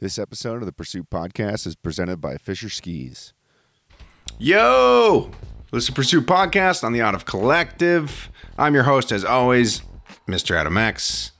This 0.00 0.16
episode 0.16 0.62
of 0.62 0.66
the 0.66 0.72
Pursuit 0.72 1.10
Podcast 1.10 1.66
is 1.66 1.74
presented 1.74 2.20
by 2.20 2.36
Fischer 2.36 2.68
Skis. 2.68 3.32
Yo! 4.38 5.32
This 5.72 5.84
is 5.84 5.90
Pursuit 5.90 6.24
Podcast 6.24 6.84
on 6.84 6.92
the 6.92 7.02
Out 7.02 7.16
of 7.16 7.24
Collective. 7.24 8.30
I'm 8.56 8.74
your 8.74 8.84
host, 8.84 9.10
as 9.10 9.24
always, 9.24 9.82
Mr. 10.28 10.54
Adam 10.54 10.76
X. 10.76 11.32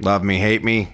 Love 0.00 0.22
me, 0.22 0.38
hate 0.38 0.62
me. 0.62 0.92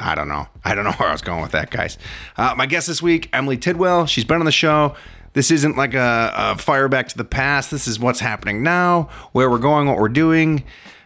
I 0.00 0.16
don't 0.16 0.26
know. 0.26 0.48
I 0.64 0.74
don't 0.74 0.82
know 0.84 0.90
where 0.92 1.10
I 1.10 1.12
was 1.12 1.22
going 1.22 1.42
with 1.42 1.52
that, 1.52 1.70
guys. 1.70 1.96
Uh, 2.36 2.56
my 2.56 2.66
guest 2.66 2.88
this 2.88 3.00
week, 3.00 3.28
Emily 3.32 3.56
Tidwell. 3.56 4.06
She's 4.06 4.24
been 4.24 4.40
on 4.40 4.46
the 4.46 4.50
show. 4.50 4.96
This 5.34 5.52
isn't 5.52 5.76
like 5.76 5.94
a, 5.94 6.32
a 6.34 6.58
fire 6.58 6.88
back 6.88 7.06
to 7.10 7.16
the 7.16 7.24
past. 7.24 7.70
This 7.70 7.86
is 7.86 8.00
what's 8.00 8.18
happening 8.18 8.64
now, 8.64 9.10
where 9.30 9.48
we're 9.48 9.58
going, 9.58 9.86
what 9.86 9.98
we're 9.98 10.08
doing, 10.08 10.64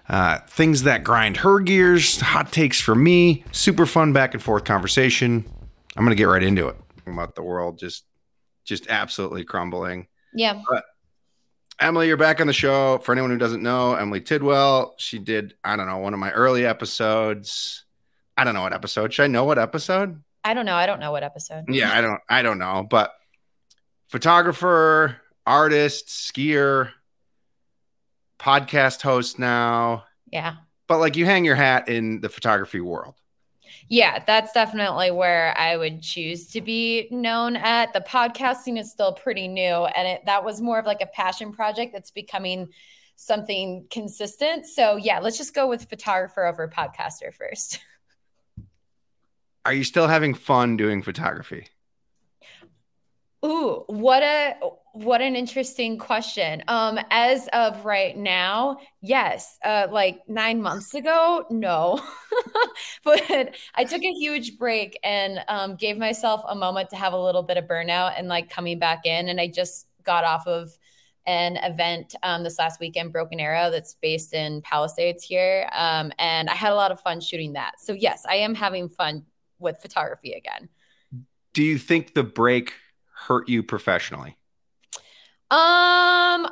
uh, 0.08 0.38
things 0.48 0.84
that 0.84 1.04
grind 1.04 1.38
her 1.38 1.60
gears, 1.60 2.20
hot 2.20 2.52
takes 2.52 2.80
for 2.80 2.94
me, 2.94 3.44
super 3.52 3.86
fun 3.86 4.12
back 4.12 4.34
and 4.34 4.42
forth 4.42 4.64
conversation. 4.64 5.44
I'm 5.96 6.04
gonna 6.04 6.14
get 6.14 6.24
right 6.24 6.42
into 6.42 6.68
it 6.68 6.76
about 7.06 7.34
the 7.34 7.42
world 7.42 7.78
just, 7.78 8.04
just 8.64 8.86
absolutely 8.88 9.44
crumbling. 9.44 10.08
Yeah. 10.34 10.60
But 10.68 10.84
Emily, 11.80 12.08
you're 12.08 12.16
back 12.16 12.40
on 12.40 12.46
the 12.46 12.52
show. 12.52 12.98
For 12.98 13.12
anyone 13.12 13.30
who 13.30 13.38
doesn't 13.38 13.62
know, 13.62 13.94
Emily 13.94 14.20
Tidwell, 14.20 14.94
she 14.98 15.18
did, 15.18 15.54
I 15.64 15.76
don't 15.76 15.86
know, 15.86 15.98
one 15.98 16.12
of 16.12 16.20
my 16.20 16.30
early 16.32 16.66
episodes. 16.66 17.84
I 18.36 18.44
don't 18.44 18.54
know 18.54 18.62
what 18.62 18.72
episode. 18.72 19.12
Should 19.12 19.24
I 19.24 19.28
know 19.28 19.44
what 19.44 19.58
episode? 19.58 20.22
I 20.44 20.54
don't 20.54 20.66
know. 20.66 20.74
I 20.74 20.86
don't 20.86 21.00
know 21.00 21.12
what 21.12 21.22
episode. 21.24 21.64
Yeah, 21.68 21.92
I 21.92 22.00
don't 22.00 22.20
I 22.28 22.42
don't 22.42 22.58
know, 22.58 22.86
but 22.88 23.12
photographer, 24.08 25.16
artist, 25.44 26.08
skier, 26.08 26.90
podcast 28.38 29.02
host 29.02 29.38
now. 29.38 30.04
Yeah. 30.32 30.56
But 30.86 30.98
like 30.98 31.16
you 31.16 31.26
hang 31.26 31.44
your 31.44 31.54
hat 31.54 31.88
in 31.88 32.20
the 32.20 32.28
photography 32.28 32.80
world. 32.80 33.14
Yeah, 33.88 34.22
that's 34.26 34.52
definitely 34.52 35.10
where 35.10 35.56
I 35.58 35.76
would 35.76 36.02
choose 36.02 36.46
to 36.48 36.60
be 36.60 37.08
known 37.10 37.56
at. 37.56 37.92
The 37.92 38.00
podcasting 38.00 38.78
is 38.78 38.90
still 38.90 39.12
pretty 39.12 39.48
new 39.48 39.62
and 39.84 40.08
it 40.08 40.22
that 40.26 40.44
was 40.44 40.60
more 40.60 40.78
of 40.78 40.86
like 40.86 41.00
a 41.00 41.06
passion 41.06 41.52
project 41.52 41.92
that's 41.92 42.10
becoming 42.10 42.68
something 43.16 43.86
consistent. 43.90 44.64
So, 44.64 44.96
yeah, 44.96 45.18
let's 45.18 45.36
just 45.36 45.54
go 45.54 45.68
with 45.68 45.88
photographer 45.88 46.46
over 46.46 46.68
podcaster 46.68 47.34
first. 47.34 47.80
Are 49.64 49.72
you 49.72 49.84
still 49.84 50.06
having 50.06 50.34
fun 50.34 50.76
doing 50.76 51.02
photography? 51.02 51.66
Ooh, 53.44 53.84
what 53.86 54.22
a 54.22 54.54
what 55.04 55.20
an 55.20 55.36
interesting 55.36 55.96
question. 55.96 56.64
Um, 56.66 56.98
as 57.10 57.48
of 57.52 57.84
right 57.84 58.16
now, 58.16 58.78
yes. 59.00 59.56
Uh, 59.64 59.86
like 59.90 60.20
nine 60.28 60.60
months 60.60 60.92
ago, 60.94 61.44
no. 61.50 62.00
but 63.04 63.54
I 63.74 63.84
took 63.84 64.02
a 64.02 64.12
huge 64.12 64.58
break 64.58 64.98
and 65.04 65.40
um, 65.46 65.76
gave 65.76 65.98
myself 65.98 66.42
a 66.48 66.54
moment 66.54 66.90
to 66.90 66.96
have 66.96 67.12
a 67.12 67.22
little 67.22 67.44
bit 67.44 67.56
of 67.56 67.66
burnout 67.66 68.14
and 68.18 68.26
like 68.26 68.50
coming 68.50 68.80
back 68.80 69.06
in. 69.06 69.28
And 69.28 69.40
I 69.40 69.46
just 69.46 69.86
got 70.02 70.24
off 70.24 70.46
of 70.48 70.76
an 71.26 71.58
event 71.58 72.16
um, 72.24 72.42
this 72.42 72.58
last 72.58 72.80
weekend, 72.80 73.12
Broken 73.12 73.38
Arrow, 73.38 73.70
that's 73.70 73.94
based 74.02 74.34
in 74.34 74.62
Palisades 74.62 75.22
here. 75.22 75.68
Um, 75.72 76.10
and 76.18 76.50
I 76.50 76.54
had 76.54 76.72
a 76.72 76.76
lot 76.76 76.90
of 76.90 77.00
fun 77.00 77.20
shooting 77.20 77.52
that. 77.52 77.74
So 77.78 77.92
yes, 77.92 78.24
I 78.28 78.36
am 78.36 78.54
having 78.54 78.88
fun 78.88 79.24
with 79.60 79.78
photography 79.80 80.32
again. 80.32 80.68
Do 81.52 81.62
you 81.62 81.78
think 81.78 82.14
the 82.14 82.24
break 82.24 82.72
hurt 83.12 83.48
you 83.48 83.62
professionally? 83.62 84.36
Um, 85.50 86.48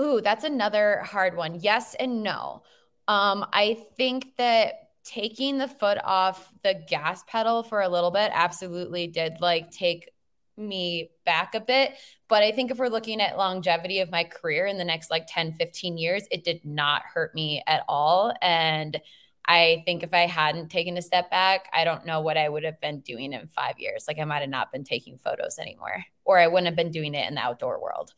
ooh, 0.00 0.20
that's 0.20 0.44
another 0.44 1.00
hard 1.02 1.36
one. 1.36 1.60
Yes 1.60 1.94
and 1.94 2.22
no. 2.22 2.62
Um, 3.08 3.46
I 3.52 3.84
think 3.96 4.36
that 4.36 4.90
taking 5.04 5.58
the 5.58 5.68
foot 5.68 5.98
off 6.02 6.52
the 6.64 6.74
gas 6.88 7.22
pedal 7.28 7.62
for 7.62 7.80
a 7.80 7.88
little 7.88 8.10
bit 8.10 8.30
absolutely 8.34 9.06
did 9.06 9.40
like 9.40 9.70
take 9.70 10.10
me 10.56 11.10
back 11.24 11.54
a 11.54 11.60
bit. 11.60 11.94
But 12.28 12.42
I 12.42 12.50
think 12.50 12.70
if 12.70 12.78
we're 12.78 12.88
looking 12.88 13.20
at 13.20 13.38
longevity 13.38 14.00
of 14.00 14.10
my 14.10 14.24
career 14.24 14.66
in 14.66 14.78
the 14.78 14.84
next 14.84 15.10
like 15.10 15.26
10, 15.28 15.52
15 15.52 15.98
years, 15.98 16.24
it 16.30 16.44
did 16.44 16.64
not 16.64 17.02
hurt 17.02 17.34
me 17.34 17.62
at 17.66 17.84
all. 17.88 18.34
And 18.42 19.00
I 19.46 19.82
think 19.86 20.02
if 20.02 20.12
I 20.12 20.26
hadn't 20.26 20.70
taken 20.70 20.96
a 20.96 21.02
step 21.02 21.30
back, 21.30 21.68
I 21.72 21.84
don't 21.84 22.04
know 22.04 22.20
what 22.20 22.36
I 22.36 22.48
would 22.48 22.64
have 22.64 22.80
been 22.80 23.00
doing 23.00 23.32
in 23.32 23.46
five 23.46 23.78
years. 23.78 24.06
Like 24.08 24.18
I 24.18 24.24
might 24.24 24.40
have 24.40 24.50
not 24.50 24.72
been 24.72 24.82
taking 24.82 25.18
photos 25.18 25.58
anymore, 25.58 26.04
or 26.24 26.38
I 26.38 26.48
wouldn't 26.48 26.66
have 26.66 26.74
been 26.74 26.90
doing 26.90 27.14
it 27.14 27.28
in 27.28 27.36
the 27.36 27.40
outdoor 27.40 27.80
world. 27.80 28.12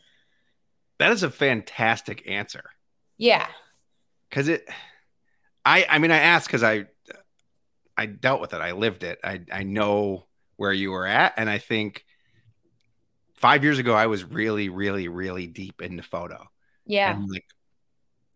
That 0.98 1.12
is 1.12 1.22
a 1.22 1.31
fantastic 1.31 2.28
answer. 2.28 2.64
Yeah. 3.16 3.47
Cause 4.31 4.48
it, 4.48 4.69
I, 5.64 5.86
I 5.88 5.98
mean, 5.98 6.10
I 6.10 6.19
asked 6.19 6.48
cause 6.48 6.62
I, 6.62 6.86
I 7.97 8.06
dealt 8.06 8.41
with 8.41 8.53
it. 8.53 8.60
I 8.60 8.72
lived 8.72 9.03
it. 9.03 9.19
I, 9.25 9.41
I 9.53 9.62
know 9.64 10.26
where 10.56 10.72
you 10.72 10.91
were 10.91 11.06
at. 11.06 11.34
And 11.37 11.48
I 11.48 11.58
think 11.58 12.04
five 13.34 13.64
years 13.64 13.78
ago, 13.78 13.94
I 13.94 14.06
was 14.06 14.25
really, 14.25 14.69
really, 14.69 15.08
really 15.08 15.47
deep 15.47 15.81
into 15.82 16.03
photo. 16.03 16.48
Yeah. 16.84 17.14
And 17.14 17.28
like 17.31 17.44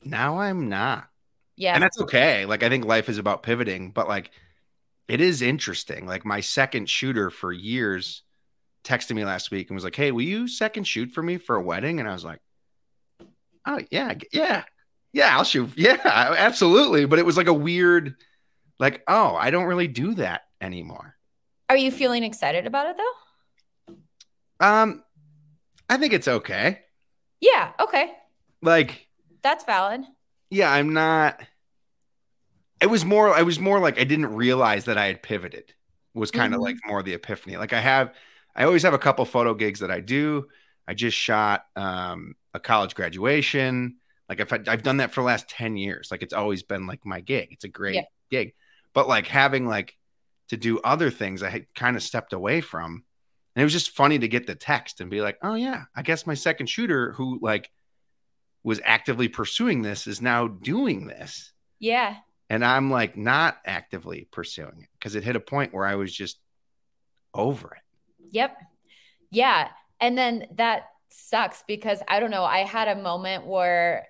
now 0.04 0.38
I'm 0.38 0.68
not. 0.68 1.08
Yeah. 1.56 1.74
And 1.74 1.82
that's 1.82 2.00
okay. 2.00 2.46
Like 2.46 2.62
I 2.62 2.68
think 2.68 2.84
life 2.84 3.08
is 3.08 3.18
about 3.18 3.42
pivoting, 3.42 3.90
but 3.90 4.08
like 4.08 4.30
it 5.08 5.20
is 5.20 5.42
interesting. 5.42 6.06
Like 6.06 6.24
my 6.24 6.40
second 6.40 6.88
shooter 6.88 7.30
for 7.30 7.52
years 7.52 8.22
texted 8.84 9.14
me 9.14 9.24
last 9.24 9.50
week 9.50 9.68
and 9.68 9.74
was 9.74 9.84
like, 9.84 9.96
"Hey, 9.96 10.10
will 10.10 10.22
you 10.22 10.48
second 10.48 10.84
shoot 10.84 11.10
for 11.10 11.22
me 11.22 11.38
for 11.38 11.56
a 11.56 11.62
wedding?" 11.62 12.00
And 12.00 12.08
I 12.08 12.12
was 12.12 12.24
like, 12.24 12.40
"Oh 13.66 13.80
yeah, 13.90 14.14
yeah, 14.32 14.64
yeah, 15.12 15.36
I'll 15.36 15.44
shoot. 15.44 15.70
Yeah, 15.76 15.98
absolutely." 16.04 17.06
But 17.06 17.18
it 17.18 17.26
was 17.26 17.36
like 17.36 17.48
a 17.48 17.54
weird, 17.54 18.14
like, 18.78 19.02
oh, 19.08 19.34
I 19.34 19.50
don't 19.50 19.64
really 19.64 19.88
do 19.88 20.14
that 20.14 20.42
anymore. 20.60 21.16
Are 21.68 21.76
you 21.76 21.90
feeling 21.90 22.22
excited 22.22 22.66
about 22.66 22.88
it 22.88 22.96
though? 22.96 24.66
Um, 24.66 25.02
I 25.88 25.96
think 25.96 26.12
it's 26.12 26.28
okay. 26.28 26.80
Yeah. 27.40 27.72
Okay. 27.80 28.12
Like 28.62 29.08
that's 29.42 29.64
valid. 29.64 30.02
Yeah, 30.50 30.70
I'm 30.70 30.92
not. 30.92 31.40
It 32.80 32.90
was 32.90 33.04
more. 33.04 33.34
I 33.34 33.42
was 33.42 33.58
more 33.58 33.80
like 33.80 33.98
I 33.98 34.04
didn't 34.04 34.34
realize 34.34 34.84
that 34.84 34.98
I 34.98 35.06
had 35.06 35.22
pivoted. 35.22 35.74
Was 36.14 36.30
kind 36.30 36.52
of 36.52 36.58
mm-hmm. 36.58 36.64
like 36.64 36.76
more 36.86 37.02
the 37.02 37.14
epiphany. 37.14 37.56
Like 37.56 37.72
I 37.72 37.80
have, 37.80 38.14
I 38.54 38.64
always 38.64 38.82
have 38.82 38.92
a 38.92 38.98
couple 38.98 39.24
photo 39.24 39.54
gigs 39.54 39.80
that 39.80 39.90
I 39.90 40.00
do. 40.00 40.46
I 40.87 40.94
just 40.94 41.16
shot 41.16 41.65
um, 41.76 42.34
a 42.54 42.60
college 42.60 42.94
graduation. 42.94 43.97
Like 44.28 44.41
I've 44.41 44.69
I've 44.69 44.82
done 44.82 44.98
that 44.98 45.12
for 45.12 45.20
the 45.20 45.26
last 45.26 45.48
ten 45.48 45.76
years. 45.76 46.09
Like 46.10 46.22
it's 46.22 46.32
always 46.32 46.62
been 46.62 46.87
like 46.87 47.04
my 47.04 47.20
gig. 47.20 47.48
It's 47.53 47.65
a 47.65 47.69
great 47.69 47.97
yeah. 47.97 48.04
gig. 48.31 48.54
But 48.94 49.09
like 49.09 49.26
having 49.26 49.66
like 49.66 49.97
to 50.48 50.56
do 50.56 50.78
other 50.81 51.10
things, 51.10 51.43
I 51.43 51.50
had 51.50 51.66
kind 51.75 51.97
of 51.97 52.03
stepped 52.03 52.32
away 52.32 52.60
from. 52.60 53.04
And 53.54 53.60
it 53.60 53.65
was 53.65 53.72
just 53.72 53.91
funny 53.91 54.19
to 54.19 54.28
get 54.28 54.47
the 54.47 54.54
text 54.54 55.00
and 55.00 55.10
be 55.10 55.20
like, 55.20 55.38
oh 55.43 55.54
yeah, 55.54 55.84
I 55.94 56.03
guess 56.03 56.26
my 56.26 56.34
second 56.34 56.66
shooter 56.69 57.12
who 57.12 57.38
like 57.43 57.70
was 58.62 58.81
actively 58.84 59.28
pursuing 59.28 59.82
this 59.82 60.06
is 60.06 60.22
now 60.22 60.47
doing 60.49 61.06
this. 61.06 61.53
Yeah. 61.78 62.16
And 62.49 62.64
I'm 62.64 62.91
like 62.91 63.16
not 63.16 63.59
actively 63.66 64.28
pursuing 64.31 64.82
it 64.82 64.88
because 64.99 65.14
it 65.14 65.25
hit 65.25 65.37
a 65.37 65.41
point 65.41 65.75
where 65.75 65.87
I 65.87 65.97
was 65.97 66.14
just 66.14 66.38
over 67.34 67.75
it. 67.75 67.82
Yep. 68.31 68.56
Yeah. 69.31 69.69
And 70.02 70.18
then 70.18 70.48
that 70.56 70.88
sucks 71.08 71.62
because 71.66 72.02
I 72.08 72.20
don't 72.20 72.30
know. 72.30 72.44
I 72.44 72.64
had 72.64 72.88
a 72.88 73.00
moment 73.00 73.46
where, 73.46 74.08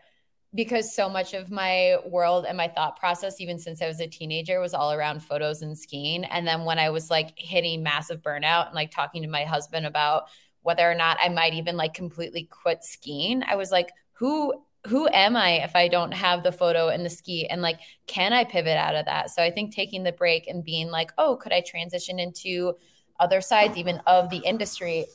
because 0.54 0.94
so 0.94 1.08
much 1.08 1.34
of 1.34 1.50
my 1.50 1.96
world 2.06 2.46
and 2.46 2.56
my 2.56 2.68
thought 2.68 2.98
process, 2.98 3.40
even 3.40 3.58
since 3.58 3.80
I 3.80 3.86
was 3.86 4.00
a 4.00 4.06
teenager, 4.06 4.58
was 4.58 4.74
all 4.74 4.92
around 4.92 5.22
photos 5.22 5.62
and 5.62 5.78
skiing. 5.78 6.24
And 6.24 6.46
then 6.46 6.64
when 6.64 6.78
I 6.78 6.90
was 6.90 7.10
like 7.10 7.32
hitting 7.36 7.82
massive 7.82 8.22
burnout 8.22 8.66
and 8.66 8.74
like 8.74 8.90
talking 8.90 9.22
to 9.22 9.28
my 9.28 9.44
husband 9.44 9.86
about 9.86 10.24
whether 10.62 10.90
or 10.90 10.94
not 10.94 11.18
I 11.20 11.28
might 11.28 11.54
even 11.54 11.76
like 11.76 11.94
completely 11.94 12.44
quit 12.44 12.82
skiing, 12.82 13.42
I 13.42 13.56
was 13.56 13.70
like, 13.70 13.90
who 14.14 14.54
who 14.88 15.08
am 15.12 15.36
I 15.36 15.62
if 15.62 15.76
I 15.76 15.88
don't 15.88 16.12
have 16.12 16.42
the 16.42 16.52
photo 16.52 16.88
and 16.88 17.04
the 17.04 17.10
ski? 17.10 17.46
And 17.46 17.62
like, 17.62 17.78
can 18.06 18.32
I 18.32 18.44
pivot 18.44 18.76
out 18.76 18.96
of 18.96 19.04
that? 19.06 19.30
So 19.30 19.42
I 19.42 19.50
think 19.50 19.72
taking 19.72 20.02
the 20.02 20.12
break 20.12 20.48
and 20.48 20.64
being 20.64 20.90
like, 20.90 21.12
oh, 21.18 21.36
could 21.36 21.52
I 21.52 21.62
transition 21.64 22.18
into 22.18 22.74
other 23.20 23.40
sides 23.40 23.76
even 23.76 24.00
of 24.06 24.28
the 24.30 24.38
industry? 24.38 25.06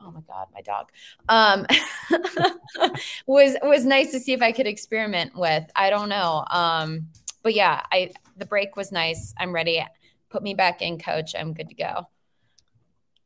Oh 0.00 0.10
my 0.10 0.20
God, 0.26 0.48
my 0.54 0.60
dog. 0.60 0.90
Um 1.28 1.66
was 3.26 3.56
was 3.62 3.84
nice 3.84 4.12
to 4.12 4.20
see 4.20 4.32
if 4.32 4.42
I 4.42 4.52
could 4.52 4.66
experiment 4.66 5.34
with. 5.34 5.64
I 5.74 5.90
don't 5.90 6.08
know. 6.08 6.44
Um, 6.50 7.08
but 7.42 7.54
yeah, 7.54 7.82
I 7.92 8.12
the 8.36 8.46
break 8.46 8.76
was 8.76 8.92
nice. 8.92 9.34
I'm 9.38 9.54
ready. 9.54 9.84
Put 10.28 10.42
me 10.42 10.54
back 10.54 10.82
in, 10.82 10.98
coach. 10.98 11.34
I'm 11.38 11.54
good 11.54 11.68
to 11.68 11.74
go. 11.74 12.08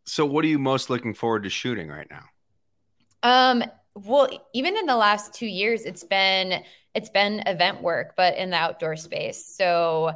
So 0.05 0.25
what 0.25 0.45
are 0.45 0.49
you 0.49 0.59
most 0.59 0.91
looking 0.91 1.15
forward 1.15 1.45
to 1.45 1.51
shooting 1.51 1.89
right 1.89 2.09
now? 2.11 2.25
Um, 3.23 3.65
well 3.95 4.29
even 4.55 4.77
in 4.77 4.87
the 4.87 4.97
last 4.97 5.35
two 5.35 5.47
years 5.47 5.83
it's 5.83 6.05
been 6.05 6.63
it's 6.95 7.11
been 7.11 7.43
event 7.47 7.83
work 7.83 8.15
but 8.17 8.37
in 8.37 8.51
the 8.51 8.57
outdoor 8.57 8.97
space 8.97 9.45
so 9.45 10.13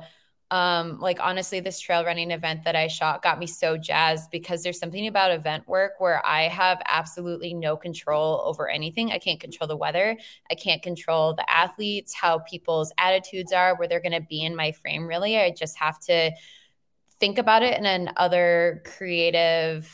um 0.51 0.99
like 1.01 1.19
honestly 1.21 1.59
this 1.59 1.81
trail 1.81 2.05
running 2.05 2.31
event 2.31 2.65
that 2.65 2.77
i 2.77 2.87
shot 2.87 3.23
got 3.23 3.39
me 3.39 3.47
so 3.47 3.79
jazzed 3.79 4.31
because 4.31 4.63
there's 4.63 4.79
something 4.79 5.07
about 5.07 5.33
event 5.33 5.67
work 5.67 5.93
where 5.99 6.25
i 6.27 6.43
have 6.43 6.83
absolutely 6.87 7.55
no 7.55 7.77
control 7.77 8.43
over 8.45 8.69
anything. 8.69 9.13
I 9.13 9.19
can't 9.19 9.41
control 9.41 9.69
the 9.69 9.77
weather. 9.77 10.17
I 10.51 10.55
can't 10.55 10.83
control 10.83 11.35
the 11.35 11.49
athletes 11.51 12.15
how 12.15 12.41
people's 12.41 12.93
attitudes 12.99 13.53
are 13.53 13.77
where 13.77 13.89
they're 13.89 14.01
going 14.01 14.13
to 14.13 14.21
be 14.21 14.43
in 14.43 14.55
my 14.57 14.73
frame 14.73 15.07
really. 15.07 15.39
I 15.39 15.51
just 15.51 15.79
have 15.79 15.99
to 16.01 16.33
think 17.21 17.39
about 17.39 17.63
it 17.63 17.79
in 17.79 17.87
an 17.87 18.11
other 18.17 18.83
creative, 18.85 19.91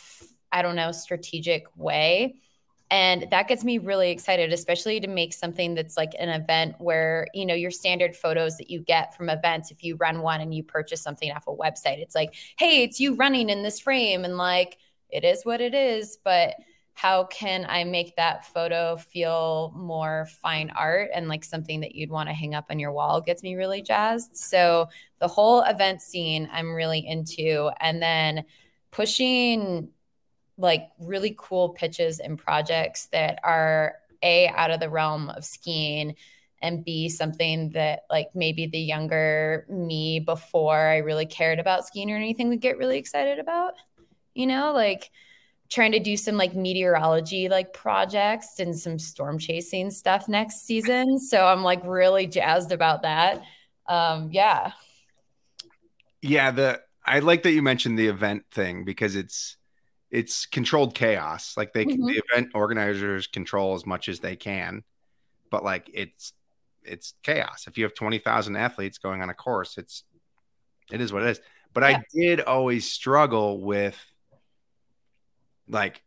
I 0.50 0.62
don't 0.62 0.76
know, 0.76 0.92
strategic 0.92 1.66
way. 1.76 2.36
And 2.90 3.28
that 3.30 3.46
gets 3.46 3.62
me 3.62 3.78
really 3.78 4.10
excited, 4.10 4.52
especially 4.52 4.98
to 5.00 5.06
make 5.06 5.32
something 5.32 5.74
that's 5.74 5.96
like 5.96 6.12
an 6.18 6.28
event 6.28 6.74
where, 6.78 7.28
you 7.34 7.46
know, 7.46 7.54
your 7.54 7.70
standard 7.70 8.16
photos 8.16 8.56
that 8.56 8.68
you 8.68 8.80
get 8.80 9.16
from 9.16 9.30
events, 9.30 9.70
if 9.70 9.84
you 9.84 9.94
run 9.96 10.22
one 10.22 10.40
and 10.40 10.52
you 10.52 10.64
purchase 10.64 11.00
something 11.00 11.30
off 11.30 11.46
a 11.46 11.54
website, 11.54 11.98
it's 11.98 12.16
like, 12.16 12.34
hey, 12.58 12.82
it's 12.82 12.98
you 12.98 13.14
running 13.14 13.48
in 13.48 13.62
this 13.62 13.78
frame. 13.78 14.24
And 14.24 14.36
like, 14.36 14.78
it 15.08 15.24
is 15.24 15.44
what 15.44 15.60
it 15.60 15.72
is. 15.72 16.18
But 16.24 16.54
how 16.94 17.24
can 17.24 17.64
I 17.68 17.84
make 17.84 18.16
that 18.16 18.44
photo 18.46 18.96
feel 18.96 19.72
more 19.76 20.26
fine 20.42 20.70
art 20.70 21.10
and 21.14 21.28
like 21.28 21.44
something 21.44 21.80
that 21.80 21.94
you'd 21.94 22.10
want 22.10 22.28
to 22.28 22.34
hang 22.34 22.54
up 22.54 22.66
on 22.70 22.80
your 22.80 22.92
wall 22.92 23.20
gets 23.20 23.42
me 23.42 23.54
really 23.54 23.82
jazzed. 23.82 24.36
So 24.36 24.88
the 25.20 25.28
whole 25.28 25.62
event 25.62 26.02
scene 26.02 26.48
I'm 26.52 26.74
really 26.74 27.06
into. 27.06 27.70
And 27.80 28.02
then 28.02 28.44
pushing 28.90 29.90
like 30.60 30.88
really 30.98 31.34
cool 31.38 31.70
pitches 31.70 32.20
and 32.20 32.38
projects 32.38 33.06
that 33.12 33.38
are 33.42 33.94
a 34.22 34.48
out 34.48 34.70
of 34.70 34.80
the 34.80 34.90
realm 34.90 35.30
of 35.30 35.44
skiing 35.44 36.14
and 36.62 36.84
be 36.84 37.08
something 37.08 37.70
that 37.70 38.02
like 38.10 38.28
maybe 38.34 38.66
the 38.66 38.78
younger 38.78 39.64
me 39.68 40.20
before 40.20 40.76
I 40.76 40.98
really 40.98 41.26
cared 41.26 41.58
about 41.58 41.86
skiing 41.86 42.10
or 42.12 42.16
anything 42.16 42.48
would 42.50 42.60
get 42.60 42.76
really 42.76 42.98
excited 42.98 43.38
about. 43.38 43.74
You 44.34 44.46
know, 44.46 44.72
like 44.72 45.10
trying 45.70 45.92
to 45.92 46.00
do 46.00 46.16
some 46.16 46.36
like 46.36 46.54
meteorology 46.54 47.48
like 47.48 47.72
projects 47.72 48.58
and 48.58 48.78
some 48.78 48.98
storm 48.98 49.38
chasing 49.38 49.90
stuff 49.90 50.28
next 50.28 50.66
season. 50.66 51.18
So 51.18 51.46
I'm 51.46 51.62
like 51.62 51.80
really 51.84 52.26
jazzed 52.26 52.72
about 52.72 53.02
that. 53.02 53.42
Um 53.86 54.28
yeah. 54.30 54.72
Yeah, 56.20 56.50
the 56.50 56.82
I 57.06 57.20
like 57.20 57.44
that 57.44 57.52
you 57.52 57.62
mentioned 57.62 57.98
the 57.98 58.08
event 58.08 58.44
thing 58.50 58.84
because 58.84 59.16
it's 59.16 59.56
it's 60.10 60.46
controlled 60.46 60.94
chaos. 60.94 61.56
Like 61.56 61.72
they 61.72 61.84
mm-hmm. 61.84 62.06
the 62.06 62.22
event 62.30 62.50
organizers 62.54 63.26
control 63.26 63.74
as 63.74 63.86
much 63.86 64.08
as 64.08 64.20
they 64.20 64.36
can, 64.36 64.82
but 65.50 65.64
like 65.64 65.90
it's 65.92 66.32
it's 66.82 67.14
chaos. 67.22 67.66
If 67.66 67.78
you 67.78 67.84
have 67.84 67.94
20,000 67.94 68.56
athletes 68.56 68.98
going 68.98 69.22
on 69.22 69.30
a 69.30 69.34
course, 69.34 69.78
it's 69.78 70.04
it 70.90 71.00
is 71.00 71.12
what 71.12 71.22
it 71.22 71.30
is. 71.30 71.40
But 71.72 71.82
yeah. 71.82 71.98
I 71.98 72.04
did 72.12 72.40
always 72.40 72.90
struggle 72.90 73.60
with 73.60 73.98
like 75.68 76.02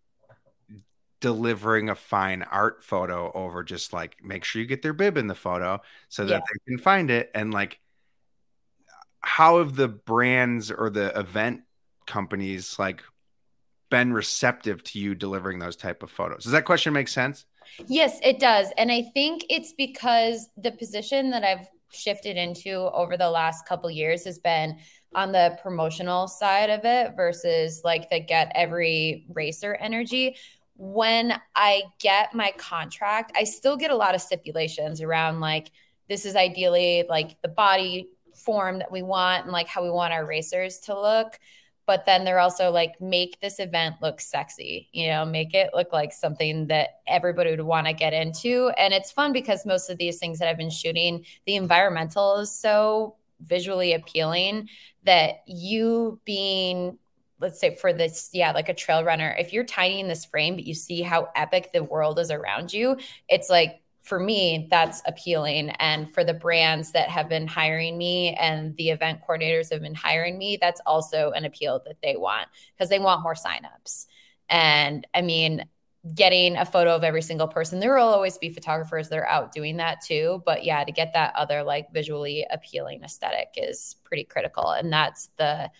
delivering 1.22 1.90
a 1.90 1.96
fine 1.96 2.44
art 2.44 2.84
photo 2.84 3.32
over 3.34 3.64
just 3.64 3.94
like 3.94 4.18
make 4.22 4.44
sure 4.44 4.62
you 4.62 4.68
get 4.68 4.82
their 4.82 4.92
bib 4.92 5.16
in 5.16 5.28
the 5.28 5.36
photo 5.36 5.82
so 6.10 6.26
that 6.26 6.34
yeah. 6.34 6.40
they 6.40 6.72
can 6.72 6.78
find 6.78 7.10
it 7.10 7.32
and 7.34 7.54
like 7.54 7.80
how 9.22 9.60
have 9.60 9.78
the 9.78 9.88
brands 9.88 10.70
or 10.70 10.90
the 10.90 11.18
event 11.18 11.62
companies 12.06 12.78
like 12.78 13.04
been 13.94 14.12
receptive 14.12 14.84
to 14.84 14.98
you 14.98 15.14
delivering 15.14 15.60
those 15.60 15.76
type 15.76 16.02
of 16.02 16.10
photos. 16.10 16.42
Does 16.42 16.52
that 16.52 16.66
question 16.66 16.94
make 16.94 17.08
sense? 17.08 17.46
Yes, 17.86 18.18
it 18.24 18.40
does. 18.40 18.70
And 18.76 18.92
I 18.92 19.04
think 19.14 19.46
it's 19.52 19.72
because 19.72 20.50
the 20.58 20.72
position 20.72 21.30
that 21.30 21.44
I've 21.44 21.68
shifted 21.92 22.36
into 22.36 22.90
over 22.92 23.18
the 23.18 23.30
last 23.30 23.68
couple 23.68 23.92
years 23.92 24.26
has 24.26 24.40
been 24.40 24.80
on 25.14 25.32
the 25.32 25.60
promotional 25.62 26.28
side 26.28 26.72
of 26.72 26.86
it 26.86 27.16
versus 27.16 27.82
like 27.84 28.10
the 28.10 28.20
get 28.20 28.52
every 28.56 29.28
racer 29.30 29.76
energy. 29.76 30.38
When 30.76 31.40
I 31.56 31.84
get 32.00 32.34
my 32.34 32.52
contract, 32.58 33.32
I 33.36 33.44
still 33.44 33.78
get 33.78 33.92
a 33.92 33.96
lot 33.96 34.16
of 34.16 34.22
stipulations 34.22 35.04
around 35.04 35.40
like 35.40 35.70
this 36.10 36.26
is 36.26 36.36
ideally 36.36 37.06
like 37.08 37.40
the 37.44 37.48
body 37.48 38.10
form 38.34 38.80
that 38.80 38.92
we 38.92 39.04
want 39.04 39.44
and 39.44 39.52
like 39.52 39.68
how 39.68 39.84
we 39.84 39.92
want 39.92 40.14
our 40.14 40.26
racers 40.26 40.80
to 40.80 41.00
look 41.00 41.38
but 41.86 42.06
then 42.06 42.24
they're 42.24 42.40
also 42.40 42.72
like 42.72 43.00
make 43.02 43.40
this 43.40 43.60
event 43.60 43.96
look 44.02 44.22
sexy 44.22 44.90
you 44.94 45.08
know 45.08 45.26
make 45.26 45.54
it 45.54 45.72
look 45.74 45.92
like 45.92 46.14
something 46.14 46.68
that 46.68 47.02
everybody 47.08 47.52
would 47.52 47.62
want 47.62 47.88
to 47.88 47.94
get 47.94 48.14
into. 48.14 48.72
And 48.78 48.94
it's 48.94 49.12
fun 49.12 49.34
because 49.34 49.66
most 49.66 49.90
of 49.90 49.98
these 49.98 50.20
things 50.20 50.40
that 50.40 50.48
i've 50.48 50.58
been 50.58 50.70
shooting 50.70 51.26
the 51.46 51.56
environmental 51.56 52.40
is 52.40 52.56
so 52.56 53.16
visually 53.42 53.94
appealing 53.94 54.70
that 55.04 55.44
you 55.48 56.20
being 56.26 56.98
let's 57.40 57.60
say 57.60 57.76
for 57.76 57.92
this 57.92 58.30
yeah 58.34 58.52
like 58.52 58.70
a 58.70 58.74
trail 58.74 59.04
runner 59.04 59.36
if 59.38 59.52
you're 59.52 59.66
tiny 59.66 60.00
in 60.00 60.08
this 60.08 60.26
frame 60.26 60.56
but 60.56 60.64
you 60.64 60.74
see 60.74 61.02
how 61.02 61.28
epic 61.36 61.72
the 61.74 61.84
world 61.84 62.18
is 62.20 62.32
around 62.32 62.72
you 62.72 62.98
it's 63.28 63.50
like 63.50 63.83
for 64.04 64.20
me, 64.20 64.68
that's 64.70 65.02
appealing. 65.08 65.70
And 65.80 66.14
for 66.14 66.26
the 66.26 66.34
brands 66.34 66.92
that 66.92 67.10
have 67.10 67.30
been 67.30 67.48
hiring 67.48 67.98
me 67.98 68.34
and 68.36 68.76
the 68.76 68.90
event 68.90 69.22
coordinators 69.28 69.72
have 69.72 69.82
been 69.82 69.96
hiring 69.96 70.38
me, 70.38 70.58
that's 70.60 70.82
also 70.86 71.32
an 71.32 71.46
appeal 71.46 71.82
that 71.86 72.02
they 72.04 72.18
want 72.18 72.50
because 72.76 72.90
they 72.90 73.00
want 73.00 73.24
more 73.24 73.34
signups. 73.34 74.08
And 74.50 75.08
I 75.14 75.22
mean, 75.22 75.64
getting 76.14 76.58
a 76.58 76.66
photo 76.66 76.94
of 76.94 77.06
every 77.06 77.22
single 77.22 77.48
person, 77.48 77.80
there 77.80 77.96
will 77.96 78.04
always 78.04 78.38
be 78.38 78.50
photographers 78.50 79.08
that 79.08 79.20
are 79.20 79.28
out 79.28 79.54
doing 79.54 79.78
that 79.78 80.02
too. 80.02 80.44
But 80.46 80.66
yeah, 80.66 80.84
to 80.84 80.92
get 80.92 81.14
that 81.14 81.34
other 81.38 81.64
like 81.64 81.94
visually 81.94 82.46
appealing 82.52 83.04
aesthetic 83.06 83.54
is 83.56 83.96
pretty 84.04 84.26
critical. 84.26 84.70
And 84.72 84.92
that's 84.92 85.30
the 85.38 85.72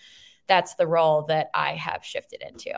that's 0.46 0.76
the 0.76 0.86
role 0.86 1.26
that 1.26 1.50
I 1.52 1.74
have 1.74 2.02
shifted 2.02 2.42
into. 2.42 2.72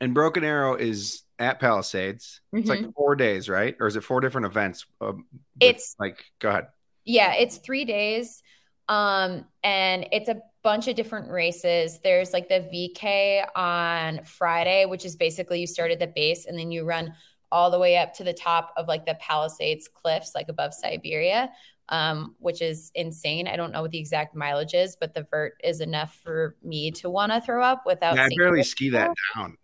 And 0.00 0.14
Broken 0.14 0.42
Arrow 0.42 0.74
is 0.74 1.23
at 1.38 1.60
Palisades. 1.60 2.40
Mm-hmm. 2.48 2.58
It's 2.58 2.68
like 2.68 2.80
mm-hmm. 2.80 2.90
four 2.90 3.16
days, 3.16 3.48
right? 3.48 3.76
Or 3.80 3.86
is 3.86 3.96
it 3.96 4.04
four 4.04 4.20
different 4.20 4.46
events? 4.46 4.86
Um, 5.00 5.26
it's 5.60 5.96
like, 5.98 6.24
go 6.38 6.50
ahead. 6.50 6.68
Yeah, 7.04 7.34
it's 7.34 7.58
three 7.58 7.84
days. 7.84 8.42
Um, 8.88 9.46
and 9.62 10.06
it's 10.12 10.28
a 10.28 10.40
bunch 10.62 10.88
of 10.88 10.96
different 10.96 11.30
races. 11.30 12.00
There's 12.02 12.32
like 12.32 12.48
the 12.48 12.60
VK 12.60 13.46
on 13.56 14.22
Friday, 14.24 14.84
which 14.86 15.04
is 15.04 15.16
basically 15.16 15.60
you 15.60 15.66
start 15.66 15.90
at 15.90 15.98
the 15.98 16.06
base 16.06 16.46
and 16.46 16.58
then 16.58 16.70
you 16.70 16.84
run 16.84 17.14
all 17.50 17.70
the 17.70 17.78
way 17.78 17.96
up 17.96 18.14
to 18.14 18.24
the 18.24 18.32
top 18.32 18.72
of 18.76 18.88
like 18.88 19.06
the 19.06 19.14
Palisades 19.20 19.88
cliffs, 19.88 20.34
like 20.34 20.48
above 20.48 20.74
Siberia, 20.74 21.50
um, 21.88 22.34
which 22.38 22.60
is 22.60 22.90
insane. 22.94 23.46
I 23.46 23.56
don't 23.56 23.72
know 23.72 23.82
what 23.82 23.90
the 23.90 23.98
exact 23.98 24.34
mileage 24.34 24.74
is, 24.74 24.96
but 24.98 25.14
the 25.14 25.22
vert 25.30 25.54
is 25.62 25.80
enough 25.80 26.18
for 26.22 26.56
me 26.62 26.90
to 26.92 27.10
want 27.10 27.32
to 27.32 27.40
throw 27.40 27.62
up 27.62 27.84
without. 27.86 28.16
Yeah, 28.16 28.24
I 28.24 28.28
barely 28.36 28.64
ski 28.64 28.90
that 28.90 29.14
down 29.34 29.56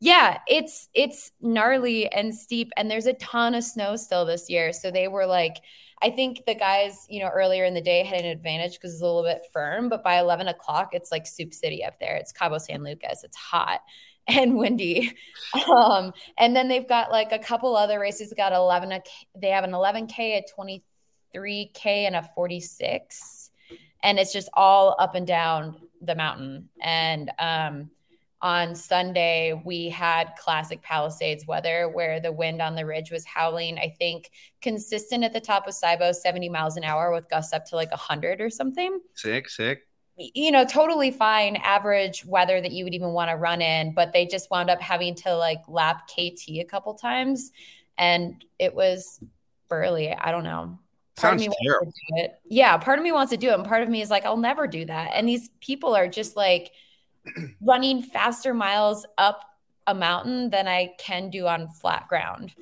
yeah, 0.00 0.38
it's 0.46 0.88
it's 0.94 1.32
gnarly 1.40 2.10
and 2.12 2.34
steep, 2.34 2.72
and 2.76 2.90
there's 2.90 3.06
a 3.06 3.14
ton 3.14 3.54
of 3.54 3.64
snow 3.64 3.96
still 3.96 4.24
this 4.24 4.50
year. 4.50 4.72
So 4.72 4.90
they 4.90 5.08
were 5.08 5.26
like, 5.26 5.62
I 6.02 6.10
think 6.10 6.44
the 6.46 6.54
guys, 6.54 7.06
you 7.08 7.20
know, 7.20 7.30
earlier 7.30 7.64
in 7.64 7.72
the 7.72 7.80
day 7.80 8.02
had 8.04 8.20
an 8.20 8.26
advantage 8.26 8.74
because 8.74 8.92
it's 8.92 9.02
a 9.02 9.06
little 9.06 9.22
bit 9.22 9.46
firm, 9.52 9.88
but 9.88 10.04
by 10.04 10.18
11 10.18 10.48
o'clock, 10.48 10.90
it's 10.92 11.10
like 11.10 11.26
Soup 11.26 11.54
City 11.54 11.82
up 11.82 11.98
there. 11.98 12.16
It's 12.16 12.32
Cabo 12.32 12.58
San 12.58 12.82
Lucas. 12.82 13.24
It's 13.24 13.36
hot 13.36 13.80
and 14.28 14.56
windy. 14.56 15.16
Um, 15.68 16.12
and 16.38 16.54
then 16.54 16.68
they've 16.68 16.88
got 16.88 17.10
like 17.10 17.32
a 17.32 17.38
couple 17.38 17.74
other 17.76 17.98
races. 17.98 18.34
Got 18.36 18.52
11. 18.52 19.00
They 19.40 19.48
have 19.48 19.64
an 19.64 19.72
11k, 19.72 20.18
a 20.18 20.44
23k, 21.34 21.86
and 21.86 22.16
a 22.16 22.28
46, 22.34 23.50
and 24.02 24.18
it's 24.18 24.32
just 24.32 24.50
all 24.52 24.96
up 24.98 25.14
and 25.14 25.26
down 25.26 25.76
the 26.02 26.14
mountain. 26.14 26.68
And 26.82 27.30
um, 27.38 27.90
on 28.44 28.74
Sunday, 28.74 29.58
we 29.64 29.88
had 29.88 30.34
classic 30.38 30.82
Palisades 30.82 31.46
weather 31.46 31.88
where 31.88 32.20
the 32.20 32.30
wind 32.30 32.60
on 32.60 32.74
the 32.74 32.84
ridge 32.84 33.10
was 33.10 33.24
howling, 33.24 33.78
I 33.78 33.94
think 33.98 34.30
consistent 34.60 35.24
at 35.24 35.32
the 35.32 35.40
top 35.40 35.66
of 35.66 35.72
Sibos, 35.72 36.16
70 36.16 36.50
miles 36.50 36.76
an 36.76 36.84
hour 36.84 37.10
with 37.10 37.26
gusts 37.30 37.54
up 37.54 37.64
to 37.70 37.76
like 37.76 37.90
100 37.90 38.42
or 38.42 38.50
something. 38.50 39.00
Sick, 39.14 39.48
sick. 39.48 39.88
You 40.18 40.52
know, 40.52 40.66
totally 40.66 41.10
fine 41.10 41.56
average 41.56 42.26
weather 42.26 42.60
that 42.60 42.70
you 42.70 42.84
would 42.84 42.92
even 42.92 43.14
want 43.14 43.30
to 43.30 43.36
run 43.36 43.62
in, 43.62 43.94
but 43.94 44.12
they 44.12 44.26
just 44.26 44.50
wound 44.50 44.68
up 44.68 44.80
having 44.80 45.14
to 45.16 45.34
like 45.34 45.62
lap 45.66 46.06
KT 46.06 46.50
a 46.60 46.64
couple 46.64 46.92
times. 46.92 47.50
And 47.96 48.44
it 48.58 48.74
was 48.74 49.20
burly. 49.70 50.12
I 50.12 50.30
don't 50.30 50.44
know. 50.44 50.78
Part 51.16 51.40
Sounds 51.40 51.42
of 51.44 51.48
me 51.48 51.56
terrible. 51.64 51.86
wants 51.86 51.98
to 51.98 52.14
do 52.14 52.24
it. 52.24 52.34
Yeah, 52.44 52.76
part 52.76 52.98
of 52.98 53.04
me 53.04 53.10
wants 53.10 53.30
to 53.30 53.38
do 53.38 53.48
it. 53.48 53.54
And 53.54 53.64
part 53.64 53.82
of 53.82 53.88
me 53.88 54.02
is 54.02 54.10
like, 54.10 54.26
I'll 54.26 54.36
never 54.36 54.66
do 54.66 54.84
that. 54.84 55.12
And 55.14 55.26
these 55.26 55.48
people 55.62 55.96
are 55.96 56.08
just 56.08 56.36
like, 56.36 56.72
running 57.60 58.02
faster 58.02 58.54
miles 58.54 59.06
up 59.18 59.40
a 59.86 59.94
mountain 59.94 60.50
than 60.50 60.66
I 60.66 60.92
can 60.98 61.30
do 61.30 61.46
on 61.46 61.68
flat 61.68 62.08
ground. 62.08 62.54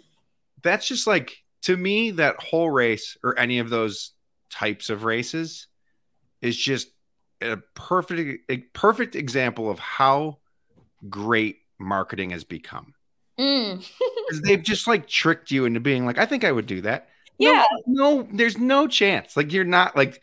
That's 0.63 0.87
just 0.87 1.07
like 1.07 1.43
to 1.63 1.77
me 1.77 2.13
that 2.13 2.37
whole 2.41 2.71
race 2.71 3.17
or 3.23 3.39
any 3.39 3.59
of 3.59 3.71
those 3.71 4.13
types 4.51 4.91
of 4.91 5.05
races 5.05 5.69
is 6.41 6.57
just 6.57 6.89
a 7.41 7.57
perfect 7.75 8.51
a 8.51 8.59
perfect 8.73 9.17
example 9.17 9.71
of 9.71 9.79
how 9.79 10.39
great 11.09 11.59
marketing 11.79 12.31
has 12.31 12.45
become. 12.45 12.95
Mm. 13.39 13.89
they've 14.43 14.63
just 14.63 14.87
like 14.87 15.09
tricked 15.09 15.51
you 15.51 15.65
into 15.65 15.81
being 15.81 16.07
like, 16.07 16.19
I 16.19 16.27
think 16.27 16.45
I 16.45 16.53
would 16.53 16.67
do 16.67 16.81
that. 16.83 17.09
Yeah. 17.39 17.65
No, 17.87 18.21
no 18.23 18.29
there's 18.33 18.59
no 18.59 18.87
chance. 18.87 19.37
Like 19.37 19.53
you're 19.53 19.65
not 19.65 19.97
like 19.97 20.23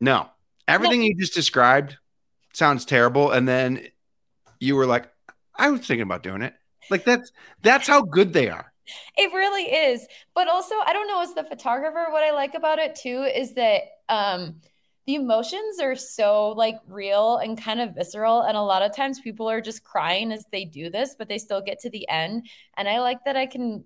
no. 0.00 0.28
Everything 0.68 1.00
no. 1.00 1.06
you 1.06 1.16
just 1.16 1.34
described 1.34 1.96
sounds 2.52 2.84
terrible. 2.84 3.30
And 3.30 3.46
then 3.46 3.86
you 4.60 4.76
were 4.76 4.86
like, 4.86 5.10
I 5.56 5.70
was 5.70 5.80
thinking 5.80 6.02
about 6.02 6.22
doing 6.22 6.42
it. 6.42 6.54
Like 6.90 7.04
that's 7.04 7.30
that's 7.62 7.86
how 7.86 8.02
good 8.02 8.32
they 8.32 8.48
are. 8.48 8.72
It 9.16 9.32
really 9.32 9.64
is. 9.64 10.06
But 10.34 10.48
also, 10.48 10.74
I 10.84 10.92
don't 10.92 11.06
know 11.06 11.22
as 11.22 11.34
the 11.34 11.44
photographer, 11.44 12.06
what 12.10 12.24
I 12.24 12.32
like 12.32 12.54
about 12.54 12.78
it 12.78 12.94
too 12.96 13.22
is 13.22 13.54
that 13.54 13.82
um 14.08 14.56
the 15.06 15.14
emotions 15.16 15.80
are 15.80 15.96
so 15.96 16.50
like 16.50 16.76
real 16.86 17.38
and 17.38 17.60
kind 17.60 17.80
of 17.80 17.94
visceral 17.94 18.42
and 18.42 18.56
a 18.56 18.62
lot 18.62 18.82
of 18.82 18.94
times 18.94 19.20
people 19.20 19.50
are 19.50 19.60
just 19.60 19.82
crying 19.82 20.30
as 20.32 20.44
they 20.52 20.64
do 20.64 20.90
this 20.90 21.16
but 21.18 21.28
they 21.28 21.38
still 21.38 21.60
get 21.60 21.80
to 21.80 21.90
the 21.90 22.08
end 22.08 22.46
and 22.76 22.88
i 22.88 23.00
like 23.00 23.24
that 23.24 23.36
i 23.36 23.46
can 23.46 23.84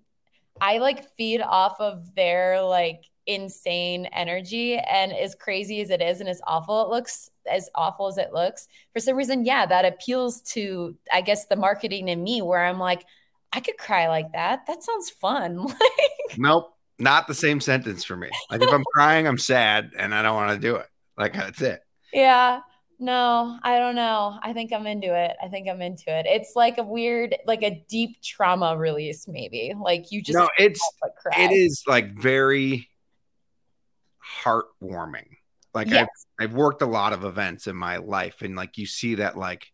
i 0.61 0.79
like 0.79 1.09
feed 1.17 1.41
off 1.41 1.81
of 1.81 2.15
their 2.15 2.61
like 2.63 3.05
insane 3.27 4.07
energy 4.07 4.77
and 4.77 5.13
as 5.13 5.35
crazy 5.35 5.81
as 5.81 5.91
it 5.91 6.01
is 6.01 6.21
and 6.21 6.29
as 6.29 6.41
awful 6.47 6.83
it 6.83 6.89
looks 6.89 7.31
as 7.51 7.69
awful 7.75 8.07
as 8.07 8.19
it 8.19 8.33
looks 8.33 8.69
for 8.93 9.01
some 9.01 9.17
reason 9.17 9.45
yeah 9.45 9.67
that 9.67 9.85
appeals 9.85 10.41
to 10.43 10.97
i 11.13 11.21
guess 11.21 11.47
the 11.47 11.57
marketing 11.57 12.09
in 12.09 12.23
me 12.23 12.41
where 12.41 12.65
i'm 12.65 12.79
like 12.79 13.05
i 13.53 13.61
could 13.61 13.77
cry 13.79 14.09
like 14.09 14.31
that 14.33 14.61
that 14.67 14.83
sounds 14.83 15.11
fun 15.11 15.57
like 15.67 16.39
nope 16.39 16.73
not 16.99 17.27
the 17.27 17.35
same 17.35 17.61
sentence 17.61 18.05
for 18.05 18.17
me 18.17 18.31
like 18.51 18.63
if 18.63 18.73
i'm 18.73 18.85
crying 18.95 19.27
i'm 19.27 19.39
sad 19.39 19.91
and 19.99 20.15
i 20.15 20.23
don't 20.23 20.37
want 20.37 20.53
to 20.53 20.59
do 20.59 20.77
it 20.77 20.87
like 21.17 21.33
that's 21.33 21.63
it. 21.63 21.81
Yeah. 22.13 22.61
No, 22.99 23.59
I 23.63 23.79
don't 23.79 23.95
know. 23.95 24.39
I 24.43 24.55
think 24.55 24.73
I'm 24.73 24.87
into 24.87 25.15
it. 25.15 25.37
I 25.43 25.49
think 25.49 25.69
I'm 25.69 25.83
into 25.83 26.05
it. 26.09 26.25
It's 26.27 26.53
like 26.57 26.79
a 26.79 26.83
weird, 26.83 27.37
like 27.47 27.63
a 27.63 27.85
deep 27.89 28.23
trauma 28.23 28.77
release, 28.77 29.29
maybe. 29.29 29.75
Like 29.79 30.11
you 30.11 30.23
just 30.23 30.39
no, 30.39 30.49
it's 30.57 30.81
it 31.37 31.53
is 31.53 31.85
like 31.87 32.15
very 32.19 32.89
heartwarming. 34.43 35.29
Like 35.75 35.89
yes. 35.89 36.09
I've 36.41 36.51
I've 36.51 36.55
worked 36.55 36.83
a 36.83 36.87
lot 36.87 37.13
of 37.13 37.25
events 37.25 37.67
in 37.67 37.77
my 37.77 37.99
life, 37.99 38.43
and 38.43 38.57
like 38.57 38.79
you 38.79 38.87
see 38.87 39.17
that 39.17 39.37
like 39.37 39.71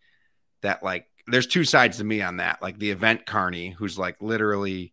that 0.63 0.83
like 0.83 1.07
there's 1.27 1.47
two 1.47 1.65
sides 1.65 1.99
to 1.99 2.05
me 2.05 2.23
on 2.23 2.39
that. 2.39 2.61
Like 2.61 2.79
the 2.79 2.91
event 2.91 3.27
carney, 3.27 3.71
who's 3.71 3.99
like 3.99 4.17
literally 4.21 4.93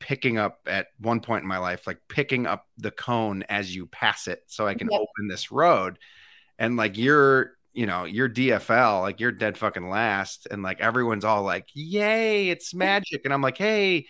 picking 0.00 0.38
up 0.38 0.60
at 0.66 0.88
one 0.98 1.20
point 1.20 1.42
in 1.42 1.48
my 1.48 1.58
life, 1.58 1.86
like 1.86 2.00
picking 2.08 2.46
up 2.46 2.66
the 2.76 2.90
cone 2.90 3.42
as 3.48 3.74
you 3.74 3.86
pass 3.86 4.28
it 4.28 4.42
so 4.46 4.66
I 4.66 4.74
can 4.74 4.88
yep. 4.90 5.00
open 5.00 5.28
this 5.28 5.50
road. 5.50 5.98
And 6.58 6.76
like 6.76 6.96
you're, 6.96 7.52
you 7.72 7.86
know, 7.86 8.04
you're 8.04 8.28
DFL, 8.28 9.02
like 9.02 9.20
you're 9.20 9.32
dead 9.32 9.56
fucking 9.58 9.88
last. 9.88 10.46
And 10.50 10.62
like 10.62 10.80
everyone's 10.80 11.24
all 11.24 11.42
like, 11.42 11.66
yay, 11.74 12.48
it's 12.48 12.74
magic. 12.74 13.22
And 13.24 13.32
I'm 13.32 13.42
like, 13.42 13.58
hey, 13.58 14.06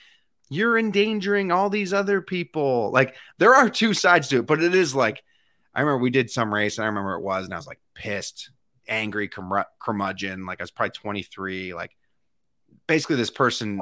you're 0.49 0.79
endangering 0.79 1.53
all 1.53 1.71
these 1.71 1.93
other 1.93 2.21
people. 2.21 2.91
Like 2.93 3.15
there 3.39 3.55
are 3.55 3.69
two 3.69 3.95
sides 3.95 4.29
to 4.29 4.39
it, 4.39 4.47
but 4.47 4.63
it 4.63 4.75
is 4.75 4.95
like, 4.95 5.23
I 5.75 5.81
remember 5.81 6.03
we 6.03 6.11
did 6.11 6.31
some 6.31 6.53
race 6.53 6.79
and 6.79 6.85
I 6.85 6.89
remember 6.89 7.15
it 7.15 7.23
was, 7.23 7.45
and 7.45 7.55
I 7.55 7.57
was 7.57 7.67
like 7.67 7.81
pissed, 7.95 8.51
angry, 8.89 9.29
curmudgeon. 9.29 10.47
Like 10.47 10.61
I 10.61 10.63
was 10.63 10.71
probably 10.71 10.93
23. 10.93 11.75
Like 11.75 11.97
basically, 12.87 13.17
this 13.17 13.31
person 13.31 13.81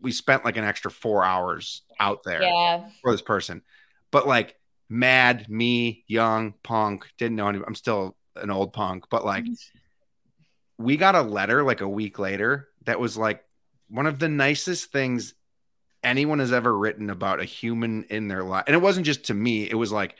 we 0.00 0.12
spent 0.12 0.44
like 0.44 0.56
an 0.56 0.64
extra 0.64 0.90
four 0.90 1.24
hours 1.24 1.82
out 1.98 2.22
there 2.24 2.42
yeah. 2.42 2.88
for 3.02 3.12
this 3.12 3.22
person. 3.22 3.62
But 4.10 4.26
like 4.26 4.56
mad, 4.88 5.48
me, 5.48 6.04
young, 6.06 6.54
punk, 6.62 7.06
didn't 7.18 7.36
know 7.36 7.48
any 7.48 7.60
I'm 7.66 7.74
still 7.74 8.16
an 8.36 8.50
old 8.50 8.72
punk, 8.72 9.04
but 9.10 9.24
like 9.24 9.44
mm-hmm. 9.44 10.84
we 10.84 10.96
got 10.96 11.14
a 11.14 11.22
letter 11.22 11.62
like 11.62 11.80
a 11.80 11.88
week 11.88 12.18
later 12.18 12.68
that 12.84 13.00
was 13.00 13.16
like 13.16 13.44
one 13.88 14.06
of 14.06 14.18
the 14.18 14.28
nicest 14.28 14.92
things 14.92 15.34
anyone 16.02 16.38
has 16.38 16.52
ever 16.52 16.76
written 16.76 17.10
about 17.10 17.40
a 17.40 17.44
human 17.44 18.04
in 18.04 18.28
their 18.28 18.42
life. 18.42 18.64
And 18.66 18.74
it 18.74 18.82
wasn't 18.82 19.06
just 19.06 19.24
to 19.24 19.34
me, 19.34 19.68
it 19.68 19.74
was 19.74 19.92
like 19.92 20.16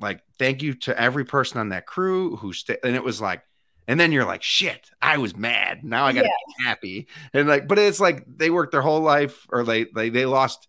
like 0.00 0.20
thank 0.38 0.62
you 0.62 0.74
to 0.74 1.00
every 1.00 1.24
person 1.24 1.60
on 1.60 1.68
that 1.70 1.86
crew 1.86 2.36
who 2.36 2.52
stayed 2.52 2.78
and 2.82 2.96
it 2.96 3.04
was 3.04 3.20
like 3.20 3.42
and 3.88 3.98
then 3.98 4.12
you're 4.12 4.24
like, 4.24 4.42
shit, 4.42 4.90
I 5.00 5.18
was 5.18 5.36
mad. 5.36 5.82
Now 5.82 6.06
I 6.06 6.12
gotta 6.12 6.28
yeah. 6.28 6.54
be 6.56 6.64
happy. 6.64 7.08
And 7.32 7.48
like, 7.48 7.66
but 7.66 7.78
it's 7.78 7.98
like 7.98 8.24
they 8.26 8.48
worked 8.48 8.72
their 8.72 8.82
whole 8.82 9.00
life 9.00 9.46
or 9.50 9.64
they 9.64 9.84
they, 9.84 10.08
they 10.08 10.24
lost 10.24 10.68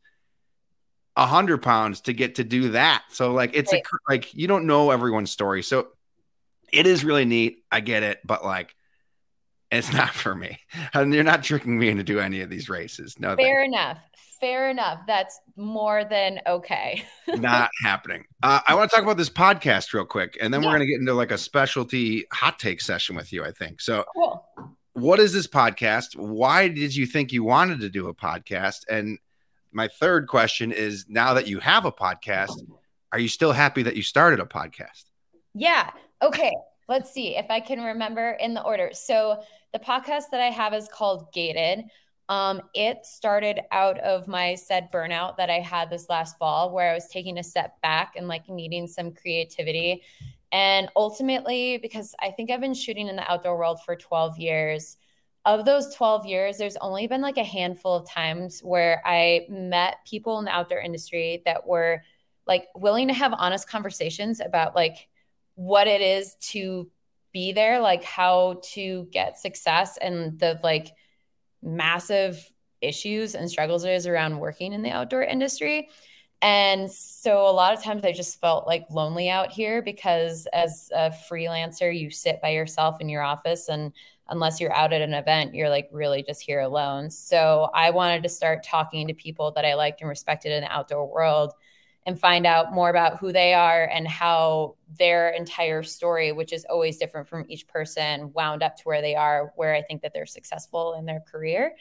a 1.15 1.27
hundred 1.27 1.61
pounds 1.61 2.01
to 2.01 2.13
get 2.13 2.35
to 2.35 2.43
do 2.43 2.69
that. 2.69 3.03
So 3.11 3.33
like 3.33 3.51
it's 3.53 3.71
right. 3.71 3.83
a 3.83 4.11
like 4.11 4.33
you 4.33 4.47
don't 4.47 4.65
know 4.65 4.91
everyone's 4.91 5.31
story. 5.31 5.61
So 5.61 5.89
it 6.71 6.87
is 6.87 7.05
really 7.05 7.25
neat. 7.25 7.63
I 7.71 7.81
get 7.81 8.01
it, 8.01 8.19
but 8.25 8.43
like 8.43 8.75
it's 9.73 9.91
not 9.93 10.09
for 10.09 10.35
me. 10.35 10.59
And 10.93 11.13
you're 11.13 11.23
not 11.23 11.43
tricking 11.43 11.77
me 11.77 11.89
into 11.89 12.03
do 12.03 12.19
any 12.19 12.41
of 12.41 12.49
these 12.49 12.69
races. 12.69 13.19
No, 13.19 13.35
fair 13.35 13.63
enough 13.63 13.99
fair 14.43 14.69
enough. 14.69 14.99
That's 15.07 15.39
more 15.55 16.03
than 16.03 16.41
okay. 16.45 17.05
Not 17.27 17.69
happening. 17.81 18.25
Uh, 18.43 18.59
I 18.67 18.75
want 18.75 18.91
to 18.91 18.95
talk 18.95 19.03
about 19.03 19.15
this 19.15 19.29
podcast 19.29 19.93
real 19.93 20.03
quick, 20.03 20.37
and 20.41 20.53
then 20.53 20.61
yeah. 20.61 20.67
we're 20.67 20.75
going 20.75 20.85
to 20.85 20.91
get 20.91 20.99
into 20.99 21.13
like 21.13 21.31
a 21.31 21.37
specialty 21.37 22.25
hot 22.29 22.59
take 22.59 22.81
session 22.81 23.15
with 23.15 23.31
you. 23.31 23.45
I 23.45 23.51
think 23.51 23.79
so. 23.79 24.03
Cool. 24.13 24.45
What 24.95 25.21
is 25.21 25.31
this 25.31 25.47
podcast? 25.47 26.17
Why 26.17 26.67
did 26.67 26.93
you 26.93 27.05
think 27.05 27.31
you 27.31 27.45
wanted 27.45 27.79
to 27.79 27.89
do 27.89 28.09
a 28.09 28.13
podcast? 28.13 28.81
And 28.89 29.17
my 29.71 29.87
third 29.87 30.27
question 30.27 30.73
is: 30.73 31.05
Now 31.07 31.35
that 31.35 31.47
you 31.47 31.59
have 31.59 31.85
a 31.85 31.91
podcast, 31.93 32.51
are 33.13 33.19
you 33.19 33.29
still 33.29 33.53
happy 33.53 33.83
that 33.83 33.95
you 33.95 34.03
started 34.03 34.41
a 34.41 34.45
podcast? 34.45 35.05
Yeah. 35.53 35.89
Okay. 36.21 36.51
Let's 36.87 37.11
see 37.13 37.35
if 37.35 37.45
I 37.49 37.59
can 37.59 37.81
remember 37.81 38.31
in 38.39 38.53
the 38.53 38.63
order. 38.63 38.89
So 38.93 39.41
the 39.71 39.79
podcast 39.79 40.25
that 40.31 40.41
I 40.41 40.49
have 40.49 40.73
is 40.73 40.87
called 40.87 41.31
Gated. 41.33 41.85
Um, 42.29 42.61
it 42.73 43.05
started 43.05 43.61
out 43.71 43.99
of 43.99 44.27
my 44.27 44.55
said 44.55 44.89
burnout 44.91 45.37
that 45.37 45.49
I 45.49 45.59
had 45.59 45.89
this 45.89 46.07
last 46.09 46.37
fall, 46.37 46.71
where 46.71 46.91
I 46.91 46.93
was 46.93 47.07
taking 47.07 47.37
a 47.37 47.43
step 47.43 47.81
back 47.81 48.13
and 48.15 48.27
like 48.27 48.47
needing 48.49 48.87
some 48.87 49.11
creativity. 49.11 50.03
And 50.51 50.89
ultimately, 50.95 51.79
because 51.79 52.15
I 52.21 52.31
think 52.31 52.49
I've 52.51 52.61
been 52.61 52.73
shooting 52.73 53.07
in 53.07 53.15
the 53.15 53.29
outdoor 53.29 53.57
world 53.57 53.79
for 53.83 53.95
12 53.95 54.37
years, 54.37 54.97
of 55.45 55.65
those 55.65 55.93
12 55.95 56.25
years, 56.25 56.57
there's 56.57 56.77
only 56.77 57.07
been 57.07 57.21
like 57.21 57.37
a 57.37 57.43
handful 57.43 57.95
of 57.95 58.09
times 58.09 58.61
where 58.61 59.01
I 59.05 59.45
met 59.49 59.97
people 60.05 60.39
in 60.39 60.45
the 60.45 60.51
outdoor 60.51 60.79
industry 60.79 61.41
that 61.45 61.67
were 61.67 62.01
like 62.47 62.67
willing 62.75 63.09
to 63.09 63.13
have 63.13 63.33
honest 63.33 63.67
conversations 63.67 64.39
about 64.39 64.75
like 64.75 65.09
what 65.55 65.87
it 65.87 66.01
is 66.01 66.35
to 66.51 66.89
be 67.31 67.51
there, 67.51 67.79
like 67.79 68.03
how 68.03 68.61
to 68.73 69.07
get 69.11 69.39
success 69.39 69.97
and 69.97 70.39
the 70.39 70.59
like 70.63 70.91
massive 71.61 72.51
issues 72.81 73.35
and 73.35 73.49
struggles 73.49 73.83
there 73.83 73.95
is 73.95 74.07
around 74.07 74.39
working 74.39 74.73
in 74.73 74.81
the 74.81 74.91
outdoor 74.91 75.23
industry. 75.23 75.89
And 76.41 76.91
so 76.91 77.47
a 77.47 77.51
lot 77.51 77.73
of 77.73 77.81
times 77.81 78.03
I 78.03 78.11
just 78.11 78.41
felt 78.41 78.67
like 78.67 78.85
lonely 78.91 79.29
out 79.29 79.51
here 79.51 79.81
because 79.81 80.45
as 80.51 80.89
a 80.93 81.09
freelancer, 81.09 81.97
you 81.97 82.09
sit 82.09 82.41
by 82.41 82.49
yourself 82.49 82.99
in 82.99 83.07
your 83.07 83.23
office 83.23 83.69
and 83.69 83.93
unless 84.27 84.59
you're 84.59 84.75
out 84.75 84.91
at 84.91 85.01
an 85.01 85.13
event, 85.13 85.55
you're 85.55 85.69
like 85.69 85.89
really 85.91 86.21
just 86.21 86.41
here 86.41 86.59
alone. 86.59 87.09
So 87.09 87.69
I 87.73 87.91
wanted 87.91 88.23
to 88.23 88.29
start 88.29 88.63
talking 88.63 89.07
to 89.07 89.13
people 89.13 89.51
that 89.51 89.65
I 89.65 89.75
liked 89.75 90.01
and 90.01 90.09
respected 90.09 90.51
in 90.51 90.63
the 90.63 90.71
outdoor 90.71 91.09
world 91.09 91.53
and 92.05 92.19
find 92.19 92.45
out 92.45 92.73
more 92.73 92.89
about 92.89 93.17
who 93.17 93.31
they 93.31 93.53
are 93.53 93.85
and 93.85 94.07
how 94.07 94.75
their 94.97 95.29
entire 95.29 95.83
story, 95.83 96.31
which 96.31 96.51
is 96.51 96.65
always 96.69 96.97
different 96.97 97.27
from 97.27 97.45
each 97.47 97.67
person, 97.67 98.31
wound 98.33 98.61
up 98.61 98.75
to 98.77 98.83
where 98.83 99.01
they 99.01 99.15
are, 99.15 99.53
where 99.55 99.73
I 99.73 99.81
think 99.81 100.01
that 100.01 100.13
they're 100.13 100.25
successful 100.25 100.95
in 100.95 101.05
their 101.05 101.21
career. 101.21 101.75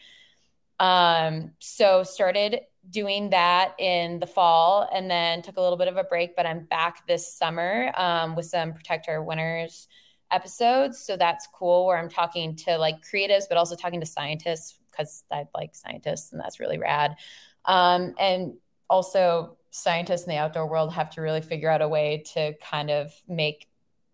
Um, 0.78 1.52
so 1.58 2.02
started 2.02 2.60
doing 2.90 3.30
that 3.30 3.74
in 3.78 4.18
the 4.18 4.26
fall 4.26 4.88
and 4.92 5.10
then 5.10 5.42
took 5.42 5.56
a 5.56 5.60
little 5.60 5.76
bit 5.76 5.88
of 5.88 5.96
a 5.96 6.04
break, 6.04 6.34
but 6.34 6.46
I'm 6.46 6.64
back 6.64 7.06
this 7.06 7.32
summer 7.32 7.92
um, 7.96 8.34
with 8.34 8.46
some 8.46 8.72
Protect 8.72 9.08
Our 9.08 9.22
Winters 9.22 9.86
episodes. 10.30 10.98
So 10.98 11.16
that's 11.16 11.46
cool 11.52 11.86
where 11.86 11.98
I'm 11.98 12.08
talking 12.08 12.56
to 12.56 12.78
like 12.78 12.96
creatives, 13.02 13.44
but 13.48 13.58
also 13.58 13.76
talking 13.76 14.00
to 14.00 14.06
scientists 14.06 14.78
because 14.90 15.24
I 15.30 15.44
like 15.54 15.74
scientists 15.74 16.32
and 16.32 16.40
that's 16.40 16.58
really 16.58 16.78
rad. 16.78 17.16
Um, 17.64 18.14
and 18.18 18.54
also 18.90 19.56
scientists 19.72 20.24
in 20.24 20.30
the 20.30 20.36
outdoor 20.36 20.68
world 20.68 20.92
have 20.92 21.10
to 21.10 21.22
really 21.22 21.40
figure 21.40 21.70
out 21.70 21.80
a 21.82 21.88
way 21.88 22.22
to 22.34 22.52
kind 22.58 22.90
of 22.90 23.10
make 23.26 23.66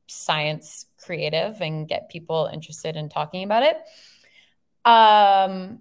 science 0.07 0.87
creative 1.05 1.61
and 1.61 1.89
get 1.89 2.09
people 2.09 2.49
interested 2.53 2.97
in 2.97 3.09
talking 3.09 3.43
about 3.43 3.65
it. 3.65 3.77
Um, 4.85 5.81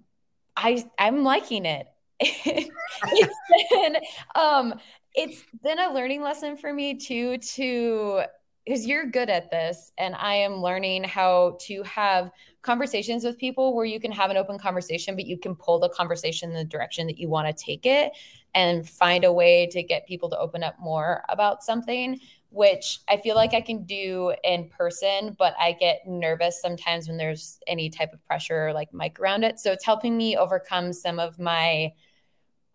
I 0.56 0.84
I'm 0.98 1.22
liking 1.22 1.64
it. 1.64 1.86
it's 2.20 3.36
been 3.70 3.96
um, 4.34 4.74
it's 5.14 5.42
been 5.62 5.78
a 5.78 5.94
learning 5.94 6.22
lesson 6.22 6.56
for 6.56 6.72
me 6.72 6.94
too 6.94 7.38
to 7.38 8.22
because 8.66 8.86
you're 8.86 9.06
good 9.06 9.30
at 9.30 9.50
this 9.50 9.92
and 9.96 10.14
i 10.16 10.34
am 10.34 10.56
learning 10.56 11.02
how 11.02 11.56
to 11.58 11.82
have 11.84 12.30
conversations 12.60 13.24
with 13.24 13.38
people 13.38 13.74
where 13.74 13.86
you 13.86 13.98
can 13.98 14.12
have 14.12 14.30
an 14.30 14.36
open 14.36 14.58
conversation 14.58 15.16
but 15.16 15.24
you 15.24 15.38
can 15.38 15.54
pull 15.54 15.78
the 15.78 15.88
conversation 15.88 16.50
in 16.50 16.56
the 16.56 16.64
direction 16.64 17.06
that 17.06 17.18
you 17.18 17.30
want 17.30 17.46
to 17.46 17.64
take 17.64 17.86
it 17.86 18.12
and 18.54 18.88
find 18.88 19.24
a 19.24 19.32
way 19.32 19.66
to 19.66 19.82
get 19.82 20.06
people 20.06 20.28
to 20.30 20.38
open 20.38 20.62
up 20.62 20.74
more 20.80 21.24
about 21.28 21.62
something 21.62 22.18
which 22.50 23.00
i 23.08 23.16
feel 23.16 23.34
like 23.34 23.52
i 23.52 23.60
can 23.60 23.84
do 23.84 24.32
in 24.44 24.68
person 24.70 25.36
but 25.38 25.54
i 25.60 25.72
get 25.72 26.00
nervous 26.06 26.60
sometimes 26.60 27.08
when 27.08 27.18
there's 27.18 27.60
any 27.66 27.90
type 27.90 28.12
of 28.12 28.24
pressure 28.26 28.68
or 28.68 28.72
like 28.72 28.92
mic 28.94 29.20
around 29.20 29.44
it 29.44 29.58
so 29.58 29.70
it's 29.70 29.84
helping 29.84 30.16
me 30.16 30.36
overcome 30.36 30.92
some 30.92 31.18
of 31.18 31.38
my 31.38 31.92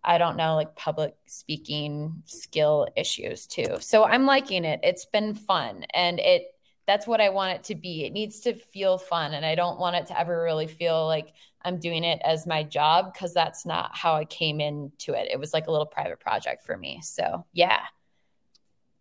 I 0.03 0.18
don't 0.18 0.36
know, 0.36 0.56
like 0.56 0.75
public 0.75 1.15
speaking 1.27 2.24
skill 2.25 2.88
issues 2.96 3.48
too. 3.48 3.77
So 3.80 4.03
I'm 4.03 4.25
liking 4.25 4.65
it. 4.65 4.82
It's 4.84 5.06
been 5.06 5.34
fun 5.34 5.86
and 5.94 6.20
it 6.20 6.48
that's 6.86 7.08
what 7.08 7.22
I 7.22 7.30
want 7.30 7.53
it 7.53 7.63
to 7.65 7.75
be. 7.75 8.03
It 8.03 8.12
needs 8.12 8.42
to 8.42 8.56
feel 8.56 8.98
fun 8.98 9.34
and 9.34 9.46
I 9.46 9.56
don't 9.56 9.80
want 9.80 9.96
it 9.96 10.08
to 10.08 10.20
ever 10.20 10.44
really 10.44 10.68
feel 10.68 11.08
like 11.08 11.34
I'm 11.65 11.79
doing 11.79 12.03
it 12.03 12.22
as 12.25 12.46
my 12.46 12.63
job 12.63 13.13
because 13.13 13.34
that's 13.34 13.65
not 13.65 13.96
how 13.96 14.15
I 14.15 14.25
came 14.25 14.60
into 14.60 15.13
it. 15.13 15.29
It 15.32 15.39
was 15.39 15.53
like 15.53 15.67
a 15.67 15.72
little 15.72 15.86
private 15.86 16.20
project 16.20 16.65
for 16.65 16.75
me. 16.77 17.00
So, 17.03 17.46
yeah. 17.53 17.79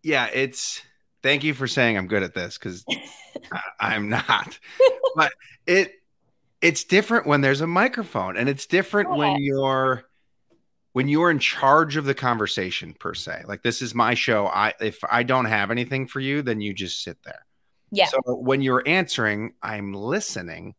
Yeah, 0.01 0.27
it's 0.33 0.81
Thank 1.23 1.45
you 1.45 1.53
for 1.53 1.67
saying 1.67 1.97
I'm 1.97 2.07
good 2.07 2.21
at 2.21 2.33
this 2.33 2.57
because 2.57 2.85
I'm 3.79 4.09
not. 4.09 4.59
but 5.15 5.31
it 5.65 5.93
it's 6.61 6.83
different 6.83 7.25
when 7.27 7.41
there's 7.41 7.61
a 7.61 7.67
microphone, 7.67 8.37
and 8.37 8.47
it's 8.49 8.65
different 8.65 9.09
Yeah. 9.11 9.15
when 9.17 9.41
you're 9.41 10.03
when 10.91 11.07
you're 11.07 11.31
in 11.31 11.39
charge 11.39 11.95
of 11.95 12.05
the 12.05 12.13
conversation 12.13 12.93
per 12.93 13.13
se. 13.13 13.43
Like 13.47 13.63
this 13.63 13.81
is 13.81 13.95
my 13.95 14.13
show. 14.15 14.47
I 14.47 14.73
if 14.81 14.99
I 15.09 15.23
don't 15.23 15.45
have 15.45 15.71
anything 15.71 16.07
for 16.07 16.19
you, 16.19 16.41
then 16.41 16.59
you 16.59 16.73
just 16.73 17.01
sit 17.03 17.17
there. 17.23 17.45
Yeah. 17.91 18.07
So 18.07 18.19
when 18.25 18.61
you're 18.61 18.83
answering, 18.85 19.53
I'm 19.61 19.93
listening, 19.93 20.75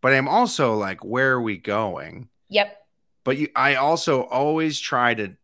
but 0.00 0.12
I'm 0.12 0.28
also 0.28 0.74
like, 0.74 1.04
where 1.04 1.32
are 1.32 1.42
we 1.42 1.56
going? 1.56 2.28
Yep. 2.48 2.76
But 3.24 3.38
you, 3.38 3.48
I 3.54 3.74
also 3.76 4.22
always 4.22 4.80
try 4.80 5.14
to 5.14 5.36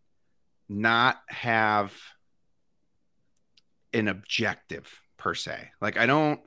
not 0.69 1.21
have 1.29 1.95
an 3.93 4.09
objective 4.09 5.01
per 5.17 5.35
se. 5.35 5.71
Like 5.81 5.97
I 5.97 6.07
don't. 6.07 6.41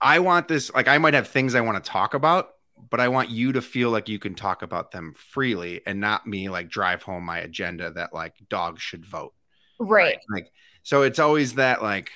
I 0.00 0.18
want 0.18 0.48
this. 0.48 0.72
Like 0.72 0.88
I 0.88 0.98
might 0.98 1.14
have 1.14 1.28
things 1.28 1.54
I 1.54 1.60
want 1.60 1.82
to 1.82 1.90
talk 1.90 2.14
about, 2.14 2.50
but 2.90 3.00
I 3.00 3.08
want 3.08 3.30
you 3.30 3.52
to 3.52 3.62
feel 3.62 3.90
like 3.90 4.08
you 4.08 4.18
can 4.18 4.34
talk 4.34 4.62
about 4.62 4.90
them 4.90 5.14
freely 5.16 5.80
and 5.86 6.00
not 6.00 6.26
me 6.26 6.48
like 6.48 6.68
drive 6.68 7.02
home 7.02 7.24
my 7.24 7.38
agenda 7.38 7.90
that 7.92 8.12
like 8.12 8.34
dogs 8.48 8.82
should 8.82 9.04
vote. 9.06 9.34
Right. 9.78 10.18
Like, 10.30 10.50
so 10.82 11.02
it's 11.02 11.18
always 11.18 11.54
that 11.54 11.82
like 11.82 12.10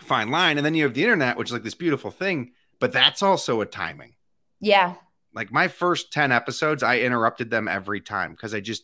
fine 0.00 0.30
line. 0.30 0.58
And 0.58 0.64
then 0.64 0.74
you 0.74 0.84
have 0.84 0.94
the 0.94 1.02
internet, 1.02 1.36
which 1.36 1.48
is 1.48 1.52
like 1.52 1.62
this 1.62 1.74
beautiful 1.74 2.10
thing, 2.10 2.52
but 2.82 2.90
that's 2.90 3.22
also 3.22 3.60
a 3.60 3.64
timing. 3.64 4.16
Yeah. 4.58 4.94
Like 5.32 5.52
my 5.52 5.68
first 5.68 6.12
10 6.12 6.32
episodes, 6.32 6.82
I 6.82 6.98
interrupted 6.98 7.48
them 7.48 7.68
every 7.68 8.00
time 8.00 8.32
because 8.32 8.54
I 8.54 8.60
just, 8.60 8.82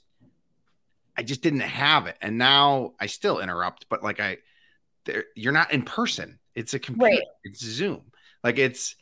I 1.17 1.25
just 1.25 1.43
didn't 1.43 1.62
have 1.62 2.07
it. 2.07 2.17
And 2.23 2.38
now 2.38 2.93
I 3.00 3.07
still 3.07 3.40
interrupt, 3.40 3.87
but 3.88 4.05
like 4.05 4.21
I, 4.21 4.37
you're 5.35 5.52
not 5.52 5.73
in 5.73 5.83
person. 5.83 6.38
It's 6.55 6.75
a 6.75 6.78
computer. 6.78 7.17
Right. 7.17 7.23
It's 7.43 7.59
Zoom. 7.59 8.12
Like 8.45 8.57
it's 8.57 8.95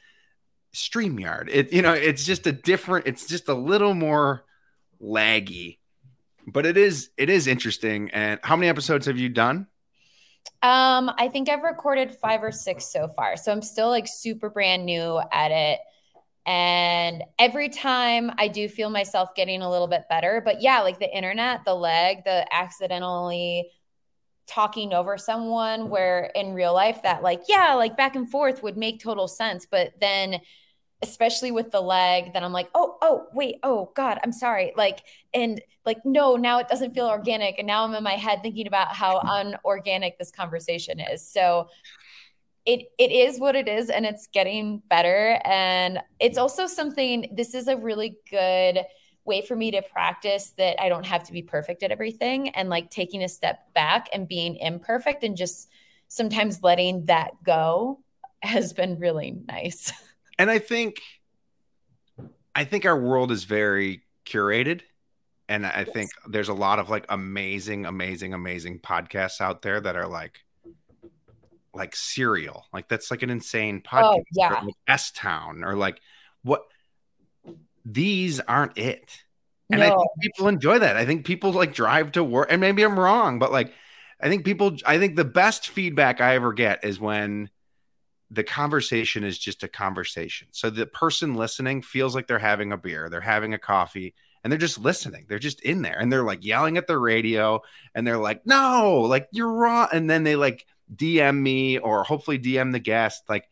StreamYard. 0.74 1.50
It, 1.52 1.74
you 1.74 1.82
know, 1.82 1.92
it's 1.92 2.24
just 2.24 2.46
a 2.46 2.52
different, 2.52 3.06
it's 3.06 3.26
just 3.26 3.50
a 3.50 3.54
little 3.54 3.92
more 3.92 4.46
laggy, 4.98 5.76
but 6.46 6.64
it 6.64 6.78
is, 6.78 7.10
it 7.18 7.28
is 7.28 7.46
interesting. 7.46 8.08
And 8.12 8.40
how 8.42 8.56
many 8.56 8.70
episodes 8.70 9.04
have 9.04 9.18
you 9.18 9.28
done? 9.28 9.66
Um, 10.62 11.10
I 11.16 11.28
think 11.28 11.48
I've 11.48 11.62
recorded 11.62 12.12
five 12.12 12.42
or 12.42 12.52
six 12.52 12.92
so 12.92 13.08
far. 13.08 13.36
So 13.36 13.52
I'm 13.52 13.62
still 13.62 13.88
like 13.88 14.06
super 14.06 14.50
brand 14.50 14.84
new 14.84 15.20
at 15.32 15.50
it. 15.50 15.80
And 16.46 17.24
every 17.38 17.68
time 17.68 18.30
I 18.38 18.48
do 18.48 18.68
feel 18.68 18.88
myself 18.88 19.34
getting 19.34 19.62
a 19.62 19.70
little 19.70 19.88
bit 19.88 20.04
better. 20.08 20.40
But 20.44 20.62
yeah, 20.62 20.80
like 20.80 20.98
the 20.98 21.14
internet, 21.14 21.64
the 21.64 21.74
leg, 21.74 22.24
the 22.24 22.46
accidentally 22.54 23.70
talking 24.46 24.92
over 24.92 25.18
someone 25.18 25.90
where 25.90 26.30
in 26.36 26.54
real 26.54 26.72
life 26.72 27.02
that 27.02 27.22
like, 27.22 27.42
yeah, 27.48 27.74
like 27.74 27.96
back 27.96 28.14
and 28.14 28.30
forth 28.30 28.62
would 28.62 28.76
make 28.76 29.00
total 29.00 29.26
sense. 29.26 29.66
But 29.68 29.94
then 30.00 30.40
especially 31.02 31.50
with 31.50 31.70
the 31.70 31.80
leg, 31.80 32.32
then 32.32 32.42
I'm 32.42 32.52
like, 32.52 32.68
oh, 32.74 32.96
oh, 33.02 33.26
wait, 33.34 33.56
oh 33.62 33.90
God, 33.94 34.18
I'm 34.24 34.32
sorry. 34.32 34.72
Like, 34.76 35.00
and 35.34 35.60
like, 35.84 35.98
no, 36.04 36.36
now 36.36 36.58
it 36.58 36.68
doesn't 36.68 36.94
feel 36.94 37.06
organic. 37.06 37.58
And 37.58 37.66
now 37.66 37.84
I'm 37.84 37.94
in 37.94 38.02
my 38.02 38.14
head 38.14 38.40
thinking 38.42 38.66
about 38.66 38.94
how 38.94 39.20
unorganic 39.24 40.18
this 40.18 40.30
conversation 40.30 41.00
is. 41.00 41.26
So 41.26 41.68
it 42.64 42.88
it 42.98 43.12
is 43.12 43.38
what 43.38 43.54
it 43.54 43.68
is 43.68 43.90
and 43.90 44.04
it's 44.04 44.26
getting 44.26 44.82
better. 44.88 45.40
And 45.44 46.00
it's 46.18 46.38
also 46.38 46.66
something, 46.66 47.32
this 47.36 47.54
is 47.54 47.68
a 47.68 47.76
really 47.76 48.16
good 48.30 48.80
way 49.24 49.42
for 49.42 49.54
me 49.54 49.70
to 49.72 49.82
practice 49.82 50.52
that 50.56 50.80
I 50.80 50.88
don't 50.88 51.06
have 51.06 51.24
to 51.24 51.32
be 51.32 51.42
perfect 51.42 51.82
at 51.82 51.90
everything 51.90 52.50
and 52.50 52.68
like 52.68 52.90
taking 52.90 53.22
a 53.22 53.28
step 53.28 53.72
back 53.74 54.08
and 54.12 54.26
being 54.26 54.56
imperfect 54.56 55.24
and 55.24 55.36
just 55.36 55.68
sometimes 56.08 56.62
letting 56.62 57.06
that 57.06 57.32
go 57.44 58.00
has 58.42 58.72
been 58.72 58.98
really 58.98 59.36
nice. 59.46 59.92
and 60.38 60.50
I 60.50 60.58
think 60.58 61.00
I 62.54 62.64
think 62.64 62.86
our 62.86 62.98
world 62.98 63.30
is 63.32 63.44
very 63.44 64.02
curated. 64.24 64.82
And 65.48 65.64
I 65.66 65.80
Yes. 65.80 65.88
think 65.90 66.10
there's 66.28 66.48
a 66.48 66.54
lot 66.54 66.78
of 66.78 66.88
like 66.90 67.06
amazing 67.08 67.86
amazing 67.86 68.34
amazing 68.34 68.80
podcasts 68.80 69.40
out 69.40 69.62
there 69.62 69.80
that 69.80 69.94
are 69.96 70.08
like 70.08 70.40
like 71.74 71.94
serial. 71.94 72.64
Like 72.72 72.88
that's 72.88 73.10
like 73.10 73.22
an 73.22 73.30
insane 73.30 73.82
oh, 73.84 73.88
podcast 73.88 74.14
Oh, 74.18 74.22
yeah. 74.32 74.60
like 74.64 74.74
S 74.88 75.10
Town 75.12 75.62
or 75.62 75.76
like 75.76 76.00
what 76.42 76.62
these 77.84 78.40
aren't 78.40 78.76
it. 78.78 79.22
And 79.70 79.82
I 79.82 79.88
think 79.90 80.08
people 80.20 80.48
enjoy 80.48 80.78
that. 80.78 80.96
I 80.96 81.04
think 81.04 81.26
people 81.26 81.52
like 81.52 81.74
drive 81.74 82.12
to 82.12 82.24
work 82.24 82.48
and 82.50 82.60
maybe 82.60 82.82
I'm 82.82 82.98
wrong 82.98 83.38
but 83.38 83.52
like 83.52 83.72
I 84.20 84.28
think 84.28 84.44
people 84.44 84.76
I 84.86 84.98
think 84.98 85.14
the 85.16 85.24
best 85.24 85.68
feedback 85.68 86.20
I 86.20 86.34
ever 86.36 86.52
get 86.52 86.84
is 86.84 86.98
when 86.98 87.50
the 88.30 88.44
conversation 88.44 89.24
is 89.24 89.38
just 89.38 89.62
a 89.62 89.68
conversation. 89.68 90.48
So 90.50 90.70
the 90.70 90.86
person 90.86 91.34
listening 91.34 91.82
feels 91.82 92.14
like 92.14 92.26
they're 92.26 92.38
having 92.38 92.72
a 92.72 92.76
beer, 92.76 93.08
they're 93.08 93.20
having 93.20 93.54
a 93.54 93.58
coffee, 93.58 94.14
and 94.46 94.52
they're 94.52 94.58
just 94.58 94.78
listening. 94.78 95.26
They're 95.28 95.40
just 95.40 95.60
in 95.62 95.82
there 95.82 95.98
and 95.98 96.12
they're 96.12 96.22
like 96.22 96.44
yelling 96.44 96.76
at 96.76 96.86
the 96.86 96.96
radio 96.96 97.62
and 97.96 98.06
they're 98.06 98.16
like, 98.16 98.46
no, 98.46 99.00
like 99.00 99.26
you're 99.32 99.50
wrong. 99.50 99.88
And 99.92 100.08
then 100.08 100.22
they 100.22 100.36
like 100.36 100.64
DM 100.94 101.40
me 101.40 101.78
or 101.78 102.04
hopefully 102.04 102.38
DM 102.38 102.70
the 102.70 102.78
guest. 102.78 103.24
Like 103.28 103.48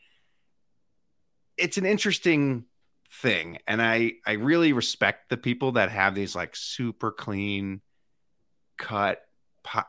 it's 1.56 1.78
an 1.78 1.84
interesting 1.84 2.66
thing. 3.10 3.58
And 3.66 3.82
I 3.82 4.12
I 4.24 4.34
really 4.34 4.72
respect 4.72 5.30
the 5.30 5.36
people 5.36 5.72
that 5.72 5.90
have 5.90 6.14
these 6.14 6.36
like 6.36 6.54
super 6.54 7.10
clean 7.10 7.80
cut 8.76 9.20
po- 9.64 9.82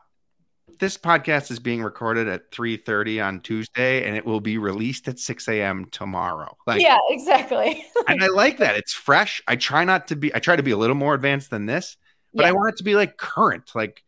this 0.78 0.96
podcast 0.98 1.50
is 1.50 1.58
being 1.58 1.82
recorded 1.82 2.28
at 2.28 2.50
3.30 2.52 3.24
on 3.24 3.40
tuesday 3.40 4.06
and 4.06 4.16
it 4.16 4.24
will 4.24 4.40
be 4.40 4.58
released 4.58 5.08
at 5.08 5.18
6 5.18 5.48
a.m 5.48 5.86
tomorrow. 5.90 6.56
Like 6.66 6.80
yeah, 6.80 6.98
exactly. 7.10 7.84
and 8.08 8.22
i 8.22 8.26
like 8.28 8.58
that. 8.58 8.76
It's 8.76 8.92
fresh. 8.92 9.42
I 9.48 9.56
try 9.56 9.84
not 9.84 10.08
to 10.08 10.16
be 10.16 10.34
i 10.34 10.38
try 10.38 10.56
to 10.56 10.62
be 10.62 10.70
a 10.72 10.76
little 10.76 10.96
more 10.96 11.14
advanced 11.14 11.50
than 11.50 11.66
this 11.66 11.96
but 12.34 12.42
Yeah. 12.44 12.48
i 12.50 12.52
want 12.52 12.74
it 12.74 12.76
to 12.78 12.84
be 12.84 12.94
like 12.94 13.16
current. 13.16 13.70
Like 13.74 14.02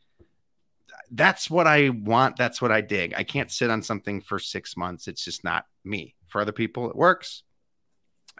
that's 1.10 1.48
what 1.50 1.66
i 1.66 1.88
want. 1.88 2.36
That's 2.36 2.60
what 2.60 2.70
i 2.72 2.80
dig. 2.80 3.14
I 3.16 3.24
can't 3.24 3.50
sit 3.50 3.70
on 3.70 3.82
something 3.82 4.20
for 4.20 4.38
six 4.38 4.76
months. 4.76 5.08
It's 5.08 5.24
just 5.24 5.44
not 5.44 5.64
me. 5.84 6.14
For 6.28 6.40
other 6.40 6.52
people 6.52 6.90
it 6.90 6.96
works. 6.96 7.42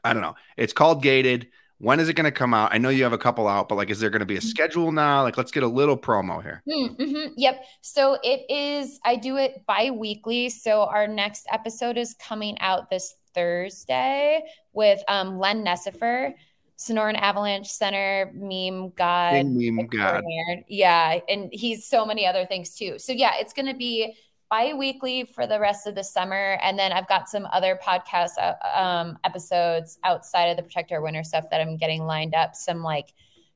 I 0.05 0.13
don't 0.13 0.23
know. 0.23 0.37
It's 0.57 0.73
called 0.73 1.03
gated 1.03 1.49
when 1.79 2.01
is 2.01 2.09
it 2.09 2.15
going 2.15 2.25
to 2.25 2.31
come 2.31 2.53
out 2.53 2.73
i 2.73 2.79
know 2.79 2.89
you 2.89 3.03
have 3.03 3.13
a 3.13 3.19
couple 3.19 3.47
out 3.49 3.69
but 3.69 3.77
like 3.77 3.91
is 3.91 4.01
there 4.01 4.11
going 4.11 4.21
to 4.21 4.27
be 4.27 4.37
a 4.37 4.41
schedule 4.41 4.93
now 4.93 5.23
like 5.23 5.37
let's 5.37 5.51
get 5.51 5.63
a 5.63 5.69
little 5.69 5.97
promo 5.97 6.43
here 6.43 6.63
Mm-hmm. 6.69 7.33
Yep. 7.37 7.65
So 7.81 8.19
it 8.23 8.51
is, 8.51 9.01
I 9.05 9.17
do 9.17 9.37
it 9.37 9.65
bi 9.67 9.91
weekly. 9.91 10.49
So 10.49 10.83
our 10.83 11.07
next 11.07 11.47
episode 11.51 11.97
is 11.97 12.15
coming 12.15 12.59
out 12.61 12.91
this 12.91 13.15
Thursday 13.35 14.43
with 14.73 15.03
um, 15.09 15.39
Len 15.39 15.65
Nessifer, 15.65 16.35
Sonoran 16.79 17.17
Avalanche 17.17 17.69
Center, 17.69 18.31
meme 18.35 18.91
god. 18.91 19.47
Meme 19.47 19.87
god. 19.87 20.23
Yeah. 20.69 21.21
And 21.29 21.49
he's 21.53 21.87
so 21.87 22.05
many 22.05 22.27
other 22.27 22.47
things 22.47 22.75
too. 22.75 22.99
So 22.99 23.13
yeah, 23.13 23.33
it's 23.37 23.53
going 23.53 23.67
to 23.67 23.75
be 23.75 24.15
bi 24.51 24.73
weekly 24.73 25.25
for 25.25 25.47
the 25.47 25.61
rest 25.61 25.87
of 25.87 25.95
the 25.95 26.05
summer. 26.05 26.59
And 26.63 26.79
then 26.79 26.93
I've 26.93 27.09
got 27.09 27.29
some 27.29 27.47
other 27.53 27.79
podcast 27.85 28.33
uh, 28.39 28.55
um, 28.79 29.19
episodes 29.25 29.99
outside 30.05 30.47
of 30.47 30.57
the 30.57 30.63
Protect 30.63 30.93
Our 30.93 31.03
Winter 31.03 31.23
stuff 31.23 31.51
that 31.51 31.61
I'm 31.61 31.77
getting 31.77 32.05
lined 32.05 32.35
up. 32.35 32.55
Some 32.55 32.83
like, 32.83 33.13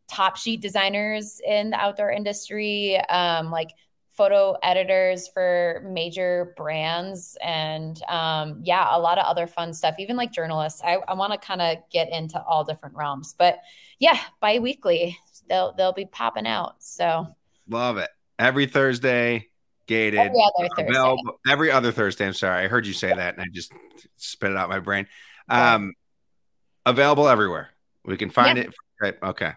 top 0.09 0.37
sheet 0.37 0.61
designers 0.61 1.41
in 1.47 1.71
the 1.71 1.77
outdoor 1.77 2.11
industry, 2.11 2.99
um, 3.09 3.51
like 3.51 3.71
photo 4.11 4.55
editors 4.63 5.27
for 5.29 5.83
major 5.87 6.53
brands, 6.57 7.37
and 7.43 8.03
um, 8.09 8.61
yeah, 8.63 8.95
a 8.95 8.99
lot 8.99 9.17
of 9.17 9.25
other 9.25 9.47
fun 9.47 9.73
stuff, 9.73 9.95
even 9.99 10.17
like 10.17 10.31
journalists. 10.31 10.83
I, 10.85 10.99
I 11.09 11.15
want 11.15 11.33
to 11.33 11.39
kind 11.39 11.63
of 11.63 11.79
get 11.91 12.13
into 12.13 12.41
all 12.43 12.63
different 12.63 12.95
realms, 12.95 13.35
but 13.39 13.61
yeah, 13.99 14.19
bi 14.41 14.59
weekly, 14.59 15.17
they'll, 15.49 15.73
they'll 15.73 15.95
be 15.95 16.07
popping 16.07 16.47
out. 16.47 16.83
So 16.83 17.27
Love 17.69 17.97
it. 17.97 18.11
Every 18.39 18.67
Thursday, 18.67 19.49
gated. 19.87 20.21
every 20.21 20.43
other 20.43 20.69
Thursday. 20.77 21.23
Every 21.49 21.71
other 21.71 21.93
Thursday. 21.93 22.27
I'm 22.27 22.33
sorry. 22.33 22.65
I 22.65 22.69
heard 22.69 22.87
you 22.87 22.93
say 22.93 23.13
that 23.13 23.35
and 23.35 23.43
I 23.43 23.47
just 23.53 23.73
spit 24.17 24.51
it 24.51 24.57
out 24.57 24.69
my 24.69 24.81
brain. 24.81 25.07
Yeah. 25.51 25.75
Um 25.75 25.93
available 26.87 27.29
everywhere. 27.29 27.69
We 28.05 28.17
can 28.17 28.31
find 28.31 28.59
Yeah. 28.59 28.65
it. 28.65 28.75
Right. 29.01 29.15
Okay. 29.23 29.53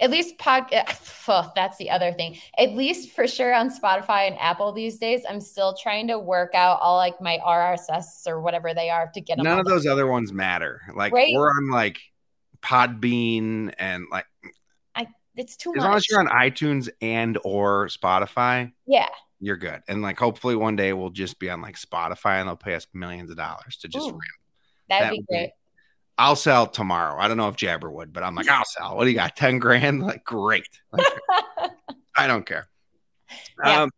At 0.00 0.10
least 0.10 0.38
pod. 0.38 0.72
Oh, 1.28 1.52
that's 1.54 1.76
the 1.78 1.88
other 1.90 2.12
thing. 2.12 2.36
At 2.58 2.72
least 2.72 3.12
for 3.14 3.28
sure 3.28 3.54
on 3.54 3.70
Spotify 3.70 4.26
and 4.26 4.36
Apple 4.40 4.72
these 4.72 4.98
days, 4.98 5.22
I'm 5.28 5.40
still 5.40 5.76
trying 5.80 6.08
to 6.08 6.18
work 6.18 6.52
out 6.54 6.80
all 6.80 6.96
like 6.96 7.20
my 7.20 7.38
RSS 7.46 8.26
or 8.26 8.40
whatever 8.40 8.74
they 8.74 8.90
are 8.90 9.08
to 9.14 9.20
get 9.20 9.36
them. 9.36 9.44
None 9.44 9.60
of 9.60 9.66
those 9.66 9.86
other 9.86 10.08
ones 10.08 10.32
matter. 10.32 10.80
Like 10.94 11.12
Right. 11.12 11.32
we're 11.32 11.48
on 11.48 11.70
like 11.70 12.00
Podbean 12.60 13.72
and 13.78 14.06
like 14.10 14.26
I. 14.94 15.06
It's 15.36 15.56
too 15.56 15.70
as 15.70 15.76
much. 15.76 15.84
long 15.84 15.96
as 15.96 16.08
you're 16.08 16.18
on 16.20 16.26
iTunes 16.28 16.88
and 17.00 17.38
or 17.44 17.86
Spotify, 17.88 18.72
yeah. 18.86 19.08
You're 19.42 19.56
good. 19.56 19.82
And 19.88 20.00
like 20.00 20.18
hopefully 20.18 20.56
one 20.56 20.76
day 20.76 20.92
we'll 20.92 21.10
just 21.10 21.38
be 21.38 21.50
on 21.50 21.60
like 21.60 21.76
Spotify 21.76 22.38
and 22.40 22.48
they'll 22.48 22.56
pay 22.56 22.74
us 22.74 22.86
millions 22.94 23.30
of 23.30 23.36
dollars 23.36 23.76
to 23.82 23.88
just 23.88 24.06
Ooh. 24.06 24.12
ramp. 24.12 24.22
That'd 24.88 25.06
That 25.06 25.10
be 25.10 25.18
would 25.18 25.26
be- 25.28 25.34
great. 25.34 25.50
I'll 26.18 26.36
sell 26.36 26.66
tomorrow. 26.66 27.18
I 27.18 27.26
don't 27.26 27.38
know 27.38 27.48
if 27.48 27.56
Jabber 27.56 27.90
would, 27.90 28.12
but 28.12 28.22
I'm 28.22 28.34
like, 28.34 28.48
I'll 28.48 28.64
sell. 28.64 28.96
What 28.96 29.04
do 29.04 29.10
you 29.10 29.16
got? 29.16 29.34
10 29.34 29.58
grand? 29.58 30.02
Like, 30.06 30.22
great. 30.24 30.68
Like, 30.92 31.06
I 32.16 32.26
don't 32.26 32.46
care. 32.46 32.68
Yeah. 33.64 33.82
Um, 33.82 33.90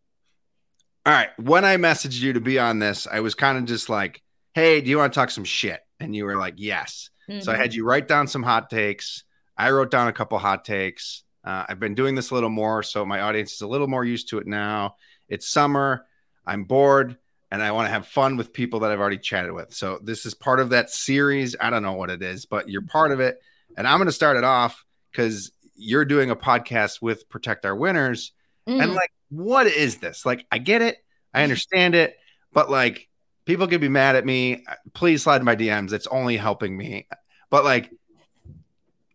All 1.05 1.13
right. 1.13 1.29
When 1.39 1.65
I 1.65 1.77
messaged 1.77 2.21
you 2.21 2.33
to 2.35 2.41
be 2.41 2.59
on 2.59 2.79
this, 2.79 3.07
I 3.11 3.21
was 3.21 3.35
kind 3.35 3.59
of 3.59 3.65
just 3.67 3.89
like, 3.91 4.23
hey, 4.55 4.81
do 4.81 4.89
you 4.89 4.97
want 4.99 5.13
to 5.13 5.19
talk 5.19 5.31
some 5.31 5.45
shit? 5.45 5.81
And 6.01 6.15
you 6.15 6.25
were 6.25 6.37
like, 6.37 6.55
yes. 6.57 7.11
Mm-hmm. 7.29 7.41
So 7.41 7.53
I 7.53 7.57
had 7.57 7.75
you 7.75 7.85
write 7.85 8.07
down 8.09 8.29
some 8.29 8.43
hot 8.45 8.71
takes. 8.71 9.25
I 9.59 9.71
wrote 9.73 9.91
down 9.91 10.07
a 10.09 10.13
couple 10.13 10.39
hot 10.39 10.65
takes. 10.65 11.25
Uh, 11.45 11.65
I've 11.69 11.81
been 11.81 11.95
doing 11.95 12.15
this 12.15 12.31
a 12.31 12.35
little 12.35 12.49
more, 12.49 12.83
so 12.83 13.05
my 13.05 13.21
audience 13.21 13.53
is 13.55 13.61
a 13.61 13.67
little 13.67 13.89
more 13.89 14.05
used 14.05 14.31
to 14.31 14.39
it 14.39 14.47
now. 14.47 14.95
It's 15.29 15.49
summer. 15.49 16.07
I'm 16.47 16.65
bored 16.65 17.17
and 17.51 17.63
I 17.63 17.73
want 17.73 17.87
to 17.87 17.93
have 17.93 18.07
fun 18.07 18.37
with 18.37 18.53
people 18.53 18.81
that 18.81 18.91
I've 18.91 19.01
already 19.01 19.19
chatted 19.19 19.53
with. 19.53 19.73
So 19.73 19.99
this 20.03 20.27
is 20.27 20.35
part 20.35 20.61
of 20.61 20.71
that 20.71 20.91
series. 20.91 21.55
I 21.61 21.71
don't 21.71 21.83
know 21.83 21.93
what 21.93 22.11
it 22.11 22.23
is, 22.23 22.47
but 22.47 22.69
you're 22.69 22.83
part 22.83 23.13
of 23.13 23.21
it. 23.21 23.41
And 23.77 23.87
I'm 23.87 23.99
going 23.99 24.07
to 24.07 24.13
start 24.13 24.37
it 24.37 24.45
off 24.45 24.85
because 25.11 25.53
you're 25.75 26.05
doing 26.05 26.31
a 26.31 26.37
podcast 26.37 27.01
with 27.01 27.29
Protect 27.29 27.65
Our 27.65 27.75
Winters. 27.75 28.33
Mm. 28.69 28.83
And 28.83 28.95
like, 28.95 29.13
what 29.31 29.67
is 29.67 29.99
this? 29.99 30.27
Like, 30.27 30.47
I 30.51 30.59
get 30.59 30.83
it, 30.83 30.97
I 31.33 31.43
understand 31.43 31.95
it, 31.95 32.17
but 32.53 32.71
like, 32.71 33.09
people 33.45 33.67
can 33.67 33.81
be 33.81 33.89
mad 33.89 34.17
at 34.17 34.25
me. 34.25 34.65
Please 34.93 35.23
slide 35.23 35.43
my 35.43 35.57
DMs. 35.57 35.93
It's 35.93 36.07
only 36.07 36.37
helping 36.37 36.77
me. 36.77 37.07
But 37.51 37.65
like, 37.65 37.91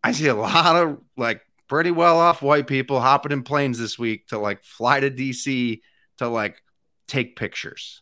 I 0.04 0.12
see 0.12 0.28
a 0.28 0.36
lot 0.36 0.76
of 0.76 1.00
like 1.18 1.42
pretty 1.68 1.92
well 1.92 2.20
off 2.20 2.42
white 2.42 2.68
people 2.68 3.00
hopping 3.00 3.32
in 3.32 3.44
planes 3.44 3.78
this 3.78 4.00
week 4.00 4.28
to 4.28 4.40
like 4.40 4.64
fly 4.64 5.00
to 5.00 5.12
DC 5.12 5.82
to 6.20 6.28
like 6.28 6.62
take 7.08 7.36
pictures. 7.36 8.02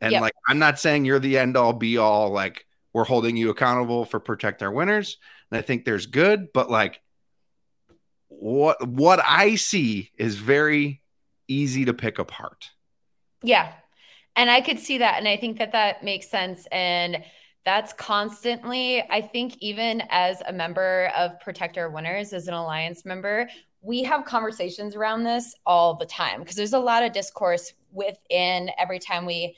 And 0.00 0.12
yep. 0.12 0.22
like, 0.22 0.34
I'm 0.46 0.60
not 0.60 0.78
saying 0.78 1.04
you're 1.04 1.18
the 1.18 1.38
end 1.38 1.56
all 1.56 1.72
be 1.72 1.98
all, 1.98 2.30
like, 2.30 2.64
we're 2.92 3.04
holding 3.04 3.36
you 3.36 3.50
accountable 3.50 4.04
for 4.04 4.20
protect 4.20 4.62
our 4.62 4.70
winters. 4.70 5.18
And 5.50 5.58
I 5.58 5.62
think 5.62 5.84
there's 5.84 6.06
good, 6.06 6.52
but 6.52 6.70
like, 6.70 7.00
what 8.28 8.86
what 8.86 9.20
I 9.24 9.56
see 9.56 10.10
is 10.16 10.36
very 10.36 11.02
easy 11.48 11.86
to 11.86 11.94
pick 11.94 12.18
apart. 12.18 12.70
Yeah. 13.42 13.72
And 14.36 14.50
I 14.50 14.60
could 14.60 14.78
see 14.78 14.98
that 14.98 15.18
and 15.18 15.26
I 15.26 15.36
think 15.36 15.58
that 15.58 15.72
that 15.72 16.04
makes 16.04 16.28
sense 16.28 16.66
and 16.70 17.24
that's 17.64 17.92
constantly 17.94 19.02
I 19.10 19.20
think 19.20 19.56
even 19.60 20.02
as 20.10 20.42
a 20.46 20.52
member 20.52 21.10
of 21.16 21.40
Protect 21.40 21.76
Our 21.78 21.90
Winters 21.90 22.32
as 22.32 22.48
an 22.48 22.54
alliance 22.54 23.04
member, 23.04 23.48
we 23.80 24.02
have 24.02 24.24
conversations 24.24 24.96
around 24.96 25.24
this 25.24 25.54
all 25.64 25.94
the 25.94 26.06
time 26.06 26.40
because 26.40 26.56
there's 26.56 26.72
a 26.72 26.78
lot 26.78 27.02
of 27.02 27.12
discourse 27.12 27.72
within 27.92 28.70
every 28.78 28.98
time 28.98 29.24
we 29.24 29.56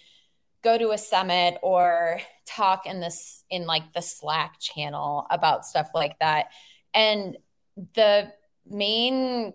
go 0.62 0.76
to 0.76 0.90
a 0.90 0.98
summit 0.98 1.56
or 1.62 2.20
talk 2.46 2.87
in 2.87 3.00
this 3.00 3.44
in 3.50 3.66
like 3.66 3.92
the 3.94 4.02
Slack 4.02 4.61
channel 4.61 5.26
about 5.30 5.64
stuff 5.64 5.90
like 5.94 6.18
that. 6.18 6.46
And 6.92 7.37
the 7.94 8.30
main 8.68 9.54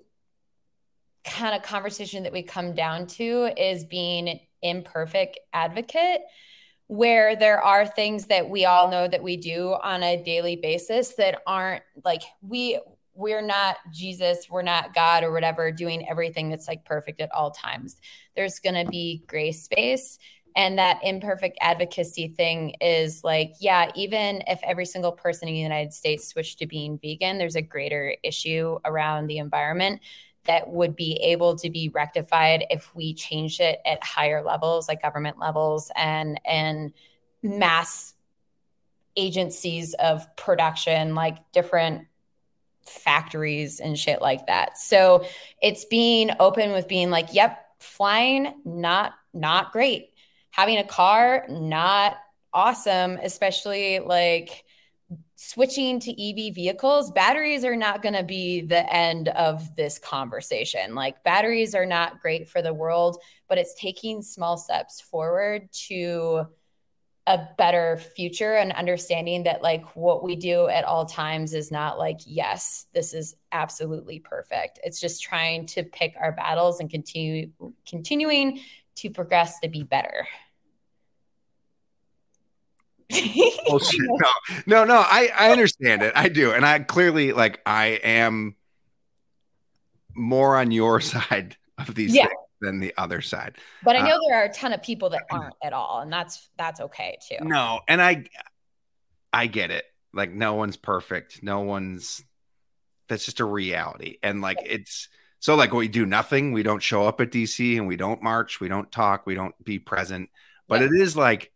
kind 1.24 1.56
of 1.56 1.62
conversation 1.64 2.24
that 2.24 2.32
we 2.32 2.44
come 2.44 2.74
down 2.74 3.08
to 3.08 3.52
is 3.58 3.84
being 3.84 4.40
imperfect 4.62 5.40
advocate 5.54 6.22
where 6.88 7.36
there 7.36 7.62
are 7.62 7.86
things 7.86 8.28
that 8.28 8.48
we 8.48 8.66
all 8.66 8.90
know 8.90 9.08
that 9.08 9.24
we 9.24 9.38
do 9.38 9.76
on 9.82 10.04
a 10.04 10.24
daily 10.24 10.56
basis 10.56 11.16
that 11.16 11.42
aren't 11.48 11.84
like 12.04 12.22
we 12.42 12.80
we're 13.16 13.42
not 13.42 13.78
Jesus, 13.92 14.48
we're 14.50 14.62
not 14.62 14.94
God 14.94 15.24
or 15.24 15.32
whatever 15.32 15.72
doing 15.72 16.08
everything 16.08 16.50
that's 16.50 16.68
like 16.68 16.86
perfect 16.86 17.22
at 17.22 17.32
all 17.32 17.52
times. 17.52 17.98
There's 18.36 18.60
going 18.60 18.86
to 18.86 18.90
be 18.90 19.24
gray 19.28 19.52
space 19.52 20.20
and 20.56 20.78
that 20.80 21.00
imperfect 21.04 21.58
advocacy 21.60 22.30
thing 22.30 22.76
is 22.80 23.24
like, 23.24 23.56
yeah, 23.60 23.92
even 23.94 24.42
if 24.48 24.60
every 24.64 24.86
single 24.86 25.12
person 25.12 25.50
in 25.50 25.54
the 25.54 25.60
United 25.60 25.94
States 25.94 26.30
switched 26.30 26.60
to 26.60 26.66
being 26.66 26.98
vegan, 26.98 27.38
there's 27.38 27.58
a 27.58 27.62
greater 27.62 28.16
issue 28.24 28.80
around 28.86 29.28
the 29.28 29.38
environment 29.38 30.02
that 30.46 30.70
would 30.70 30.96
be 30.96 31.16
able 31.24 31.58
to 31.58 31.70
be 31.70 31.90
rectified 31.90 32.66
if 32.70 32.96
we 32.96 33.14
changed 33.14 33.60
it 33.60 33.80
at 33.86 34.02
higher 34.02 34.44
levels, 34.44 34.88
like 34.88 35.02
government 35.02 35.38
levels 35.40 35.92
and 35.96 36.40
and 36.46 36.94
mass 37.44 38.14
agencies 39.18 39.94
of 39.96 40.34
production, 40.38 41.16
like 41.16 41.38
different 41.52 42.08
factories 42.86 43.80
and 43.80 43.98
shit 43.98 44.22
like 44.22 44.48
that. 44.48 44.78
So 44.78 45.26
it's 45.62 45.86
being 45.86 46.32
open 46.40 46.72
with 46.72 46.88
being 46.88 47.10
like, 47.10 47.34
yep, 47.34 47.62
flying 47.80 48.54
not 48.64 49.14
not 49.34 49.72
great 49.72 50.12
having 50.50 50.78
a 50.78 50.84
car 50.84 51.46
not 51.50 52.16
awesome 52.54 53.20
especially 53.22 54.00
like 54.00 54.64
switching 55.36 56.00
to 56.00 56.12
EV 56.12 56.56
vehicles, 56.56 57.12
batteries 57.12 57.64
are 57.64 57.76
not 57.76 58.02
going 58.02 58.16
to 58.16 58.24
be 58.24 58.62
the 58.62 58.92
end 58.94 59.28
of 59.30 59.76
this 59.76 60.00
conversation. 60.00 60.96
Like, 60.96 61.24
batteries 61.24 61.76
are 61.76 61.86
not 61.86 62.22
great 62.22 62.48
for 62.48 62.62
the 62.62 62.74
world, 62.74 63.22
but 63.48 63.58
it's 63.58 63.76
taking 63.76 64.22
small 64.22 64.58
steps 64.58 65.02
forward 65.02 65.72
to 65.88 66.48
a 67.28 67.48
better 67.58 67.98
future 67.98 68.56
and 68.56 68.72
understanding 68.72 69.44
that, 69.44 69.62
like, 69.64 69.96
what 69.96 70.24
we 70.24 70.36
do 70.36 70.68
at 70.68 70.84
all 70.84 71.06
times 71.06 71.54
is 71.54 71.72
not 71.72 71.98
like, 71.98 72.20
yes, 72.26 72.86
this 72.94 73.14
is 73.14 73.36
absolutely 73.52 74.20
perfect. 74.20 74.80
It's 74.84 75.00
just 75.00 75.24
trying 75.24 75.66
to 75.68 75.84
pick 75.84 76.16
our 76.20 76.32
battles 76.32 76.80
and 76.80 76.90
continue 76.90 77.50
continuing 77.88 78.60
to 78.96 79.10
progress 79.10 79.60
to 79.60 79.68
be 79.68 79.84
better 79.84 80.26
oh, 83.70 83.80
no, 83.94 84.30
no, 84.66 84.84
no. 84.84 84.96
I 84.96 85.30
I 85.38 85.52
understand 85.52 86.02
it. 86.02 86.14
I 86.16 86.28
do, 86.28 86.52
and 86.52 86.66
I 86.66 86.80
clearly 86.80 87.34
like 87.34 87.62
I 87.66 88.00
am 88.04 88.56
more 90.16 90.58
on 90.58 90.72
your 90.72 91.02
side 91.02 91.56
of 91.78 91.94
these 91.94 92.16
yeah. 92.16 92.26
things 92.26 92.40
than 92.66 92.80
the 92.80 92.94
other 92.98 93.22
side. 93.22 93.56
But 93.84 93.96
I 93.96 94.00
know 94.00 94.16
uh, 94.16 94.20
there 94.28 94.40
are 94.40 94.46
a 94.46 94.54
ton 94.54 94.74
of 94.74 94.82
people 94.84 95.10
that 95.12 95.24
aren't 95.32 95.56
at 95.64 95.74
all, 95.74 96.02
and 96.02 96.12
that's 96.12 96.50
that's 96.58 96.82
okay 96.82 97.18
too. 97.28 97.44
No, 97.46 97.82
and 97.88 98.02
I 98.02 98.26
I 99.32 99.48
get 99.48 99.72
it. 99.72 99.86
Like 100.14 100.32
no 100.32 100.56
one's 100.56 100.78
perfect. 100.78 101.42
No 101.44 101.62
one's. 101.62 102.24
That's 103.08 103.26
just 103.26 103.40
a 103.40 103.46
reality, 103.46 104.18
and 104.22 104.42
like 104.42 104.58
it's. 104.66 105.10
So 105.40 105.54
like 105.54 105.74
we 105.74 105.88
do 105.88 106.08
nothing. 106.08 106.54
We 106.54 106.64
don't 106.64 106.82
show 106.82 107.06
up 107.06 107.22
at 107.22 107.30
DC 107.30 107.78
and 107.78 107.86
we 107.86 107.98
don't 107.98 108.24
march. 108.24 108.60
We 108.60 108.68
don't 108.68 108.92
talk. 108.92 109.28
We 109.28 109.36
don't 109.36 109.54
be 109.64 109.78
present. 109.78 110.32
But 110.68 110.82
yeah. 110.82 110.88
it 110.88 110.94
is 110.94 111.16
like 111.16 111.52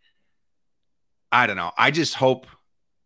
I 1.31 1.47
don't 1.47 1.57
know. 1.57 1.71
I 1.77 1.91
just 1.91 2.15
hope, 2.15 2.47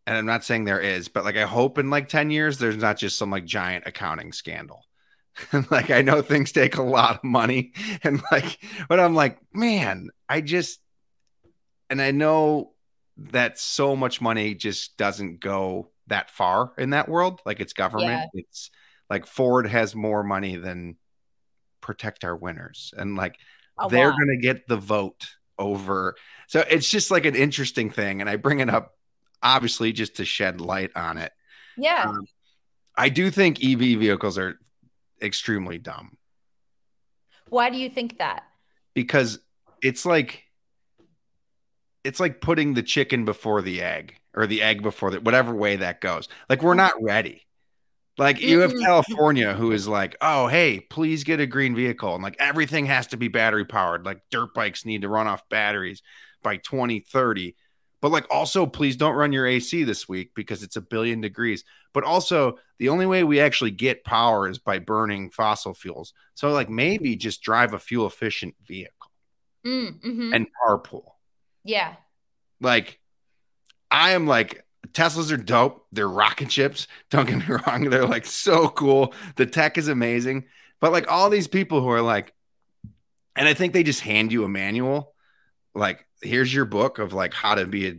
and 0.08 0.16
I'm 0.16 0.26
not 0.26 0.44
saying 0.44 0.66
there 0.66 0.80
is, 0.80 1.08
but 1.08 1.24
like 1.24 1.38
I 1.38 1.44
hope 1.44 1.78
in 1.78 1.90
like 1.90 2.08
10 2.08 2.32
years, 2.32 2.58
there's 2.58 2.78
not 2.78 2.98
just 2.98 3.18
some 3.18 3.30
like 3.30 3.46
giant 3.46 3.86
accounting 3.86 4.32
scandal. 4.32 4.84
like 5.72 5.90
I 5.90 6.02
know 6.02 6.22
things 6.22 6.52
take 6.52 6.78
a 6.78 6.84
lot 6.84 7.18
of 7.18 7.24
money 7.24 7.74
and 8.04 8.22
like, 8.32 8.60
but 8.88 9.00
I'm 9.00 9.16
like, 9.16 9.38
man, 9.54 10.10
I 10.30 10.42
just, 10.42 10.80
and 11.90 12.02
I 12.02 12.12
know 12.12 12.72
that 13.18 13.60
so 13.60 13.96
much 13.96 14.22
money 14.22 14.56
just 14.56 14.98
doesn't 14.98 15.40
go 15.40 15.92
that 16.08 16.32
far 16.32 16.74
in 16.78 16.92
that 16.92 17.08
world. 17.08 17.42
Like 17.46 17.60
it's 17.60 17.74
government. 17.74 18.30
Yeah. 18.34 18.42
It's 18.42 18.72
like 19.10 19.26
Ford 19.26 19.68
has 19.68 19.96
more 19.96 20.24
money 20.24 20.56
than 20.56 20.98
protect 21.82 22.24
our 22.24 22.36
winters. 22.36 22.94
And 22.98 23.16
like 23.16 23.38
a 23.80 23.90
they're 23.90 24.12
to 24.12 24.38
get 24.42 24.68
the 24.68 24.78
vote 24.78 25.28
over. 25.60 26.16
So 26.48 26.64
it's 26.68 26.90
just 26.90 27.12
like 27.12 27.26
an 27.26 27.36
interesting 27.36 27.90
thing. 27.90 28.22
And 28.22 28.30
I 28.30 28.38
bring 28.38 28.60
it 28.60 28.70
up 28.70 28.96
obviously 29.42 29.92
just 29.92 30.16
to 30.16 30.26
shed 30.26 30.62
light 30.62 30.92
on 30.96 31.18
it. 31.18 31.32
Yeah. 31.78 32.06
Um, 32.08 32.26
I 32.96 33.10
do 33.10 33.30
think 33.30 33.64
EV 33.64 33.80
vehicles 34.00 34.38
are 34.38 34.60
extremely 35.24 35.78
dumb. 35.78 36.18
Why 37.50 37.70
do 37.70 37.78
you 37.78 37.90
think 37.90 38.18
that? 38.18 38.44
Because 38.94 39.40
it's 39.82 40.06
like 40.06 40.44
it's 42.04 42.20
like 42.20 42.42
putting 42.42 42.74
the 42.74 42.84
chicken 42.84 43.26
before 43.26 43.62
the 43.62 43.82
egg 43.82 44.16
or 44.36 44.48
the 44.48 44.62
egg 44.62 44.82
before 44.82 45.12
the 45.12 45.22
whatever 45.22 45.54
way 45.54 45.78
that 45.78 46.02
goes. 46.02 46.28
Like 46.50 46.62
we're 46.62 46.74
not 46.74 46.94
ready. 47.02 47.46
Like 48.18 48.42
you 48.42 48.60
have. 48.60 48.74
California 48.80 49.54
who 49.54 49.72
is 49.72 49.88
like, 49.88 50.16
oh, 50.22 50.48
hey, 50.48 50.80
please 50.80 51.24
get 51.24 51.40
a 51.40 51.48
green 51.48 51.76
vehicle. 51.76 52.14
And 52.14 52.24
like 52.24 52.36
everything 52.40 52.86
has 52.86 53.08
to 53.08 53.18
be 53.18 53.28
battery 53.28 53.66
powered. 53.66 54.06
Like 54.06 54.22
dirt 54.30 54.54
bikes 54.54 54.86
need 54.86 55.02
to 55.02 55.10
run 55.10 55.28
off 55.28 55.48
batteries 55.50 56.04
by 56.44 56.58
2030. 56.58 57.56
But 58.02 58.12
like 58.12 58.28
also, 58.30 58.66
please 58.66 58.98
don't 58.98 59.16
run 59.16 59.32
your 59.32 59.48
AC 59.48 59.84
this 59.84 60.08
week 60.08 60.32
because 60.36 60.62
it's 60.62 60.76
a 60.76 60.82
billion 60.82 61.22
degrees. 61.22 61.64
But 61.94 62.04
also, 62.04 62.60
the 62.84 62.90
only 62.90 63.06
way 63.06 63.24
we 63.24 63.40
actually 63.40 63.72
get 63.72 64.04
power 64.04 64.46
is 64.46 64.58
by 64.58 64.78
burning 64.78 65.30
fossil 65.30 65.74
fuels. 65.74 66.12
So 66.36 66.52
like 66.52 66.70
maybe 66.70 67.16
just 67.16 67.42
drive 67.42 67.74
a 67.74 67.80
fuel 67.80 68.06
efficient 68.06 68.56
vehicle 68.68 69.10
mm, 69.66 70.02
mm-hmm. 70.02 70.34
and 70.34 70.48
carpool. 70.62 71.12
Yeah. 71.64 71.94
Like 72.60 73.00
I 73.90 74.12
am 74.12 74.28
like 74.28 74.66
Teslas 74.92 75.32
are 75.32 75.38
dope. 75.38 75.88
They're 75.94 76.10
rocket 76.10 76.52
ships. 76.52 76.90
Don't 77.10 77.26
get 77.26 77.48
me 77.48 77.56
wrong. 77.68 77.90
They're 77.90 78.06
like 78.06 78.26
so 78.26 78.68
cool. 78.68 79.14
The 79.38 79.46
tech 79.46 79.78
is 79.78 79.88
amazing. 79.88 80.44
But 80.82 80.92
like 80.92 81.10
all 81.10 81.30
these 81.30 81.48
people 81.48 81.80
who 81.80 81.90
are 81.90 82.02
like, 82.02 82.34
and 83.34 83.48
I 83.48 83.54
think 83.54 83.72
they 83.72 83.84
just 83.84 84.02
hand 84.02 84.34
you 84.34 84.44
a 84.44 84.50
manual. 84.50 85.14
Like, 85.74 86.06
here's 86.22 86.54
your 86.54 86.66
book 86.66 87.00
of 87.00 87.14
like 87.14 87.34
how 87.34 87.56
to 87.56 87.66
be 87.66 87.88
a 87.88 87.96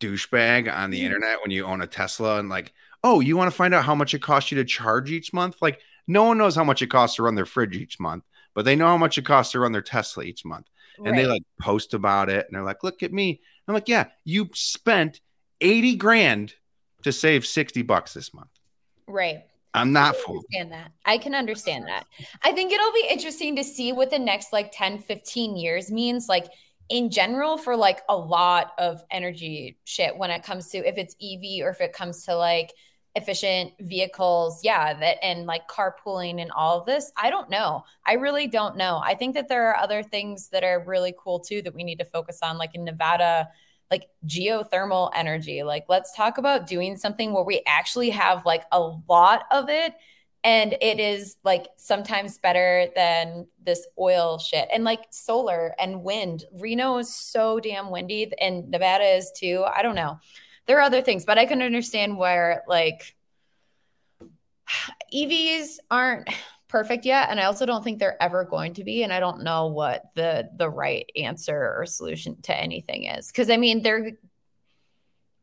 douchebag 0.00 0.70
on 0.70 0.90
the 0.90 0.98
mm-hmm. 0.98 1.06
internet 1.06 1.40
when 1.40 1.50
you 1.50 1.64
own 1.64 1.80
a 1.80 1.86
Tesla. 1.86 2.38
And 2.38 2.50
like, 2.50 2.74
oh, 3.04 3.20
you 3.20 3.36
want 3.36 3.50
to 3.50 3.56
find 3.56 3.74
out 3.74 3.84
how 3.84 3.94
much 3.94 4.14
it 4.14 4.22
costs 4.22 4.50
you 4.52 4.58
to 4.58 4.64
charge 4.64 5.10
each 5.10 5.32
month? 5.32 5.56
Like, 5.60 5.80
no 6.06 6.24
one 6.24 6.38
knows 6.38 6.54
how 6.56 6.64
much 6.64 6.82
it 6.82 6.88
costs 6.88 7.16
to 7.16 7.22
run 7.22 7.34
their 7.34 7.46
fridge 7.46 7.76
each 7.76 7.98
month. 8.00 8.24
but 8.54 8.64
they 8.64 8.76
know 8.76 8.86
how 8.86 8.96
much 8.98 9.16
it 9.18 9.24
costs 9.24 9.52
to 9.52 9.60
run 9.60 9.72
their 9.72 9.82
Tesla 9.82 10.24
each 10.24 10.44
month. 10.44 10.66
And 11.04 11.16
they 11.18 11.26
like 11.26 11.42
post 11.60 11.94
about 11.94 12.28
it 12.28 12.46
and 12.46 12.54
they're 12.54 12.62
like, 12.64 12.84
look 12.84 13.02
at 13.02 13.12
me. 13.12 13.40
I'm 13.66 13.74
like, 13.74 13.88
yeah, 13.88 14.06
you 14.24 14.50
spent 14.54 15.20
80 15.60 15.96
grand 15.96 16.54
to 17.02 17.12
save 17.12 17.46
60 17.46 17.82
bucks 17.82 18.14
this 18.14 18.32
month. 18.34 18.50
right. 19.06 19.44
I'm 19.74 19.92
not 19.92 20.10
I 20.10 20.12
can 20.12 20.22
fooled. 20.26 20.44
understand 20.52 20.72
that. 20.72 20.92
I 21.06 21.18
can 21.18 21.34
understand 21.34 21.88
that. 21.88 22.04
I 22.44 22.52
think 22.52 22.72
it'll 22.72 22.92
be 22.92 23.06
interesting 23.10 23.56
to 23.56 23.64
see 23.64 23.92
what 23.92 24.10
the 24.10 24.18
next 24.18 24.52
like 24.52 24.70
10, 24.70 24.98
15 24.98 25.56
years 25.56 25.90
means. 25.90 26.28
Like 26.28 26.48
in 26.90 27.08
general, 27.10 27.56
for 27.56 27.74
like 27.74 28.02
a 28.08 28.16
lot 28.16 28.72
of 28.78 29.02
energy 29.10 29.78
shit 29.84 30.14
when 30.18 30.30
it 30.30 30.42
comes 30.42 30.68
to 30.70 30.78
if 30.86 30.98
it's 30.98 31.16
EV 31.22 31.64
or 31.66 31.70
if 31.70 31.80
it 31.80 31.94
comes 31.94 32.26
to 32.26 32.36
like 32.36 32.70
efficient 33.14 33.72
vehicles. 33.80 34.60
Yeah. 34.62 34.94
That 34.94 35.22
and 35.22 35.46
like 35.46 35.68
carpooling 35.68 36.40
and 36.40 36.50
all 36.52 36.80
of 36.80 36.86
this. 36.86 37.12
I 37.16 37.30
don't 37.30 37.50
know. 37.50 37.84
I 38.06 38.14
really 38.14 38.46
don't 38.46 38.76
know. 38.76 39.00
I 39.04 39.14
think 39.14 39.34
that 39.34 39.48
there 39.48 39.68
are 39.70 39.76
other 39.76 40.02
things 40.02 40.48
that 40.48 40.64
are 40.64 40.84
really 40.84 41.14
cool 41.18 41.40
too 41.40 41.62
that 41.62 41.74
we 41.74 41.84
need 41.84 41.98
to 41.98 42.04
focus 42.04 42.40
on, 42.42 42.58
like 42.58 42.74
in 42.74 42.84
Nevada 42.84 43.48
like 43.92 44.08
geothermal 44.26 45.10
energy. 45.14 45.62
Like, 45.62 45.84
let's 45.86 46.16
talk 46.16 46.38
about 46.38 46.66
doing 46.66 46.96
something 46.96 47.34
where 47.34 47.44
we 47.44 47.62
actually 47.66 48.08
have 48.08 48.46
like 48.46 48.64
a 48.72 48.80
lot 48.80 49.44
of 49.52 49.68
it. 49.68 49.92
And 50.42 50.72
it 50.80 50.98
is 50.98 51.36
like 51.44 51.68
sometimes 51.76 52.38
better 52.38 52.88
than 52.96 53.46
this 53.62 53.86
oil 54.00 54.38
shit 54.38 54.66
and 54.72 54.82
like 54.82 55.04
solar 55.10 55.74
and 55.78 56.02
wind. 56.02 56.46
Reno 56.52 56.98
is 56.98 57.14
so 57.14 57.60
damn 57.60 57.90
windy 57.90 58.32
and 58.40 58.68
Nevada 58.70 59.04
is 59.04 59.30
too. 59.36 59.62
I 59.72 59.82
don't 59.82 59.94
know. 59.94 60.18
There 60.66 60.78
are 60.78 60.82
other 60.82 61.02
things, 61.02 61.24
but 61.24 61.38
I 61.38 61.46
can 61.46 61.62
understand 61.62 62.16
where 62.16 62.62
like 62.68 63.16
EVs 65.14 65.78
aren't 65.90 66.28
perfect 66.72 67.04
yet 67.04 67.28
and 67.28 67.38
i 67.38 67.44
also 67.44 67.66
don't 67.66 67.84
think 67.84 67.98
they're 67.98 68.20
ever 68.22 68.44
going 68.44 68.72
to 68.72 68.82
be 68.82 69.02
and 69.02 69.12
i 69.12 69.20
don't 69.20 69.42
know 69.42 69.66
what 69.66 70.04
the 70.14 70.48
the 70.56 70.70
right 70.70 71.04
answer 71.16 71.74
or 71.76 71.84
solution 71.84 72.40
to 72.40 72.58
anything 72.58 73.04
is. 73.04 73.26
Because 73.26 73.50
i 73.50 73.58
mean 73.58 73.82
they're 73.82 74.12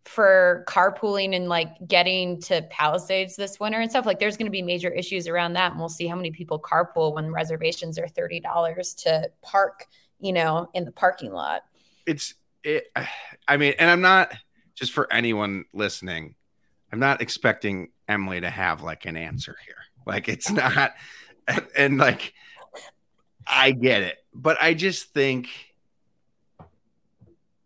for 0.05 0.65
carpooling 0.67 1.35
and 1.35 1.47
like 1.47 1.69
getting 1.87 2.41
to 2.41 2.63
palisades 2.71 3.35
this 3.35 3.59
winter 3.59 3.79
and 3.79 3.91
stuff 3.91 4.07
like 4.07 4.17
there's 4.17 4.37
going 4.37 4.47
to 4.47 4.51
be 4.51 4.63
major 4.63 4.89
issues 4.89 5.27
around 5.27 5.53
that 5.53 5.69
and 5.69 5.79
we'll 5.79 5.87
see 5.87 6.07
how 6.07 6.15
many 6.15 6.31
people 6.31 6.59
carpool 6.59 7.13
when 7.13 7.31
reservations 7.31 7.99
are 7.99 8.07
$30 8.07 9.03
to 9.03 9.29
park 9.43 9.85
you 10.19 10.33
know 10.33 10.67
in 10.73 10.83
the 10.83 10.91
parking 10.91 11.31
lot. 11.31 11.61
It's, 12.07 12.33
it, 12.63 12.87
I 13.47 13.57
mean, 13.57 13.75
and 13.77 13.87
I'm 13.87 14.01
not 14.01 14.33
just 14.79 14.93
for 14.93 15.11
anyone 15.11 15.65
listening, 15.73 16.35
I'm 16.91 16.99
not 16.99 17.21
expecting 17.21 17.89
Emily 18.07 18.41
to 18.41 18.49
have 18.49 18.81
like 18.81 19.05
an 19.05 19.17
answer 19.17 19.57
here. 19.65 19.75
Like, 20.05 20.29
it's 20.29 20.49
not, 20.51 20.93
and, 21.47 21.67
and 21.77 21.97
like, 21.97 22.33
I 23.45 23.71
get 23.71 24.03
it, 24.03 24.17
but 24.33 24.57
I 24.61 24.73
just 24.73 25.13
think, 25.13 25.49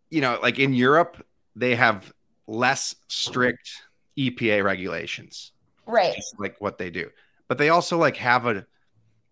you 0.10 0.22
know, 0.22 0.40
like 0.42 0.58
in 0.58 0.74
Europe, 0.74 1.24
they 1.56 1.76
have 1.76 2.12
less 2.48 2.96
strict 3.08 3.70
EPA 4.18 4.64
regulations. 4.64 5.52
right 5.86 6.16
like 6.40 6.60
what 6.60 6.78
they 6.78 6.90
do. 6.90 7.10
But 7.48 7.58
they 7.58 7.70
also 7.70 7.98
like 7.98 8.18
have 8.18 8.46
a 8.48 8.66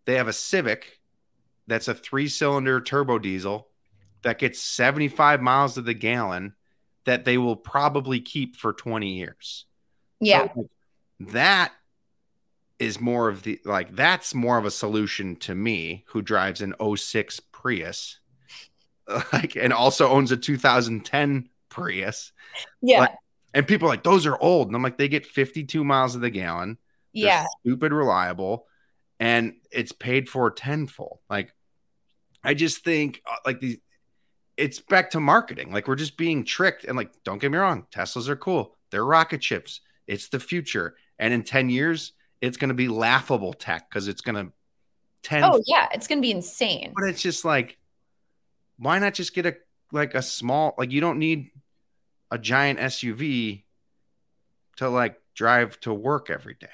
they 0.06 0.16
have 0.16 0.28
a 0.28 0.34
Civic 0.34 1.00
that's 1.68 1.88
a 1.88 1.94
three 1.94 2.28
cylinder 2.28 2.82
turbo 2.82 3.20
diesel 3.20 3.70
that 4.24 4.40
gets 4.40 4.62
75 4.62 5.42
miles 5.42 5.76
to 5.76 5.82
the 5.82 5.94
gallon 5.94 6.54
that 7.06 7.26
they 7.26 7.38
will 7.38 7.56
probably 7.56 8.20
keep 8.20 8.56
for 8.56 8.74
20 8.74 9.14
years. 9.14 9.66
yeah. 10.20 10.48
So, 10.54 10.70
that 11.20 11.72
is 12.80 13.00
more 13.00 13.30
of 13.30 13.44
the 13.44 13.60
like 13.64 13.96
that's 13.96 14.34
more 14.34 14.58
of 14.58 14.66
a 14.66 14.72
solution 14.72 15.36
to 15.36 15.54
me 15.54 16.04
who 16.08 16.22
drives 16.22 16.62
an 16.62 16.74
06 16.96 17.40
Prius 17.52 18.20
like 19.34 19.56
and 19.56 19.72
also 19.72 20.10
owns 20.10 20.32
a 20.32 20.38
2010 20.38 21.50
Prius. 21.70 22.32
Yeah. 22.82 23.02
Like, 23.02 23.12
and 23.54 23.68
people 23.68 23.88
are 23.88 23.92
like 23.92 24.04
those 24.04 24.26
are 24.26 24.38
old. 24.42 24.68
And 24.68 24.76
I'm 24.76 24.82
like 24.82 24.98
they 24.98 25.08
get 25.08 25.28
52 25.28 25.84
miles 25.84 26.16
of 26.16 26.22
the 26.22 26.32
gallon. 26.32 26.80
They're 27.14 27.26
yeah. 27.26 27.46
stupid 27.60 27.94
reliable 27.94 28.66
and 29.20 29.54
it's 29.72 29.92
paid 29.92 30.28
for 30.28 30.50
tenfold. 30.50 31.20
Like 31.30 31.54
i 32.44 32.56
just 32.56 32.84
think 32.84 33.22
uh, 33.30 33.36
like 33.46 33.60
the 33.60 33.80
it's 34.62 34.80
back 34.80 35.10
to 35.12 35.20
marketing. 35.20 35.72
Like 35.72 35.88
we're 35.88 35.96
just 35.96 36.18
being 36.18 36.46
tricked. 36.46 36.86
And 36.86 36.96
like 36.96 37.12
don't 37.24 37.40
get 37.40 37.52
me 37.52 37.58
wrong 37.58 37.88
teslas 37.92 38.28
are 38.28 38.36
cool. 38.36 38.78
They're 38.92 39.04
rocket 39.04 39.44
ships. 39.44 39.82
It's 40.08 40.28
the 40.30 40.40
future. 40.40 40.96
And 41.18 41.34
in 41.34 41.44
10 41.44 41.70
years 41.70 42.14
it's 42.42 42.58
going 42.58 42.70
to 42.70 42.76
be 42.76 42.88
laughable 42.88 43.54
tech 43.54 43.90
because 43.90 44.08
it's 44.08 44.22
going 44.22 44.46
to 44.46 44.52
10 45.24 45.44
oh 45.44 45.62
yeah. 45.66 45.88
It's 45.94 46.08
gonna 46.08 46.22
be 46.22 46.32
insane. 46.32 46.94
But 46.96 47.08
it's 47.10 47.22
just 47.22 47.44
like 47.44 47.78
why 48.78 48.98
not 49.00 49.14
just 49.14 49.34
get 49.34 49.46
a 49.46 49.56
like 49.92 50.16
a 50.16 50.22
small 50.22 50.74
like 50.78 50.92
you 50.92 51.02
don't 51.02 51.20
need 51.20 51.52
a 52.32 52.38
giant 52.38 52.80
suv 52.80 53.64
to 54.78 54.90
like 54.90 55.20
drive 55.36 55.80
to 55.82 55.94
work 55.94 56.30
every 56.30 56.56
day. 56.56 56.68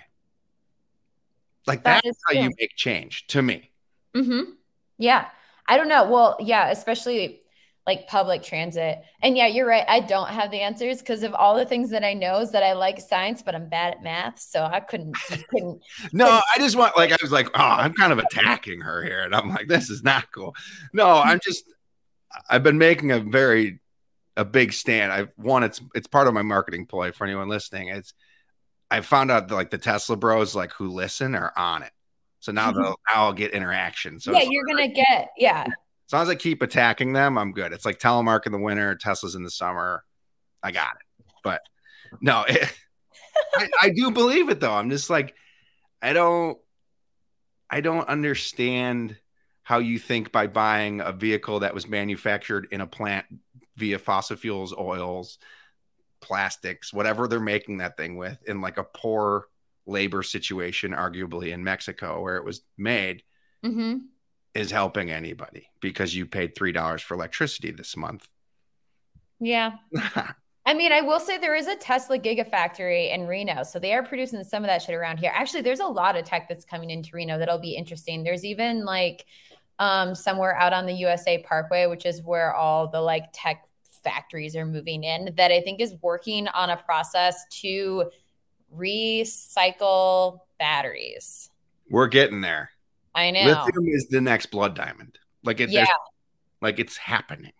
Like 1.65 1.84
That 1.84 2.04
that's 2.04 2.17
is 2.17 2.23
how 2.28 2.41
you 2.41 2.52
make 2.60 2.76
change 2.76 3.28
to 3.28 3.41
me. 3.41 3.71
Mm-hmm. 4.13 4.52
Yeah. 4.97 5.28
I 5.67 5.76
don't 5.76 5.89
know. 5.89 6.10
Well, 6.10 6.38
yeah, 6.39 6.69
especially 6.69 7.41
like 7.88 8.08
public 8.08 8.43
transit. 8.43 9.00
And 9.21 9.38
yeah, 9.38 9.47
you're 9.47 9.65
right. 9.65 9.86
I 9.88 10.02
don't 10.02 10.30
have 10.30 10.52
the 10.52 10.60
answers 10.60 11.00
because 11.00 11.23
of 11.23 11.34
all 11.34 11.56
the 11.56 11.65
things 11.65 11.89
that 11.91 12.04
I 12.04 12.13
know 12.13 12.39
is 12.41 12.52
that 12.52 12.62
I 12.62 12.73
like 12.73 13.00
science, 13.00 13.41
but 13.41 13.56
I'm 13.56 13.69
bad 13.69 13.95
at 13.95 14.04
math. 14.04 14.39
So 14.39 14.63
I 14.63 14.82
couldn't, 14.82 15.15
couldn't. 15.50 15.82
no 16.12 16.41
i 16.54 16.60
just 16.60 16.76
want 16.76 16.95
like 16.97 17.12
i 17.12 17.17
was 17.21 17.32
like 17.32 17.47
oh 17.56 17.62
i'm 17.62 17.93
kind 17.93 18.12
of 18.12 18.19
attacking 18.19 18.82
her 18.82 19.04
here 19.04 19.21
and 19.21 19.36
i'm 19.36 19.50
like 19.50 19.67
this 19.67 19.89
is 19.89 20.04
not 20.04 20.32
cool 20.32 20.56
no 20.93 21.08
i'm 21.26 21.39
just 21.41 21.65
i've 22.50 22.63
been 22.63 22.78
making 22.78 23.12
a 23.12 23.19
very 23.19 23.80
a 24.36 24.45
big 24.45 24.73
stand 24.73 25.12
i 25.12 25.28
one 25.36 25.63
it's 25.63 25.82
it's 25.95 26.08
part 26.08 26.28
of 26.28 26.34
my 26.34 26.41
marketing 26.41 26.86
ploy 26.86 27.12
for 27.12 27.26
anyone 27.26 27.47
listening 27.47 27.88
it's 27.88 28.13
i 28.91 29.02
found 29.02 29.32
out 29.32 29.47
that 29.47 29.56
like 29.56 29.71
the 29.71 29.78
tesla 29.78 30.15
bros 30.15 30.56
like 30.56 30.73
who 30.73 30.89
listen 30.89 31.36
are 31.36 31.54
on 31.58 31.84
it 31.84 31.91
so 32.39 32.52
now 32.52 32.71
they'll 32.73 33.00
now 33.13 33.26
i'll 33.26 33.34
get 33.34 33.52
interaction 33.52 34.19
so 34.19 34.32
yeah, 34.32 34.41
you're 34.47 34.65
going 34.65 34.89
to 34.89 34.93
get, 34.93 35.30
yeah. 35.38 35.65
As 36.08 36.13
long 36.13 36.24
as 36.24 36.30
i 36.30 36.36
keep 36.36 36.62
attacking 36.62 37.13
them 37.13 37.38
i'm 37.38 37.52
good. 37.52 37.74
It's 37.74 37.86
like 37.86 38.00
telemark 38.00 38.46
in 38.46 38.52
the 38.52 38.60
winter 38.60 38.96
tesla's 38.96 39.36
in 39.36 39.43
the 39.43 39.52
summer. 39.52 40.04
I 40.63 40.72
got 40.72 40.96
it. 40.96 41.26
But 41.43 41.62
no 42.22 42.43
it, 42.48 42.74
I, 43.56 43.67
I 43.84 43.89
do 43.89 44.12
believe 44.12 44.50
it 44.50 44.60
though. 44.60 44.74
I'm 44.74 44.89
just 44.89 45.10
like 45.10 45.36
i 46.02 46.13
don't 46.13 46.58
i 47.70 47.82
don't 47.82 48.08
understand 48.08 49.17
how 49.63 49.80
you 49.80 50.00
think 50.00 50.32
by 50.32 50.48
buying 50.48 51.02
a 51.02 51.12
vehicle 51.12 51.60
that 51.60 51.74
was 51.74 51.88
manufactured 51.88 52.67
in 52.72 52.82
a 52.82 52.88
plant 52.88 53.26
via 53.76 54.00
fossil 54.00 54.38
fuels 54.38 54.74
oils 54.78 55.39
plastics 56.22 56.93
whatever 56.93 57.28
they're 57.28 57.39
making 57.39 57.78
that 57.78 57.98
thing 57.98 58.15
with 58.15 58.38
in 58.48 58.62
like 58.62 58.78
a 58.78 58.84
poor 58.84 59.48
labor 59.88 60.22
situation 60.22 60.91
arguably 60.91 61.52
in 61.52 61.63
mexico 61.63 62.22
where 62.22 62.38
it 62.38 62.46
was 62.46 62.62
made. 62.78 63.24
Mm-hmm. 63.65 63.98
Is 64.58 64.72
helping 64.72 65.12
anybody 65.12 65.70
because 65.80 66.15
you 66.15 66.26
paid 66.26 66.56
three 66.56 66.72
dollars 66.72 67.02
for 67.02 67.13
electricity 67.13 67.72
this 67.72 67.96
month 67.96 68.28
Yeah. 69.39 69.74
I 70.65 70.74
mean, 70.74 70.91
I 70.91 71.00
will 71.00 71.22
say 71.22 71.38
there 71.38 71.56
is 71.56 71.67
a 71.67 71.78
Tesla 71.78 72.20
Gigafactory 72.20 73.13
in 73.13 73.26
Reno. 73.26 73.63
So 73.63 73.80
they 73.80 73.93
are 73.93 74.04
producing 74.04 74.43
some 74.43 74.63
of 74.63 74.67
that 74.67 74.82
shit 74.82 74.96
around 74.96 75.17
here. 75.17 75.32
Actually, 75.34 75.62
there's 75.62 75.80
a 75.80 75.86
lot 75.86 76.17
of 76.17 76.26
tech 76.26 76.50
that's 76.50 76.65
coming 76.65 76.89
into 76.89 77.12
Reno 77.13 77.39
that'll 77.39 77.58
be 77.58 77.74
interesting. 77.74 78.22
There's 78.22 78.43
even 78.43 78.84
like 78.84 79.26
um, 79.80 80.13
somewhere 80.13 80.58
out 80.58 80.74
on 80.74 80.86
the 80.86 80.91
USA 80.91 81.41
Parkway, 81.41 81.86
which 81.86 82.06
is 82.06 82.22
where 82.22 82.54
all 82.54 82.89
the 82.89 83.00
like 83.00 83.30
tech 83.32 83.63
factories 84.04 84.58
are 84.58 84.65
moving 84.65 85.06
in, 85.06 85.34
that 85.38 85.52
I 85.52 85.62
think 85.62 85.80
is 85.80 85.96
working 86.02 86.50
on 86.50 86.70
a 86.70 86.76
process 86.76 87.46
to 87.62 88.12
recycle 88.76 90.39
batteries. 90.60 91.50
we're 91.89 92.08
getting 92.08 92.41
there 92.41 92.72
I 93.17 93.32
know. 93.32 93.45
lithium 93.65 93.88
is 93.88 94.08
the 94.10 94.21
next 94.21 94.45
blood 94.47 94.75
diamond 94.75 95.17
like 95.43 95.60
it, 95.60 95.69
Yeah. 95.69 95.86
like 96.62 96.80
it's 96.80 96.95
happening 96.97 97.51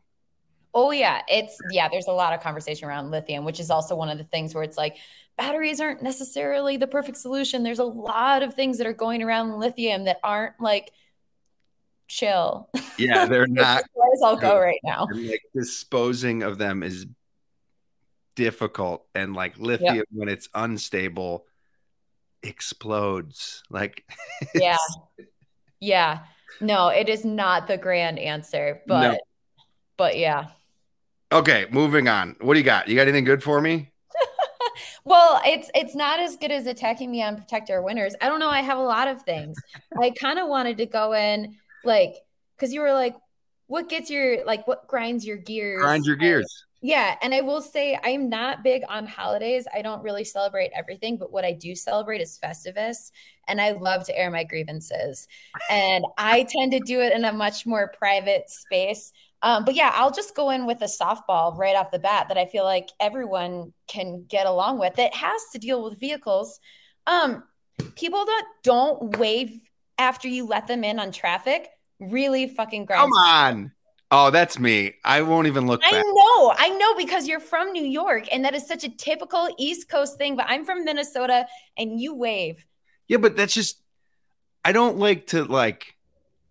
Oh 0.74 0.92
yeah, 0.92 1.22
it's 1.28 1.58
yeah, 1.72 1.90
there's 1.90 2.06
a 2.08 2.12
lot 2.12 2.34
of 2.34 2.40
conversation 2.42 2.88
around 2.88 3.10
lithium, 3.10 3.46
which 3.46 3.60
is 3.60 3.72
also 3.72 3.96
one 3.96 4.10
of 4.10 4.20
the 4.20 4.26
things 4.26 4.54
where 4.54 4.64
it's 4.64 4.78
like 4.78 4.98
batteries 5.36 5.80
aren't 5.82 6.04
necessarily 6.04 6.78
the 6.78 6.86
perfect 6.86 7.18
solution. 7.18 7.64
There's 7.64 7.80
a 7.80 7.84
lot 7.84 8.44
of 8.44 8.54
things 8.54 8.78
that 8.78 8.86
are 8.86 8.94
going 8.94 9.24
around 9.24 9.58
lithium 9.60 10.04
that 10.04 10.20
aren't 10.24 10.54
like 10.60 10.92
chill. 12.08 12.70
yeah 13.00 13.26
they're 13.30 13.48
not 13.48 13.80
As 13.80 13.86
far 13.96 14.14
as 14.14 14.22
I'll 14.24 14.36
go 14.36 14.60
right 14.60 14.80
now. 14.84 15.08
like 15.12 15.42
disposing 15.56 16.44
of 16.44 16.60
them 16.60 16.84
is 16.84 17.08
difficult 18.36 19.08
and 19.16 19.34
like 19.36 19.58
lithium 19.58 20.06
when 20.12 20.30
it's 20.30 20.48
unstable 20.54 21.48
explodes 22.44 23.64
like 23.72 24.06
Yeah. 24.54 24.78
Yeah. 25.80 26.20
No, 26.62 26.88
it 26.90 27.08
is 27.10 27.24
not 27.26 27.68
the 27.68 27.78
grand 27.78 28.18
answer, 28.20 28.82
but 28.88 29.12
No. 29.12 29.18
but 29.98 30.18
yeah. 30.18 30.48
okay 31.32 31.66
moving 31.72 32.08
on 32.08 32.36
what 32.40 32.54
do 32.54 32.60
you 32.60 32.66
got 32.66 32.88
you 32.88 32.96
got 32.96 33.02
anything 33.04 33.26
good 33.26 33.44
for 33.44 33.60
me 33.62 33.92
Well, 35.04 35.42
it's 35.46 35.72
it's 35.74 35.96
not 35.96 36.20
as 36.20 36.36
good 36.36 36.52
as 36.52 36.68
attacking 36.68 37.10
me 37.10 37.24
on 37.24 37.38
Protect 37.38 37.70
Our 37.72 37.82
Winters. 37.82 38.14
I 38.22 38.28
don't 38.28 38.40
know. 38.40 38.50
I 38.50 38.60
have 38.62 38.78
a 38.78 38.82
lot 38.82 39.08
of 39.08 39.22
things. 39.22 39.58
I 40.02 40.10
kind 40.12 40.38
of 40.38 40.50
wanted 40.50 40.78
to 40.80 40.86
go 40.86 41.14
in 41.14 41.56
Like, 41.86 42.16
because 42.56 42.74
you 42.74 42.82
were 42.82 42.92
like, 42.92 43.16
what 43.68 43.88
gets 43.88 44.10
your 44.10 44.44
like 44.46 44.68
what 44.68 44.86
grinds 44.88 45.26
your 45.26 45.38
gears? 45.38 45.82
Grind 45.82 46.06
your 46.06 46.18
gears. 46.18 46.66
Yeah, 46.82 47.16
and 47.22 47.34
I 47.34 47.42
will 47.42 47.62
say 47.62 47.98
I'm 48.04 48.30
not 48.30 48.64
big 48.64 48.84
on 48.88 49.08
holidays. 49.08 49.68
I 49.74 49.82
don't 49.82 50.04
really 50.04 50.24
celebrate 50.24 50.72
everything, 50.76 51.18
but 51.18 51.32
what 51.32 51.44
I 51.44 51.54
do 51.54 51.74
celebrate 51.74 52.22
is 52.22 52.40
Festivus, 52.44 53.12
and 53.48 53.60
I 53.60 53.72
love 53.72 54.06
to 54.06 54.18
air 54.18 54.30
my 54.30 54.44
grievances. 54.44 55.28
And 55.72 56.06
I 56.18 56.44
tend 56.44 56.72
to 56.74 56.80
do 56.80 57.02
it 57.02 57.14
in 57.14 57.26
a 57.26 57.34
much 57.34 57.66
more 57.66 57.92
private 57.98 58.50
space. 58.50 59.12
Um, 59.42 59.66
but 59.66 59.76
yeah, 59.76 59.92
I'll 59.96 60.12
just 60.12 60.36
go 60.36 60.52
in 60.52 60.66
with 60.66 60.82
a 60.82 60.86
softball 60.86 61.58
right 61.58 61.76
off 61.76 61.92
the 61.92 62.00
bat 62.00 62.28
that 62.28 62.38
I 62.38 62.46
feel 62.46 62.64
like 62.64 62.90
everyone 63.00 63.74
can 63.88 64.26
get 64.28 64.46
along 64.46 64.80
with. 64.80 65.00
It 65.00 65.14
has 65.16 65.42
to 65.54 65.60
deal 65.60 65.84
with 65.84 66.00
vehicles. 66.00 66.60
Um, 67.08 67.44
people 67.96 68.26
that 68.26 68.46
don't 68.64 69.18
wave 69.18 69.52
after 69.98 70.28
you 70.28 70.46
let 70.46 70.68
them 70.68 70.84
in 70.84 71.00
on 71.00 71.12
traffic 71.12 71.70
really 72.00 72.48
fucking 72.48 72.86
grinds. 72.86 73.04
Come 73.04 73.14
on. 73.14 73.72
Oh, 74.10 74.30
that's 74.32 74.58
me. 74.58 74.94
I 75.04 75.22
won't 75.22 75.48
even 75.48 75.68
look 75.68 75.82
I 75.84 75.92
back. 75.92 76.06
know, 76.06 76.54
I 76.58 76.70
know 76.78 76.96
because 76.96 77.28
you're 77.28 77.42
from 77.42 77.74
New 77.74 77.84
York 77.84 78.28
and 78.32 78.46
that 78.46 78.56
is 78.56 78.66
such 78.66 78.84
a 78.86 78.90
typical 78.90 79.50
East 79.58 79.90
Coast 79.90 80.18
thing, 80.18 80.36
but 80.38 80.46
I'm 80.48 80.64
from 80.64 80.86
Minnesota 80.86 81.46
and 81.78 82.00
you 82.00 82.14
wave. 82.16 82.66
Yeah, 83.10 83.18
but 83.18 83.36
that's 83.36 83.54
just 83.54 83.82
I 84.64 84.72
don't 84.72 84.98
like 84.98 85.28
to 85.28 85.44
like 85.44 85.94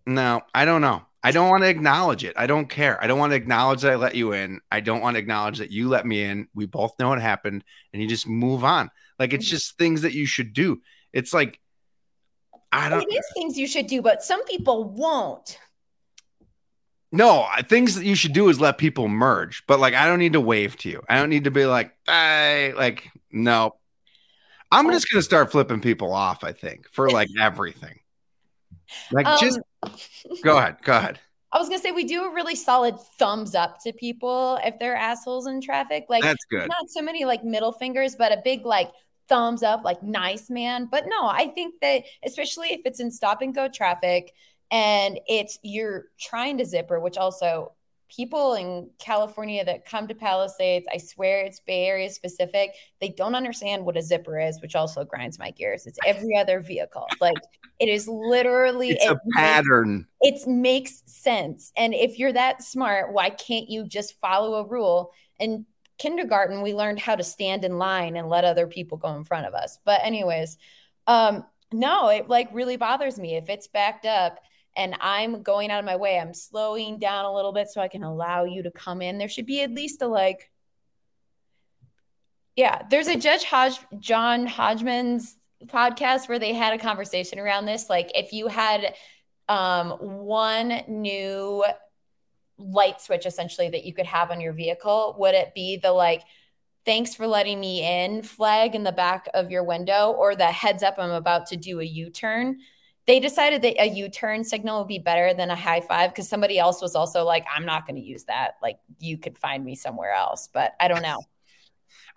no, 0.05 0.41
I 0.53 0.65
don't 0.65 0.81
know. 0.81 1.01
I 1.23 1.31
don't 1.31 1.49
want 1.49 1.63
to 1.63 1.69
acknowledge 1.69 2.23
it. 2.23 2.33
I 2.37 2.45
don't 2.47 2.69
care. 2.69 3.03
I 3.03 3.07
don't 3.07 3.19
want 3.19 3.31
to 3.31 3.35
acknowledge 3.35 3.81
that 3.81 3.91
I 3.91 3.95
let 3.95 4.15
you 4.15 4.31
in. 4.33 4.61
I 4.71 4.79
don't 4.79 5.01
want 5.01 5.15
to 5.15 5.19
acknowledge 5.19 5.57
that 5.57 5.71
you 5.71 5.89
let 5.89 6.05
me 6.05 6.23
in. 6.23 6.47
We 6.53 6.67
both 6.67 6.93
know 6.99 7.09
what 7.09 7.19
happened 7.21 7.63
and 7.91 8.01
you 8.01 8.07
just 8.07 8.27
move 8.27 8.63
on. 8.63 8.91
Like 9.19 9.33
it's 9.33 9.47
Mhm. 9.47 9.49
just 9.49 9.77
things 9.77 10.03
that 10.03 10.13
you 10.13 10.27
should 10.27 10.53
do. 10.53 10.81
It's 11.11 11.33
like 11.33 11.59
I 12.71 12.89
don't 12.89 13.01
It 13.01 13.15
is 13.15 13.25
things 13.33 13.57
you 13.57 13.67
should 13.67 13.87
do, 13.87 14.01
but 14.01 14.23
some 14.23 14.43
people 14.45 14.83
won't. 14.83 15.57
No, 17.11 17.47
things 17.67 17.95
that 17.95 18.05
you 18.05 18.15
should 18.15 18.33
do 18.33 18.49
is 18.49 18.59
let 18.59 18.77
people 18.77 19.07
merge. 19.07 19.63
But 19.65 19.79
like, 19.79 19.93
I 19.93 20.07
don't 20.07 20.19
need 20.19 20.33
to 20.33 20.41
wave 20.41 20.77
to 20.79 20.89
you. 20.89 21.03
I 21.07 21.17
don't 21.17 21.29
need 21.29 21.45
to 21.45 21.51
be 21.51 21.65
like, 21.65 21.93
hey, 22.05 22.73
like, 22.75 23.09
no. 23.31 23.75
I'm 24.71 24.91
just 24.91 25.09
gonna 25.09 25.21
start 25.21 25.51
flipping 25.51 25.79
people 25.81 26.13
off. 26.13 26.43
I 26.43 26.51
think 26.51 26.87
for 26.91 27.09
like 27.11 27.29
everything. 27.39 27.99
Like, 29.11 29.25
Um, 29.25 29.39
just 29.39 29.59
go 30.43 30.57
ahead. 30.57 30.77
Go 30.83 30.97
ahead. 30.97 31.19
I 31.51 31.59
was 31.59 31.69
gonna 31.69 31.81
say 31.81 31.91
we 31.91 32.03
do 32.03 32.25
a 32.25 32.33
really 32.33 32.55
solid 32.55 32.99
thumbs 33.17 33.55
up 33.55 33.77
to 33.83 33.93
people 33.93 34.59
if 34.65 34.77
they're 34.79 34.95
assholes 34.95 35.47
in 35.47 35.61
traffic. 35.61 36.05
Like 36.09 36.23
That's 36.23 36.43
good. 36.51 36.67
not 36.67 36.89
so 36.89 37.01
many 37.01 37.23
like 37.23 37.43
middle 37.43 37.71
fingers, 37.71 38.15
but 38.17 38.33
a 38.33 38.41
big 38.43 38.65
like 38.65 38.91
thumbs 39.29 39.63
up, 39.63 39.83
like 39.85 40.03
nice 40.03 40.49
man. 40.49 40.87
But 40.91 41.05
no, 41.07 41.25
I 41.27 41.47
think 41.55 41.75
that 41.81 42.03
especially 42.25 42.69
if 42.73 42.81
it's 42.85 42.99
in 42.99 43.11
stop 43.11 43.41
and 43.41 43.55
go 43.55 43.69
traffic 43.69 44.33
and 44.71 45.19
it's 45.27 45.59
you're 45.63 46.05
trying 46.19 46.57
to 46.57 46.65
zipper, 46.65 46.99
which 46.99 47.17
also 47.17 47.73
people 48.09 48.53
in 48.53 48.89
California 48.99 49.65
that 49.65 49.85
come 49.85 50.07
to 50.07 50.15
Palisades, 50.15 50.87
I 50.93 50.97
swear 50.97 51.41
it's 51.41 51.59
Bay 51.59 51.87
Area 51.87 52.09
specific, 52.09 52.71
they 53.01 53.09
don't 53.09 53.35
understand 53.35 53.83
what 53.85 53.97
a 53.97 54.01
zipper 54.01 54.39
is, 54.39 54.61
which 54.61 54.75
also 54.75 55.03
grinds 55.03 55.37
my 55.37 55.51
gears. 55.51 55.85
It's 55.85 55.99
every 56.05 56.37
other 56.37 56.61
vehicle. 56.61 57.05
Like 57.19 57.35
it 57.79 57.89
is 57.89 58.07
literally 58.07 58.91
It's 58.91 59.03
it 59.05 59.11
a 59.11 59.19
makes- 59.25 59.37
pattern. 59.37 60.07
it 60.21 60.47
makes 60.47 61.03
sense. 61.05 61.73
And 61.75 61.93
if 61.93 62.17
you're 62.17 62.31
that 62.33 62.63
smart, 62.63 63.11
why 63.11 63.29
can't 63.29 63.69
you 63.69 63.85
just 63.85 64.17
follow 64.21 64.55
a 64.55 64.65
rule? 64.67 65.11
In 65.39 65.65
kindergarten, 65.97 66.61
we 66.61 66.73
learned 66.73 66.99
how 66.99 67.15
to 67.15 67.23
stand 67.23 67.65
in 67.65 67.77
line 67.77 68.15
and 68.15 68.29
let 68.29 68.45
other 68.45 68.67
people 68.67 68.97
go 68.97 69.13
in 69.15 69.25
front 69.25 69.47
of 69.47 69.53
us. 69.53 69.79
But 69.83 69.99
anyways, 70.03 70.57
um, 71.07 71.45
no, 71.73 72.07
it 72.07 72.29
like 72.29 72.47
really 72.53 72.77
bothers 72.77 73.19
me 73.19 73.35
if 73.35 73.49
it's 73.49 73.67
backed 73.67 74.05
up 74.05 74.39
and 74.77 74.95
I'm 75.01 75.41
going 75.41 75.71
out 75.71 75.79
of 75.79 75.85
my 75.85 75.95
way. 75.95 76.19
I'm 76.19 76.33
slowing 76.33 76.99
down 76.99 77.25
a 77.25 77.33
little 77.33 77.51
bit 77.51 77.67
so 77.67 77.81
I 77.81 77.87
can 77.87 78.03
allow 78.03 78.45
you 78.45 78.63
to 78.63 78.71
come 78.71 79.01
in. 79.01 79.17
There 79.17 79.27
should 79.27 79.47
be 79.47 79.61
at 79.63 79.71
least 79.71 80.01
a 80.01 80.07
like. 80.07 80.51
Yeah, 82.55 82.83
there's 82.89 83.07
a 83.07 83.17
Judge 83.17 83.43
Hodge, 83.43 83.79
John 83.99 84.45
Hodgman's 84.45 85.35
podcast 85.65 86.29
where 86.29 86.39
they 86.39 86.53
had 86.53 86.73
a 86.73 86.77
conversation 86.77 87.39
around 87.39 87.65
this. 87.65 87.89
Like, 87.89 88.11
if 88.15 88.31
you 88.31 88.47
had 88.47 88.95
um, 89.49 89.91
one 89.91 90.81
new 90.87 91.65
light 92.59 93.01
switch 93.01 93.25
essentially 93.25 93.69
that 93.69 93.83
you 93.83 93.93
could 93.93 94.05
have 94.05 94.31
on 94.31 94.41
your 94.41 94.53
vehicle, 94.53 95.15
would 95.19 95.35
it 95.35 95.53
be 95.53 95.77
the 95.77 95.91
like, 95.91 96.23
thanks 96.85 97.13
for 97.13 97.27
letting 97.27 97.59
me 97.59 97.83
in 97.83 98.21
flag 98.21 98.73
in 98.73 98.83
the 98.83 98.91
back 98.91 99.27
of 99.33 99.51
your 99.51 99.63
window 99.63 100.11
or 100.17 100.35
the 100.35 100.45
heads 100.45 100.83
up, 100.83 100.95
I'm 100.97 101.11
about 101.11 101.47
to 101.47 101.57
do 101.57 101.79
a 101.79 101.83
U 101.83 102.09
turn? 102.09 102.59
They 103.07 103.19
decided 103.21 103.61
that 103.61 103.81
a 103.81 103.87
U 103.87 104.09
turn 104.09 104.43
signal 104.43 104.79
would 104.79 104.87
be 104.87 104.99
better 104.99 105.33
than 105.33 105.49
a 105.49 105.55
high 105.55 105.81
five 105.81 106.11
because 106.11 106.27
somebody 106.27 106.59
else 106.59 106.81
was 106.81 106.93
also 106.93 107.23
like, 107.23 107.45
I'm 107.53 107.65
not 107.65 107.87
going 107.87 107.95
to 107.95 108.05
use 108.05 108.25
that. 108.25 108.55
Like, 108.61 108.79
you 108.99 109.17
could 109.17 109.37
find 109.37 109.63
me 109.63 109.75
somewhere 109.75 110.13
else, 110.13 110.49
but 110.53 110.73
I 110.79 110.89
don't 110.89 111.01
know. 111.01 111.23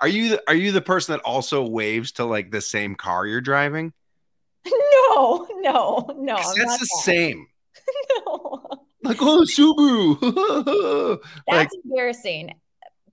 Are 0.00 0.08
you 0.08 0.30
the, 0.30 0.42
are 0.48 0.54
you 0.54 0.72
the 0.72 0.80
person 0.80 1.12
that 1.12 1.22
also 1.22 1.64
waves 1.64 2.12
to 2.12 2.24
like 2.24 2.50
the 2.50 2.60
same 2.60 2.96
car 2.96 3.26
you're 3.26 3.40
driving? 3.40 3.92
no, 4.66 5.46
no, 5.60 6.10
no 6.18 6.36
that's 6.36 6.54
the 6.54 6.88
that. 6.90 7.02
same. 7.04 7.46
No. 8.26 8.62
Like, 9.02 9.18
oh, 9.20 9.44
Subaru. 9.44 11.20
like, 11.48 11.68
That's 11.68 11.76
embarrassing. 11.84 12.54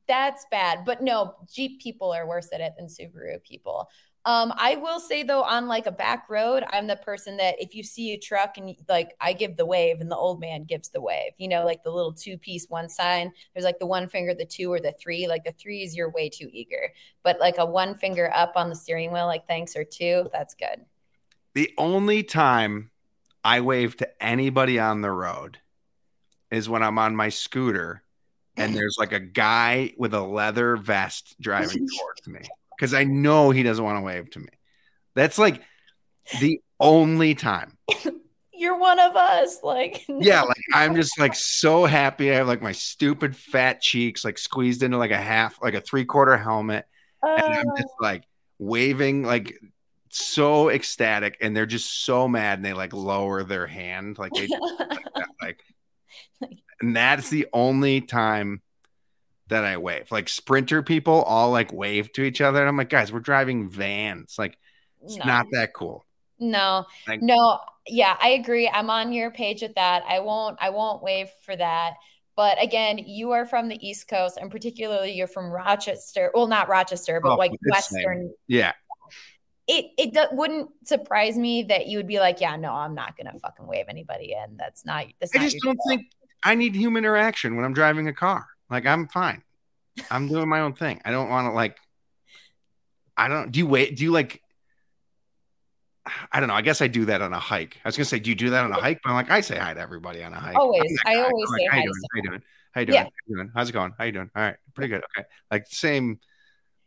That's 0.08 0.46
bad. 0.52 0.84
But 0.86 1.02
no, 1.02 1.36
Jeep 1.52 1.82
people 1.82 2.12
are 2.12 2.28
worse 2.28 2.50
at 2.54 2.62
it 2.62 2.74
than 2.78 2.88
Subaru 2.88 3.42
people. 3.44 3.88
Um, 4.28 4.52
I 4.58 4.76
will 4.76 5.00
say 5.00 5.24
though, 5.24 5.44
on 5.44 5.70
like 5.70 5.88
a 5.88 5.92
back 5.92 6.30
road, 6.30 6.66
I'm 6.72 6.86
the 6.86 6.98
person 6.98 7.38
that 7.38 7.56
if 7.60 7.74
you 7.74 7.82
see 7.82 8.12
a 8.12 8.18
truck 8.18 8.58
and 8.58 8.76
like 8.90 9.16
I 9.22 9.32
give 9.32 9.56
the 9.56 9.66
wave 9.66 10.02
and 10.02 10.12
the 10.12 10.18
old 10.18 10.42
man 10.42 10.66
gives 10.66 10.90
the 10.90 11.00
wave, 11.00 11.32
you 11.38 11.48
know, 11.48 11.64
like 11.64 11.82
the 11.82 11.92
little 11.92 12.12
two 12.12 12.38
piece 12.38 12.66
one 12.68 12.90
sign. 12.90 13.32
There's 13.54 13.64
like 13.64 13.80
the 13.80 13.86
one 13.86 14.10
finger, 14.10 14.34
the 14.34 14.44
two 14.44 14.70
or 14.70 14.82
the 14.82 14.94
three. 15.02 15.30
Like 15.30 15.46
the 15.46 15.54
three 15.54 15.82
is 15.82 15.96
you're 15.96 16.10
way 16.12 16.28
too 16.28 16.50
eager, 16.52 16.92
but 17.24 17.40
like 17.40 17.58
a 17.58 17.66
one 17.66 17.96
finger 17.96 18.30
up 18.36 18.52
on 18.58 18.68
the 18.68 18.76
steering 18.76 19.14
wheel, 19.14 19.28
like 19.28 19.48
thanks 19.48 19.78
or 19.78 19.86
two, 19.86 20.28
that's 20.34 20.56
good. 20.56 20.82
the 21.54 21.74
only 21.78 22.22
time 22.22 22.92
I 23.46 23.62
wave 23.62 23.96
to 23.96 24.10
anybody 24.22 24.78
on 24.78 25.00
the 25.00 25.12
road 25.12 25.60
is 26.52 26.68
when 26.68 26.84
I'm 26.84 27.00
on 27.00 27.16
my 27.16 27.30
scooter 27.30 28.04
and 28.58 28.76
there's 28.76 28.98
like 29.00 29.14
a 29.14 29.22
guy 29.22 29.94
with 29.98 30.14
a 30.14 30.22
leather 30.22 30.76
vest 30.76 31.40
driving 31.40 31.88
towards 31.98 32.28
me 32.28 32.46
because 32.78 32.94
I 32.94 33.04
know 33.06 33.52
he 33.52 33.64
doesn't 33.64 33.84
want 33.84 33.98
to 33.98 34.04
wave 34.04 34.30
to 34.32 34.40
me. 34.40 34.48
That's 35.16 35.38
like 35.40 35.64
the 36.34 36.62
only 36.80 37.36
time. 37.36 37.78
You're 38.54 38.78
one 38.78 39.00
of 39.00 39.16
us. 39.16 39.62
Like, 39.64 40.06
Yeah, 40.20 40.42
like 40.42 40.58
I'm 40.74 40.96
just 40.96 41.20
like 41.20 41.36
so 41.36 41.86
happy. 41.86 42.32
I 42.32 42.36
have 42.36 42.48
like 42.48 42.62
my 42.62 42.72
stupid 42.72 43.36
fat 43.36 43.82
cheeks 43.82 44.26
like 44.26 44.38
squeezed 44.40 44.82
into 44.82 44.98
like 44.98 45.12
a 45.12 45.18
half, 45.22 45.62
like 45.62 45.76
a 45.76 45.82
three 45.82 46.06
quarter 46.06 46.38
helmet, 46.38 46.86
and 47.36 47.54
I'm 47.54 47.72
Uh, 47.72 47.78
just 47.78 47.94
like 48.02 48.24
waving 48.60 49.24
like 49.24 49.54
so 50.10 50.70
ecstatic 50.70 51.38
and 51.42 51.56
they're 51.56 51.66
just 51.68 52.06
so 52.06 52.28
mad 52.28 52.60
and 52.60 52.66
they 52.66 52.74
like 52.74 52.94
lower 52.94 53.44
their 53.44 53.68
hand 53.68 54.18
like 54.18 54.36
they 54.36 54.48
like 54.96 55.06
that, 55.18 55.30
like 55.42 55.60
and 56.82 56.96
that's 56.96 57.30
the 57.30 57.48
only 57.54 58.02
time 58.02 58.62
that 59.50 59.64
I 59.64 59.78
wave. 59.78 60.12
Like 60.12 60.30
sprinter 60.30 60.84
people 60.84 61.24
all 61.24 61.52
like 61.52 61.72
wave 61.72 62.12
to 62.14 62.24
each 62.24 62.42
other 62.42 62.60
and 62.60 62.68
I'm 62.70 62.78
like 62.78 62.90
guys, 62.90 63.12
we're 63.12 63.20
driving 63.20 63.70
vans. 63.70 64.36
Like 64.38 64.58
it's 65.04 65.18
no. 65.18 65.26
not 65.26 65.48
that 65.52 65.74
cool. 65.74 66.06
No, 66.40 66.86
Like- 67.08 67.22
no, 67.22 67.60
yeah, 67.88 68.16
I 68.22 68.30
agree. 68.30 68.70
I'm 68.70 68.90
on 68.90 69.12
your 69.12 69.32
page 69.32 69.62
with 69.62 69.74
that. 69.76 70.04
I 70.08 70.20
won't, 70.20 70.58
I 70.62 70.70
won't 70.70 71.02
wave 71.02 71.30
for 71.44 71.56
that. 71.56 71.94
But 72.36 72.62
again, 72.62 73.00
you 73.00 73.32
are 73.32 73.48
from 73.48 73.68
the 73.68 73.88
East 73.88 74.08
Coast, 74.08 74.38
and 74.40 74.52
particularly 74.52 75.14
you're 75.14 75.26
from 75.26 75.50
Rochester. 75.50 76.30
Well, 76.36 76.46
not 76.46 76.70
Rochester, 76.70 77.20
but 77.20 77.32
Oh, 77.32 77.36
like 77.36 77.52
it's 77.54 77.64
the 77.64 77.82
same. 77.82 78.06
Western. 78.06 78.34
Yeah. 78.48 78.74
It 79.66 79.86
it 79.98 80.14
do, 80.14 80.26
wouldn't 80.32 80.70
surprise 80.84 81.36
me 81.38 81.64
that 81.64 81.88
you 81.88 81.98
would 81.98 82.08
be 82.08 82.20
like, 82.20 82.40
yeah, 82.40 82.56
no, 82.56 82.72
I'm 82.72 82.94
not 82.94 83.18
gonna 83.18 83.34
fucking 83.42 83.66
wave 83.66 83.86
anybody 83.90 84.34
in. 84.34 84.56
That's 84.56 84.86
not. 84.86 85.08
That's 85.20 85.36
I 85.36 85.40
not 85.40 85.46
just 85.46 85.64
don't 85.64 85.80
think 85.88 86.04
I 86.44 86.54
need 86.54 86.76
human 86.76 87.04
interaction 87.04 87.56
when 87.56 87.66
I'm 87.66 87.74
driving 87.74 88.08
a 88.08 88.14
car. 88.14 88.46
Like 88.70 88.86
I'm 88.86 89.08
fine. 89.08 89.44
I'm 90.12 90.28
doing 90.28 90.48
my 90.48 90.62
own 90.62 90.74
thing. 90.74 91.02
I 91.06 91.12
don't 91.12 91.30
want 91.30 91.48
to 91.48 91.52
like 91.52 91.78
I 93.16 93.28
don't 93.28 93.52
do 93.52 93.60
you 93.60 93.68
wait 93.68 93.96
do 93.98 94.04
you 94.04 94.12
like 94.12 94.42
I 96.32 96.40
don't 96.40 96.48
know. 96.48 96.56
I 96.56 96.62
guess 96.62 96.82
I 96.82 96.88
do 96.88 97.06
that 97.06 97.22
on 97.22 97.34
a 97.34 97.40
hike. 97.40 97.78
I 97.84 97.88
was 97.88 97.98
gonna 97.98 98.06
say, 98.06 98.20
do 98.20 98.30
you 98.30 98.36
do 98.36 98.50
that 98.52 98.64
on 98.64 98.72
a 98.72 98.76
hike? 98.76 99.00
But 99.04 99.10
I'm 99.10 99.16
like, 99.16 99.30
I 99.30 99.42
say 99.42 99.58
hi 99.58 99.74
to 99.74 99.80
everybody 99.80 100.24
on 100.24 100.34
a 100.34 100.40
hike. 100.40 100.58
Always. 100.58 100.98
I 101.06 101.16
always 101.16 101.50
I'm 101.50 101.58
say 101.58 101.64
like, 101.64 101.72
hi 101.72 101.78
How 101.78 101.82
to 101.82 101.88
you 101.88 101.92
doing? 101.92 102.02
How 102.14 102.22
you 102.22 102.30
doing? 102.30 102.42
How 102.72 102.82
you 102.82 102.86
doing? 102.86 102.96
Yeah. 102.96 103.04
How 103.04 103.10
you 103.28 103.36
doing? 103.36 103.52
How's 103.54 103.70
it 103.70 103.74
going? 103.74 103.94
How 103.98 104.04
you 104.06 104.12
doing? 104.12 104.30
All 104.36 104.44
right, 104.44 104.56
pretty 104.74 104.90
good. 104.90 105.04
Okay, 105.18 105.28
like 105.52 105.66
same. 105.68 106.20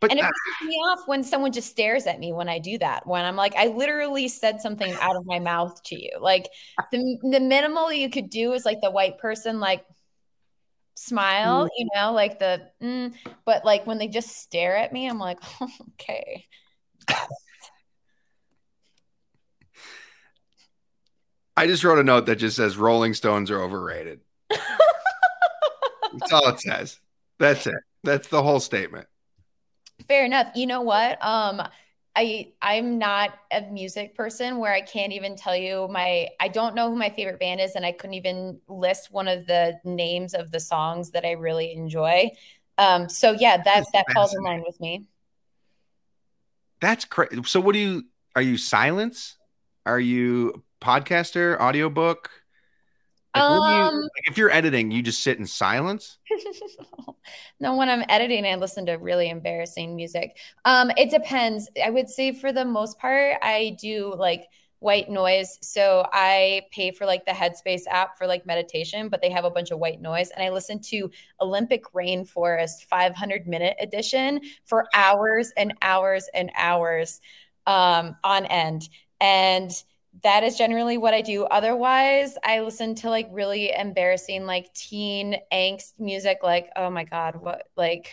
But 0.00 0.12
And 0.12 0.20
it 0.20 0.24
pisses 0.24 0.66
me 0.66 0.74
off 0.76 1.00
when 1.06 1.22
someone 1.22 1.52
just 1.52 1.68
stares 1.68 2.06
at 2.06 2.18
me 2.18 2.32
when 2.32 2.48
I 2.48 2.58
do 2.58 2.78
that. 2.78 3.06
When 3.06 3.22
I'm 3.22 3.36
like, 3.36 3.54
I 3.56 3.66
literally 3.66 4.28
said 4.28 4.62
something 4.62 4.90
out 4.94 5.14
of 5.14 5.26
my 5.26 5.38
mouth 5.38 5.82
to 5.84 6.02
you. 6.02 6.12
Like 6.18 6.48
the 6.90 7.18
the 7.22 7.40
minimal 7.40 7.92
you 7.92 8.08
could 8.08 8.30
do 8.30 8.52
is 8.54 8.64
like 8.64 8.80
the 8.80 8.90
white 8.90 9.18
person 9.18 9.60
like 9.60 9.84
smile, 11.00 11.68
you 11.76 11.88
know, 11.94 12.12
like 12.12 12.38
the. 12.38 12.68
Mm, 12.82 13.14
but 13.44 13.64
like 13.64 13.86
when 13.86 13.98
they 13.98 14.08
just 14.08 14.36
stare 14.38 14.76
at 14.76 14.92
me, 14.92 15.08
I'm 15.08 15.18
like, 15.18 15.38
okay. 15.92 16.46
I 21.56 21.66
just 21.66 21.84
wrote 21.84 21.98
a 21.98 22.04
note 22.04 22.26
that 22.26 22.36
just 22.36 22.56
says 22.56 22.76
Rolling 22.76 23.14
Stones 23.14 23.50
are 23.50 23.60
overrated. 23.60 24.20
That's 24.48 26.32
all 26.32 26.48
it 26.48 26.60
says. 26.62 26.98
That's 27.38 27.66
it. 27.66 27.74
That's 28.02 28.28
the 28.28 28.42
whole 28.42 28.60
statement. 28.60 29.06
Fair 30.08 30.24
enough. 30.24 30.48
You 30.54 30.66
know 30.66 30.80
what? 30.80 31.22
Um, 31.24 31.62
I 32.16 32.52
I'm 32.60 32.98
not 32.98 33.30
a 33.52 33.62
music 33.62 34.14
person 34.14 34.58
where 34.58 34.72
I 34.72 34.80
can't 34.80 35.12
even 35.12 35.36
tell 35.36 35.56
you 35.56 35.88
my 35.90 36.28
I 36.40 36.48
don't 36.48 36.74
know 36.74 36.90
who 36.90 36.96
my 36.96 37.10
favorite 37.10 37.38
band 37.38 37.60
is 37.60 37.76
and 37.76 37.86
I 37.86 37.92
couldn't 37.92 38.14
even 38.14 38.60
list 38.68 39.12
one 39.12 39.28
of 39.28 39.46
the 39.46 39.78
names 39.84 40.34
of 40.34 40.50
the 40.50 40.60
songs 40.60 41.10
that 41.12 41.24
I 41.24 41.32
really 41.32 41.72
enjoy. 41.72 42.30
Um 42.78 43.08
so 43.08 43.32
yeah, 43.32 43.58
that 43.58 43.64
That's 43.64 43.90
that 43.92 44.06
falls 44.12 44.34
in 44.34 44.42
line 44.42 44.64
with 44.66 44.80
me. 44.80 45.04
That's 46.80 47.04
crazy. 47.04 47.40
So 47.44 47.60
what 47.60 47.72
do 47.72 47.78
you 47.78 48.04
are 48.34 48.42
you 48.42 48.56
silence? 48.56 49.36
Are 49.86 50.00
you 50.00 50.64
podcaster, 50.80 51.58
audiobook? 51.60 52.30
Like, 53.34 53.44
do 53.46 53.52
you- 53.54 53.84
Um 53.84 53.94
like, 53.94 54.28
if 54.28 54.38
you're 54.38 54.50
editing, 54.50 54.90
you 54.90 55.02
just 55.02 55.22
sit 55.22 55.38
in 55.38 55.46
silence? 55.46 56.18
no, 57.60 57.76
when 57.76 57.88
I'm 57.88 58.04
editing, 58.08 58.46
I 58.46 58.54
listen 58.56 58.86
to 58.86 58.94
really 58.94 59.28
embarrassing 59.30 59.96
music. 59.96 60.36
Um, 60.64 60.90
it 60.96 61.10
depends. 61.10 61.68
I 61.84 61.90
would 61.90 62.08
say 62.08 62.32
for 62.32 62.52
the 62.52 62.64
most 62.64 62.98
part, 62.98 63.36
I 63.42 63.76
do 63.80 64.14
like 64.16 64.46
white 64.78 65.10
noise. 65.10 65.58
So 65.60 66.06
I 66.12 66.62
pay 66.72 66.90
for 66.90 67.04
like 67.06 67.26
the 67.26 67.32
Headspace 67.32 67.82
app 67.90 68.16
for 68.16 68.26
like 68.26 68.46
meditation, 68.46 69.08
but 69.10 69.20
they 69.20 69.30
have 69.30 69.44
a 69.44 69.50
bunch 69.50 69.70
of 69.70 69.78
white 69.78 70.00
noise. 70.00 70.30
And 70.30 70.42
I 70.42 70.50
listen 70.50 70.80
to 70.84 71.10
Olympic 71.40 71.84
Rainforest 71.92 72.84
500 72.88 73.46
minute 73.46 73.76
edition 73.78 74.40
for 74.64 74.86
hours 74.94 75.52
and 75.56 75.74
hours 75.82 76.28
and 76.32 76.50
hours 76.56 77.20
um, 77.66 78.16
on 78.24 78.46
end. 78.46 78.88
And 79.20 79.70
that 80.22 80.42
is 80.42 80.56
generally 80.56 80.98
what 80.98 81.14
I 81.14 81.22
do. 81.22 81.44
Otherwise, 81.44 82.36
I 82.44 82.60
listen 82.60 82.94
to 82.96 83.10
like 83.10 83.28
really 83.30 83.72
embarrassing, 83.72 84.44
like 84.46 84.72
teen 84.74 85.36
angst 85.52 85.98
music. 85.98 86.38
Like, 86.42 86.70
oh 86.76 86.90
my 86.90 87.04
God, 87.04 87.36
what, 87.36 87.68
like, 87.76 88.12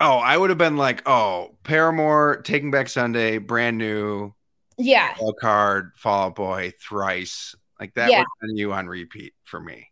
Oh, 0.00 0.18
I 0.18 0.36
would 0.36 0.50
have 0.50 0.58
been 0.58 0.76
like, 0.76 1.02
oh, 1.08 1.56
Paramore, 1.64 2.40
Taking 2.42 2.70
Back 2.70 2.88
Sunday, 2.88 3.38
brand 3.38 3.78
new, 3.78 4.32
yeah, 4.76 5.14
Card, 5.40 5.92
Fall 5.96 6.26
Out 6.26 6.36
Boy, 6.36 6.72
Thrice. 6.80 7.54
Like 7.80 7.94
that 7.94 8.10
Yeah. 8.10 8.18
would 8.18 8.26
have 8.40 8.48
been 8.48 8.56
you 8.56 8.72
on 8.72 8.86
repeat 8.86 9.34
for 9.44 9.60
me. 9.60 9.88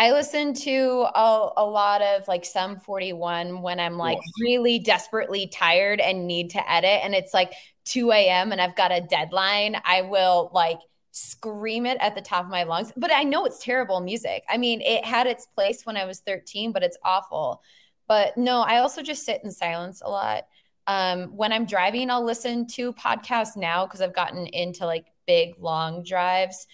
I 0.00 0.12
listen 0.12 0.54
to 0.54 1.06
a, 1.14 1.50
a 1.58 1.64
lot 1.64 2.00
of 2.00 2.26
like 2.26 2.46
Sum 2.46 2.78
41 2.80 3.60
when 3.60 3.78
I'm 3.78 3.98
like 3.98 4.16
Yes. 4.16 4.32
really 4.40 4.78
desperately 4.78 5.46
tired 5.48 6.00
and 6.00 6.26
need 6.26 6.48
to 6.50 6.72
edit, 6.72 7.00
and 7.04 7.14
it's 7.14 7.34
like 7.34 7.52
2 7.84 8.10
a.m. 8.10 8.50
and 8.50 8.62
I've 8.62 8.74
got 8.76 8.92
a 8.92 9.02
deadline. 9.02 9.76
I 9.84 10.00
will 10.02 10.50
like 10.54 10.80
scream 11.12 11.84
it 11.84 11.98
at 12.00 12.14
the 12.14 12.22
top 12.22 12.44
of 12.46 12.50
my 12.50 12.62
lungs, 12.62 12.92
but 12.96 13.12
I 13.12 13.24
know 13.24 13.44
it's 13.44 13.62
terrible 13.62 14.00
music. 14.00 14.42
I 14.48 14.56
mean, 14.56 14.80
it 14.80 15.04
had 15.04 15.26
its 15.26 15.44
place 15.44 15.84
when 15.84 15.98
I 15.98 16.06
was 16.06 16.20
13, 16.20 16.72
but 16.72 16.82
it's 16.82 16.96
awful. 17.04 17.62
But 18.08 18.38
no, 18.38 18.62
I 18.62 18.78
also 18.78 19.02
just 19.02 19.26
sit 19.26 19.42
in 19.44 19.52
silence 19.52 20.00
a 20.02 20.08
lot. 20.10 20.44
Um, 20.86 21.36
when 21.36 21.52
I'm 21.52 21.66
driving, 21.66 22.10
I'll 22.10 22.24
listen 22.24 22.66
to 22.68 22.94
podcasts 22.94 23.54
now 23.56 23.84
because 23.84 24.00
I've 24.00 24.14
gotten 24.14 24.46
into 24.46 24.86
like 24.86 25.06
big 25.26 25.56
long 25.58 26.02
drives. 26.04 26.66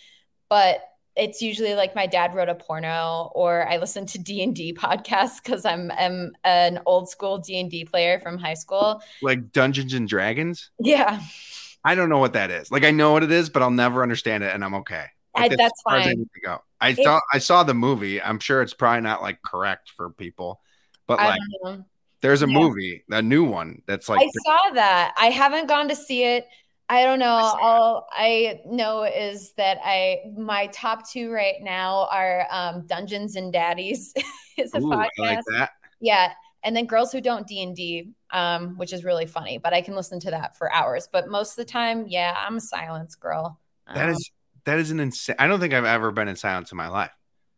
But 0.49 0.81
it's 1.17 1.41
usually 1.43 1.75
like 1.75 1.95
my 1.95 2.07
dad 2.07 2.35
wrote 2.35 2.49
a 2.49 2.55
porno, 2.55 3.31
or 3.35 3.69
I 3.69 3.79
listen 3.79 4.07
to 4.07 4.19
D 4.19 4.43
and 4.43 4.55
D 4.55 4.73
podcasts 4.79 5.43
because 5.43 5.65
I'm, 5.65 5.91
I'm 5.99 6.33
an 6.45 6.81
old 6.87 7.09
school 7.09 7.39
D 7.39 7.59
and 7.61 7.71
D 7.71 7.85
player 7.85 8.19
from 8.21 8.39
high 8.39 8.55
school. 8.55 9.03
Like 9.23 9.53
Dungeons 9.53 9.95
and 9.95 10.09
Dragons. 10.09 10.71
Yeah, 10.79 11.21
I 11.85 11.95
don't 11.95 12.09
know 12.09 12.19
what 12.19 12.35
that 12.35 12.51
is. 12.51 12.71
Like 12.71 12.85
I 12.85 12.91
know 12.91 13.13
what 13.13 13.23
it 13.23 13.31
is, 13.33 13.49
but 13.51 13.63
I'll 13.63 13.71
never 13.71 14.03
understand 14.03 14.45
it, 14.45 14.55
and 14.55 14.65
I'm 14.65 14.75
okay. 14.75 15.07
Like, 15.37 15.53
I- 15.53 15.57
that's 15.57 15.63
as 15.65 15.83
far 15.85 15.97
as 15.99 16.07
I 16.07 16.11
fine. 16.11 16.29
to 16.35 16.41
go. 16.41 16.59
I 16.81 16.95
saw 16.95 17.21
I 17.33 17.39
saw 17.39 17.63
the 17.63 17.75
movie. 17.75 18.21
I'm 18.21 18.39
sure 18.39 18.61
it's 18.63 18.75
probably 18.75 19.01
not 19.03 19.23
like 19.23 19.41
correct 19.43 19.93
for 19.97 20.11
people, 20.11 20.61
but 21.07 21.19
I 21.21 21.37
like 21.63 21.81
there's 22.23 22.43
a 22.43 22.49
Yeah. 22.49 22.59
movie, 22.59 23.05
a 23.11 23.23
new 23.23 23.45
one 23.45 23.83
that's 23.87 24.09
like 24.09 24.21
I 24.23 24.29
saw 24.45 24.75
that. 24.75 25.15
I 25.19 25.27
haven't 25.27 25.69
gone 25.69 25.89
to 25.89 25.97
see 25.97 26.25
it. 26.25 26.47
I 26.89 27.05
don't 27.05 27.19
know. 27.19 27.27
All 27.27 28.09
I 28.13 28.61
know 28.65 29.03
is 29.03 29.53
that 29.53 29.79
I 29.83 30.21
my 30.37 30.69
top 30.69 31.09
two 31.09 31.31
right 31.33 31.57
now 31.61 32.09
are 32.13 32.47
um, 32.51 32.87
Dungeons 32.87 33.35
and 33.37 33.53
Daddies 33.53 34.15
is 34.57 34.75
a 34.75 34.79
Ooh, 34.79 34.91
podcast. 34.91 35.11
like 35.19 35.41
that. 35.47 35.71
Yeah, 36.01 36.33
and 36.63 36.77
then 36.77 36.87
Girls 36.87 37.11
Who 37.13 37.21
Don't 37.21 37.47
D 37.47 37.63
and 37.63 37.75
D, 37.75 38.13
um, 38.31 38.77
which 38.77 38.93
is 38.93 39.05
really 39.05 39.27
funny. 39.27 39.59
But 39.59 39.73
I 39.75 39.81
can 39.83 39.97
listen 39.97 40.21
to 40.21 40.31
that 40.31 40.57
for 40.57 40.73
hours. 40.73 41.09
But 41.11 41.29
most 41.29 41.53
of 41.53 41.57
the 41.67 41.71
time, 41.71 42.07
yeah, 42.07 42.35
I'm 42.37 42.57
a 42.59 42.61
silence 42.61 43.17
girl. 43.17 43.59
That 43.95 44.09
Um, 44.09 44.11
is 44.11 44.31
that 44.65 44.79
is 44.79 44.91
an 44.91 45.01
insane. 45.01 45.37
I 45.39 45.47
don't 45.47 45.61
think 45.61 45.75
I've 45.75 45.85
ever 45.85 46.11
been 46.13 46.29
in 46.29 46.37
silence 46.37 46.71
in 46.73 46.77
my 46.77 46.89
life. 46.89 47.13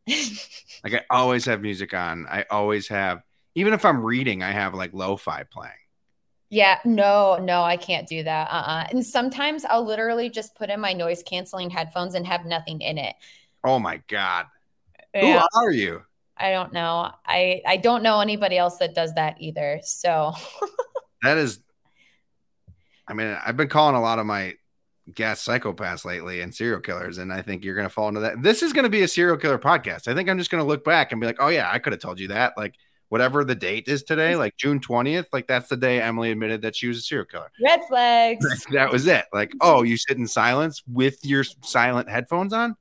Like 0.85 0.95
I 0.95 1.03
always 1.11 1.45
have 1.47 1.61
music 1.63 1.95
on. 1.95 2.27
I 2.29 2.45
always 2.51 2.89
have, 2.89 3.23
even 3.55 3.73
if 3.73 3.85
I'm 3.85 4.03
reading, 4.05 4.43
I 4.43 4.51
have 4.53 4.75
like 4.75 4.93
lo-fi 4.93 5.45
playing. 5.45 5.73
Yeah, 6.51 6.79
no, 6.85 7.37
no, 7.37 7.63
I 7.63 7.77
can't 7.77 8.09
do 8.09 8.23
that. 8.23 8.49
Uh-uh. 8.51 8.87
And 8.91 9.05
sometimes 9.05 9.65
I'll 9.67 9.85
literally 9.85 10.31
just 10.31 10.55
put 10.55 10.71
in 10.71 10.81
my 10.81 10.95
noise 10.95 11.23
canceling 11.23 11.69
headphones 11.69 12.15
and 12.15 12.27
have 12.27 12.47
nothing 12.47 12.81
in 12.81 12.97
it. 12.99 13.15
Oh 13.65 13.79
my 13.79 14.01
god, 14.09 14.47
Yeah, 15.15 15.43
who 15.53 15.61
are 15.67 15.71
you? 15.71 16.03
I 16.37 16.53
don't 16.53 16.73
know. 16.73 17.11
I 17.27 17.63
I 17.67 17.77
don't 17.77 18.03
know 18.03 18.21
anybody 18.21 18.57
else 18.57 18.79
that 18.79 18.95
does 18.95 19.15
that 19.15 19.37
either. 19.41 19.81
So 19.83 20.33
That 21.23 21.39
is. 21.39 21.61
I 23.07 23.15
mean, 23.15 23.37
I've 23.45 23.57
been 23.57 23.69
calling 23.69 23.97
a 23.97 24.01
lot 24.01 24.19
of 24.19 24.27
my 24.27 24.55
guest 25.15 25.47
psychopaths 25.47 26.05
lately 26.05 26.43
and 26.43 26.55
serial 26.55 26.81
killers, 26.81 27.19
and 27.19 27.33
I 27.33 27.43
think 27.43 27.65
you're 27.65 27.75
going 27.75 27.89
to 27.89 27.93
fall 27.93 28.09
into 28.09 28.21
that. 28.21 28.43
This 28.43 28.63
is 28.63 28.73
going 28.73 28.85
to 28.85 28.91
be 28.91 29.03
a 29.03 29.09
serial 29.09 29.39
killer 29.39 29.59
podcast. 29.59 30.09
I 30.09 30.15
think 30.15 30.29
I'm 30.29 30.39
just 30.39 30.51
going 30.51 30.63
to 30.63 30.69
look 30.69 30.85
back 30.85 31.11
and 31.11 31.21
be 31.21 31.27
like, 31.27 31.39
oh 31.41 31.49
yeah, 31.49 31.71
I 31.73 31.79
could 31.79 31.93
have 31.93 32.03
told 32.03 32.21
you 32.21 32.29
that. 32.29 32.53
Like 32.57 32.75
whatever 33.09 33.45
the 33.45 33.55
date 33.55 33.89
is 33.89 34.03
today, 34.03 34.33
mm-hmm. 34.33 34.41
like 34.41 34.57
June 34.57 34.81
20th, 34.81 35.27
like 35.33 35.47
that's 35.47 35.69
the 35.69 35.77
day 35.77 36.01
Emily 36.01 36.31
admitted 36.31 36.63
that 36.63 36.77
she 36.77 36.89
was 36.89 36.99
a 36.99 37.01
serial 37.01 37.27
killer. 37.27 37.51
red 37.63 37.81
flags. 37.89 38.67
that 38.73 38.93
was 38.93 39.07
it. 39.07 39.25
Like, 39.33 39.51
mm-hmm. 39.51 39.59
oh, 39.63 39.83
you 39.83 39.97
sit 39.97 40.19
in 40.19 40.27
silence 40.27 40.83
with 40.87 41.25
your 41.25 41.45
silent 41.63 42.09
headphones 42.09 42.53
on. 42.53 42.77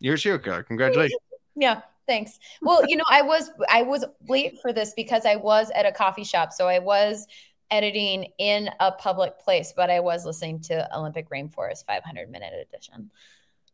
You're 0.00 0.14
a 0.14 0.18
serial 0.18 0.40
killer. 0.40 0.62
Congratulations. 0.62 1.18
Yeah, 1.56 1.82
thanks. 2.08 2.40
Well, 2.62 2.84
you 2.88 2.96
know, 2.96 3.04
I 3.08 3.22
was 3.22 3.48
I 3.70 3.82
was 3.82 4.04
late 4.28 4.58
for 4.60 4.72
this 4.72 4.92
because 4.96 5.24
I 5.24 5.36
was 5.36 5.70
at 5.72 5.86
a 5.86 5.92
coffee 5.92 6.24
shop, 6.24 6.52
so 6.52 6.66
I 6.66 6.80
was 6.80 7.28
editing 7.70 8.26
in 8.38 8.70
a 8.80 8.90
public 8.90 9.38
place, 9.38 9.72
but 9.74 9.90
I 9.90 10.00
was 10.00 10.26
listening 10.26 10.60
to 10.62 10.96
Olympic 10.96 11.30
Rainforest 11.30 11.86
500 11.86 12.28
minute 12.28 12.52
edition. 12.68 13.08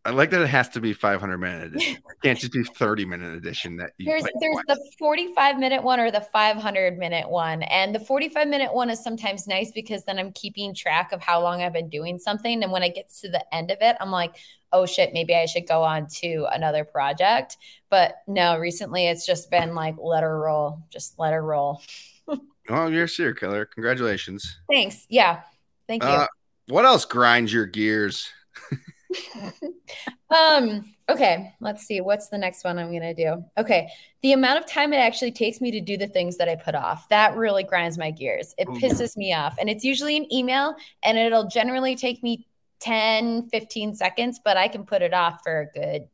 I 0.05 0.11
like 0.11 0.31
that 0.31 0.41
it 0.41 0.49
has 0.49 0.71
to 0.71 0.81
be 0.81 0.95
500 0.95 1.37
minute 1.37 1.75
edition. 1.75 1.97
It 1.97 2.23
can't 2.23 2.39
just 2.39 2.53
be 2.53 2.65
30 2.65 3.05
minute 3.05 3.35
edition. 3.35 3.77
That 3.77 3.93
you 3.99 4.07
There's 4.07 4.23
there's 4.41 4.55
twice. 4.65 4.79
the 4.79 4.93
45 4.99 5.59
minute 5.59 5.83
one 5.83 6.01
or 6.01 6.11
the 6.11 6.23
500 6.23 6.97
minute 6.97 7.29
one, 7.29 7.63
and 7.65 7.95
the 7.95 8.01
45 8.01 8.49
minute 8.49 8.73
one 8.73 8.89
is 8.89 9.03
sometimes 9.03 9.47
nice 9.47 9.71
because 9.73 10.05
then 10.05 10.19
I'm 10.19 10.33
keeping 10.33 10.75
track 10.75 11.13
of 11.13 11.21
how 11.21 11.43
long 11.43 11.63
I've 11.63 11.75
been 11.75 11.91
doing 11.91 12.19
something, 12.19 12.63
and 12.63 12.73
when 12.73 12.83
it 12.83 12.95
gets 12.95 13.21
to 13.21 13.29
the 13.29 13.45
end 13.55 13.71
of 13.71 13.79
it, 13.83 13.97
I'm 14.01 14.11
like, 14.11 14.37
oh 14.73 14.87
shit, 14.87 15.13
maybe 15.13 15.35
I 15.35 15.45
should 15.45 15.69
go 15.69 15.83
on 15.83 16.07
to 16.21 16.47
another 16.51 16.85
project. 16.85 17.59
But 17.91 18.17
no, 18.27 18.57
recently 18.59 19.07
it's 19.07 19.27
just 19.27 19.51
been 19.51 19.75
like 19.75 19.97
let 20.01 20.23
her 20.23 20.41
roll, 20.41 20.83
just 20.89 21.19
let 21.19 21.33
her 21.33 21.43
roll. 21.43 21.83
Oh, 22.69 22.87
you're 22.87 23.05
a 23.05 23.09
serial 23.09 23.35
killer. 23.35 23.65
Congratulations. 23.65 24.61
Thanks. 24.71 25.05
Yeah. 25.09 25.41
Thank 25.89 26.05
you. 26.05 26.09
Uh, 26.09 26.27
what 26.69 26.85
else 26.85 27.05
grinds 27.05 27.53
your 27.53 27.67
gears? 27.67 28.31
um, 30.31 30.95
okay, 31.09 31.55
let's 31.61 31.85
see. 31.85 32.01
What's 32.01 32.29
the 32.29 32.39
next 32.39 32.65
one 32.65 32.79
I'm 32.79 32.93
gonna 32.93 33.15
do? 33.15 33.45
Okay. 33.59 33.91
The 34.23 34.33
amount 34.33 34.59
of 34.59 34.67
time 34.67 34.93
it 34.93 34.99
actually 34.99 35.33
takes 35.33 35.61
me 35.61 35.71
to 35.73 35.81
do 35.81 35.97
the 35.97 36.07
things 36.07 36.37
that 36.37 36.49
I 36.49 36.57
put 36.57 36.75
off. 36.75 37.09
That 37.09 37.37
really 37.37 37.65
grinds 37.65 37.99
my 37.99 38.11
gears. 38.11 38.55
It 38.59 38.69
pisses 38.69 39.17
me 39.17 39.33
off. 39.35 39.57
And 39.59 39.69
it's 39.69 39.85
usually 39.85 40.17
an 40.17 40.33
email 40.33 40.75
and 41.03 41.19
it'll 41.19 41.49
generally 41.49 41.97
take 41.97 42.23
me 42.23 42.47
10, 42.81 43.49
15 43.51 43.95
seconds, 43.95 44.41
but 44.45 44.57
I 44.57 44.69
can 44.69 44.85
put 44.85 45.03
it 45.03 45.13
off 45.13 45.41
for 45.43 45.61
a 45.61 45.67
good 45.67 46.09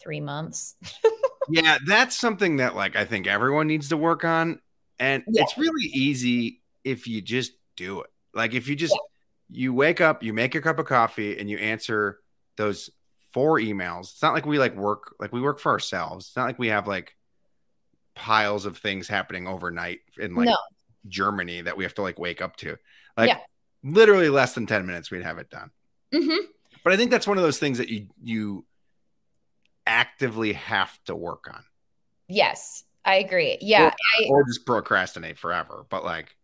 three 0.00 0.20
months. 0.20 0.76
Yeah, 1.50 1.78
that's 1.86 2.14
something 2.14 2.58
that 2.58 2.76
like 2.76 2.94
I 2.94 3.06
think 3.06 3.26
everyone 3.26 3.68
needs 3.68 3.88
to 3.88 3.96
work 3.96 4.22
on. 4.22 4.60
And 4.98 5.22
Yeah. 5.26 5.42
it's 5.42 5.56
really 5.56 5.86
easy 5.86 6.60
if 6.84 7.06
you 7.06 7.22
just 7.22 7.52
do 7.74 8.02
it. 8.02 8.10
Like 8.34 8.52
if 8.52 8.68
you 8.68 8.76
just 8.76 8.94
you 9.50 9.72
wake 9.72 10.00
up, 10.00 10.22
you 10.22 10.32
make 10.32 10.54
a 10.54 10.60
cup 10.60 10.78
of 10.78 10.86
coffee 10.86 11.38
and 11.38 11.48
you 11.48 11.58
answer 11.58 12.20
those 12.56 12.90
four 13.32 13.58
emails. 13.58 14.10
It's 14.12 14.22
not 14.22 14.34
like 14.34 14.46
we 14.46 14.58
like 14.58 14.74
work 14.76 15.14
like 15.18 15.32
we 15.32 15.40
work 15.40 15.58
for 15.58 15.72
ourselves. 15.72 16.26
It's 16.28 16.36
not 16.36 16.46
like 16.46 16.58
we 16.58 16.68
have 16.68 16.86
like 16.86 17.14
piles 18.14 18.66
of 18.66 18.78
things 18.78 19.06
happening 19.08 19.46
overnight 19.46 20.00
in 20.18 20.34
like 20.34 20.46
No. 20.46 20.56
Germany 21.06 21.62
that 21.62 21.76
we 21.76 21.84
have 21.84 21.94
to 21.94 22.02
like 22.02 22.18
wake 22.18 22.42
up 22.42 22.56
to. 22.56 22.76
Like 23.16 23.28
Yeah. 23.30 23.38
literally 23.82 24.28
less 24.28 24.54
than 24.54 24.66
10 24.66 24.86
minutes 24.86 25.10
we'd 25.10 25.22
have 25.22 25.38
it 25.38 25.50
done. 25.50 25.70
Mhm. 26.12 26.38
But 26.84 26.92
I 26.92 26.96
think 26.96 27.10
that's 27.10 27.26
one 27.26 27.36
of 27.38 27.42
those 27.44 27.58
things 27.58 27.78
that 27.78 27.88
you 27.88 28.08
you 28.22 28.66
actively 29.86 30.52
have 30.52 30.98
to 31.04 31.14
work 31.14 31.46
on 31.52 31.64
Yes, 32.30 32.84
I 33.06 33.14
agree. 33.16 33.56
Yeah. 33.62 33.90
I, 34.18 34.24
or 34.28 34.44
just 34.46 34.66
procrastinate 34.66 35.38
forever. 35.38 35.86
But 35.88 36.04
like, 36.04 36.36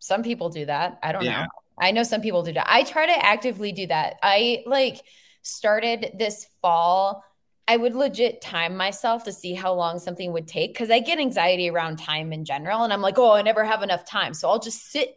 some 0.00 0.24
people 0.24 0.48
do 0.48 0.66
that. 0.66 0.98
I 1.00 1.12
don't 1.12 1.22
Yeah. 1.22 1.42
know. 1.42 1.48
I 1.80 1.90
know 1.92 2.02
some 2.02 2.20
people 2.20 2.42
do 2.42 2.52
that. 2.52 2.66
I 2.68 2.82
try 2.84 3.06
to 3.06 3.24
actively 3.24 3.72
do 3.72 3.86
that. 3.86 4.16
I 4.22 4.62
like 4.66 5.00
started 5.42 6.12
this 6.18 6.46
fall. 6.60 7.24
I 7.66 7.76
would 7.76 7.94
legit 7.94 8.40
time 8.40 8.76
myself 8.76 9.24
to 9.24 9.32
see 9.32 9.54
how 9.54 9.72
long 9.72 9.98
something 9.98 10.32
would 10.32 10.48
take 10.48 10.74
because 10.74 10.90
I 10.90 10.98
get 11.00 11.18
anxiety 11.18 11.70
around 11.70 11.98
time 11.98 12.32
in 12.32 12.44
general. 12.44 12.82
And 12.82 12.92
I'm 12.92 13.00
like, 13.00 13.18
oh, 13.18 13.32
I 13.32 13.42
never 13.42 13.64
have 13.64 13.82
enough 13.82 14.04
time. 14.04 14.34
So 14.34 14.48
I'll 14.48 14.58
just 14.58 14.90
sit 14.90 15.14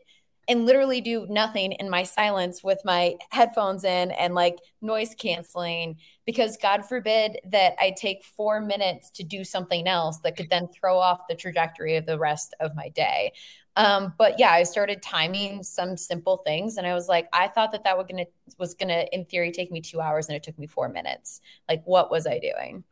and 0.47 0.65
literally 0.65 0.99
do 0.99 1.25
nothing 1.29 1.71
in 1.73 1.89
my 1.89 2.03
silence 2.03 2.63
with 2.63 2.79
my 2.83 3.15
headphones 3.31 3.83
in 3.83 4.11
and 4.11 4.35
like 4.35 4.57
noise 4.81 5.15
canceling 5.15 5.97
because 6.25 6.57
God 6.57 6.85
forbid 6.85 7.37
that 7.51 7.75
I 7.79 7.93
take 7.97 8.25
four 8.25 8.59
minutes 8.59 9.09
to 9.11 9.23
do 9.23 9.43
something 9.43 9.87
else 9.87 10.19
that 10.19 10.35
could 10.35 10.49
then 10.49 10.67
throw 10.67 10.97
off 10.97 11.21
the 11.29 11.35
trajectory 11.35 11.95
of 11.95 12.05
the 12.05 12.19
rest 12.19 12.53
of 12.59 12.75
my 12.75 12.89
day. 12.89 13.31
Um, 13.75 14.13
but 14.17 14.39
yeah, 14.39 14.51
I 14.51 14.63
started 14.63 15.01
timing 15.01 15.63
some 15.63 15.97
simple 15.97 16.37
things, 16.37 16.77
and 16.77 16.85
I 16.85 16.93
was 16.93 17.07
like, 17.07 17.27
I 17.33 17.47
thought 17.47 17.71
that 17.71 17.83
that 17.85 17.97
was 17.97 18.05
gonna 18.09 18.25
was 18.57 18.73
gonna 18.75 19.05
in 19.11 19.25
theory 19.25 19.51
take 19.51 19.71
me 19.71 19.81
two 19.81 19.99
hours, 19.99 20.27
and 20.27 20.35
it 20.35 20.43
took 20.43 20.57
me 20.59 20.67
four 20.67 20.89
minutes. 20.89 21.41
Like, 21.67 21.83
what 21.85 22.11
was 22.11 22.27
I 22.27 22.39
doing? 22.39 22.83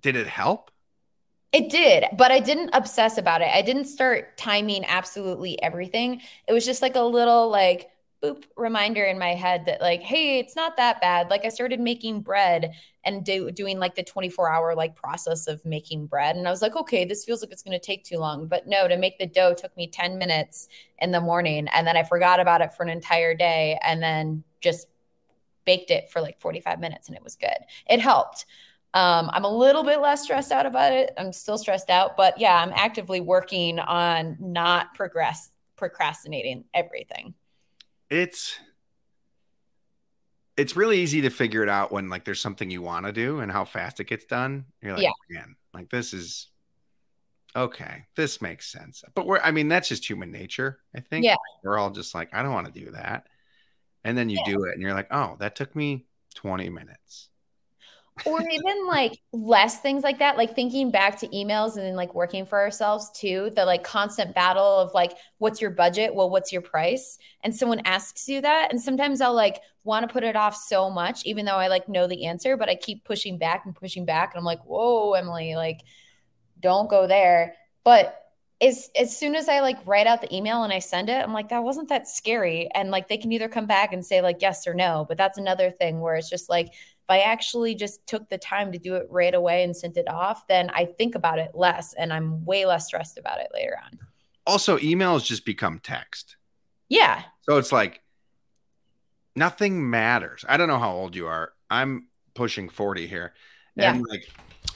Did 0.00 0.16
it 0.16 0.26
help? 0.26 0.70
It 1.52 1.70
did, 1.70 2.04
but 2.12 2.30
I 2.30 2.40
didn't 2.40 2.70
obsess 2.74 3.16
about 3.16 3.40
it. 3.40 3.48
I 3.48 3.62
didn't 3.62 3.86
start 3.86 4.36
timing 4.36 4.84
absolutely 4.84 5.60
everything. 5.62 6.20
It 6.46 6.52
was 6.52 6.66
just 6.66 6.82
like 6.82 6.96
a 6.96 7.00
little 7.00 7.48
like 7.48 7.88
boop 8.26 8.44
reminder 8.56 9.04
in 9.04 9.18
my 9.18 9.34
head 9.34 9.64
that 9.66 9.80
like, 9.80 10.02
hey, 10.02 10.38
it's 10.38 10.56
not 10.56 10.76
that 10.76 11.00
bad. 11.00 11.30
Like 11.30 11.44
I 11.44 11.48
started 11.48 11.80
making 11.80 12.20
bread 12.20 12.72
and 13.04 13.24
do, 13.24 13.50
doing 13.50 13.78
like 13.78 13.94
the 13.94 14.02
24 14.02 14.50
hour 14.50 14.74
like 14.74 14.96
process 14.96 15.46
of 15.46 15.64
making 15.64 16.06
bread. 16.06 16.36
And 16.36 16.46
I 16.46 16.50
was 16.50 16.62
like, 16.62 16.76
okay, 16.76 17.04
this 17.04 17.24
feels 17.24 17.42
like 17.42 17.52
it's 17.52 17.62
going 17.62 17.78
to 17.78 17.84
take 17.84 18.04
too 18.04 18.18
long. 18.18 18.46
But 18.46 18.66
no, 18.66 18.88
to 18.88 18.96
make 18.96 19.18
the 19.18 19.26
dough 19.26 19.54
took 19.54 19.76
me 19.76 19.86
10 19.86 20.18
minutes 20.18 20.68
in 20.98 21.12
the 21.12 21.20
morning. 21.20 21.68
And 21.68 21.86
then 21.86 21.96
I 21.96 22.02
forgot 22.02 22.40
about 22.40 22.60
it 22.60 22.72
for 22.72 22.82
an 22.82 22.88
entire 22.88 23.34
day 23.34 23.78
and 23.82 24.02
then 24.02 24.44
just 24.60 24.88
baked 25.64 25.90
it 25.90 26.10
for 26.10 26.20
like 26.20 26.40
45 26.40 26.80
minutes 26.80 27.08
and 27.08 27.16
it 27.16 27.22
was 27.22 27.36
good. 27.36 27.58
It 27.88 28.00
helped. 28.00 28.46
Um, 28.94 29.28
I'm 29.32 29.44
a 29.44 29.54
little 29.54 29.84
bit 29.84 30.00
less 30.00 30.22
stressed 30.22 30.52
out 30.52 30.64
about 30.64 30.92
it. 30.92 31.12
I'm 31.18 31.32
still 31.32 31.58
stressed 31.58 31.90
out, 31.90 32.16
but 32.16 32.40
yeah, 32.40 32.54
I'm 32.54 32.72
actively 32.74 33.20
working 33.20 33.78
on 33.78 34.36
not 34.40 34.94
progress 34.94 35.50
procrastinating 35.76 36.64
everything. 36.72 37.34
It's 38.10 38.58
it's 40.56 40.76
really 40.76 41.00
easy 41.00 41.20
to 41.22 41.30
figure 41.30 41.62
it 41.62 41.68
out 41.68 41.92
when 41.92 42.08
like 42.08 42.24
there's 42.24 42.40
something 42.40 42.70
you 42.70 42.80
want 42.82 43.06
to 43.06 43.12
do 43.12 43.40
and 43.40 43.52
how 43.52 43.64
fast 43.64 44.00
it 44.00 44.04
gets 44.04 44.24
done. 44.24 44.64
You're 44.80 44.94
like, 44.94 45.02
yeah. 45.02 45.10
man, 45.28 45.56
like 45.74 45.90
this 45.90 46.14
is 46.14 46.48
okay, 47.54 48.04
this 48.16 48.40
makes 48.40 48.70
sense. 48.70 49.04
But 49.14 49.26
we're 49.26 49.40
I 49.40 49.50
mean, 49.50 49.68
that's 49.68 49.88
just 49.88 50.08
human 50.08 50.30
nature, 50.30 50.78
I 50.94 51.00
think. 51.00 51.24
Yeah. 51.24 51.36
We're 51.62 51.78
all 51.78 51.90
just 51.90 52.14
like, 52.14 52.32
I 52.32 52.42
don't 52.42 52.52
want 52.52 52.72
to 52.72 52.84
do 52.84 52.90
that. 52.92 53.26
And 54.04 54.16
then 54.16 54.30
you 54.30 54.38
yeah. 54.46 54.52
do 54.52 54.64
it 54.64 54.72
and 54.72 54.82
you're 54.82 54.94
like, 54.94 55.08
oh, 55.10 55.36
that 55.40 55.56
took 55.56 55.74
me 55.74 56.06
20 56.36 56.70
minutes 56.70 57.28
or 58.24 58.40
even 58.40 58.86
like 58.86 59.20
less 59.32 59.80
things 59.80 60.02
like 60.02 60.18
that 60.18 60.38
like 60.38 60.54
thinking 60.54 60.90
back 60.90 61.18
to 61.18 61.28
emails 61.28 61.76
and 61.76 61.84
then 61.84 61.94
like 61.94 62.14
working 62.14 62.46
for 62.46 62.58
ourselves 62.58 63.10
too 63.10 63.50
the 63.56 63.64
like 63.64 63.84
constant 63.84 64.34
battle 64.34 64.78
of 64.78 64.92
like 64.94 65.12
what's 65.38 65.60
your 65.60 65.70
budget 65.70 66.14
well 66.14 66.30
what's 66.30 66.50
your 66.50 66.62
price 66.62 67.18
and 67.42 67.54
someone 67.54 67.80
asks 67.84 68.26
you 68.26 68.40
that 68.40 68.68
and 68.70 68.80
sometimes 68.80 69.20
i'll 69.20 69.34
like 69.34 69.60
want 69.84 70.06
to 70.06 70.12
put 70.12 70.24
it 70.24 70.34
off 70.34 70.56
so 70.56 70.88
much 70.88 71.24
even 71.26 71.44
though 71.44 71.56
i 71.56 71.68
like 71.68 71.88
know 71.88 72.06
the 72.06 72.24
answer 72.24 72.56
but 72.56 72.70
i 72.70 72.74
keep 72.74 73.04
pushing 73.04 73.36
back 73.36 73.66
and 73.66 73.76
pushing 73.76 74.06
back 74.06 74.32
and 74.32 74.38
i'm 74.38 74.44
like 74.44 74.64
whoa 74.64 75.12
emily 75.12 75.54
like 75.54 75.82
don't 76.60 76.88
go 76.88 77.06
there 77.06 77.54
but 77.84 78.22
as 78.62 78.88
as 78.98 79.14
soon 79.14 79.34
as 79.34 79.48
I 79.48 79.60
like 79.60 79.76
write 79.86 80.06
out 80.06 80.22
the 80.22 80.34
email 80.34 80.62
and 80.62 80.72
I 80.72 80.78
send 80.78 81.10
it, 81.10 81.22
I'm 81.22 81.34
like, 81.34 81.50
that 81.50 81.62
wasn't 81.62 81.90
that 81.90 82.08
scary. 82.08 82.70
And 82.74 82.90
like 82.90 83.06
they 83.06 83.18
can 83.18 83.30
either 83.32 83.48
come 83.48 83.66
back 83.66 83.92
and 83.92 84.04
say 84.04 84.22
like 84.22 84.40
yes 84.40 84.66
or 84.66 84.72
no. 84.72 85.04
But 85.06 85.18
that's 85.18 85.36
another 85.36 85.70
thing 85.70 86.00
where 86.00 86.14
it's 86.14 86.30
just 86.30 86.48
like 86.48 86.68
if 87.06 87.10
I 87.10 87.20
actually 87.20 87.76
just 87.76 88.04
took 88.08 88.28
the 88.28 88.38
time 88.38 88.72
to 88.72 88.78
do 88.78 88.96
it 88.96 89.06
right 89.08 89.32
away 89.32 89.62
and 89.62 89.76
sent 89.76 89.96
it 89.96 90.08
off, 90.08 90.48
then 90.48 90.70
I 90.70 90.86
think 90.86 91.14
about 91.14 91.38
it 91.38 91.52
less 91.54 91.94
and 91.94 92.12
I'm 92.12 92.44
way 92.44 92.66
less 92.66 92.86
stressed 92.86 93.16
about 93.16 93.38
it 93.38 93.46
later 93.54 93.76
on. 93.84 94.00
Also, 94.44 94.76
emails 94.78 95.24
just 95.24 95.44
become 95.44 95.78
text. 95.78 96.34
Yeah. 96.88 97.22
So 97.42 97.58
it's 97.58 97.70
like 97.70 98.02
nothing 99.36 99.88
matters. 99.88 100.44
I 100.48 100.56
don't 100.56 100.66
know 100.66 100.80
how 100.80 100.90
old 100.90 101.14
you 101.14 101.28
are. 101.28 101.52
I'm 101.70 102.08
pushing 102.34 102.68
40 102.68 103.06
here. 103.06 103.34
And 103.76 103.98
yeah. 103.98 104.02
like, 104.10 104.28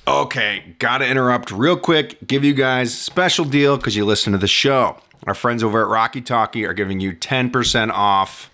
okay, 0.06 0.76
gotta 0.78 1.08
interrupt 1.08 1.50
real 1.50 1.76
quick, 1.76 2.24
give 2.28 2.44
you 2.44 2.54
guys 2.54 2.96
special 2.96 3.44
deal 3.44 3.76
because 3.76 3.96
you 3.96 4.04
listen 4.04 4.32
to 4.34 4.38
the 4.38 4.46
show. 4.46 4.98
Our 5.26 5.34
friends 5.34 5.64
over 5.64 5.82
at 5.82 5.88
Rocky 5.88 6.20
Talkie 6.20 6.64
are 6.64 6.74
giving 6.74 7.00
you 7.00 7.12
10% 7.12 7.90
off 7.90 8.52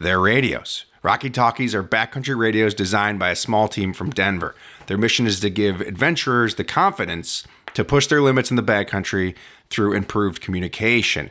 their 0.00 0.18
radios. 0.18 0.84
Rocky 1.02 1.30
Talkies 1.30 1.74
are 1.74 1.82
backcountry 1.82 2.36
radios 2.36 2.74
designed 2.74 3.18
by 3.18 3.30
a 3.30 3.36
small 3.36 3.68
team 3.68 3.92
from 3.92 4.10
Denver. 4.10 4.54
Their 4.86 4.98
mission 4.98 5.26
is 5.26 5.40
to 5.40 5.50
give 5.50 5.80
adventurers 5.80 6.56
the 6.56 6.64
confidence 6.64 7.44
to 7.74 7.84
push 7.84 8.06
their 8.06 8.20
limits 8.20 8.50
in 8.50 8.56
the 8.56 8.62
backcountry 8.62 9.34
through 9.70 9.92
improved 9.92 10.40
communication. 10.40 11.30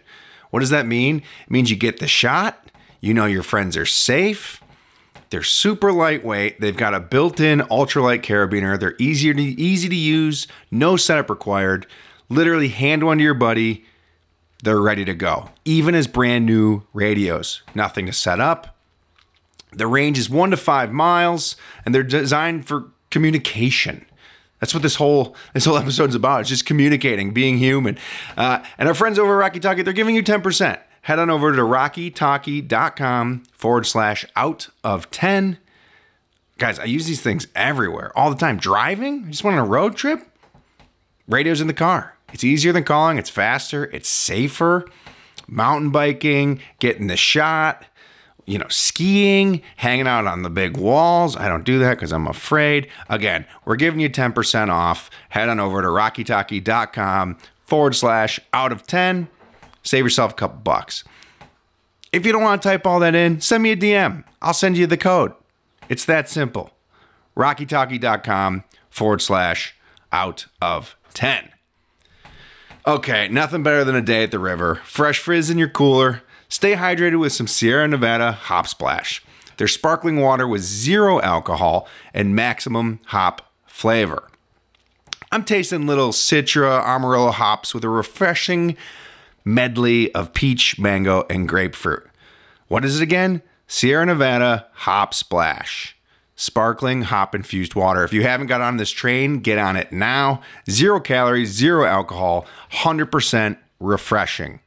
What 0.49 0.61
does 0.61 0.69
that 0.69 0.85
mean? 0.85 1.17
It 1.17 1.51
means 1.51 1.69
you 1.69 1.75
get 1.75 1.99
the 1.99 2.07
shot, 2.07 2.71
you 3.01 3.13
know 3.13 3.25
your 3.25 3.43
friends 3.43 3.75
are 3.75 3.85
safe, 3.85 4.63
they're 5.29 5.43
super 5.43 5.91
lightweight, 5.91 6.61
they've 6.61 6.77
got 6.77 6.93
a 6.93 7.01
built-in 7.01 7.59
ultralight 7.59 8.21
carabiner, 8.21 8.79
they're 8.79 8.95
easier 8.97 9.33
to 9.33 9.41
easy 9.41 9.89
to 9.89 9.95
use, 9.95 10.47
no 10.71 10.95
setup 10.95 11.29
required. 11.29 11.85
Literally 12.29 12.69
hand 12.69 13.03
one 13.03 13.17
to 13.17 13.23
your 13.23 13.33
buddy, 13.33 13.85
they're 14.63 14.79
ready 14.79 15.03
to 15.03 15.13
go. 15.13 15.49
Even 15.65 15.95
as 15.95 16.07
brand 16.07 16.45
new 16.45 16.83
radios, 16.93 17.61
nothing 17.75 18.05
to 18.05 18.13
set 18.13 18.39
up, 18.39 18.76
the 19.71 19.87
range 19.87 20.17
is 20.17 20.29
one 20.29 20.51
to 20.51 20.57
five 20.57 20.91
miles, 20.91 21.55
and 21.85 21.93
they're 21.93 22.03
designed 22.03 22.67
for 22.67 22.91
communication. 23.09 24.05
That's 24.59 24.73
what 24.73 24.83
this 24.83 24.95
whole 24.95 25.35
this 25.53 25.65
whole 25.65 25.77
episode 25.77 26.09
is 26.09 26.15
about. 26.15 26.41
It's 26.41 26.49
just 26.49 26.65
communicating, 26.65 27.31
being 27.31 27.57
human. 27.57 27.97
Uh, 28.35 28.63
and 28.77 28.87
our 28.87 28.95
friends 28.95 29.19
over 29.19 29.33
at 29.33 29.39
Rocky 29.39 29.59
Talkie, 29.59 29.83
they're 29.83 29.93
giving 29.93 30.15
you 30.15 30.23
10%. 30.23 30.79
Head 31.03 31.19
on 31.19 31.29
over 31.29 31.55
to 31.55 31.61
rockytalkie.com 31.61 33.43
forward 33.53 33.85
slash 33.85 34.25
out 34.35 34.67
of 34.83 35.09
10. 35.11 35.57
Guys, 36.57 36.79
I 36.79 36.85
use 36.85 37.05
these 37.05 37.21
things 37.21 37.47
everywhere, 37.55 38.11
all 38.17 38.29
the 38.29 38.35
time. 38.35 38.57
Driving, 38.57 39.25
I 39.27 39.29
just 39.29 39.43
went 39.43 39.57
on 39.57 39.63
a 39.63 39.69
road 39.69 39.95
trip. 39.95 40.27
Radio's 41.27 41.61
in 41.61 41.67
the 41.67 41.73
car. 41.73 42.17
It's 42.33 42.43
easier 42.43 42.73
than 42.73 42.83
calling, 42.83 43.17
it's 43.17 43.29
faster, 43.29 43.85
it's 43.85 44.09
safer. 44.09 44.85
Mountain 45.47 45.91
biking, 45.91 46.59
getting 46.79 47.07
the 47.07 47.15
shot 47.15 47.85
you 48.47 48.57
know, 48.57 48.67
skiing, 48.69 49.61
hanging 49.75 50.07
out 50.07 50.25
on 50.25 50.41
the 50.41 50.49
big 50.49 50.77
walls. 50.77 51.35
I 51.35 51.49
don't 51.49 51.65
do 51.65 51.79
that 51.79 51.95
because 51.95 52.13
I'm 52.13 52.27
afraid. 52.27 52.87
Again, 53.09 53.45
we're 53.65 53.75
giving 53.75 53.99
you 53.99 54.09
10% 54.09 54.69
off. 54.69 55.09
Head 55.29 55.49
on 55.49 55.59
over 55.59 55.81
to 55.81 55.87
rockytalkie.com 55.89 57.37
forward 57.65 57.93
slash 57.93 58.39
out 58.53 58.71
of 58.71 58.87
10. 58.87 59.27
Save 59.83 60.05
yourself 60.05 60.31
a 60.31 60.35
couple 60.35 60.59
bucks. 60.59 61.03
If 62.13 62.25
you 62.25 62.31
don't 62.31 62.41
want 62.41 62.61
to 62.61 62.69
type 62.69 62.87
all 62.87 63.01
that 63.01 63.13
in, 63.13 63.41
send 63.41 63.61
me 63.61 63.71
a 63.71 63.77
DM. 63.77 64.23
I'll 64.41 64.53
send 64.53 64.77
you 64.77 64.87
the 64.87 64.97
code. 64.97 65.33
It's 65.89 66.05
that 66.05 66.29
simple. 66.29 66.71
rockytalkie.com 67.35 68.63
forward 68.89 69.21
slash 69.21 69.75
out 70.11 70.45
of 70.61 70.95
10. 71.13 71.49
Okay, 72.87 73.27
nothing 73.27 73.63
better 73.63 73.83
than 73.83 73.95
a 73.95 74.01
day 74.01 74.23
at 74.23 74.31
the 74.31 74.39
river. 74.39 74.75
Fresh 74.85 75.19
frizz 75.19 75.49
in 75.49 75.57
your 75.57 75.67
cooler 75.67 76.21
Stay 76.49 76.75
hydrated 76.75 77.19
with 77.19 77.33
some 77.33 77.47
Sierra 77.47 77.87
Nevada 77.87 78.31
Hop 78.31 78.67
Splash. 78.67 79.21
Their 79.57 79.67
sparkling 79.67 80.21
water 80.21 80.47
with 80.47 80.61
zero 80.61 81.19
alcohol 81.21 81.87
and 82.13 82.35
maximum 82.35 82.99
hop 83.07 83.51
flavor. 83.65 84.29
I'm 85.31 85.43
tasting 85.43 85.87
little 85.87 86.11
Citra 86.11 86.85
Amarillo 86.85 87.31
hops 87.31 87.73
with 87.73 87.83
a 87.83 87.89
refreshing 87.89 88.77
medley 89.43 90.13
of 90.15 90.33
peach, 90.33 90.79
mango, 90.79 91.25
and 91.29 91.49
grapefruit. 91.49 92.07
What 92.69 92.85
is 92.85 92.99
it 92.99 93.03
again? 93.03 93.41
Sierra 93.67 94.05
Nevada 94.05 94.67
Hop 94.73 95.13
Splash. 95.13 95.97
Sparkling 96.37 97.01
hop 97.01 97.33
infused 97.33 97.73
water. 97.75 98.03
If 98.03 98.13
you 98.13 98.21
haven't 98.21 98.47
got 98.47 98.61
on 98.61 98.77
this 98.77 98.91
train, 98.91 99.39
get 99.39 99.57
on 99.57 99.75
it 99.75 99.91
now. 99.91 100.41
Zero 100.69 100.99
calories, 100.99 101.49
zero 101.49 101.83
alcohol, 101.83 102.45
100% 102.71 103.57
refreshing, 103.79 104.59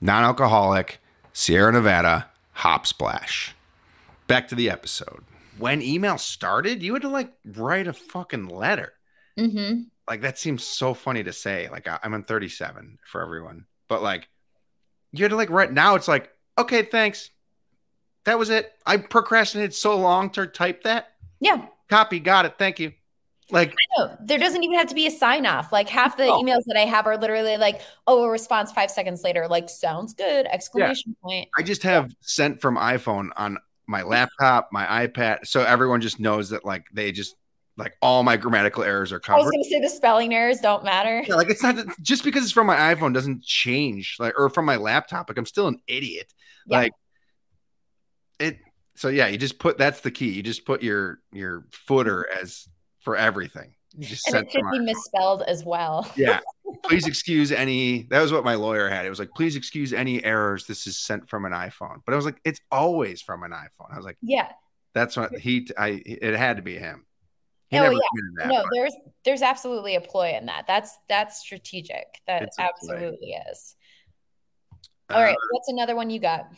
non 0.00 0.24
alcoholic, 0.24 0.98
Sierra 1.36 1.72
Nevada, 1.72 2.30
Hop 2.52 2.86
Splash. 2.86 3.56
Back 4.28 4.46
to 4.48 4.54
the 4.54 4.70
episode. 4.70 5.24
When 5.58 5.82
email 5.82 6.16
started, 6.16 6.80
you 6.80 6.94
had 6.94 7.02
to 7.02 7.08
like 7.08 7.32
write 7.44 7.88
a 7.88 7.92
fucking 7.92 8.46
letter. 8.46 8.92
Mm-hmm. 9.36 9.82
Like 10.08 10.20
that 10.20 10.38
seems 10.38 10.64
so 10.64 10.94
funny 10.94 11.24
to 11.24 11.32
say. 11.32 11.68
Like 11.68 11.88
I'm 12.02 12.22
37 12.22 12.98
for 13.04 13.20
everyone, 13.20 13.66
but 13.88 14.00
like 14.00 14.28
you 15.12 15.24
had 15.24 15.30
to 15.30 15.36
like 15.36 15.50
write. 15.50 15.72
Now 15.72 15.96
it's 15.96 16.08
like, 16.08 16.30
okay, 16.56 16.82
thanks. 16.82 17.30
That 18.24 18.38
was 18.38 18.48
it. 18.48 18.72
I 18.86 18.96
procrastinated 18.96 19.74
so 19.74 19.98
long 19.98 20.30
to 20.30 20.46
type 20.46 20.84
that. 20.84 21.14
Yeah. 21.40 21.66
Copy. 21.90 22.20
Got 22.20 22.46
it. 22.46 22.54
Thank 22.58 22.78
you. 22.78 22.92
Like 23.50 23.74
there 24.20 24.38
doesn't 24.38 24.62
even 24.64 24.78
have 24.78 24.88
to 24.88 24.94
be 24.94 25.06
a 25.06 25.10
sign 25.10 25.44
off. 25.44 25.70
Like 25.70 25.88
half 25.88 26.16
the 26.16 26.24
emails 26.24 26.62
that 26.66 26.76
I 26.76 26.86
have 26.86 27.06
are 27.06 27.18
literally 27.18 27.56
like, 27.56 27.82
oh, 28.06 28.24
a 28.24 28.30
response 28.30 28.72
five 28.72 28.90
seconds 28.90 29.22
later, 29.22 29.46
like 29.48 29.68
sounds 29.68 30.14
good, 30.14 30.46
exclamation 30.46 31.14
yeah. 31.16 31.28
point. 31.28 31.48
I 31.58 31.62
just 31.62 31.82
have 31.82 32.06
yeah. 32.08 32.14
sent 32.22 32.60
from 32.60 32.76
iPhone 32.76 33.28
on 33.36 33.58
my 33.86 34.02
laptop, 34.02 34.70
my 34.72 35.06
iPad. 35.06 35.46
So 35.46 35.62
everyone 35.62 36.00
just 36.00 36.18
knows 36.18 36.50
that 36.50 36.64
like 36.64 36.86
they 36.92 37.12
just 37.12 37.36
like 37.76 37.96
all 38.00 38.22
my 38.22 38.36
grammatical 38.36 38.82
errors 38.82 39.12
are 39.12 39.20
I 39.28 39.36
was 39.36 39.50
gonna 39.50 39.64
say 39.64 39.80
the 39.80 39.90
spelling 39.90 40.32
errors 40.32 40.60
don't 40.60 40.84
matter. 40.84 41.22
Yeah, 41.26 41.34
like 41.34 41.50
it's 41.50 41.62
not 41.62 41.76
just 42.00 42.24
because 42.24 42.44
it's 42.44 42.52
from 42.52 42.66
my 42.66 42.94
iPhone 42.94 43.12
doesn't 43.12 43.42
change 43.42 44.16
like 44.18 44.38
or 44.38 44.48
from 44.48 44.64
my 44.64 44.76
laptop. 44.76 45.28
Like 45.28 45.38
I'm 45.38 45.46
still 45.46 45.68
an 45.68 45.80
idiot. 45.86 46.32
Yeah. 46.66 46.78
Like 46.78 46.92
it 48.38 48.58
so 48.96 49.08
yeah, 49.08 49.26
you 49.26 49.36
just 49.36 49.58
put 49.58 49.76
that's 49.76 50.00
the 50.00 50.10
key. 50.10 50.30
You 50.30 50.42
just 50.42 50.64
put 50.64 50.82
your 50.82 51.18
your 51.32 51.66
footer 51.72 52.26
as 52.40 52.68
for 53.04 53.16
everything. 53.16 53.74
You 53.96 54.06
just 54.08 54.26
And 54.26 54.44
it 54.46 54.50
should 54.50 54.68
be 54.72 54.80
misspelled 54.80 55.42
as 55.42 55.64
well. 55.64 56.10
Yeah. 56.16 56.40
Please 56.84 57.06
excuse 57.06 57.52
any. 57.52 58.02
That 58.10 58.20
was 58.20 58.32
what 58.32 58.44
my 58.44 58.54
lawyer 58.56 58.88
had. 58.88 59.06
It 59.06 59.10
was 59.10 59.20
like, 59.20 59.30
please 59.36 59.54
excuse 59.54 59.92
any 59.92 60.22
errors. 60.24 60.66
This 60.66 60.86
is 60.88 60.98
sent 60.98 61.28
from 61.30 61.44
an 61.44 61.52
iPhone. 61.52 62.00
But 62.04 62.12
I 62.12 62.16
was 62.16 62.24
like, 62.24 62.40
it's 62.44 62.60
always 62.72 63.22
from 63.22 63.44
an 63.44 63.52
iPhone. 63.52 63.92
I 63.92 63.96
was 63.96 64.04
like, 64.04 64.18
Yeah. 64.20 64.50
that's 64.92 65.16
what 65.16 65.38
he. 65.38 65.68
I. 65.78 66.02
It 66.04 66.34
had 66.34 66.56
to 66.56 66.62
be 66.62 66.74
him. 66.76 67.06
He 67.68 67.78
Oh, 67.78 67.90
yeah. 67.90 67.98
that. 68.38 68.48
no, 68.48 68.62
but 68.62 68.66
there's 68.74 68.94
there's 69.24 69.42
absolutely 69.42 69.94
a 69.94 70.00
ploy 70.00 70.34
in 70.36 70.46
that. 70.46 70.66
That's 70.66 70.98
that's 71.08 71.38
strategic. 71.38 72.20
That 72.26 72.42
It's 72.42 72.58
absolutely 72.58 73.36
is. 73.50 73.76
All 75.10 75.22
right, 75.22 75.36
uh, 75.36 75.46
what's 75.52 75.68
another 75.68 75.94
one 75.94 76.10
you 76.10 76.18
got? 76.18 76.48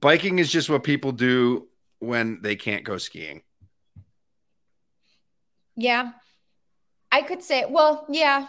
biking 0.00 0.38
is 0.38 0.50
just 0.50 0.70
what 0.70 0.84
people 0.84 1.12
do 1.12 1.66
when 1.98 2.40
they 2.42 2.54
can't 2.56 2.84
go 2.84 2.96
skiing. 2.98 3.42
Yeah. 5.78 6.10
I 7.12 7.22
could 7.22 7.42
say, 7.42 7.64
well, 7.68 8.04
yeah. 8.10 8.48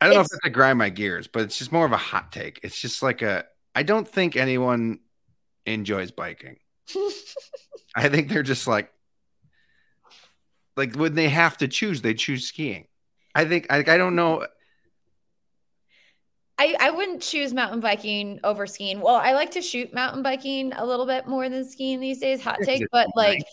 I 0.00 0.06
don't 0.06 0.14
know 0.14 0.20
if 0.20 0.24
It's- 0.26 0.30
that's 0.32 0.42
to 0.44 0.50
grind 0.50 0.78
my 0.78 0.90
gears, 0.90 1.28
but 1.28 1.42
it's 1.42 1.56
just 1.56 1.70
more 1.72 1.86
of 1.86 1.92
a 1.92 1.96
hot 1.96 2.32
take. 2.32 2.60
It's 2.62 2.78
just 2.78 3.02
like 3.02 3.22
a. 3.22 3.44
I 3.74 3.82
don't 3.84 4.06
think 4.06 4.36
anyone 4.36 4.98
enjoys 5.64 6.10
biking. 6.10 6.56
I 7.96 8.08
think 8.08 8.28
they're 8.28 8.42
just 8.42 8.66
like, 8.66 8.90
like 10.76 10.96
when 10.96 11.14
they 11.14 11.28
have 11.28 11.56
to 11.58 11.68
choose, 11.68 12.02
they 12.02 12.14
choose 12.14 12.46
skiing. 12.48 12.88
I 13.34 13.44
think 13.44 13.66
I, 13.70 13.78
I 13.78 13.96
don't 13.96 14.16
know. 14.16 14.46
I, 16.58 16.74
I 16.80 16.90
wouldn't 16.90 17.22
choose 17.22 17.52
mountain 17.54 17.80
biking 17.80 18.40
over 18.42 18.66
skiing. 18.66 19.00
Well, 19.00 19.16
I 19.16 19.32
like 19.32 19.52
to 19.52 19.62
shoot 19.62 19.92
mountain 19.94 20.22
biking 20.22 20.72
a 20.72 20.84
little 20.84 21.06
bit 21.06 21.26
more 21.28 21.48
than 21.48 21.68
skiing 21.68 22.00
these 22.00 22.18
days. 22.18 22.42
Hot 22.42 22.58
take, 22.62 22.82
but 22.90 23.08
like, 23.14 23.44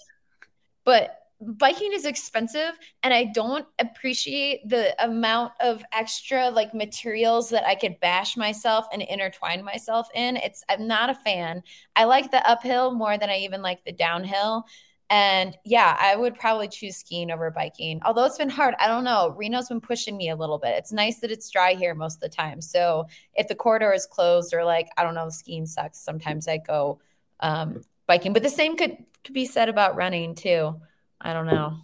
but 0.86 1.20
biking 1.46 1.92
is 1.94 2.06
expensive, 2.06 2.78
and 3.04 3.14
I 3.14 3.26
don't 3.26 3.66
appreciate 3.80 4.68
the 4.68 4.96
amount 5.04 5.54
of 5.60 5.84
extra 5.92 6.50
like 6.50 6.74
materials 6.74 7.50
that 7.50 7.66
I 7.66 7.76
could 7.76 8.00
bash 8.00 8.38
myself 8.38 8.86
and 8.92 9.02
intertwine 9.02 9.64
myself 9.64 10.08
in. 10.16 10.38
It's 10.38 10.64
I'm 10.70 10.88
not 10.88 11.10
a 11.10 11.16
fan. 11.16 11.64
I 11.96 12.06
like 12.06 12.32
the 12.32 12.48
uphill 12.50 12.94
more 12.94 13.18
than 13.18 13.30
I 13.30 13.38
even 13.40 13.62
like 13.62 13.84
the 13.86 13.92
downhill. 13.92 14.66
And 15.10 15.56
yeah, 15.64 15.96
I 16.00 16.16
would 16.16 16.36
probably 16.36 16.68
choose 16.68 16.98
skiing 16.98 17.30
over 17.30 17.52
biking. 17.52 18.02
Although 18.04 18.26
it's 18.26 18.38
been 18.38 18.50
hard. 18.50 18.74
I 18.80 18.88
don't 18.88 19.04
know. 19.04 19.36
Reno's 19.38 19.68
been 19.68 19.82
pushing 19.82 20.18
me 20.18 20.30
a 20.30 20.36
little 20.36 20.58
bit. 20.58 20.76
It's 20.76 20.92
nice 20.92 21.20
that 21.20 21.30
it's 21.30 21.52
dry 21.52 21.76
here 21.76 21.94
most 21.94 22.16
of 22.16 22.22
the 22.22 22.30
time. 22.30 22.62
So 22.62 23.06
if 23.36 23.48
the 23.48 23.54
corridor 23.54 23.94
is 23.94 24.08
closed 24.08 24.54
or 24.56 24.64
like, 24.64 24.90
I 24.98 25.04
don't 25.04 25.14
know, 25.14 25.30
skiing 25.30 25.68
sucks, 25.68 26.00
sometimes 26.00 26.48
I 26.48 26.58
go 26.58 27.00
um, 27.42 27.82
biking. 28.08 28.34
But 28.34 28.42
the 28.42 28.50
same 28.50 28.76
could, 28.76 28.98
could 29.24 29.34
be 29.34 29.46
said 29.46 29.70
about 29.70 29.96
running 29.96 30.34
too. 30.34 30.82
I 31.22 31.34
don't 31.34 31.48
know. 31.48 31.78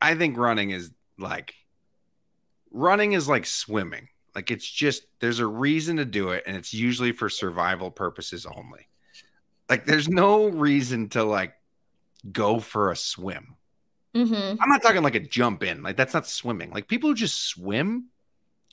I 0.00 0.14
think 0.14 0.36
running 0.36 0.70
is 0.70 0.90
like 1.18 1.54
running 2.70 3.12
is 3.12 3.28
like 3.28 3.46
swimming. 3.46 4.08
Like 4.34 4.50
it's 4.50 4.68
just 4.68 5.04
there's 5.20 5.40
a 5.40 5.46
reason 5.46 5.96
to 5.96 6.04
do 6.04 6.30
it, 6.30 6.44
and 6.46 6.56
it's 6.56 6.72
usually 6.72 7.12
for 7.12 7.28
survival 7.28 7.90
purposes 7.90 8.46
only. 8.46 8.88
Like 9.68 9.84
there's 9.84 10.08
no 10.08 10.46
reason 10.46 11.08
to 11.10 11.24
like 11.24 11.54
go 12.30 12.60
for 12.60 12.90
a 12.90 12.96
swim. 12.96 13.56
Mm-hmm. 14.14 14.60
I'm 14.60 14.68
not 14.68 14.82
talking 14.82 15.02
like 15.02 15.14
a 15.14 15.20
jump 15.20 15.62
in. 15.62 15.82
Like 15.82 15.96
that's 15.96 16.14
not 16.14 16.26
swimming. 16.26 16.70
Like 16.70 16.88
people 16.88 17.10
who 17.10 17.14
just 17.14 17.46
swim, 17.46 18.06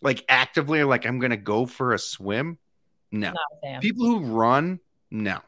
like 0.01 0.23
actively 0.29 0.79
are 0.79 0.85
like, 0.85 1.05
I'm 1.05 1.19
gonna 1.19 1.37
go 1.37 1.65
for 1.65 1.93
a 1.93 1.99
swim. 1.99 2.57
No. 3.11 3.27
Not 3.27 3.37
a 3.37 3.65
fan. 3.65 3.81
People 3.81 4.05
who 4.05 4.19
run, 4.19 4.79
no. 5.11 5.39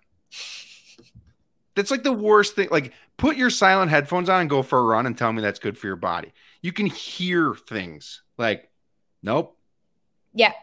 That's 1.77 1.91
like 1.91 2.01
the 2.01 2.11
worst 2.11 2.55
thing. 2.55 2.69
Like 2.71 2.91
put 3.17 3.37
your 3.37 3.51
silent 3.51 3.91
headphones 3.91 4.29
on 4.29 4.41
and 4.41 4.49
go 4.49 4.63
for 4.63 4.79
a 4.79 4.81
run 4.81 5.05
and 5.05 5.15
tell 5.15 5.31
me 5.31 5.43
that's 5.43 5.59
good 5.59 5.77
for 5.77 5.85
your 5.85 5.95
body. 5.95 6.33
You 6.63 6.73
can 6.73 6.87
hear 6.87 7.53
things. 7.53 8.23
Like, 8.35 8.71
nope. 9.21 9.55
Yeah. 10.33 10.53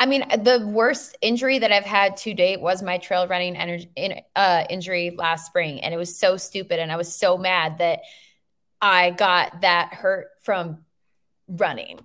I 0.00 0.06
mean, 0.06 0.28
the 0.28 0.66
worst 0.66 1.16
injury 1.22 1.60
that 1.60 1.70
I've 1.70 1.84
had 1.84 2.16
to 2.18 2.34
date 2.34 2.60
was 2.60 2.82
my 2.82 2.98
trail 2.98 3.28
running 3.28 3.56
energy, 3.56 3.88
in, 3.94 4.20
uh, 4.34 4.64
injury 4.68 5.14
last 5.16 5.46
spring. 5.46 5.80
And 5.80 5.94
it 5.94 5.96
was 5.96 6.18
so 6.18 6.36
stupid. 6.36 6.80
And 6.80 6.90
I 6.90 6.96
was 6.96 7.14
so 7.14 7.38
mad 7.38 7.78
that 7.78 8.00
I 8.82 9.10
got 9.12 9.60
that 9.60 9.94
hurt 9.94 10.30
from 10.42 10.78
running. 11.46 12.00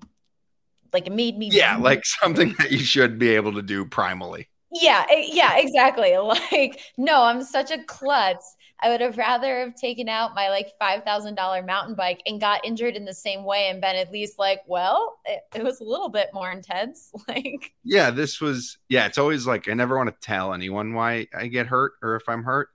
Like 0.94 1.08
it 1.08 1.14
made 1.14 1.36
me. 1.36 1.50
Yeah, 1.52 1.78
like 1.82 2.06
something 2.06 2.54
that 2.60 2.72
you 2.72 2.78
should 2.78 3.18
be 3.18 3.30
able 3.30 3.54
to 3.54 3.64
do 3.64 3.86
primally. 3.86 4.46
Yeah, 4.74 5.06
yeah, 5.12 5.58
exactly. 5.58 6.16
Like, 6.52 6.80
no, 6.98 7.24
I'm 7.24 7.44
such 7.44 7.72
a 7.72 7.84
klutz. 7.84 8.56
I 8.82 8.90
would 8.90 9.02
have 9.02 9.18
rather 9.18 9.60
have 9.60 9.76
taken 9.76 10.10
out 10.10 10.34
my 10.34 10.50
like 10.50 10.70
five 10.80 11.04
thousand 11.04 11.36
dollar 11.36 11.62
mountain 11.62 11.96
bike 11.96 12.22
and 12.26 12.40
got 12.40 12.66
injured 12.66 12.96
in 12.96 13.06
the 13.06 13.14
same 13.14 13.44
way 13.44 13.68
and 13.70 13.82
been 13.82 13.96
at 13.96 14.12
least 14.12 14.40
like, 14.40 14.62
well, 14.68 15.20
it, 15.26 15.42
it 15.56 15.64
was 15.64 15.82
a 15.82 15.84
little 15.84 16.10
bit 16.10 16.30
more 16.34 16.52
intense. 16.52 17.12
Like, 17.28 17.74
Yeah, 17.84 18.12
this 18.12 18.42
was 18.42 18.78
yeah, 18.90 19.06
it's 19.06 19.18
always 19.18 19.46
like 19.46 19.68
I 19.70 19.74
never 19.74 19.98
want 19.98 20.10
to 20.10 20.28
tell 20.28 20.54
anyone 20.54 20.94
why 20.94 21.28
I 21.38 21.48
get 21.48 21.68
hurt 21.68 21.94
or 22.02 22.16
if 22.16 22.28
I'm 22.28 22.44
hurt. 22.44 22.70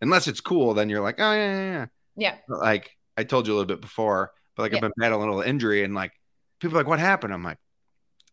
Unless 0.00 0.28
it's 0.28 0.40
cool, 0.40 0.74
then 0.74 0.88
you're 0.90 1.02
like, 1.02 1.16
oh 1.20 1.32
yeah, 1.32 1.52
yeah, 1.54 1.72
yeah. 1.72 1.86
yeah, 2.16 2.36
like 2.48 2.96
I 3.16 3.24
told 3.24 3.46
you 3.46 3.54
a 3.54 3.56
little 3.56 3.66
bit 3.68 3.80
before, 3.80 4.32
but 4.56 4.62
like 4.62 4.74
I've 4.74 4.80
been 4.80 4.92
battling 4.96 5.28
a 5.28 5.32
little 5.32 5.42
injury 5.48 5.84
and 5.84 5.94
like 5.94 6.12
people 6.60 6.76
are 6.76 6.80
like, 6.80 6.88
what 6.88 6.98
happened? 7.00 7.32
I'm 7.32 7.44
like, 7.44 7.58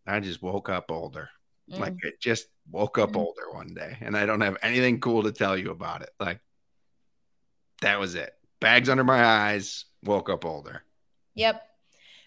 I 0.07 0.19
just 0.19 0.41
woke 0.41 0.69
up 0.69 0.91
older. 0.91 1.29
Mm, 1.71 1.79
Like 1.79 1.95
it 2.03 2.19
just 2.19 2.47
woke 2.71 2.97
up 2.97 3.11
Mhm. 3.11 3.17
older 3.17 3.51
one 3.51 3.73
day 3.73 3.97
and 4.01 4.15
I 4.15 4.25
don't 4.25 4.41
have 4.41 4.57
anything 4.61 4.99
cool 4.99 5.23
to 5.23 5.31
tell 5.31 5.57
you 5.57 5.71
about 5.71 6.01
it. 6.01 6.11
Like 6.19 6.39
that 7.81 7.99
was 7.99 8.15
it. 8.15 8.33
Bags 8.59 8.89
under 8.89 9.03
my 9.03 9.23
eyes, 9.23 9.85
woke 10.03 10.29
up 10.29 10.45
older. 10.45 10.83
Yep. 11.35 11.63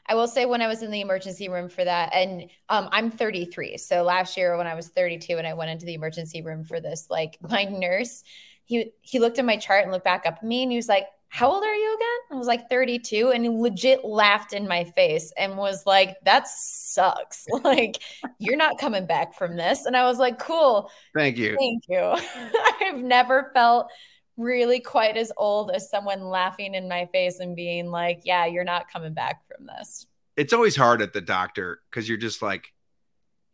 I 0.06 0.14
will 0.14 0.26
say 0.26 0.46
when 0.46 0.62
I 0.62 0.66
was 0.66 0.82
in 0.82 0.90
the 0.90 1.00
emergency 1.00 1.48
room 1.48 1.68
for 1.68 1.84
that, 1.84 2.12
and 2.12 2.50
um, 2.68 2.88
I'm 2.90 3.10
33. 3.10 3.76
So 3.76 4.02
last 4.02 4.36
year 4.36 4.56
when 4.56 4.66
I 4.66 4.74
was 4.74 4.88
32 4.88 5.38
and 5.38 5.46
I 5.46 5.54
went 5.54 5.70
into 5.70 5.86
the 5.86 5.94
emergency 5.94 6.42
room 6.42 6.64
for 6.64 6.80
this, 6.80 7.06
like 7.08 7.38
my 7.48 7.64
nurse, 7.64 8.24
he 8.64 8.92
he 9.02 9.20
looked 9.20 9.38
at 9.38 9.44
my 9.44 9.56
chart 9.56 9.84
and 9.84 9.92
looked 9.92 10.04
back 10.04 10.26
up 10.26 10.38
at 10.38 10.42
me 10.42 10.62
and 10.64 10.72
he 10.72 10.76
was 10.76 10.88
like, 10.88 11.06
How 11.32 11.50
old 11.50 11.64
are 11.64 11.74
you 11.74 11.94
again? 11.94 12.18
I 12.32 12.34
was 12.34 12.46
like 12.46 12.68
32. 12.68 13.30
And 13.30 13.42
he 13.42 13.48
legit 13.48 14.04
laughed 14.04 14.52
in 14.52 14.68
my 14.68 14.84
face 14.84 15.32
and 15.38 15.56
was 15.56 15.86
like, 15.86 16.16
That 16.24 16.46
sucks. 16.46 17.46
Like, 17.64 18.02
you're 18.38 18.56
not 18.56 18.78
coming 18.78 19.06
back 19.06 19.34
from 19.38 19.56
this. 19.56 19.86
And 19.86 19.96
I 19.96 20.04
was 20.04 20.18
like, 20.18 20.38
Cool. 20.38 20.90
Thank 21.16 21.38
you. 21.38 21.56
Thank 21.58 21.84
you. 21.88 21.98
I've 22.82 23.02
never 23.02 23.50
felt 23.54 23.90
really 24.36 24.78
quite 24.78 25.16
as 25.16 25.32
old 25.38 25.70
as 25.70 25.88
someone 25.88 26.20
laughing 26.20 26.74
in 26.74 26.86
my 26.86 27.06
face 27.12 27.38
and 27.40 27.56
being 27.56 27.86
like, 27.86 28.20
yeah, 28.24 28.44
you're 28.44 28.62
not 28.62 28.90
coming 28.92 29.14
back 29.14 29.40
from 29.48 29.66
this. 29.66 30.06
It's 30.36 30.52
always 30.52 30.76
hard 30.76 31.00
at 31.00 31.14
the 31.14 31.20
doctor 31.22 31.80
because 31.88 32.06
you're 32.10 32.18
just 32.18 32.42
like, 32.42 32.74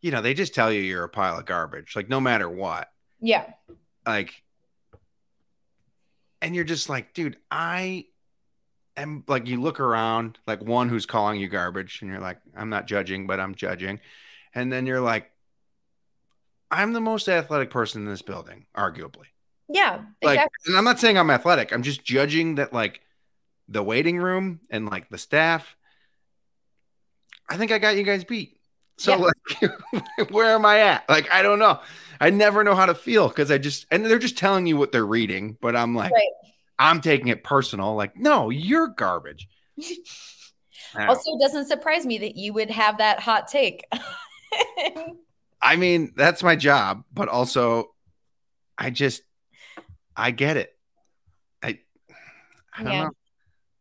you 0.01 0.11
know, 0.11 0.21
they 0.21 0.33
just 0.33 0.53
tell 0.53 0.69
you 0.69 0.81
you're 0.81 1.05
a 1.05 1.09
pile 1.09 1.39
of 1.39 1.45
garbage, 1.45 1.95
like 1.95 2.09
no 2.09 2.19
matter 2.19 2.49
what. 2.49 2.89
Yeah. 3.21 3.45
like 4.05 4.43
and 6.41 6.55
you're 6.55 6.63
just 6.63 6.89
like 6.89 7.13
dude 7.13 7.37
i 7.51 8.05
am 8.97 9.23
like 9.27 9.47
you 9.47 9.61
look 9.61 9.79
around 9.79 10.37
like 10.47 10.61
one 10.61 10.89
who's 10.89 11.05
calling 11.05 11.39
you 11.39 11.47
garbage 11.47 12.01
and 12.01 12.09
you're 12.09 12.19
like 12.19 12.37
i'm 12.55 12.69
not 12.69 12.87
judging 12.87 13.27
but 13.27 13.39
i'm 13.39 13.55
judging 13.55 13.99
and 14.53 14.71
then 14.71 14.85
you're 14.85 15.01
like 15.01 15.31
i'm 16.71 16.93
the 16.93 17.01
most 17.01 17.27
athletic 17.27 17.69
person 17.69 18.01
in 18.03 18.07
this 18.09 18.21
building 18.21 18.65
arguably 18.75 19.25
Yeah. 19.67 20.03
like 20.21 20.35
Exactly. 20.37 20.49
and 20.67 20.77
i'm 20.77 20.83
not 20.83 20.99
saying 20.99 21.17
i'm 21.17 21.29
athletic 21.31 21.71
i'm 21.73 21.83
just 21.83 22.03
judging 22.03 22.55
that 22.55 22.73
like 22.73 23.01
the 23.67 23.83
waiting 23.83 24.17
room 24.17 24.59
and 24.69 24.87
like 24.89 25.09
the 25.09 25.17
staff 25.17 25.75
i 27.49 27.57
think 27.57 27.71
i 27.71 27.77
got 27.79 27.95
you 27.95 28.03
guys 28.03 28.23
beat 28.23 28.58
so 28.99 29.17
like 29.17 29.71
where 30.31 30.53
am 30.55 30.65
i 30.65 30.79
at 30.81 31.07
like 31.09 31.29
i 31.31 31.41
don't 31.41 31.59
know 31.59 31.79
i 32.19 32.29
never 32.29 32.63
know 32.63 32.75
how 32.75 32.85
to 32.85 32.93
feel 32.95 33.27
because 33.29 33.49
i 33.49 33.57
just 33.57 33.85
and 33.91 34.05
they're 34.05 34.19
just 34.19 34.37
telling 34.37 34.67
you 34.67 34.75
what 34.77 34.91
they're 34.91 35.05
reading 35.05 35.57
but 35.61 35.75
i'm 35.75 35.95
like 35.95 36.11
Right. 36.11 36.31
i'm 36.77 37.01
taking 37.01 37.29
it 37.29 37.43
personal 37.43 37.95
like 37.95 38.15
no 38.17 38.49
you're 38.49 38.87
garbage 38.89 39.47
I, 39.79 40.99
don't 40.99 41.07
know. 41.07 41.13
Also, 41.13 41.31
it 41.35 41.41
doesn't 41.41 41.67
surprise 41.67 42.05
me 42.05 42.17
that 42.17 42.35
you 42.35 42.51
would 42.53 42.71
have 42.71 42.97
that 42.97 43.19
hot 43.19 43.47
take. 43.47 43.85
I 45.61 45.75
mean 45.75 46.13
that's 46.15 46.41
my 46.41 46.55
job 46.55 47.03
but 47.13 47.27
also 47.29 47.93
i 48.77 48.89
just 48.89 49.21
i 50.15 50.31
get 50.31 50.57
it 50.57 50.71
i 51.61 51.79
i 52.73 52.83
don't 52.83 52.93
Yeah. 52.93 53.03
know 53.05 53.11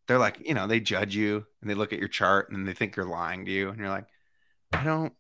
they're 0.07 0.19
like 0.19 0.47
you 0.47 0.55
know 0.55 0.67
they 0.67 0.81
judge 0.81 1.15
you 1.15 1.47
and 1.61 1.71
they 1.71 1.75
look 1.75 1.93
at 1.93 1.99
your 1.99 2.09
chart 2.09 2.51
and 2.51 2.67
they 2.67 2.73
think 2.75 2.97
you're 2.97 3.07
lying 3.07 3.45
to 3.47 3.51
you 3.51 3.69
and 3.71 3.79
you're 3.79 3.89
like 3.89 4.07
i 4.73 4.85
don't 4.85 5.13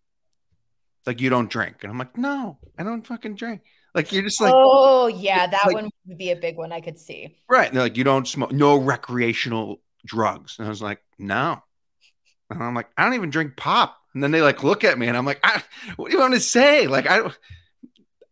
like 1.06 1.20
you 1.20 1.30
don't 1.30 1.50
drink 1.50 1.76
and 1.82 1.90
i'm 1.90 1.98
like 1.98 2.16
no 2.18 2.58
i 2.78 2.82
don't 2.82 3.06
fucking 3.06 3.34
drink 3.34 3.62
Like 3.94 4.12
you're 4.12 4.22
just 4.22 4.40
like 4.40 4.52
oh 4.54 5.06
yeah, 5.06 5.46
that 5.46 5.62
like- 5.66 5.74
one 5.74 5.90
would 6.06 6.18
be 6.18 6.30
a 6.30 6.36
big 6.36 6.56
one 6.56 6.72
I 6.72 6.80
could 6.80 6.98
see. 6.98 7.36
right. 7.48 7.66
And 7.68 7.76
they're 7.76 7.84
like, 7.84 7.96
you 7.96 8.04
don't 8.04 8.28
smoke 8.28 8.52
no 8.52 8.76
recreational 8.76 9.80
drugs. 10.06 10.56
And 10.58 10.66
I 10.66 10.70
was 10.70 10.80
like, 10.82 11.00
no. 11.18 11.62
And 12.50 12.62
I'm 12.62 12.74
like, 12.74 12.88
I 12.96 13.04
don't 13.04 13.14
even 13.14 13.30
drink 13.30 13.56
pop. 13.56 13.96
And 14.14 14.22
then 14.22 14.30
they 14.30 14.40
like 14.42 14.62
look 14.62 14.84
at 14.84 14.98
me 14.98 15.06
and 15.08 15.16
I'm 15.16 15.24
like, 15.26 15.40
I, 15.42 15.62
what 15.96 16.10
do 16.10 16.16
you 16.16 16.20
want 16.20 16.34
to 16.34 16.40
say? 16.40 16.86
Like 16.86 17.06
I 17.08 17.30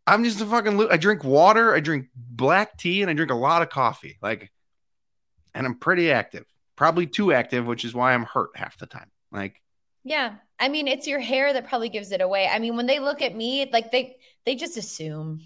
I'm 0.06 0.22
just 0.24 0.40
a 0.40 0.46
fucking 0.46 0.76
lo- 0.76 0.88
I 0.90 0.98
drink 0.98 1.24
water, 1.24 1.74
I 1.74 1.80
drink 1.80 2.06
black 2.14 2.76
tea, 2.78 3.00
and 3.02 3.10
I 3.10 3.14
drink 3.14 3.30
a 3.32 3.34
lot 3.34 3.62
of 3.62 3.68
coffee. 3.70 4.18
Like, 4.22 4.52
and 5.54 5.66
I'm 5.66 5.78
pretty 5.78 6.12
active. 6.12 6.44
Probably 6.76 7.06
too 7.06 7.32
active, 7.32 7.66
which 7.66 7.84
is 7.84 7.92
why 7.94 8.12
I'm 8.14 8.24
hurt 8.24 8.50
half 8.54 8.78
the 8.78 8.86
time. 8.86 9.10
Like, 9.32 9.60
Yeah. 10.04 10.34
I 10.58 10.68
mean, 10.68 10.88
it's 10.88 11.06
your 11.06 11.20
hair 11.20 11.52
that 11.52 11.68
probably 11.68 11.88
gives 11.88 12.12
it 12.12 12.20
away. 12.20 12.48
I 12.48 12.58
mean, 12.58 12.76
when 12.76 12.86
they 12.86 12.98
look 12.98 13.22
at 13.22 13.34
me, 13.34 13.68
like 13.72 13.90
they 13.90 14.16
they 14.44 14.54
just 14.54 14.76
assume. 14.76 15.40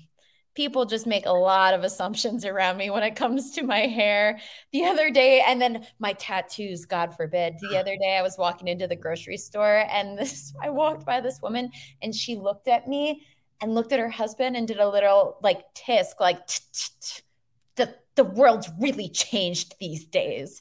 People 0.57 0.85
just 0.85 1.07
make 1.07 1.27
a 1.27 1.33
lot 1.33 1.75
of 1.75 1.85
assumptions 1.85 2.45
around 2.45 2.77
me 2.77 2.91
when 2.91 3.05
it 3.05 3.15
comes 3.15 3.53
to 3.53 3.63
my 3.63 3.87
hair. 3.87 4.41
The 4.73 4.85
other 4.85 5.09
day, 5.11 5.43
and 5.47 5.63
then 5.63 5.87
my 6.01 6.13
tattoos, 6.15 6.87
God 6.87 7.15
forbid. 7.17 7.55
The 7.61 7.79
other 7.79 7.97
day 7.97 8.17
I 8.19 8.23
was 8.23 8.37
walking 8.37 8.67
into 8.67 8.89
the 8.89 8.97
grocery 8.97 9.37
store 9.37 9.87
and 9.91 10.19
this 10.19 10.53
I 10.63 10.71
walked 10.71 11.07
by 11.07 11.21
this 11.21 11.41
woman 11.41 11.71
and 12.03 12.15
she 12.15 12.37
looked 12.37 12.69
at 12.69 12.89
me 12.89 13.25
and 13.61 13.75
looked 13.75 13.93
at 13.93 14.01
her 14.01 14.09
husband 14.09 14.57
and 14.57 14.67
did 14.67 14.81
a 14.81 14.89
little 14.89 15.39
like 15.43 15.63
tisk, 15.75 16.19
like 16.19 16.41
the 17.77 17.95
the 18.17 18.25
world's 18.25 18.69
really 18.79 19.09
changed 19.09 19.77
these 19.81 20.05
days. 20.05 20.61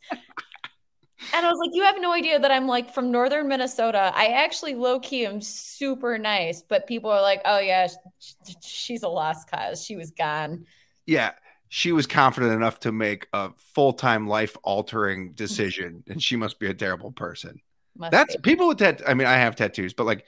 And 1.33 1.45
I 1.45 1.49
was 1.49 1.59
like, 1.59 1.71
you 1.73 1.83
have 1.83 1.99
no 1.99 2.11
idea 2.13 2.39
that 2.39 2.51
I'm 2.51 2.67
like 2.67 2.93
from 2.93 3.11
northern 3.11 3.47
Minnesota. 3.47 4.11
I 4.15 4.27
actually 4.27 4.75
low 4.75 4.99
key 4.99 5.25
am 5.25 5.41
super 5.41 6.17
nice, 6.17 6.61
but 6.61 6.87
people 6.87 7.09
are 7.09 7.21
like, 7.21 7.41
oh 7.45 7.59
yeah, 7.59 7.87
sh- 7.87 8.33
sh- 8.47 8.53
she's 8.61 9.03
a 9.03 9.09
lost 9.09 9.49
cause. 9.49 9.83
She 9.83 9.95
was 9.95 10.11
gone. 10.11 10.65
yeah, 11.05 11.31
she 11.67 11.91
was 11.91 12.07
confident 12.07 12.53
enough 12.53 12.79
to 12.81 12.91
make 12.91 13.27
a 13.33 13.51
full 13.73 13.93
time 13.93 14.27
life 14.27 14.55
altering 14.63 15.33
decision, 15.33 16.03
and 16.07 16.21
she 16.21 16.35
must 16.35 16.59
be 16.59 16.67
a 16.67 16.73
terrible 16.73 17.11
person. 17.11 17.61
Must 17.97 18.11
That's 18.11 18.35
be. 18.37 18.41
people 18.41 18.67
with 18.69 18.79
tat. 18.79 19.01
I 19.07 19.13
mean, 19.13 19.27
I 19.27 19.33
have 19.33 19.55
tattoos, 19.55 19.93
but 19.93 20.05
like, 20.05 20.25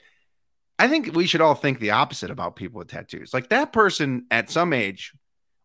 I 0.77 0.87
think 0.87 1.15
we 1.15 1.25
should 1.25 1.41
all 1.41 1.55
think 1.55 1.79
the 1.79 1.91
opposite 1.91 2.31
about 2.31 2.55
people 2.55 2.79
with 2.79 2.89
tattoos. 2.89 3.33
Like 3.33 3.49
that 3.49 3.71
person 3.71 4.25
at 4.29 4.49
some 4.49 4.73
age 4.73 5.13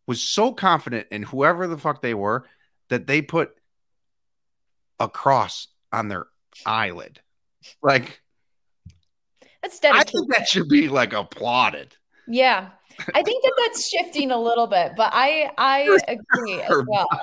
was 0.06 0.22
so 0.22 0.52
confident 0.52 1.08
in 1.10 1.24
whoever 1.24 1.66
the 1.66 1.78
fuck 1.78 2.00
they 2.00 2.14
were 2.14 2.46
that 2.90 3.06
they 3.06 3.22
put 3.22 3.50
a 4.98 5.08
cross 5.08 5.68
on 5.92 6.08
their 6.08 6.26
eyelid. 6.64 7.20
Like, 7.82 8.20
that's 9.62 9.80
I 9.84 10.04
think 10.04 10.32
that 10.34 10.48
should 10.48 10.68
be 10.68 10.88
like 10.88 11.12
applauded. 11.12 11.96
yeah. 12.28 12.70
I 13.14 13.22
think 13.24 13.42
that 13.42 13.52
that's 13.58 13.88
shifting 13.90 14.30
a 14.30 14.40
little 14.40 14.66
bit, 14.66 14.92
but 14.96 15.10
I 15.12 15.50
I 15.58 15.98
agree 16.08 16.60
as 16.62 16.82
well. 16.86 17.08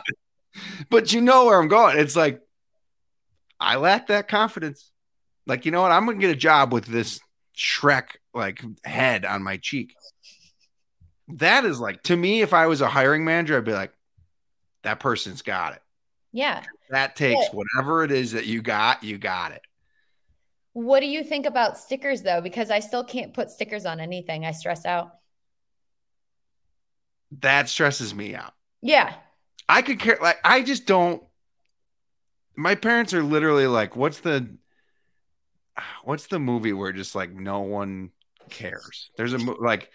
But 0.92 1.12
you 1.12 1.20
know 1.22 1.46
where 1.46 1.60
I'm 1.60 1.68
going. 1.68 1.98
It's 1.98 2.16
like 2.16 2.40
I 3.60 3.78
lack 3.78 4.08
that 4.08 4.28
confidence. 4.28 4.92
Like, 5.48 5.66
you 5.66 5.72
know 5.72 5.82
what? 5.82 5.92
I'm 5.92 6.06
gonna 6.06 6.20
get 6.20 6.30
a 6.30 6.36
job 6.36 6.72
with 6.72 6.86
this 6.86 7.20
Shrek 7.58 8.18
like 8.36 8.62
head 8.86 9.26
on 9.26 9.42
my 9.42 9.58
cheek. 9.58 9.96
That 11.28 11.66
is 11.66 11.80
like 11.80 12.04
to 12.04 12.16
me, 12.16 12.42
if 12.42 12.54
I 12.54 12.68
was 12.68 12.82
a 12.82 12.88
hiring 12.88 13.26
manager, 13.26 13.58
I'd 13.58 13.66
be 13.66 13.74
like, 13.74 13.94
that 14.84 15.00
person's 15.00 15.42
got 15.42 15.74
it. 15.74 15.82
Yeah. 16.32 16.62
That 16.94 17.16
takes 17.16 17.46
Yeah. 17.46 17.50
whatever 17.56 18.04
it 18.04 18.12
is 18.12 18.34
that 18.34 18.46
you 18.46 18.62
got, 18.62 19.04
you 19.04 19.18
got 19.18 19.52
it. 19.52 19.64
What 20.74 21.00
do 21.00 21.08
you 21.08 21.24
think 21.24 21.48
about 21.48 21.76
stickers 21.76 22.22
though? 22.22 22.40
Because 22.40 22.70
I 22.70 22.82
still 22.82 23.04
can't 23.04 23.34
put 23.34 23.50
stickers 23.50 23.88
on 23.88 24.00
anything. 24.00 24.46
I 24.46 24.52
stress 24.52 24.86
out. 24.86 25.12
That 27.40 27.68
stresses 27.68 28.14
me 28.14 28.36
out. 28.36 28.54
Yeah. 28.84 29.16
I 29.68 29.82
could 29.82 30.00
care 30.00 30.20
like 30.22 30.38
I 30.44 30.62
just 30.62 30.86
don't 30.86 31.24
my 32.56 32.76
parents 32.76 33.12
are 33.16 33.24
literally 33.24 33.66
like, 33.66 33.96
what's 33.96 34.20
the 34.20 34.56
what's 36.04 36.28
the 36.28 36.38
movie 36.38 36.74
where 36.74 36.92
just 36.92 37.16
like 37.16 37.34
no 37.34 37.62
one 37.62 38.12
cares? 38.52 39.10
There's 39.18 39.34
a 39.34 39.40
like 39.40 39.90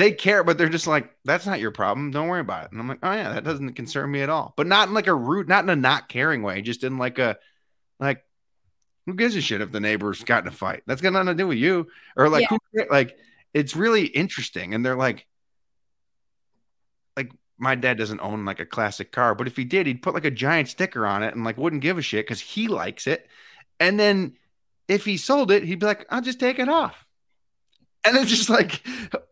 they 0.00 0.12
care, 0.12 0.42
but 0.42 0.56
they're 0.56 0.70
just 0.70 0.86
like, 0.86 1.14
that's 1.24 1.46
not 1.46 1.60
your 1.60 1.72
problem. 1.72 2.10
Don't 2.10 2.28
worry 2.28 2.40
about 2.40 2.64
it. 2.64 2.72
And 2.72 2.80
I'm 2.80 2.88
like, 2.88 3.00
oh 3.02 3.12
yeah, 3.12 3.34
that 3.34 3.44
doesn't 3.44 3.74
concern 3.74 4.10
me 4.10 4.22
at 4.22 4.30
all. 4.30 4.54
But 4.56 4.66
not 4.66 4.88
in 4.88 4.94
like 4.94 5.06
a 5.08 5.14
rude, 5.14 5.48
not 5.48 5.62
in 5.64 5.70
a 5.70 5.76
not 5.76 6.08
caring 6.08 6.42
way, 6.42 6.62
just 6.62 6.84
in 6.84 6.96
like 6.96 7.18
a 7.18 7.36
like 7.98 8.24
who 9.04 9.14
gives 9.14 9.36
a 9.36 9.42
shit 9.42 9.60
if 9.60 9.72
the 9.72 9.80
neighbors 9.80 10.24
got 10.24 10.42
in 10.42 10.48
a 10.48 10.52
fight? 10.52 10.82
That's 10.86 11.02
got 11.02 11.12
nothing 11.12 11.26
to 11.28 11.34
do 11.34 11.46
with 11.46 11.58
you. 11.58 11.88
Or 12.16 12.28
like 12.30 12.50
Yeah. 12.50 12.56
who 12.72 12.84
like 12.90 13.16
it's 13.52 13.76
really 13.76 14.06
interesting. 14.06 14.72
And 14.74 14.84
they're 14.84 14.96
like, 14.96 15.26
like 17.16 17.32
my 17.58 17.74
dad 17.74 17.98
doesn't 17.98 18.20
own 18.20 18.44
like 18.46 18.60
a 18.60 18.66
classic 18.66 19.12
car, 19.12 19.34
but 19.34 19.46
if 19.46 19.56
he 19.56 19.64
did, 19.64 19.86
he'd 19.86 20.02
put 20.02 20.14
like 20.14 20.24
a 20.24 20.30
giant 20.30 20.68
sticker 20.68 21.06
on 21.06 21.22
it 21.22 21.34
and 21.34 21.44
like 21.44 21.58
wouldn't 21.58 21.82
give 21.82 21.98
a 21.98 22.02
shit 22.02 22.24
because 22.26 22.40
he 22.40 22.68
likes 22.68 23.06
it. 23.06 23.28
And 23.78 24.00
then 24.00 24.36
if 24.88 25.04
he 25.04 25.18
sold 25.18 25.50
it, 25.50 25.64
he'd 25.64 25.80
be 25.80 25.86
like, 25.86 26.06
I'll 26.08 26.22
just 26.22 26.40
take 26.40 26.58
it 26.58 26.68
off. 26.68 27.06
And 28.04 28.16
it's 28.16 28.30
just 28.30 28.48
like, 28.48 28.82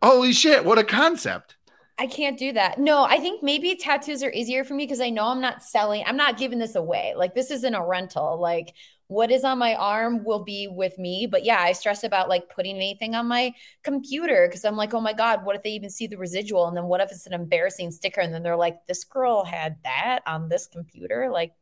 holy 0.03 0.33
shit, 0.33 0.64
what 0.64 0.79
a 0.79 0.85
concept. 0.85 1.57
I 1.99 2.07
can't 2.07 2.39
do 2.39 2.53
that. 2.53 2.79
No, 2.79 3.03
I 3.03 3.19
think 3.19 3.43
maybe 3.43 3.75
tattoos 3.75 4.23
are 4.23 4.31
easier 4.31 4.62
for 4.62 4.75
me 4.75 4.85
because 4.85 5.01
I 5.01 5.11
know 5.11 5.27
I'm 5.27 5.41
not 5.41 5.64
selling, 5.64 6.05
I'm 6.07 6.16
not 6.16 6.39
giving 6.39 6.61
this 6.61 6.77
away. 6.77 7.14
Like 7.16 7.35
this 7.35 7.51
isn't 7.51 7.75
a 7.75 7.85
rental. 7.85 8.41
Like 8.41 8.73
what 9.09 9.33
is 9.33 9.43
on 9.43 9.59
my 9.59 9.75
arm 9.75 10.23
will 10.23 10.45
be 10.45 10.69
with 10.69 10.97
me. 10.99 11.27
But 11.27 11.45
yeah, 11.45 11.59
I 11.61 11.73
stress 11.73 12.05
about 12.05 12.29
like 12.29 12.51
putting 12.51 12.77
anything 12.77 13.14
on 13.14 13.27
my 13.27 13.53
computer 13.83 14.47
because 14.47 14.64
I'm 14.64 14.77
like, 14.77 14.95
oh 14.95 15.01
my 15.01 15.14
God, 15.14 15.45
what 15.45 15.57
if 15.57 15.62
they 15.62 15.71
even 15.71 15.91
see 15.91 16.07
the 16.07 16.19
residual? 16.19 16.69
And 16.69 16.77
then 16.77 16.85
what 16.85 17.01
if 17.01 17.11
it's 17.11 17.27
an 17.27 17.33
embarrassing 17.33 17.91
sticker? 17.91 18.21
And 18.21 18.33
then 18.33 18.43
they're 18.43 18.55
like, 18.55 18.87
this 18.87 19.05
girl 19.05 19.45
had 19.45 19.79
that 19.83 20.21
on 20.27 20.49
this 20.49 20.66
computer. 20.66 21.31
Like, 21.33 21.53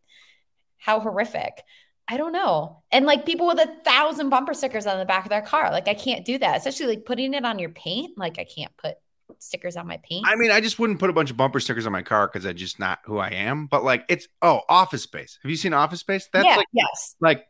how 0.76 1.00
horrific. 1.00 1.62
I 2.08 2.16
don't 2.16 2.32
know. 2.32 2.82
And 2.92 3.04
like 3.04 3.26
people 3.26 3.46
with 3.46 3.58
a 3.58 3.74
thousand 3.84 4.28
bumper 4.28 4.54
stickers 4.54 4.86
on 4.86 4.98
the 4.98 5.04
back 5.04 5.24
of 5.24 5.30
their 5.30 5.42
car. 5.42 5.70
Like 5.70 5.88
I 5.88 5.94
can't 5.94 6.24
do 6.24 6.38
that, 6.38 6.58
especially 6.58 6.86
like 6.86 7.04
putting 7.04 7.34
it 7.34 7.44
on 7.44 7.58
your 7.58 7.70
paint. 7.70 8.16
Like 8.16 8.38
I 8.38 8.44
can't 8.44 8.74
put 8.76 8.96
stickers 9.38 9.76
on 9.76 9.86
my 9.86 9.98
paint. 9.98 10.24
I 10.26 10.36
mean, 10.36 10.50
I 10.50 10.60
just 10.60 10.78
wouldn't 10.78 11.00
put 11.00 11.10
a 11.10 11.12
bunch 11.12 11.30
of 11.30 11.36
bumper 11.36 11.60
stickers 11.60 11.86
on 11.86 11.92
my 11.92 12.02
car 12.02 12.28
because 12.28 12.44
that's 12.44 12.60
just 12.60 12.78
not 12.78 13.00
who 13.04 13.18
I 13.18 13.30
am. 13.30 13.66
But 13.66 13.84
like, 13.84 14.04
it's 14.08 14.28
oh, 14.40 14.60
Office 14.68 15.02
Space. 15.02 15.38
Have 15.42 15.50
you 15.50 15.56
seen 15.56 15.72
Office 15.72 16.00
Space? 16.00 16.28
That's 16.32 16.46
yeah, 16.46 16.56
like, 16.56 16.68
yes. 16.72 17.16
like, 17.20 17.46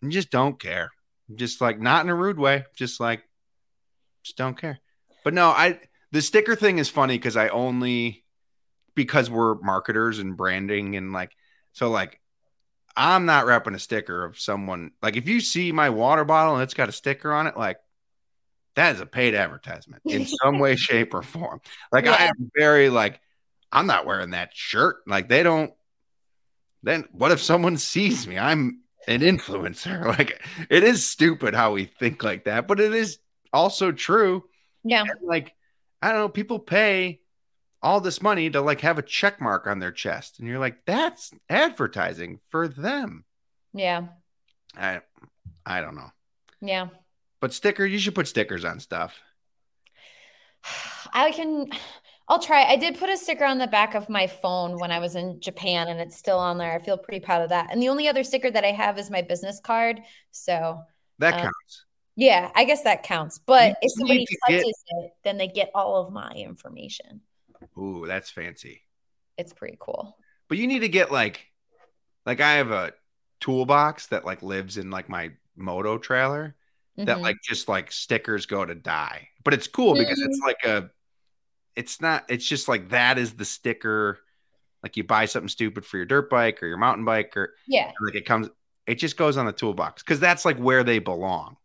you 0.00 0.10
just 0.10 0.30
don't 0.30 0.58
care. 0.58 0.90
Just 1.34 1.60
like, 1.60 1.80
not 1.80 2.04
in 2.04 2.10
a 2.10 2.14
rude 2.14 2.38
way. 2.38 2.64
Just 2.74 2.98
like, 2.98 3.22
just 4.24 4.36
don't 4.36 4.58
care. 4.58 4.80
But 5.24 5.34
no, 5.34 5.48
I 5.48 5.78
the 6.10 6.22
sticker 6.22 6.56
thing 6.56 6.78
is 6.78 6.88
funny 6.88 7.16
because 7.16 7.36
I 7.36 7.48
only 7.48 8.24
because 8.94 9.30
we're 9.30 9.54
marketers 9.56 10.18
and 10.18 10.36
branding 10.36 10.96
and 10.96 11.12
like 11.12 11.32
so 11.72 11.90
like 11.90 12.20
I'm 12.96 13.26
not 13.26 13.46
repping 13.46 13.74
a 13.74 13.78
sticker 13.78 14.24
of 14.24 14.38
someone 14.38 14.92
like 15.02 15.16
if 15.16 15.28
you 15.28 15.40
see 15.40 15.72
my 15.72 15.90
water 15.90 16.24
bottle 16.24 16.54
and 16.54 16.62
it's 16.62 16.74
got 16.74 16.88
a 16.88 16.92
sticker 16.92 17.32
on 17.32 17.46
it, 17.46 17.56
like 17.56 17.78
that 18.74 18.94
is 18.94 19.00
a 19.00 19.06
paid 19.06 19.34
advertisement 19.34 20.02
in 20.04 20.26
some 20.42 20.58
way, 20.58 20.76
shape, 20.76 21.14
or 21.14 21.22
form. 21.22 21.60
Like 21.90 22.06
I 22.06 22.26
am 22.26 22.50
very 22.56 22.88
like, 22.88 23.20
I'm 23.70 23.86
not 23.86 24.06
wearing 24.06 24.30
that 24.30 24.50
shirt. 24.54 24.96
Like 25.06 25.28
they 25.28 25.42
don't 25.42 25.72
then 26.82 27.04
what 27.12 27.32
if 27.32 27.40
someone 27.40 27.76
sees 27.76 28.26
me? 28.26 28.38
I'm 28.38 28.80
an 29.08 29.20
influencer. 29.20 30.04
Like 30.18 30.42
it 30.68 30.84
is 30.84 31.06
stupid 31.06 31.54
how 31.54 31.72
we 31.72 31.86
think 31.86 32.22
like 32.22 32.44
that, 32.44 32.68
but 32.68 32.80
it 32.80 32.92
is 32.92 33.18
also 33.52 33.92
true. 33.92 34.44
Yeah. 34.84 35.02
And, 35.02 35.10
like 35.22 35.54
I 36.02 36.10
don't 36.10 36.20
know, 36.20 36.28
people 36.28 36.58
pay 36.58 37.21
all 37.82 38.00
this 38.00 38.22
money 38.22 38.48
to 38.50 38.60
like 38.60 38.80
have 38.82 38.98
a 38.98 39.02
check 39.02 39.40
mark 39.40 39.66
on 39.66 39.78
their 39.78 39.92
chest, 39.92 40.38
and 40.38 40.48
you're 40.48 40.58
like, 40.58 40.84
that's 40.86 41.32
advertising 41.48 42.38
for 42.50 42.68
them. 42.68 43.24
Yeah. 43.74 44.08
I 44.76 45.00
I 45.66 45.80
don't 45.80 45.94
know, 45.96 46.10
Yeah. 46.60 46.88
but 47.40 47.52
sticker, 47.52 47.84
you 47.84 47.98
should 47.98 48.14
put 48.14 48.28
stickers 48.28 48.64
on 48.64 48.80
stuff. 48.80 49.18
I 51.12 51.32
can 51.32 51.68
I'll 52.28 52.38
try. 52.38 52.64
I 52.64 52.76
did 52.76 52.98
put 52.98 53.10
a 53.10 53.16
sticker 53.16 53.44
on 53.44 53.58
the 53.58 53.66
back 53.66 53.94
of 53.94 54.08
my 54.08 54.26
phone 54.26 54.78
when 54.78 54.90
I 54.92 55.00
was 55.00 55.16
in 55.16 55.40
Japan 55.40 55.88
and 55.88 56.00
it's 56.00 56.16
still 56.16 56.38
on 56.38 56.56
there. 56.56 56.72
I 56.72 56.78
feel 56.78 56.96
pretty 56.96 57.20
proud 57.22 57.42
of 57.42 57.48
that. 57.50 57.70
And 57.70 57.82
the 57.82 57.88
only 57.88 58.08
other 58.08 58.22
sticker 58.24 58.50
that 58.50 58.64
I 58.64 58.70
have 58.70 58.96
is 58.98 59.10
my 59.10 59.22
business 59.22 59.60
card. 59.60 60.00
So, 60.30 60.80
That 61.18 61.34
Uh, 61.34 61.38
counts. 61.42 61.84
yeah, 62.16 62.50
I 62.54 62.64
guess 62.64 62.82
that 62.84 63.02
counts. 63.02 63.38
But 63.38 63.70
You 63.70 63.76
if 63.82 63.92
somebody 63.98 64.24
to 64.24 64.36
get- 64.48 64.58
touches 64.60 64.84
it, 64.88 65.12
then 65.24 65.36
they 65.36 65.48
get 65.48 65.70
all 65.74 65.96
of 65.96 66.12
my 66.12 66.30
information. 66.32 67.20
Ooh, 67.78 68.04
that's 68.06 68.30
fancy. 68.30 68.82
It's 69.38 69.52
pretty 69.52 69.76
cool. 69.80 70.16
But 70.48 70.58
you 70.58 70.66
need 70.66 70.80
to 70.80 70.88
get 70.88 71.10
like, 71.12 71.46
like 72.26 72.40
I 72.40 72.52
have 72.54 72.70
a 72.70 72.92
toolbox 73.40 74.08
that 74.08 74.24
like 74.24 74.42
lives 74.42 74.76
in 74.78 74.90
like 74.90 75.08
my 75.08 75.32
moto 75.56 75.98
trailer 75.98 76.54
that 76.96 77.18
Mhm. 77.18 77.22
like 77.22 77.36
just 77.42 77.68
like 77.68 77.90
stickers 77.90 78.46
go 78.46 78.64
to 78.64 78.74
die. 78.74 79.28
But 79.44 79.54
it's 79.54 79.66
cool 79.66 79.94
because 79.94 80.20
it's 80.20 80.38
Mm-hmm. 80.40 80.46
like 80.46 80.64
a, 80.64 80.90
it's 81.74 82.00
not. 82.00 82.24
It's 82.28 82.46
just 82.46 82.68
like 82.68 82.90
that 82.90 83.18
is 83.18 83.32
the 83.34 83.44
sticker. 83.46 84.18
Like 84.82 84.96
you 84.96 85.04
buy 85.04 85.24
something 85.24 85.48
stupid 85.48 85.86
for 85.86 85.96
your 85.96 86.06
dirt 86.06 86.28
bike 86.28 86.62
or 86.62 86.66
your 86.66 86.76
mountain 86.76 87.04
bike 87.04 87.36
or 87.36 87.54
yeah. 87.66 87.92
like 88.00 88.14
it 88.14 88.26
comes. 88.26 88.48
It 88.86 88.96
just 88.96 89.16
goes 89.16 89.36
on 89.36 89.46
the 89.46 89.52
toolbox 89.52 90.02
because 90.02 90.20
that's 90.20 90.44
like 90.44 90.58
where 90.58 90.84
they 90.84 90.98
belong. 90.98 91.56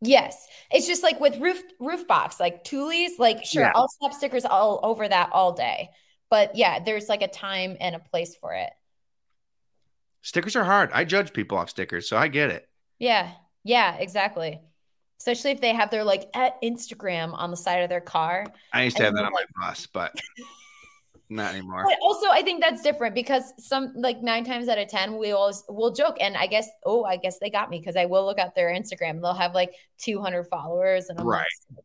Yes. 0.00 0.46
It's 0.70 0.86
just 0.86 1.02
like 1.02 1.20
with 1.20 1.38
roof 1.38 1.62
roof 1.80 2.06
box, 2.06 2.38
like 2.38 2.64
Thule's, 2.64 3.18
like 3.18 3.44
sure, 3.44 3.64
Yeah. 3.64 3.72
I'll 3.74 3.88
slap 3.88 4.12
stickers 4.12 4.44
all 4.44 4.80
over 4.82 5.08
that 5.08 5.30
all 5.32 5.52
day. 5.52 5.90
But 6.30 6.56
yeah, 6.56 6.78
there's 6.80 7.08
like 7.08 7.22
a 7.22 7.28
time 7.28 7.76
and 7.80 7.96
a 7.96 7.98
place 7.98 8.36
for 8.36 8.54
it. 8.54 8.70
Stickers 10.22 10.56
are 10.56 10.64
hard. 10.64 10.90
I 10.92 11.04
judge 11.04 11.32
people 11.32 11.58
off 11.58 11.70
stickers, 11.70 12.08
so 12.08 12.16
I 12.16 12.28
get 12.28 12.50
it. 12.50 12.68
Yeah. 12.98 13.30
Yeah, 13.64 13.96
exactly. 13.96 14.60
Especially 15.20 15.50
if 15.50 15.60
they 15.60 15.72
have 15.72 15.90
their 15.90 16.04
like 16.04 16.28
at 16.34 16.60
Instagram 16.62 17.32
on 17.34 17.50
the 17.50 17.56
side 17.56 17.82
of 17.82 17.88
their 17.88 18.00
car. 18.00 18.46
I 18.72 18.84
used 18.84 18.96
to 18.98 19.04
have 19.04 19.14
that 19.14 19.22
then, 19.22 19.26
on 19.26 19.32
my 19.32 19.68
bus, 19.68 19.86
but 19.86 20.14
not 21.30 21.54
anymore. 21.54 21.84
But 21.86 21.96
also 22.02 22.26
I 22.30 22.42
think 22.42 22.62
that's 22.62 22.82
different 22.82 23.14
because 23.14 23.52
some 23.58 23.92
like 23.96 24.22
nine 24.22 24.44
times 24.44 24.68
out 24.68 24.78
of 24.78 24.88
ten 24.88 25.18
we 25.18 25.32
always 25.32 25.62
will 25.68 25.92
joke. 25.92 26.16
And 26.20 26.36
I 26.36 26.46
guess, 26.46 26.68
oh, 26.84 27.04
I 27.04 27.16
guess 27.16 27.38
they 27.38 27.50
got 27.50 27.70
me 27.70 27.78
because 27.78 27.96
I 27.96 28.06
will 28.06 28.24
look 28.24 28.38
at 28.38 28.54
their 28.54 28.68
Instagram. 28.70 29.20
They'll 29.20 29.34
have 29.34 29.54
like 29.54 29.74
200 29.98 30.44
followers. 30.44 31.08
And 31.08 31.18
I'm 31.20 31.26
Right. 31.26 31.44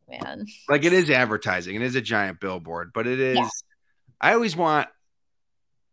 like, 0.09 0.23
man. 0.23 0.45
Like 0.69 0.85
it 0.85 0.93
is 0.93 1.09
advertising. 1.09 1.75
It 1.75 1.81
is 1.81 1.95
a 1.95 2.01
giant 2.01 2.39
billboard, 2.39 2.91
but 2.93 3.07
it 3.07 3.19
is. 3.19 3.37
Yeah. 3.37 3.49
I 4.21 4.33
always 4.33 4.55
want. 4.55 4.87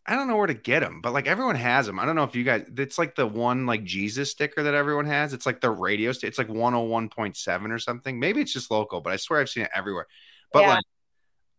I 0.06 0.14
don't 0.16 0.28
know 0.28 0.36
where 0.36 0.46
to 0.46 0.54
get 0.54 0.80
them, 0.80 1.00
but 1.02 1.12
like 1.12 1.26
everyone 1.28 1.54
has 1.56 1.86
them. 1.86 2.00
I 2.00 2.06
don't 2.06 2.16
know 2.16 2.24
if 2.24 2.34
you 2.34 2.42
guys. 2.42 2.66
It's 2.78 2.98
like 2.98 3.14
the 3.14 3.26
one 3.26 3.66
like 3.66 3.84
Jesus 3.84 4.30
sticker 4.30 4.62
that 4.64 4.74
everyone 4.74 5.04
has. 5.06 5.32
It's 5.32 5.46
like 5.46 5.60
the 5.60 5.70
radio. 5.70 6.10
st- 6.12 6.28
It's 6.28 6.38
like 6.38 6.48
one 6.48 6.72
hundred 6.72 6.86
one 6.88 7.08
point 7.10 7.36
seven 7.36 7.70
or 7.70 7.78
something. 7.78 8.18
Maybe 8.18 8.40
it's 8.40 8.52
just 8.52 8.70
local, 8.70 9.00
but 9.02 9.12
I 9.12 9.16
swear 9.16 9.40
I've 9.40 9.50
seen 9.50 9.64
it 9.64 9.70
everywhere. 9.74 10.06
But 10.52 10.62
Yeah. 10.62 10.74
like, 10.76 10.84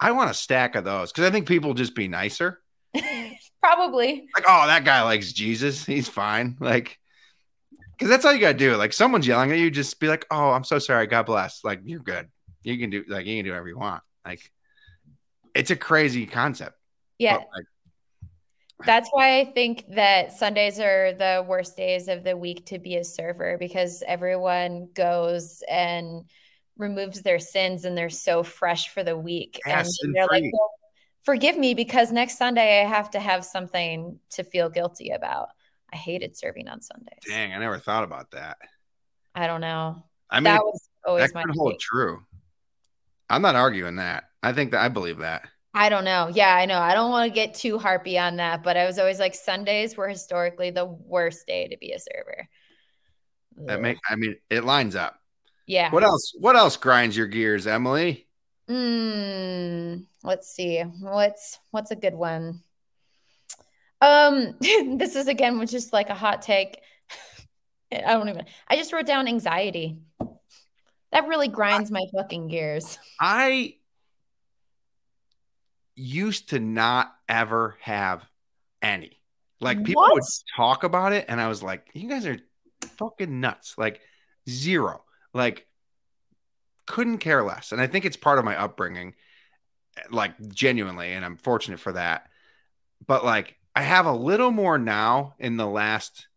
I 0.02 0.12
want 0.14 0.32
a 0.32 0.34
stack 0.34 0.76
of 0.76 0.84
those 0.84 1.12
because 1.12 1.26
I 1.26 1.32
think 1.32 1.48
people 1.48 1.76
just 1.76 1.96
be 1.96 2.08
nicer. 2.08 2.60
Probably. 3.62 4.28
Like, 4.36 4.46
oh, 4.48 4.66
that 4.66 4.84
guy 4.84 5.04
likes 5.04 5.32
Jesus. 5.32 5.86
He's 5.86 6.10
fine. 6.10 6.58
Like, 6.60 6.98
because 7.92 8.10
that's 8.10 8.26
all 8.26 8.34
you 8.34 8.40
gotta 8.40 8.58
do. 8.58 8.76
Like, 8.76 8.94
someone's 8.94 9.28
yelling 9.28 9.52
at 9.52 9.60
you, 9.60 9.70
just 9.70 10.00
be 10.00 10.08
like, 10.08 10.26
"Oh, 10.32 10.50
I'm 10.50 10.64
so 10.64 10.80
sorry. 10.80 11.06
God 11.06 11.28
bless." 11.28 11.64
Like, 11.64 11.82
you're 11.86 12.00
good. 12.00 12.28
You 12.64 12.80
can 12.80 12.90
do 12.90 13.04
like 13.08 13.28
you 13.28 13.38
can 13.38 13.46
do 13.46 13.52
whatever 13.52 13.68
you 13.68 13.78
want. 13.78 14.02
Like, 14.26 14.52
it's 15.54 15.70
a 15.70 15.76
crazy 15.76 16.26
concept. 16.26 16.76
Yeah. 17.20 17.36
Like, 17.36 17.66
That's 18.84 19.10
why 19.12 19.40
I 19.40 19.46
think 19.46 19.86
that 19.94 20.32
Sundays 20.32 20.80
are 20.80 21.14
the 21.14 21.46
worst 21.48 21.78
days 21.78 22.08
of 22.08 22.24
the 22.24 22.36
week 22.36 22.66
to 22.68 22.80
be 22.80 22.96
a 22.96 23.04
server 23.04 23.58
because 23.60 24.04
everyone 24.08 24.90
goes 24.96 25.62
and 25.70 26.24
removes 26.82 27.22
their 27.22 27.40
sins 27.40 27.86
and 27.86 27.98
they're 27.98 28.10
so 28.10 28.44
fresh 28.44 28.90
for 28.90 29.04
the 29.04 29.18
week. 29.18 29.60
And 29.66 29.88
they're 30.14 30.28
like, 30.28 30.44
well, 30.52 30.72
forgive 31.24 31.58
me 31.58 31.74
because 31.74 32.12
next 32.12 32.38
Sunday 32.38 32.82
I 32.82 32.86
have 32.86 33.12
to 33.12 33.20
have 33.20 33.46
something 33.46 34.20
to 34.32 34.44
feel 34.44 34.70
guilty 34.70 35.12
about. 35.12 35.50
I 35.94 35.98
hated 35.98 36.38
serving 36.38 36.68
on 36.68 36.82
Sundays. 36.82 37.20
dang, 37.28 37.54
I 37.54 37.60
never 37.60 37.78
thought 37.78 38.04
about 38.04 38.32
that. 38.32 38.58
I 39.36 39.48
don't 39.48 39.62
know. 39.62 40.04
I 40.30 40.38
mean, 40.38 40.46
that 40.46 40.64
was 40.64 40.88
that 41.04 41.10
always 41.10 41.34
my 41.34 41.44
could 41.44 41.56
hold 41.56 41.80
true. 41.80 42.22
I'm 43.30 43.42
not 43.42 43.56
arguing 43.56 43.98
that. 43.98 44.26
I 44.44 44.54
think 44.54 44.72
that 44.72 44.82
I 44.82 44.90
believe 44.90 45.20
that. 45.20 45.48
I 45.74 45.90
don't 45.90 46.04
know. 46.04 46.30
Yeah, 46.34 46.54
I 46.54 46.66
know. 46.66 46.80
I 46.80 46.94
don't 46.94 47.12
want 47.12 47.30
to 47.30 47.34
get 47.34 47.54
too 47.54 47.78
harpy 47.78 48.18
on 48.18 48.38
that, 48.38 48.62
but 48.62 48.76
I 48.76 48.86
was 48.86 49.00
always 49.00 49.20
like 49.20 49.36
Sundays 49.36 49.96
were 49.96 50.10
historically 50.10 50.70
the 50.70 50.86
worst 50.86 51.48
day 51.48 51.68
to 51.70 51.78
be 51.78 51.94
a 51.94 52.00
server. 52.00 52.48
That 53.68 53.82
make. 53.82 53.98
I 54.10 54.16
mean, 54.16 54.36
it 54.50 54.64
lines 54.64 54.96
up. 54.96 55.21
Yeah. 55.72 55.90
What 55.90 56.04
else? 56.04 56.34
What 56.38 56.58
else 56.58 56.76
grinds 56.76 57.16
your 57.16 57.28
gears, 57.28 57.66
Emily? 57.66 58.28
Mm, 58.70 60.06
let's 60.22 60.54
see. 60.54 60.82
What's 60.82 61.60
what's 61.72 61.92
a 61.92 61.96
good 61.96 62.14
one? 62.14 62.62
Um, 64.02 64.56
this 64.60 65.16
is 65.16 65.30
again 65.30 65.58
was 65.58 65.72
just 65.72 65.94
like 65.94 66.10
a 66.10 66.14
hot 66.14 66.42
take. 66.42 66.82
I 67.94 68.14
don't 68.14 68.28
even. 68.28 68.46
I 68.68 68.76
just 68.76 68.92
wrote 68.92 69.06
down 69.06 69.30
anxiety. 69.30 69.98
That 71.14 71.30
really 71.30 71.48
grinds 71.48 71.90
my 71.90 72.04
fucking 72.14 72.50
gears. 72.50 73.00
I 73.20 73.76
used 75.96 76.50
to 76.50 76.60
not 76.60 77.14
ever 77.30 77.78
have 77.80 78.24
any. 78.82 79.22
Like 79.62 79.86
people 79.86 80.06
would 80.12 80.24
talk 80.58 80.84
about 80.84 81.14
it, 81.14 81.26
and 81.30 81.40
I 81.40 81.48
was 81.48 81.64
like, 81.64 81.88
"You 81.94 82.10
guys 82.10 82.26
are 82.26 82.40
fucking 82.98 83.40
nuts!" 83.40 83.76
Like 83.78 84.02
zero. 84.50 85.06
Like 85.34 85.68
couldn't 86.86 87.20
care 87.20 87.44
less. 87.44 87.72
And 87.72 87.80
I 87.82 87.88
think 87.88 88.06
it's 88.06 88.18
part 88.18 88.40
of 88.40 88.46
my 88.46 88.60
upbringing, 88.60 89.14
like 90.10 90.34
genuinely, 90.50 91.14
and 91.14 91.24
I'm 91.24 91.38
fortunate 91.38 91.80
for 91.80 91.94
that. 91.94 92.28
But 93.06 93.24
like 93.26 93.58
I 93.76 93.82
have 93.84 94.06
a 94.06 94.14
little 94.14 94.52
more 94.52 94.78
now 94.78 95.36
in 95.40 95.58
the 95.58 95.68
last 95.68 96.28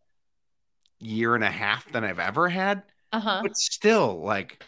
year 1.00 1.34
and 1.34 1.44
a 1.44 1.50
half 1.50 1.90
than 1.92 2.04
I've 2.04 2.18
ever 2.18 2.48
had 2.48 2.82
Uh 3.12 3.20
huh. 3.20 3.40
but 3.42 3.56
still 3.56 4.22
like 4.24 4.62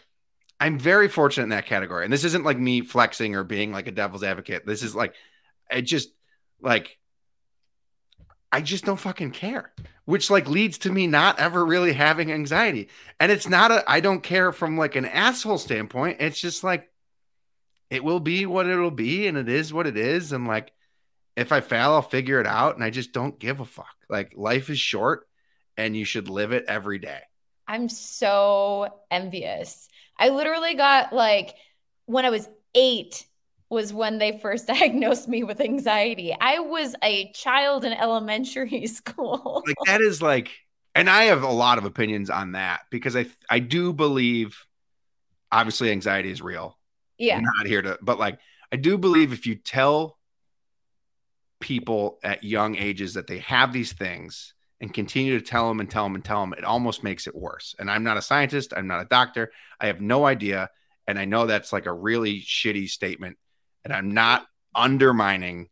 i'm 0.59 0.77
very 0.77 1.07
fortunate 1.07 1.43
in 1.43 1.49
that 1.49 1.65
category 1.65 2.03
and 2.03 2.13
this 2.13 2.23
isn't 2.23 2.43
like 2.43 2.59
me 2.59 2.81
flexing 2.81 3.35
or 3.35 3.43
being 3.43 3.71
like 3.71 3.87
a 3.87 3.91
devil's 3.91 4.23
advocate 4.23 4.65
this 4.65 4.83
is 4.83 4.93
like 4.95 5.13
it 5.71 5.83
just 5.83 6.09
like 6.61 6.96
i 8.57 8.61
just 8.61 8.85
don't 8.85 8.99
fucking 8.99 9.29
care. 9.29 9.71
Which 10.05 10.31
like 10.31 10.49
leads 10.49 10.79
to 10.79 10.91
me 10.91 11.05
not 11.05 11.39
ever 11.39 11.63
really 11.63 11.93
having 11.93 12.31
anxiety. 12.31 12.89
And 13.19 13.31
it's 13.31 13.47
not 13.47 13.69
a 13.69 13.83
i 13.89 13.99
don't 13.99 14.23
care 14.23 14.51
from 14.51 14.79
like 14.79 14.95
an 14.95 15.05
asshole 15.05 15.59
standpoint. 15.59 16.17
It's 16.21 16.39
just 16.39 16.63
like 16.63 16.89
it 17.91 18.03
will 18.03 18.19
be 18.19 18.47
what 18.47 18.65
it'll 18.67 18.89
be 18.89 19.27
and 19.27 19.37
it 19.37 19.47
is 19.47 19.71
what 19.71 19.85
it 19.85 19.95
is. 19.95 20.31
And 20.31 20.47
like 20.47 20.71
if 21.35 21.51
i 21.51 21.61
fail 21.61 21.91
i'll 21.91 22.01
figure 22.01 22.41
it 22.41 22.47
out. 22.47 22.73
And 22.73 22.83
i 22.83 22.89
just 22.89 23.13
don't 23.13 23.37
give 23.37 23.59
a 23.59 23.65
fuck. 23.65 23.95
Like 24.09 24.33
life 24.35 24.71
is 24.71 24.79
short 24.79 25.27
and 25.77 25.95
you 25.95 26.03
should 26.03 26.27
live 26.27 26.51
it 26.51 26.65
every 26.67 26.97
day. 26.97 27.21
I'm 27.67 27.89
so 27.89 29.01
envious. 29.11 29.87
I 30.17 30.29
literally 30.29 30.73
got 30.73 31.13
like 31.13 31.53
when 32.07 32.25
I 32.25 32.31
was 32.31 32.49
eight 32.73 33.26
was 33.69 33.93
when 33.93 34.17
they 34.17 34.39
first 34.39 34.67
diagnosed 34.67 35.27
me 35.27 35.43
with 35.43 35.61
anxiety. 35.61 36.35
I 36.39 36.59
was 36.59 36.95
a 37.03 37.31
child 37.31 37.83
in 37.85 37.93
elementary 37.93 38.87
school. 38.87 39.63
like 39.65 39.75
that 39.85 40.01
is 40.01 40.21
like 40.21 40.51
and 40.97 41.09
i 41.09 41.25
have 41.25 41.43
a 41.43 41.51
lot 41.51 41.77
of 41.77 41.85
opinions 41.85 42.29
on 42.29 42.53
that 42.53 42.81
because 42.89 43.15
i 43.15 43.25
i 43.49 43.59
do 43.59 43.93
believe 43.93 44.65
obviously 45.51 45.91
anxiety 45.91 46.31
is 46.31 46.41
real 46.41 46.77
yeah. 47.17 47.37
i'm 47.37 47.43
not 47.43 47.67
here 47.67 47.81
to 47.81 47.97
but 48.01 48.19
like 48.19 48.39
i 48.71 48.75
do 48.75 48.97
believe 48.97 49.31
if 49.31 49.45
you 49.45 49.55
tell 49.55 50.17
people 51.59 52.19
at 52.23 52.43
young 52.43 52.75
ages 52.75 53.13
that 53.13 53.27
they 53.27 53.39
have 53.39 53.71
these 53.71 53.93
things 53.93 54.53
and 54.81 54.93
continue 54.93 55.39
to 55.39 55.45
tell 55.45 55.67
them 55.67 55.79
and 55.79 55.89
tell 55.89 56.03
them 56.03 56.15
and 56.15 56.25
tell 56.25 56.41
them 56.41 56.53
it 56.53 56.63
almost 56.63 57.03
makes 57.03 57.27
it 57.27 57.35
worse 57.35 57.75
and 57.79 57.89
i'm 57.89 58.03
not 58.03 58.17
a 58.17 58.21
scientist 58.21 58.73
i'm 58.75 58.87
not 58.87 59.01
a 59.01 59.05
doctor 59.05 59.51
i 59.79 59.87
have 59.87 60.01
no 60.01 60.25
idea 60.25 60.69
and 61.07 61.17
i 61.17 61.25
know 61.25 61.45
that's 61.45 61.71
like 61.71 61.85
a 61.85 61.93
really 61.93 62.41
shitty 62.41 62.89
statement 62.89 63.37
and 63.83 63.93
i'm 63.93 64.13
not 64.13 64.45
undermining 64.75 65.69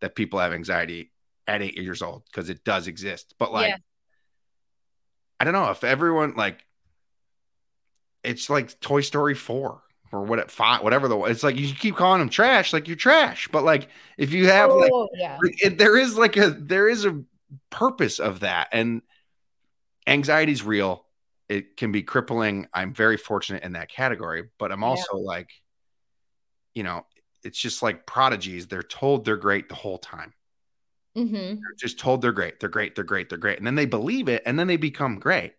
that 0.00 0.14
people 0.14 0.38
have 0.38 0.52
anxiety 0.52 1.10
at 1.46 1.62
eight 1.62 1.76
years 1.76 2.02
old 2.02 2.22
because 2.26 2.48
it 2.50 2.64
does 2.64 2.86
exist 2.86 3.34
but 3.38 3.52
like 3.52 3.68
Yeah. 3.68 3.76
I 5.40 5.44
don't 5.44 5.52
know 5.52 5.70
if 5.70 5.82
everyone 5.84 6.34
like 6.36 6.64
it's 8.22 8.48
like 8.48 8.78
Toy 8.80 9.00
Story 9.00 9.34
4 9.34 9.82
or 10.12 10.22
what 10.22 10.50
five, 10.50 10.82
whatever 10.82 11.08
the 11.08 11.18
it's 11.24 11.42
like 11.42 11.56
you 11.58 11.74
keep 11.74 11.96
calling 11.96 12.20
them 12.20 12.28
trash, 12.28 12.72
like 12.72 12.86
you're 12.86 12.96
trash. 12.96 13.48
But 13.48 13.64
like 13.64 13.88
if 14.16 14.32
you 14.32 14.46
have 14.46 14.72
like, 14.72 14.90
Oh, 14.92 15.08
yeah. 15.14 15.38
it, 15.60 15.76
there 15.76 15.98
is 15.98 16.16
like 16.16 16.36
a 16.36 16.50
there 16.50 16.88
is 16.88 17.04
a 17.04 17.22
purpose 17.68 18.20
of 18.20 18.40
that. 18.40 18.68
And 18.72 19.02
anxiety 20.06 20.52
is 20.52 20.62
real. 20.62 21.04
It 21.48 21.76
can 21.76 21.92
be 21.92 22.02
crippling. 22.02 22.68
I'm 22.72 22.94
very 22.94 23.16
fortunate 23.16 23.64
in 23.64 23.72
that 23.72 23.90
category, 23.90 24.44
but 24.58 24.72
I'm 24.72 24.80
Yeah. 24.80 24.86
also 24.88 25.16
like, 25.16 25.50
you 26.74 26.84
know, 26.84 27.04
it's 27.44 27.58
just 27.58 27.82
like 27.82 28.06
prodigies. 28.06 28.66
They're 28.68 28.82
told 28.82 29.24
they're 29.24 29.36
great 29.36 29.68
the 29.68 29.74
whole 29.74 29.98
time 29.98 30.34
hmm 31.14 31.58
they're 31.62 31.76
just 31.88 31.98
told 31.98 32.22
they're 32.22 32.32
great, 32.32 32.60
they're 32.60 32.68
great, 32.68 32.94
they're 32.94 33.04
great, 33.04 33.28
they're 33.28 33.38
great, 33.38 33.58
and 33.58 33.66
then 33.66 33.74
they 33.74 33.86
believe 33.86 34.28
it, 34.28 34.42
and 34.46 34.58
then 34.58 34.66
they 34.66 34.76
become 34.76 35.18
great. 35.18 35.54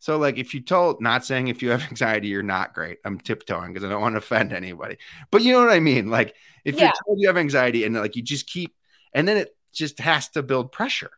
So, 0.00 0.18
like, 0.18 0.38
if 0.38 0.54
you 0.54 0.60
told, 0.62 1.00
not 1.02 1.24
saying 1.24 1.48
if 1.48 1.62
you 1.62 1.70
have 1.70 1.82
anxiety, 1.90 2.28
you're 2.28 2.42
not 2.42 2.74
great. 2.74 2.98
I'm 3.04 3.20
tiptoeing 3.20 3.72
because 3.72 3.84
I 3.84 3.90
don't 3.90 4.02
want 4.02 4.14
to 4.14 4.18
offend 4.20 4.52
anybody, 4.52 4.98
but 5.30 5.42
you 5.42 5.52
know 5.52 5.60
what 5.60 5.72
I 5.74 5.80
mean. 5.80 6.10
Like, 6.10 6.36
if 6.64 6.80
Yeah. 6.80 6.80
you're 6.80 6.92
told 7.06 7.20
you 7.20 7.28
have 7.28 7.38
anxiety, 7.38 7.84
and 7.84 7.96
like 7.96 8.16
you 8.16 8.22
just 8.22 8.48
keep, 8.48 8.74
and 9.14 9.28
then 9.28 9.38
it 9.38 9.50
just 9.74 10.00
has 10.00 10.28
to 10.30 10.42
build 10.44 10.72
pressure. 10.72 11.10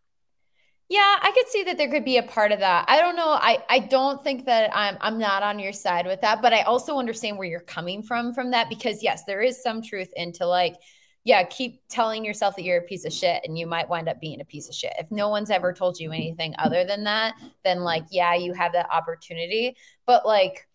Yeah, 0.93 1.17
I 1.23 1.33
could 1.33 1.49
see 1.49 1.63
that 1.65 1.79
there 1.79 1.89
could 1.89 2.05
be 2.05 2.19
a 2.19 2.23
part 2.23 2.53
of 2.53 2.59
that. 2.59 2.85
I 2.87 3.01
don't 3.01 3.17
know. 3.17 3.31
I 3.31 3.65
I 3.71 3.79
don't 3.79 4.23
think 4.23 4.45
that 4.45 4.71
I'm 4.77 4.99
I'm 5.01 5.19
not 5.19 5.43
on 5.43 5.59
your 5.59 5.73
side 5.73 6.07
with 6.07 6.21
that, 6.21 6.43
but 6.43 6.53
I 6.53 6.61
also 6.63 6.99
understand 6.99 7.39
where 7.39 7.49
you're 7.49 7.61
coming 7.61 8.03
from 8.03 8.35
from 8.35 8.51
that 8.51 8.69
because 8.69 9.03
yes, 9.03 9.25
there 9.25 9.41
is 9.41 9.63
some 9.63 9.81
truth 9.81 10.11
into 10.17 10.47
like 10.47 10.77
yeah, 11.25 11.45
keep 11.45 11.81
telling 11.89 12.27
yourself 12.27 12.57
that 12.57 12.65
you're 12.65 12.77
a 12.77 12.83
piece 12.83 13.07
of 13.07 13.13
shit 13.13 13.41
and 13.45 13.59
you 13.59 13.67
might 13.67 13.89
wind 13.89 14.07
up 14.07 14.21
being 14.21 14.43
a 14.43 14.45
piece 14.45 14.69
of 14.69 14.75
shit. 14.75 14.93
If 14.99 15.11
no 15.11 15.31
one's 15.31 15.51
ever 15.51 15.73
told 15.73 15.99
you 15.99 16.13
anything 16.13 16.55
other 16.59 16.85
than 16.85 17.05
that, 17.05 17.37
then 17.65 17.81
like 17.85 18.05
yeah, 18.11 18.35
you 18.35 18.53
have 18.53 18.73
that 18.75 18.91
opportunity, 18.93 19.79
but 20.05 20.27
like 20.27 20.69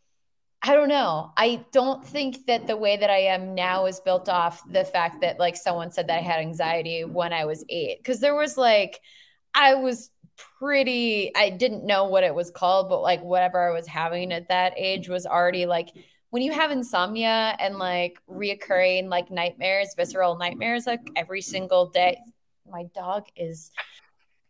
I 0.63 0.73
don't 0.73 0.89
know. 0.89 1.31
I 1.37 1.63
don't 1.71 2.03
think 2.03 2.47
that 2.47 2.65
the 2.65 2.75
way 2.75 2.97
that 2.97 3.11
I 3.11 3.19
am 3.19 3.53
now 3.53 3.85
is 3.85 3.99
built 3.99 4.29
off 4.29 4.63
the 4.71 4.83
fact 4.83 5.21
that 5.21 5.37
like 5.39 5.55
someone 5.55 5.91
said 5.91 6.07
that 6.07 6.17
I 6.19 6.21
had 6.23 6.39
anxiety 6.39 7.05
when 7.05 7.33
I 7.33 7.45
was 7.45 7.63
8 7.69 8.03
cuz 8.03 8.19
there 8.19 8.35
was 8.35 8.57
like 8.57 8.99
I 9.53 9.75
was 9.75 10.09
pretty 10.59 11.31
I 11.35 11.49
didn't 11.49 11.85
know 11.85 12.05
what 12.05 12.23
it 12.23 12.33
was 12.33 12.51
called, 12.51 12.89
but 12.89 13.01
like 13.01 13.21
whatever 13.21 13.69
I 13.69 13.73
was 13.73 13.87
having 13.87 14.31
at 14.31 14.49
that 14.49 14.73
age 14.77 15.09
was 15.09 15.25
already 15.25 15.65
like 15.65 15.89
when 16.29 16.43
you 16.43 16.51
have 16.51 16.71
insomnia 16.71 17.55
and 17.59 17.77
like 17.77 18.19
reoccurring 18.29 19.09
like 19.09 19.31
nightmares, 19.31 19.93
visceral 19.95 20.37
nightmares, 20.37 20.85
like 20.85 21.01
every 21.15 21.41
single 21.41 21.87
day. 21.89 22.17
My 22.69 22.83
dog 22.93 23.27
is 23.35 23.71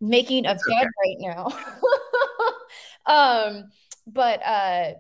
making 0.02 0.46
a 0.46 0.56
bed 0.56 0.60
okay. 0.68 0.88
right 1.06 1.18
now. 1.20 1.48
um, 3.06 3.70
but 4.08 4.44
uh 4.46 4.94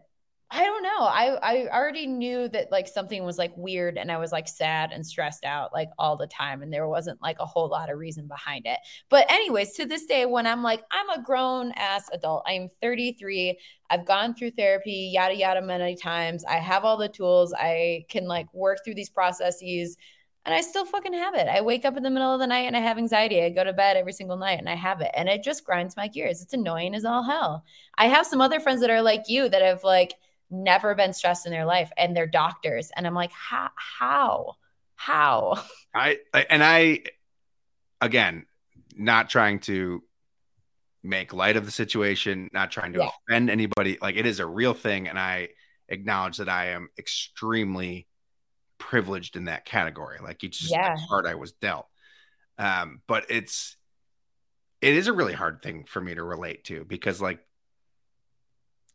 I 0.50 0.64
don't 0.64 0.84
know. 0.84 1.00
I 1.00 1.38
I 1.43 1.68
already 1.68 2.08
knew 2.08 2.48
that 2.50 2.72
like 2.72 2.88
something 2.88 3.26
was 3.26 3.38
like 3.38 3.52
weird 3.58 3.98
and 3.98 4.10
I 4.10 4.18
was 4.18 4.32
like 4.32 4.48
sad 4.48 4.93
and 4.93 5.06
stressed 5.06 5.43
out 5.43 5.74
like 5.74 5.89
all 6.00 6.16
the 6.16 6.28
time 6.28 6.62
and 6.62 6.72
there 6.72 6.88
wasn't 6.88 7.22
like 7.22 7.38
a 7.39 7.45
whole 7.45 7.68
lot 7.68 7.91
of 7.91 7.98
reason 7.98 8.28
behind 8.28 8.66
it. 8.66 8.80
But 9.10 9.30
anyways, 9.30 9.74
to 9.74 9.86
this 9.86 10.06
day 10.06 10.26
when 10.26 10.48
I'm 10.48 10.64
like 10.64 10.84
I'm 10.89 11.10
a 11.10 11.22
grown 11.22 11.74
ass 11.76 12.10
adult. 12.14 12.43
I'm 12.48 12.70
33. 12.82 13.60
I've 13.89 14.06
gone 14.06 14.36
through 14.36 14.52
therapy 14.52 15.10
yada 15.14 15.36
yada 15.36 15.62
many 15.62 15.98
times. 15.98 16.45
I 16.45 16.58
have 16.58 16.86
all 16.86 16.95
the 16.98 17.10
tools. 17.10 17.54
I 17.54 18.06
can 18.08 18.26
like 18.26 18.48
work 18.54 18.80
through 18.86 18.95
these 18.95 19.10
processes 19.10 19.98
and 20.45 20.56
I 20.56 20.62
still 20.62 20.86
fucking 20.86 21.14
have 21.14 21.36
it. 21.36 21.50
I 21.50 21.60
wake 21.60 21.84
up 21.84 21.98
in 21.98 22.04
the 22.04 22.10
middle 22.10 22.34
of 22.34 22.39
the 22.39 22.48
night 22.48 22.68
and 22.68 22.78
I 22.78 22.80
have 22.80 22.98
anxiety. 22.98 23.43
I 23.43 23.50
go 23.50 23.66
to 23.66 23.74
bed 23.74 23.98
every 23.98 24.14
single 24.14 24.38
night 24.38 24.60
and 24.60 24.70
I 24.70 24.76
have 24.76 25.02
it. 25.02 25.12
And 25.14 25.28
it 25.28 25.43
just 25.43 25.66
grinds 25.66 25.98
my 25.98 26.08
gears. 26.08 26.41
It's 26.41 26.54
annoying 26.54 26.95
as 26.95 27.04
all 27.04 27.22
hell. 27.22 27.66
I 27.98 28.08
have 28.08 28.26
some 28.26 28.39
other 28.39 28.62
friends 28.62 28.80
that 28.80 28.89
are 28.89 29.02
like 29.02 29.24
you 29.28 29.50
that 29.50 29.62
have 29.62 29.84
like 29.84 30.14
never 30.50 30.95
been 30.95 31.14
stressed 31.14 31.45
in 31.45 31.52
their 31.52 31.66
life 31.66 31.91
and 31.98 32.16
they're 32.16 32.28
doctors. 32.28 32.91
And 32.95 33.06
i'm 33.06 33.14
like 33.14 33.32
how 33.32 33.70
how? 33.76 34.56
How? 34.95 35.64
I, 35.93 36.18
and 36.50 36.64
i 36.64 37.04
again 38.02 38.45
not 38.95 39.30
trying 39.30 39.60
to 39.60 40.04
make 41.04 41.34
light 41.34 41.56
of 41.56 41.66
the 41.66 41.72
situation 41.72 42.50
not 42.52 42.72
trying 42.72 42.93
to 42.93 43.00
yeah. 43.00 43.10
offend 43.30 43.50
anybody. 43.50 43.98
Like 44.02 44.16
it 44.16 44.26
is 44.26 44.39
a 44.39 44.45
real 44.45 44.74
thing 44.74 45.08
and 45.08 45.18
i 45.20 45.50
acknowledge 45.89 46.38
that 46.38 46.50
i 46.50 46.68
am 46.68 46.89
extremely 46.98 48.08
privileged 48.78 49.36
in 49.36 49.45
that 49.45 49.66
category. 49.66 50.18
Like 50.22 50.43
it's 50.43 50.60
just 50.60 50.72
yeah. 50.72 50.95
hard 50.98 51.26
i 51.26 51.36
was 51.36 51.54
dealt. 51.54 51.88
Um 52.58 53.02
but 53.08 53.26
it's 53.30 53.76
it 54.82 54.93
is 54.93 55.08
a 55.08 55.14
really 55.14 55.34
hard 55.34 55.62
thing 55.62 55.86
for 55.86 56.02
me 56.02 56.16
to 56.16 56.24
relate 56.24 56.66
to 56.66 56.86
because 56.86 57.22
like 57.22 57.39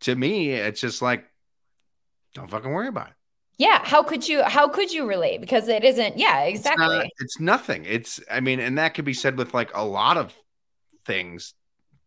to 0.01 0.15
me 0.15 0.51
it's 0.51 0.81
just 0.81 1.03
like 1.03 1.25
don't 2.35 2.49
fucking 2.49 2.71
worry 2.71 2.89
about 2.89 3.09
it. 3.09 3.15
Yeah, 3.59 3.81
how 3.85 4.03
could 4.03 4.27
you 4.27 4.43
how 4.43 4.69
could 4.69 4.93
you 4.93 5.07
relate 5.07 5.41
because 5.41 5.69
it 5.69 5.85
isn't 5.85 6.19
yeah, 6.19 6.41
exactly. 6.43 6.85
It's, 6.85 6.97
not, 6.97 7.07
it's 7.19 7.41
nothing. 7.41 7.85
It's 7.85 8.21
I 8.31 8.41
mean 8.41 8.61
and 8.61 8.79
that 8.79 8.95
could 8.95 9.05
be 9.05 9.15
said 9.15 9.37
with 9.37 9.55
like 9.55 9.71
a 9.75 9.85
lot 9.85 10.17
of 10.17 10.35
things, 11.05 11.55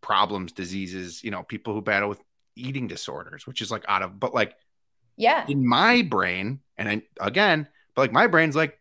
problems, 0.01 0.51
diseases, 0.51 1.23
you 1.23 1.31
know, 1.31 1.43
people 1.43 1.73
who 1.73 1.81
battle 1.81 2.09
with 2.09 2.21
eating 2.55 2.87
disorders, 2.87 3.45
which 3.45 3.61
is 3.61 3.71
like 3.71 3.85
out 3.87 4.01
of 4.01 4.19
but 4.19 4.33
like 4.33 4.55
yeah. 5.17 5.45
In 5.47 5.65
my 5.65 6.01
brain 6.01 6.59
and 6.77 6.89
I, 6.89 7.01
again, 7.21 7.69
but 7.95 8.01
like 8.01 8.11
my 8.11 8.27
brain's 8.27 8.55
like 8.55 8.77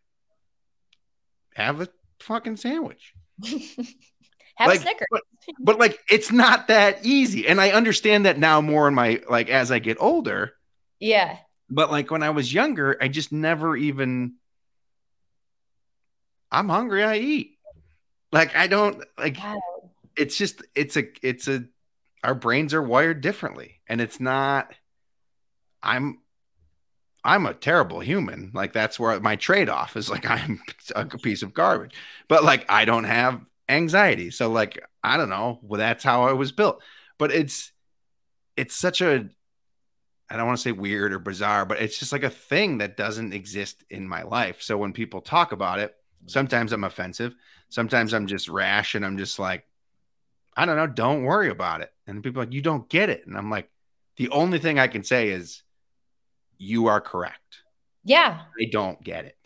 have 1.54 1.80
a 1.80 1.88
fucking 2.20 2.56
sandwich. 2.56 3.14
have 4.56 4.68
like, 4.68 4.78
a 4.78 4.82
Snickers. 4.82 5.06
but, 5.10 5.22
but 5.60 5.78
like 5.78 6.00
it's 6.08 6.32
not 6.32 6.68
that 6.68 7.04
easy. 7.04 7.46
And 7.46 7.60
I 7.60 7.70
understand 7.70 8.26
that 8.26 8.38
now 8.38 8.60
more 8.60 8.88
in 8.88 8.94
my 8.94 9.20
like 9.28 9.48
as 9.48 9.70
I 9.70 9.78
get 9.78 9.98
older 10.00 10.54
yeah. 11.04 11.36
But 11.68 11.90
like 11.90 12.10
when 12.10 12.22
I 12.22 12.30
was 12.30 12.52
younger, 12.52 12.96
I 13.00 13.08
just 13.08 13.30
never 13.30 13.76
even 13.76 14.34
I'm 16.50 16.68
hungry, 16.68 17.02
I 17.02 17.16
eat. 17.16 17.58
Like 18.32 18.56
I 18.56 18.66
don't 18.66 19.04
like 19.18 19.38
wow. 19.38 19.60
it's 20.16 20.36
just 20.36 20.62
it's 20.74 20.96
a 20.96 21.04
it's 21.22 21.46
a 21.46 21.64
our 22.22 22.34
brains 22.34 22.72
are 22.72 22.82
wired 22.82 23.20
differently 23.20 23.80
and 23.86 24.00
it's 24.00 24.18
not 24.18 24.72
I'm 25.82 26.18
I'm 27.22 27.46
a 27.46 27.54
terrible 27.54 28.00
human. 28.00 28.50
Like 28.54 28.72
that's 28.72 28.98
where 28.98 29.18
my 29.20 29.36
trade-off 29.36 29.96
is 29.96 30.08
like 30.08 30.28
I'm 30.30 30.60
a 30.94 31.06
piece 31.18 31.42
of 31.42 31.52
garbage. 31.52 31.94
But 32.28 32.44
like 32.44 32.64
I 32.70 32.86
don't 32.86 33.04
have 33.04 33.40
anxiety. 33.68 34.30
So 34.30 34.50
like 34.50 34.82
I 35.02 35.18
don't 35.18 35.28
know, 35.28 35.58
well 35.62 35.78
that's 35.78 36.02
how 36.02 36.24
I 36.24 36.32
was 36.32 36.50
built. 36.50 36.82
But 37.18 37.30
it's 37.30 37.72
it's 38.56 38.74
such 38.74 39.00
a 39.00 39.28
I 40.30 40.36
don't 40.36 40.46
want 40.46 40.58
to 40.58 40.62
say 40.62 40.72
weird 40.72 41.12
or 41.12 41.18
bizarre, 41.18 41.66
but 41.66 41.80
it's 41.80 41.98
just 41.98 42.12
like 42.12 42.22
a 42.22 42.30
thing 42.30 42.78
that 42.78 42.96
doesn't 42.96 43.34
exist 43.34 43.84
in 43.90 44.08
my 44.08 44.22
life. 44.22 44.62
So 44.62 44.76
when 44.76 44.92
people 44.92 45.20
talk 45.20 45.52
about 45.52 45.80
it, 45.80 45.94
sometimes 46.26 46.72
I'm 46.72 46.84
offensive. 46.84 47.34
Sometimes 47.68 48.14
I'm 48.14 48.26
just 48.26 48.48
rash 48.48 48.94
and 48.94 49.04
I'm 49.04 49.18
just 49.18 49.38
like, 49.38 49.66
I 50.56 50.66
don't 50.66 50.76
know, 50.76 50.86
don't 50.86 51.24
worry 51.24 51.50
about 51.50 51.82
it. 51.82 51.92
And 52.06 52.22
people 52.22 52.42
like, 52.42 52.52
you 52.52 52.62
don't 52.62 52.88
get 52.88 53.10
it. 53.10 53.26
And 53.26 53.36
I'm 53.36 53.50
like, 53.50 53.70
the 54.16 54.30
only 54.30 54.58
thing 54.58 54.78
I 54.78 54.86
can 54.86 55.04
say 55.04 55.28
is 55.28 55.62
you 56.56 56.86
are 56.86 57.00
correct. 57.00 57.62
Yeah. 58.04 58.40
I 58.60 58.66
don't 58.70 59.02
get 59.02 59.24
it. 59.24 59.36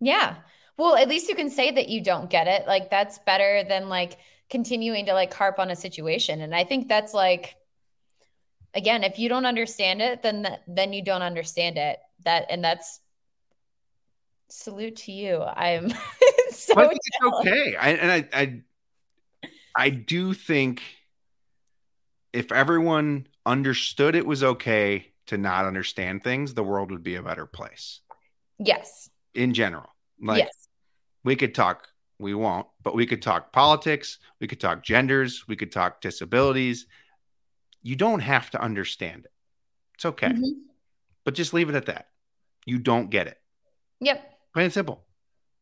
Yeah. 0.00 0.36
Well, 0.76 0.96
at 0.96 1.08
least 1.08 1.28
you 1.28 1.34
can 1.34 1.50
say 1.50 1.70
that 1.72 1.88
you 1.88 2.02
don't 2.02 2.30
get 2.30 2.46
it. 2.46 2.66
Like 2.66 2.90
that's 2.90 3.18
better 3.20 3.64
than 3.68 3.88
like 3.88 4.18
continuing 4.48 5.06
to 5.06 5.14
like 5.14 5.32
harp 5.32 5.58
on 5.58 5.70
a 5.70 5.76
situation. 5.76 6.40
And 6.40 6.54
I 6.54 6.64
think 6.64 6.88
that's 6.88 7.14
like 7.14 7.56
again, 8.74 9.04
if 9.04 9.18
you 9.18 9.28
don't 9.28 9.46
understand 9.46 10.00
it, 10.00 10.22
then 10.22 10.42
that, 10.42 10.62
then 10.66 10.92
you 10.92 11.04
don't 11.04 11.22
understand 11.22 11.78
it. 11.78 11.98
That 12.24 12.46
and 12.50 12.62
that's 12.62 13.00
salute 14.48 14.96
to 14.96 15.12
you. 15.12 15.42
I'm 15.42 15.90
so 16.50 16.74
I 16.76 16.88
it's 16.90 17.08
okay. 17.24 17.76
I, 17.76 17.90
and 17.90 18.12
I, 18.12 18.28
I 18.32 18.62
I 19.76 19.90
do 19.90 20.34
think 20.34 20.82
if 22.32 22.52
everyone 22.52 23.26
understood 23.44 24.14
it 24.14 24.26
was 24.26 24.42
okay 24.42 25.12
to 25.26 25.38
not 25.38 25.64
understand 25.64 26.22
things, 26.22 26.54
the 26.54 26.62
world 26.62 26.90
would 26.90 27.02
be 27.02 27.16
a 27.16 27.22
better 27.22 27.46
place. 27.46 28.00
Yes. 28.58 29.10
In 29.34 29.54
general. 29.54 29.88
Like 30.20 30.44
yes. 30.44 30.68
we 31.24 31.36
could 31.36 31.54
talk, 31.54 31.88
we 32.18 32.34
won't, 32.34 32.66
but 32.82 32.94
we 32.94 33.06
could 33.06 33.22
talk 33.22 33.52
politics, 33.52 34.18
we 34.40 34.46
could 34.46 34.60
talk 34.60 34.82
genders, 34.82 35.46
we 35.48 35.56
could 35.56 35.72
talk 35.72 36.00
disabilities, 36.00 36.86
you 37.82 37.96
don't 37.96 38.20
have 38.20 38.50
to 38.50 38.62
understand 38.62 39.24
it. 39.24 39.32
It's 39.94 40.04
okay. 40.04 40.28
Mm-hmm. 40.28 40.60
But 41.24 41.34
just 41.34 41.52
leave 41.52 41.68
it 41.68 41.74
at 41.74 41.86
that. 41.86 42.08
You 42.64 42.78
don't 42.78 43.10
get 43.10 43.26
it. 43.26 43.38
Yep. 44.00 44.22
Plain 44.54 44.64
and 44.64 44.72
simple. 44.72 45.04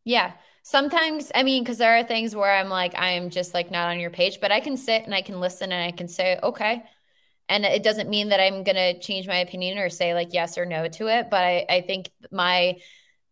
Yeah. 0.04 0.32
Sometimes, 0.62 1.32
I 1.34 1.42
mean, 1.42 1.62
because 1.62 1.78
there 1.78 1.98
are 1.98 2.04
things 2.04 2.36
where 2.36 2.54
I'm 2.54 2.68
like, 2.68 2.94
I 2.98 3.10
am 3.12 3.30
just 3.30 3.54
like 3.54 3.70
not 3.70 3.88
on 3.88 4.00
your 4.00 4.10
page, 4.10 4.38
but 4.40 4.52
I 4.52 4.60
can 4.60 4.76
sit 4.76 5.04
and 5.04 5.14
I 5.14 5.22
can 5.22 5.40
listen 5.40 5.72
and 5.72 5.82
I 5.82 5.96
can 5.96 6.08
say, 6.08 6.38
okay. 6.42 6.82
And 7.48 7.64
it 7.64 7.82
doesn't 7.82 8.08
mean 8.08 8.28
that 8.28 8.40
I'm 8.40 8.62
going 8.62 8.76
to 8.76 8.98
change 9.00 9.26
my 9.26 9.38
opinion 9.38 9.78
or 9.78 9.88
say 9.88 10.14
like 10.14 10.32
yes 10.32 10.56
or 10.56 10.66
no 10.66 10.88
to 10.88 11.08
it. 11.08 11.28
But 11.30 11.44
I, 11.44 11.66
I 11.68 11.80
think 11.80 12.10
my, 12.30 12.76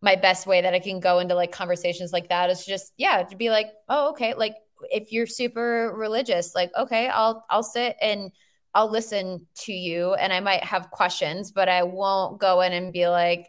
my 0.00 0.16
best 0.16 0.46
way 0.46 0.62
that 0.62 0.74
I 0.74 0.80
can 0.80 1.00
go 1.00 1.18
into 1.18 1.34
like 1.34 1.52
conversations 1.52 2.12
like 2.12 2.30
that 2.30 2.50
is 2.50 2.64
just, 2.64 2.92
yeah, 2.96 3.22
to 3.22 3.36
be 3.36 3.50
like, 3.50 3.68
oh, 3.88 4.10
okay. 4.10 4.34
Like 4.34 4.56
if 4.90 5.12
you're 5.12 5.26
super 5.26 5.92
religious, 5.94 6.54
like, 6.54 6.70
okay, 6.76 7.08
I'll, 7.08 7.44
I'll 7.48 7.62
sit 7.62 7.96
and, 8.00 8.32
I'll 8.74 8.90
listen 8.90 9.46
to 9.64 9.72
you 9.72 10.14
and 10.14 10.32
I 10.32 10.40
might 10.40 10.62
have 10.62 10.90
questions, 10.90 11.50
but 11.50 11.68
I 11.68 11.82
won't 11.82 12.38
go 12.38 12.60
in 12.60 12.72
and 12.72 12.92
be 12.92 13.08
like, 13.08 13.46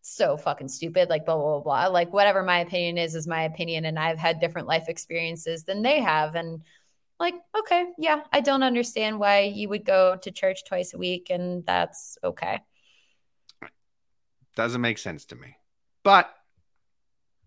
so 0.00 0.36
fucking 0.36 0.68
stupid, 0.68 1.10
like 1.10 1.26
blah, 1.26 1.36
blah, 1.36 1.60
blah, 1.60 1.60
blah. 1.60 1.86
Like 1.88 2.12
whatever 2.12 2.42
my 2.42 2.60
opinion 2.60 2.96
is, 2.96 3.14
is 3.14 3.26
my 3.26 3.42
opinion. 3.42 3.84
And 3.84 3.98
I've 3.98 4.18
had 4.18 4.40
different 4.40 4.68
life 4.68 4.88
experiences 4.88 5.64
than 5.64 5.82
they 5.82 6.00
have. 6.00 6.36
And 6.36 6.62
like, 7.18 7.34
okay, 7.58 7.86
yeah, 7.98 8.22
I 8.32 8.40
don't 8.40 8.62
understand 8.62 9.18
why 9.18 9.40
you 9.40 9.68
would 9.68 9.84
go 9.84 10.16
to 10.22 10.30
church 10.30 10.64
twice 10.64 10.94
a 10.94 10.98
week 10.98 11.28
and 11.30 11.66
that's 11.66 12.16
okay. 12.22 12.60
Doesn't 14.54 14.80
make 14.80 14.98
sense 14.98 15.26
to 15.26 15.36
me, 15.36 15.56
but 16.02 16.30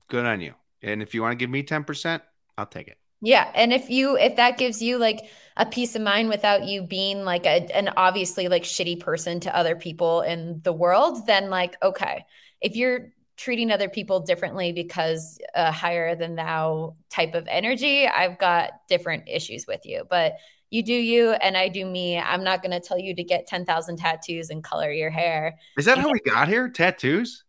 good 0.09 0.25
on 0.25 0.41
you. 0.41 0.53
And 0.81 1.01
if 1.01 1.15
you 1.15 1.21
want 1.21 1.31
to 1.31 1.37
give 1.37 1.49
me 1.49 1.63
10%, 1.63 2.21
I'll 2.57 2.65
take 2.65 2.87
it. 2.87 2.98
Yeah. 3.21 3.51
And 3.53 3.73
if 3.73 3.89
you, 3.89 4.17
if 4.17 4.37
that 4.37 4.57
gives 4.57 4.81
you 4.81 4.97
like 4.97 5.29
a 5.57 5.65
peace 5.65 5.95
of 5.95 6.01
mind 6.01 6.29
without 6.29 6.65
you 6.65 6.83
being 6.83 7.25
like 7.25 7.45
a, 7.45 7.67
an 7.75 7.89
obviously 7.97 8.47
like 8.47 8.63
shitty 8.63 8.99
person 8.99 9.41
to 9.41 9.55
other 9.55 9.75
people 9.75 10.21
in 10.21 10.61
the 10.63 10.73
world, 10.73 11.27
then 11.27 11.49
like, 11.49 11.75
okay. 11.83 12.25
If 12.61 12.75
you're 12.75 13.09
treating 13.37 13.71
other 13.71 13.89
people 13.89 14.19
differently 14.19 14.73
because 14.73 15.39
a 15.55 15.71
higher 15.71 16.15
than 16.15 16.35
thou 16.35 16.95
type 17.09 17.35
of 17.35 17.47
energy, 17.49 18.07
I've 18.07 18.37
got 18.37 18.71
different 18.87 19.27
issues 19.27 19.65
with 19.67 19.85
you. 19.85 20.03
But 20.09 20.33
you 20.69 20.83
do 20.83 20.93
you 20.93 21.31
and 21.31 21.57
I 21.57 21.67
do 21.67 21.85
me. 21.85 22.17
I'm 22.17 22.43
not 22.43 22.61
going 22.61 22.71
to 22.71 22.79
tell 22.79 22.99
you 22.99 23.15
to 23.15 23.23
get 23.23 23.47
10,000 23.47 23.97
tattoos 23.97 24.49
and 24.49 24.63
color 24.63 24.91
your 24.91 25.09
hair. 25.09 25.57
Is 25.77 25.85
that 25.85 25.97
how 25.97 26.11
we 26.11 26.19
got 26.19 26.47
here? 26.47 26.69
Tattoos? 26.69 27.43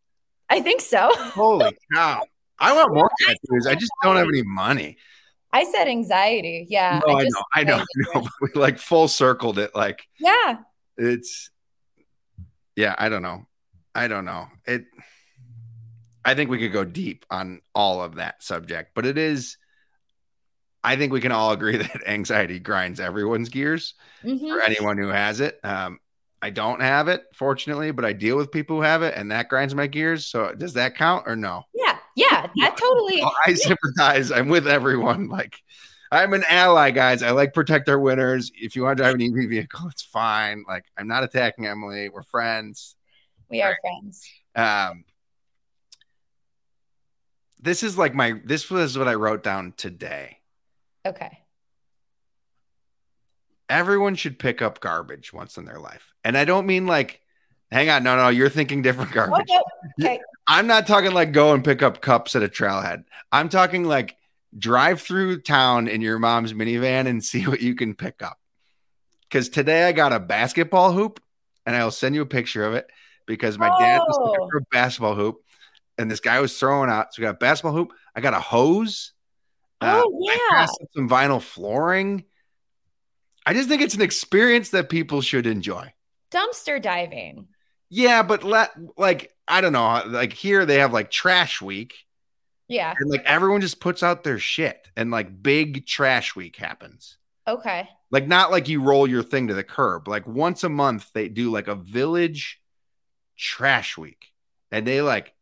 I 0.49 0.61
think 0.61 0.81
so. 0.81 1.11
Holy 1.15 1.77
cow. 1.95 2.25
I 2.59 2.73
want 2.73 2.95
more 2.95 3.11
tattoos. 3.21 3.67
I 3.67 3.75
just 3.75 3.93
don't 4.03 4.17
have 4.17 4.29
any 4.29 4.43
money. 4.43 4.97
I 5.53 5.65
said 5.65 5.89
anxiety. 5.89 6.67
Yeah. 6.69 7.01
No, 7.07 7.15
I, 7.15 7.21
I 7.21 7.25
know. 7.25 7.43
I 7.55 7.65
know. 7.65 7.77
I 8.15 8.19
know. 8.21 8.29
We 8.41 8.49
like 8.61 8.79
full 8.79 9.09
circled 9.09 9.59
it. 9.59 9.75
Like, 9.75 10.07
yeah. 10.19 10.59
It's, 10.97 11.51
yeah, 12.77 12.95
I 12.99 13.09
don't 13.09 13.23
know. 13.23 13.47
I 13.95 14.07
don't 14.09 14.25
know. 14.25 14.47
It, 14.67 14.85
I 16.25 16.35
think 16.35 16.51
we 16.51 16.59
could 16.59 16.73
go 16.73 16.85
deep 16.85 17.25
on 17.31 17.61
all 17.75 18.03
of 18.03 18.17
that 18.17 18.43
subject, 18.43 18.93
but 18.95 19.07
it 19.07 19.19
is, 19.19 19.57
I 20.85 20.97
think 20.97 21.13
we 21.13 21.21
can 21.21 21.33
all 21.33 21.53
agree 21.53 21.77
that 21.79 22.03
anxiety 22.07 22.59
grinds 22.61 23.01
everyone's 23.01 23.49
gears 23.49 23.95
Mhm. 24.25 24.49
for 24.49 24.61
anyone 24.61 24.99
who 24.99 25.09
has 25.09 25.41
it. 25.41 25.59
Um, 25.65 25.99
I 26.43 26.51
don't 26.51 26.81
have 26.81 27.09
it, 27.09 27.23
fortunately, 27.35 27.91
but 27.91 28.05
I 28.05 28.13
deal 28.15 28.37
with 28.37 28.51
people 28.53 28.77
who 28.77 28.83
have 28.83 29.03
it, 29.03 29.15
and 29.17 29.31
that 29.31 29.49
grinds 29.49 29.75
my 29.75 29.87
gears. 29.87 30.27
So 30.27 30.55
does 30.55 30.73
that 30.75 30.95
count 30.97 31.25
or 31.27 31.37
no? 31.37 31.65
Yeah, 31.75 31.99
yeah, 32.17 32.47
that 32.57 32.77
totally. 32.77 33.23
I 33.47 33.55
sympathize. 33.55 34.31
I'm 34.31 34.49
with 34.49 34.67
everyone. 34.67 35.29
Like, 35.29 35.57
I'm 36.13 36.33
an 36.33 36.45
ally, 36.49 36.91
guys. 36.91 37.23
I 37.23 37.31
like 37.31 37.55
protect 37.55 37.89
our 37.89 37.99
winters. 37.99 38.51
If 38.55 38.75
you 38.75 38.83
want 38.83 38.99
to 38.99 39.05
drive 39.05 39.15
an 39.15 39.23
EV 39.23 39.49
vehicle, 39.49 39.89
it's 39.89 40.03
fine. 40.03 40.65
Like, 40.67 40.85
I'm 40.97 41.07
not 41.07 41.23
attacking 41.23 41.67
Emily. 41.67 42.09
We're 42.09 42.23
friends. 42.23 42.97
We 43.49 43.63
are 43.63 43.77
friends. 43.81 44.29
Um, 44.57 45.05
this 47.61 47.83
is 47.83 47.97
like 47.97 48.15
my. 48.15 48.41
This 48.45 48.71
was 48.71 48.99
what 48.99 49.09
I 49.09 49.15
wrote 49.15 49.43
down 49.43 49.75
today. 49.77 50.39
Okay. 51.07 51.39
Everyone 53.69 54.17
should 54.17 54.39
pick 54.39 54.61
up 54.61 54.81
garbage 54.81 55.33
once 55.33 55.57
in 55.57 55.65
their 55.65 55.79
life, 55.79 56.13
and 56.25 56.37
I 56.37 56.45
don't 56.45 56.67
mean 56.67 56.87
like. 56.87 57.21
Hang 57.73 57.89
on, 57.89 58.03
no, 58.03 58.17
no, 58.17 58.31
you're 58.31 58.49
thinking 58.49 58.83
different 58.83 59.13
garbage. 59.13 59.49
Okay. 59.49 59.61
okay. 60.03 60.21
I'm 60.51 60.67
not 60.67 60.89
talking 60.89 61.13
like 61.13 61.31
go 61.31 61.55
and 61.55 61.65
pick 61.65 61.81
up 61.81 62.01
cups 62.01 62.35
at 62.35 62.43
a 62.43 62.49
trailhead. 62.49 63.05
I'm 63.31 63.49
talking 63.49 63.85
like 63.85 64.17
drive 64.59 65.01
through 65.01 65.43
town 65.43 65.87
in 65.87 66.01
your 66.01 66.19
mom's 66.19 66.53
minivan 66.53 67.07
and 67.07 67.23
see 67.25 67.47
what 67.47 67.61
you 67.61 67.77
can 67.77 67.95
pick 67.95 68.21
up. 68.21 68.37
Because 69.23 69.49
today 69.49 69.85
I 69.85 69.93
got 69.93 70.13
a 70.13 70.19
basketball 70.19 70.93
hoop, 70.93 71.21
and 71.65 71.77
I'll 71.77 71.93
send 71.93 72.17
you 72.17 72.23
a 72.23 72.27
picture 72.27 72.65
of 72.65 72.75
it 72.75 72.89
because 73.27 73.59
my 73.61 73.69
dad 73.79 73.99
was 73.99 74.19
looking 74.21 74.41
Oh. 74.43 74.49
for 74.51 74.59
a 74.59 74.63
basketball 74.73 75.15
hoop, 75.15 75.37
and 75.97 76.11
this 76.11 76.19
guy 76.19 76.41
was 76.41 76.59
throwing 76.59 76.91
out. 76.91 77.15
So 77.15 77.23
we 77.23 77.27
got 77.27 77.37
a 77.37 77.39
basketball 77.39 77.73
hoop. 77.75 77.93
I 78.17 78.21
got 78.21 78.35
a 78.35 78.41
hose. 78.41 79.13
Uh, 79.81 80.03
Oh 80.05 80.29
I 80.29 80.39
yeah. 80.51 80.67
some 80.97 81.09
vinyl 81.09 81.41
flooring. 81.41 82.25
I 83.47 83.55
just 83.55 83.69
think 83.69 83.83
it's 83.83 83.95
an 83.95 84.03
experience 84.03 84.71
that 84.71 84.89
people 84.89 85.21
should 85.23 85.47
enjoy. 85.47 85.95
Dumpster 86.33 86.83
diving. 86.83 87.47
Yeah, 87.91 88.23
but 88.23 88.45
let 88.45 88.71
like 88.97 89.35
I 89.47 89.61
don't 89.61 89.73
know, 89.73 90.03
like 90.07 90.33
here 90.33 90.65
they 90.65 90.79
have 90.79 90.93
like 90.93 91.11
trash 91.11 91.61
week. 91.61 91.95
Yeah. 92.69 92.95
and 92.97 93.11
like 93.11 93.25
everyone 93.25 93.61
just 93.63 93.81
puts 93.81 94.05
out 94.05 94.23
their 94.23 94.39
shit 94.39 94.87
and 94.97 95.11
like 95.11 95.43
big 95.43 95.87
trash 95.87 96.37
week 96.37 96.55
happens 96.55 97.19
Okay. 97.49 97.89
like 98.13 98.29
not 98.29 98.53
like 98.53 98.69
you 98.69 98.81
roll 98.81 99.09
your 99.09 99.25
thing 99.25 99.49
to 99.49 99.55
the 99.55 99.65
curb 99.65 100.07
like 100.07 100.25
once 100.25 100.63
a 100.63 100.69
month 100.69 101.11
they 101.13 101.29
do 101.29 101.51
like 101.51 101.67
a 101.67 101.75
village 101.75 102.61
trash 103.37 103.99
week 103.99 104.27
and 104.71 104.87
they 104.87 105.03
like 105.03 105.35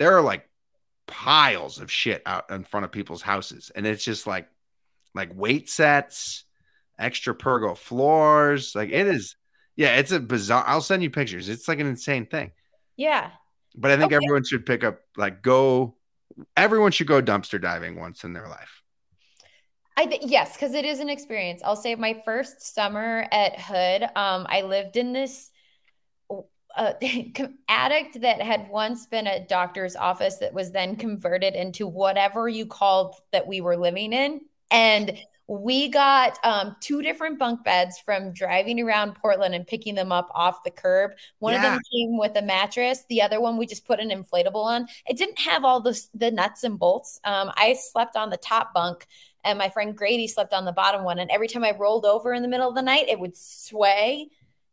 there 0.00 0.16
are 0.16 0.20
like 0.20 0.48
piles 1.06 1.78
of 1.78 1.92
shit 1.92 2.22
out 2.26 2.50
in 2.50 2.64
front 2.64 2.82
of 2.82 2.90
people's 2.90 3.22
houses 3.22 3.70
and 3.76 3.86
it's 3.86 4.04
just 4.04 4.26
like 4.26 4.48
like 5.14 5.30
weight 5.32 5.70
sets 5.70 6.42
extra 6.98 7.36
pergo 7.36 7.76
floors 7.76 8.74
like 8.74 8.88
it 8.90 9.06
is 9.06 9.36
yeah 9.76 9.96
it's 9.96 10.12
a 10.12 10.20
bizarre 10.20 10.64
i'll 10.66 10.80
send 10.80 11.02
you 11.02 11.10
pictures 11.10 11.48
it's 11.48 11.68
like 11.68 11.80
an 11.80 11.86
insane 11.86 12.26
thing 12.26 12.52
Yeah. 12.96 13.30
but 13.74 13.90
i 13.90 13.96
think 13.96 14.12
Okay. 14.12 14.16
everyone 14.16 14.44
should 14.44 14.66
pick 14.66 14.84
up 14.84 15.00
like 15.16 15.42
go 15.42 15.96
everyone 16.56 16.92
should 16.92 17.06
go 17.06 17.22
dumpster 17.22 17.60
diving 17.60 17.98
once 17.98 18.24
in 18.24 18.32
their 18.32 18.48
life 18.48 18.82
I 19.96 20.06
think 20.06 20.22
yes, 20.26 20.54
because 20.56 20.74
it 20.74 20.84
is 20.84 20.98
an 21.00 21.08
experience. 21.08 21.62
I'll 21.64 21.76
say 21.76 21.94
my 21.94 22.20
first 22.24 22.74
summer 22.74 23.26
at 23.30 23.58
Hood, 23.60 24.02
um, 24.16 24.46
I 24.48 24.62
lived 24.62 24.96
in 24.96 25.12
this 25.12 25.50
uh, 26.76 26.92
attic 27.68 28.14
that 28.20 28.42
had 28.42 28.68
once 28.68 29.06
been 29.06 29.26
a 29.26 29.46
doctor's 29.46 29.96
office 29.96 30.36
that 30.38 30.52
was 30.52 30.72
then 30.72 30.96
converted 30.96 31.54
into 31.54 31.86
whatever 31.86 32.48
you 32.48 32.66
called 32.66 33.14
that 33.32 33.46
we 33.46 33.60
were 33.60 33.76
living 33.76 34.12
in, 34.12 34.40
and 34.70 35.16
we 35.46 35.88
got 35.88 36.38
um, 36.42 36.74
two 36.80 37.02
different 37.02 37.38
bunk 37.38 37.64
beds 37.64 37.98
from 37.98 38.32
driving 38.32 38.80
around 38.80 39.14
Portland 39.14 39.54
and 39.54 39.66
picking 39.66 39.94
them 39.94 40.10
up 40.10 40.30
off 40.34 40.64
the 40.64 40.70
curb. 40.70 41.12
One 41.38 41.54
of 41.54 41.60
them 41.60 41.80
came 41.92 42.18
with 42.18 42.34
a 42.36 42.42
mattress. 42.42 43.04
The 43.08 43.20
other 43.20 43.40
one 43.40 43.58
we 43.58 43.66
just 43.66 43.86
put 43.86 44.00
an 44.00 44.10
inflatable 44.10 44.64
on. 44.64 44.86
It 45.06 45.18
didn't 45.18 45.38
have 45.40 45.64
all 45.64 45.80
the 45.80 46.00
the 46.14 46.30
nuts 46.30 46.64
and 46.64 46.78
bolts. 46.78 47.20
Um, 47.24 47.50
I 47.56 47.74
slept 47.74 48.16
on 48.16 48.30
the 48.30 48.38
top 48.38 48.72
bunk 48.72 49.06
and 49.44 49.58
my 49.58 49.68
friend 49.68 49.96
Grady 49.96 50.26
slept 50.26 50.52
on 50.52 50.64
the 50.64 50.72
bottom 50.72 51.04
one. 51.04 51.18
And 51.18 51.30
every 51.30 51.48
time 51.48 51.64
I 51.64 51.76
rolled 51.78 52.06
over 52.06 52.32
in 52.32 52.42
the 52.42 52.48
middle 52.48 52.68
of 52.68 52.74
the 52.74 52.82
night, 52.82 53.08
it 53.08 53.20
would 53.20 53.36
sway 53.36 54.28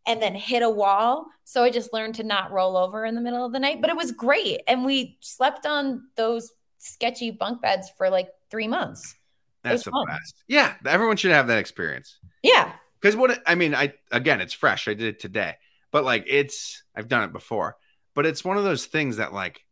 and 0.08 0.22
then 0.22 0.34
hit 0.34 0.64
a 0.64 0.70
wall. 0.70 1.28
So 1.44 1.64
I 1.64 1.70
just 1.70 1.94
learned 1.94 2.16
to 2.16 2.24
not 2.24 2.52
roll 2.52 2.78
over 2.78 3.06
in 3.06 3.14
the 3.14 3.22
middle 3.22 3.46
of 3.46 3.52
the 3.52 3.60
night. 3.60 3.82
But 3.82 3.90
it 3.90 3.98
was 3.98 4.12
great. 4.12 4.62
And 4.68 4.86
we 4.86 5.18
slept 5.20 5.66
on 5.66 6.08
those 6.16 6.52
sketchy 6.78 7.32
bunk 7.32 7.62
beds 7.62 7.92
for 7.98 8.10
like 8.10 8.30
three 8.50 8.68
months. 8.68 9.16
That's 9.64 9.84
the 9.84 9.92
fun. 9.92 10.06
best 10.08 10.44
yeah 10.48 10.74
everyone 10.86 11.18
should 11.18 11.32
have 11.32 11.48
that 11.48 11.60
experience 11.60 12.18
Yeah. 12.44 12.72
because 13.00 13.16
what 13.16 13.42
i 13.46 13.56
mean 13.56 13.74
i 13.76 13.94
again 14.12 14.42
it's 14.42 14.54
fresh 14.54 14.88
i 14.88 14.94
did 14.94 15.08
it 15.08 15.20
today 15.20 15.56
but 15.92 16.04
like 16.04 16.26
it's 16.28 16.84
i've 16.96 17.08
done 17.08 17.24
it 17.24 17.32
before 17.34 17.78
but 18.16 18.26
it's 18.26 18.44
one 18.44 18.58
of 18.58 18.64
those 18.64 18.86
things 18.86 19.18
that 19.18 19.34
like 19.34 19.64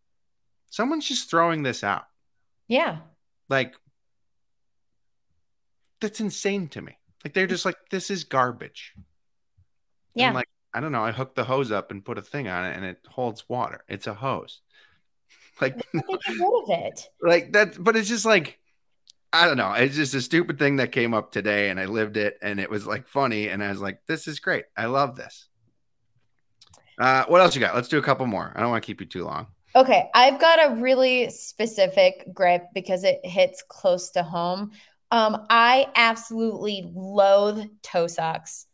someone's 0.70 1.08
just 1.08 1.30
throwing 1.30 1.64
this 1.64 1.84
out 1.84 2.04
Yeah. 2.68 2.98
like 3.50 3.74
that's 6.00 6.20
insane 6.20 6.68
to 6.70 6.82
me 6.82 6.98
like 7.24 7.34
they're 7.34 7.48
just 7.48 7.66
like 7.66 7.78
this 7.92 8.10
is 8.10 8.24
garbage 8.24 8.94
Yeah. 10.16 10.28
And 10.28 10.36
like 10.36 10.48
i 10.74 10.80
don't 10.80 10.92
know 10.92 11.04
i 11.04 11.12
hooked 11.12 11.36
the 11.36 11.44
hose 11.44 11.72
up 11.72 11.92
and 11.92 12.04
put 12.06 12.18
a 12.18 12.22
thing 12.22 12.48
on 12.48 12.66
it 12.66 12.76
and 12.76 12.86
it 12.86 13.00
holds 13.08 13.48
water 13.50 13.84
it's 13.90 14.08
a 14.08 14.14
hose 14.14 14.62
like 15.62 15.76
Get 15.76 15.86
rid 15.94 16.04
of 16.04 16.70
it. 16.70 17.02
like 17.22 17.54
that 17.54 17.82
but 17.84 17.96
it's 17.96 18.08
just 18.08 18.26
like 18.26 18.60
i 19.34 19.46
don't 19.46 19.58
know 19.58 19.74
it's 19.74 19.96
just 19.96 20.14
a 20.14 20.22
stupid 20.22 20.58
thing 20.60 20.78
that 20.78 20.92
came 20.92 21.14
up 21.14 21.32
today 21.32 21.70
and 21.70 21.80
i 21.80 21.86
lived 21.86 22.18
it 22.18 22.38
and 22.42 22.60
it 22.60 22.70
was 22.70 22.88
like 22.88 23.08
funny 23.08 23.48
and 23.50 23.64
i 23.64 23.70
was 23.70 23.82
like 23.82 24.00
this 24.08 24.28
is 24.28 24.40
great 24.40 24.66
i 24.76 24.86
love 24.86 25.16
this 25.16 25.48
uh 27.00 27.26
what 27.28 27.42
else 27.42 27.56
you 27.56 27.62
got 27.62 27.76
let's 27.76 27.88
do 27.88 27.98
a 27.98 28.02
couple 28.04 28.26
more 28.26 28.52
i 28.56 28.60
don't 28.60 28.70
want 28.72 28.84
to 28.84 28.88
keep 28.88 29.02
you 29.02 29.08
too 29.08 29.24
long 29.26 29.48
Okay, 29.76 30.10
I've 30.16 30.40
got 30.42 30.72
a 30.72 30.82
really 30.82 31.30
specific 31.30 32.26
grip 32.34 32.64
because 32.74 33.04
it 33.04 33.20
hits 33.24 33.62
close 33.70 34.10
to 34.12 34.24
home. 34.24 34.72
Um, 35.12 35.46
I 35.52 35.86
absolutely 35.96 36.92
loathe 36.96 37.66
toe 37.84 38.08
socks. 38.08 38.66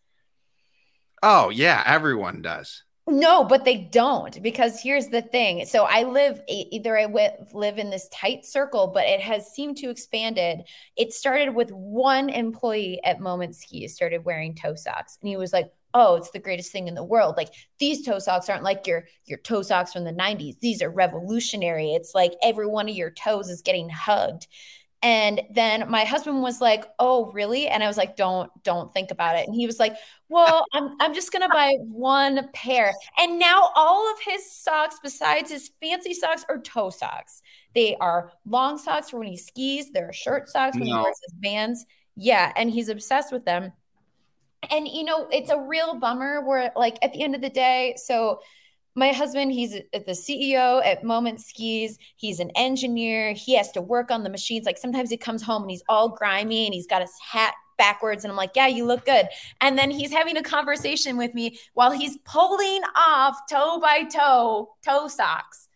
oh 1.22 1.50
yeah 1.50 1.84
everyone 1.86 2.42
does 2.42 2.85
No, 3.08 3.44
but 3.44 3.66
they 3.66 3.78
don't 3.78 4.42
because 4.42 4.82
here's 4.82 5.10
the 5.10 5.22
thing. 5.22 5.66
So 5.68 5.84
I 5.84 6.04
live 6.04 6.42
either 6.50 6.98
I 6.98 7.06
live 7.54 7.78
in 7.78 7.92
this 7.92 8.10
tight 8.10 8.46
circle, 8.46 8.88
but 8.88 9.06
it 9.06 9.22
has 9.22 9.54
seemed 9.54 9.78
to 9.78 9.92
expanded. 9.92 10.62
It 10.98 11.14
started 11.14 11.54
with 11.54 11.70
one 11.72 12.30
employee 12.30 13.00
at 13.04 13.20
Moment 13.20 13.56
Ski 13.56 13.88
started 13.88 14.26
wearing 14.26 14.56
toe 14.56 14.74
socks, 14.74 15.20
and 15.22 15.30
he 15.30 15.38
was 15.38 15.54
like, 15.54 15.72
"Oh, 15.94 16.16
it's 16.16 16.32
the 16.32 16.40
greatest 16.40 16.72
thing 16.72 16.88
in 16.88 16.96
the 16.96 17.04
world. 17.04 17.36
Like 17.38 17.54
these 17.80 18.04
toe 18.04 18.18
socks 18.18 18.50
aren't 18.50 18.64
like 18.64 18.88
your 18.88 19.06
your 19.26 19.38
toe 19.38 19.62
socks 19.62 19.94
from 19.94 20.04
the 20.04 20.12
'90s. 20.12 20.58
These 20.60 20.82
are 20.82 20.90
revolutionary. 20.90 21.92
It's 21.94 22.16
like 22.16 22.34
every 22.42 22.66
one 22.66 22.90
of 22.90 22.96
your 22.96 23.12
toes 23.12 23.50
is 23.50 23.62
getting 23.62 23.88
hugged." 23.90 24.48
And 25.02 25.42
then 25.54 25.90
my 25.90 26.04
husband 26.04 26.42
was 26.42 26.62
like, 26.62 26.86
"Oh, 27.00 27.32
really?" 27.32 27.68
And 27.68 27.84
I 27.84 27.88
was 27.88 27.98
like, 27.98 28.16
"Don't 28.16 28.52
don't 28.64 28.92
think 28.94 29.12
about 29.12 29.36
it." 29.38 29.46
And 29.48 29.56
he 29.56 29.68
was 29.68 29.80
like, 29.80 29.96
"Well, 30.30 30.66
I'm 30.74 30.96
I'm 31.00 31.14
just 31.14 31.32
going 31.32 31.44
to 31.44 31.50
buy 31.50 31.74
one 31.82 32.50
pair." 32.54 32.92
And 33.18 33.38
now 33.38 33.70
all 33.76 34.12
of 34.12 34.20
his 34.22 34.52
socks 34.52 34.98
besides 35.04 35.52
his 35.52 35.70
fancy 35.82 36.14
socks 36.14 36.46
are 36.50 36.60
toe 36.60 36.90
socks. 36.90 37.42
They 37.76 37.96
are 37.98 38.32
long 38.46 38.78
socks 38.78 39.10
for 39.12 39.20
when 39.20 39.28
he 39.28 39.38
skis, 39.38 39.92
they're 39.92 40.14
shirt 40.14 40.50
socks 40.50 40.80
when 40.80 40.88
he 40.90 40.94
No. 40.94 41.04
wears 41.04 41.20
his 41.24 41.34
bands. 41.40 41.86
Yeah, 42.16 42.52
and 42.56 42.72
he's 42.72 42.90
obsessed 42.90 43.32
with 43.32 43.46
them. 43.46 43.74
And 44.72 44.88
you 44.88 45.04
know, 45.04 45.28
it's 45.32 45.50
a 45.52 45.60
real 45.60 45.96
bummer 46.00 46.42
where 46.42 46.72
like 46.76 46.98
at 47.04 47.14
the 47.14 47.22
end 47.24 47.36
of 47.36 47.42
the 47.42 47.50
day, 47.50 47.96
so 47.98 48.40
my 48.96 49.12
husband, 49.12 49.52
he's 49.52 49.72
the 49.74 50.12
CEO 50.12 50.84
at 50.86 51.04
Moment 51.04 51.42
Skis. 51.42 51.98
He's 52.16 52.40
an 52.40 52.50
engineer. 52.56 53.34
He 53.34 53.56
has 53.58 53.72
to 53.74 53.82
work 53.82 54.10
on 54.10 54.24
the 54.24 54.30
machines. 54.30 54.66
Like 54.66 54.78
sometimes 54.78 55.10
he 55.10 55.18
comes 55.18 55.44
home 55.44 55.64
and 55.64 55.72
he's 55.72 55.84
all 55.90 56.10
grimy 56.10 56.66
and 56.66 56.74
he's 56.74 56.88
got 56.88 57.02
his 57.02 57.12
hat 57.22 57.54
backwards. 57.78 58.24
And 58.24 58.32
I'm 58.32 58.38
like, 58.38 58.52
yeah, 58.56 58.68
you 58.68 58.86
look 58.86 59.06
good. 59.06 59.28
And 59.60 59.78
then 59.78 59.92
he's 59.92 60.12
having 60.14 60.38
a 60.38 60.42
conversation 60.44 61.18
with 61.18 61.34
me 61.34 61.60
while 61.74 61.92
he's 61.92 62.18
pulling 62.24 62.82
off 62.96 63.38
toe 63.50 63.80
by 63.82 64.04
toe 64.04 64.70
toe 64.84 65.08
socks. 65.10 65.68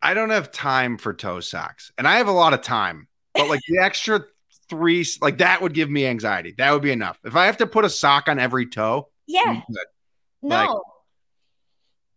i 0.00 0.14
don't 0.14 0.30
have 0.30 0.52
time 0.52 0.96
for 0.96 1.12
toe 1.12 1.40
socks 1.40 1.90
and 1.98 2.06
i 2.06 2.16
have 2.18 2.28
a 2.28 2.32
lot 2.32 2.52
of 2.54 2.60
time 2.60 3.08
but 3.34 3.48
like 3.48 3.60
the 3.68 3.78
extra 3.82 4.22
three 4.68 5.04
like 5.20 5.38
that 5.38 5.60
would 5.60 5.74
give 5.74 5.90
me 5.90 6.06
anxiety 6.06 6.54
that 6.58 6.70
would 6.72 6.82
be 6.82 6.90
enough 6.92 7.18
if 7.24 7.34
i 7.34 7.46
have 7.46 7.56
to 7.56 7.66
put 7.66 7.84
a 7.84 7.90
sock 7.90 8.28
on 8.28 8.38
every 8.38 8.66
toe 8.66 9.08
Yeah, 9.26 9.62
no. 10.42 10.82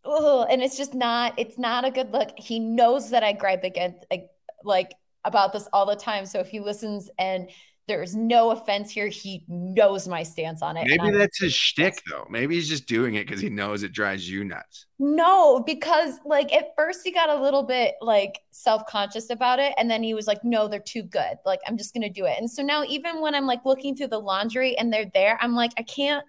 Oh, 0.09 0.47
and 0.49 0.61
it's 0.61 0.77
just 0.77 0.93
not, 0.93 1.34
it's 1.38 1.57
not 1.57 1.84
a 1.85 1.91
good 1.91 2.11
look. 2.11 2.31
He 2.38 2.59
knows 2.59 3.09
that 3.09 3.23
I 3.23 3.34
gripe 3.34 3.63
against 3.63 4.05
like, 4.09 4.29
like 4.63 4.93
about 5.25 5.51
this 5.51 5.67
all 5.73 5.85
the 5.85 5.95
time. 5.95 6.25
So 6.25 6.39
if 6.39 6.47
he 6.47 6.61
listens 6.61 7.09
and 7.19 7.49
there's 7.88 8.15
no 8.15 8.51
offense 8.51 8.91
here. 8.91 9.07
He 9.07 9.45
knows 9.47 10.07
my 10.07 10.21
stance 10.23 10.61
on 10.61 10.75
it. 10.75 10.88
Maybe 10.88 11.17
that's 11.17 11.39
his 11.39 11.53
shtick, 11.53 12.01
though. 12.09 12.25
Maybe 12.29 12.55
he's 12.55 12.67
just 12.67 12.85
doing 12.85 13.15
it 13.15 13.25
because 13.25 13.41
he 13.41 13.49
knows 13.49 13.81
it 13.81 13.93
drives 13.93 14.29
you 14.29 14.43
nuts. 14.43 14.88
No, 14.99 15.63
because 15.65 16.19
like 16.25 16.53
at 16.53 16.71
first 16.77 17.01
he 17.03 17.11
got 17.13 17.29
a 17.29 17.41
little 17.41 17.63
bit 17.63 17.95
like 18.01 18.39
self 18.51 18.85
conscious 18.88 19.29
about 19.29 19.59
it. 19.59 19.73
And 19.77 19.89
then 19.89 20.03
he 20.03 20.13
was 20.13 20.27
like, 20.27 20.43
no, 20.43 20.67
they're 20.67 20.79
too 20.79 21.03
good. 21.03 21.38
Like, 21.45 21.61
I'm 21.65 21.77
just 21.77 21.93
going 21.93 22.01
to 22.01 22.09
do 22.09 22.25
it. 22.25 22.35
And 22.38 22.51
so 22.51 22.61
now, 22.61 22.84
even 22.84 23.21
when 23.21 23.34
I'm 23.34 23.47
like 23.47 23.65
looking 23.65 23.95
through 23.95 24.07
the 24.07 24.19
laundry 24.19 24.77
and 24.77 24.91
they're 24.91 25.09
there, 25.13 25.38
I'm 25.41 25.55
like, 25.55 25.71
I 25.77 25.84
can't, 25.84 26.25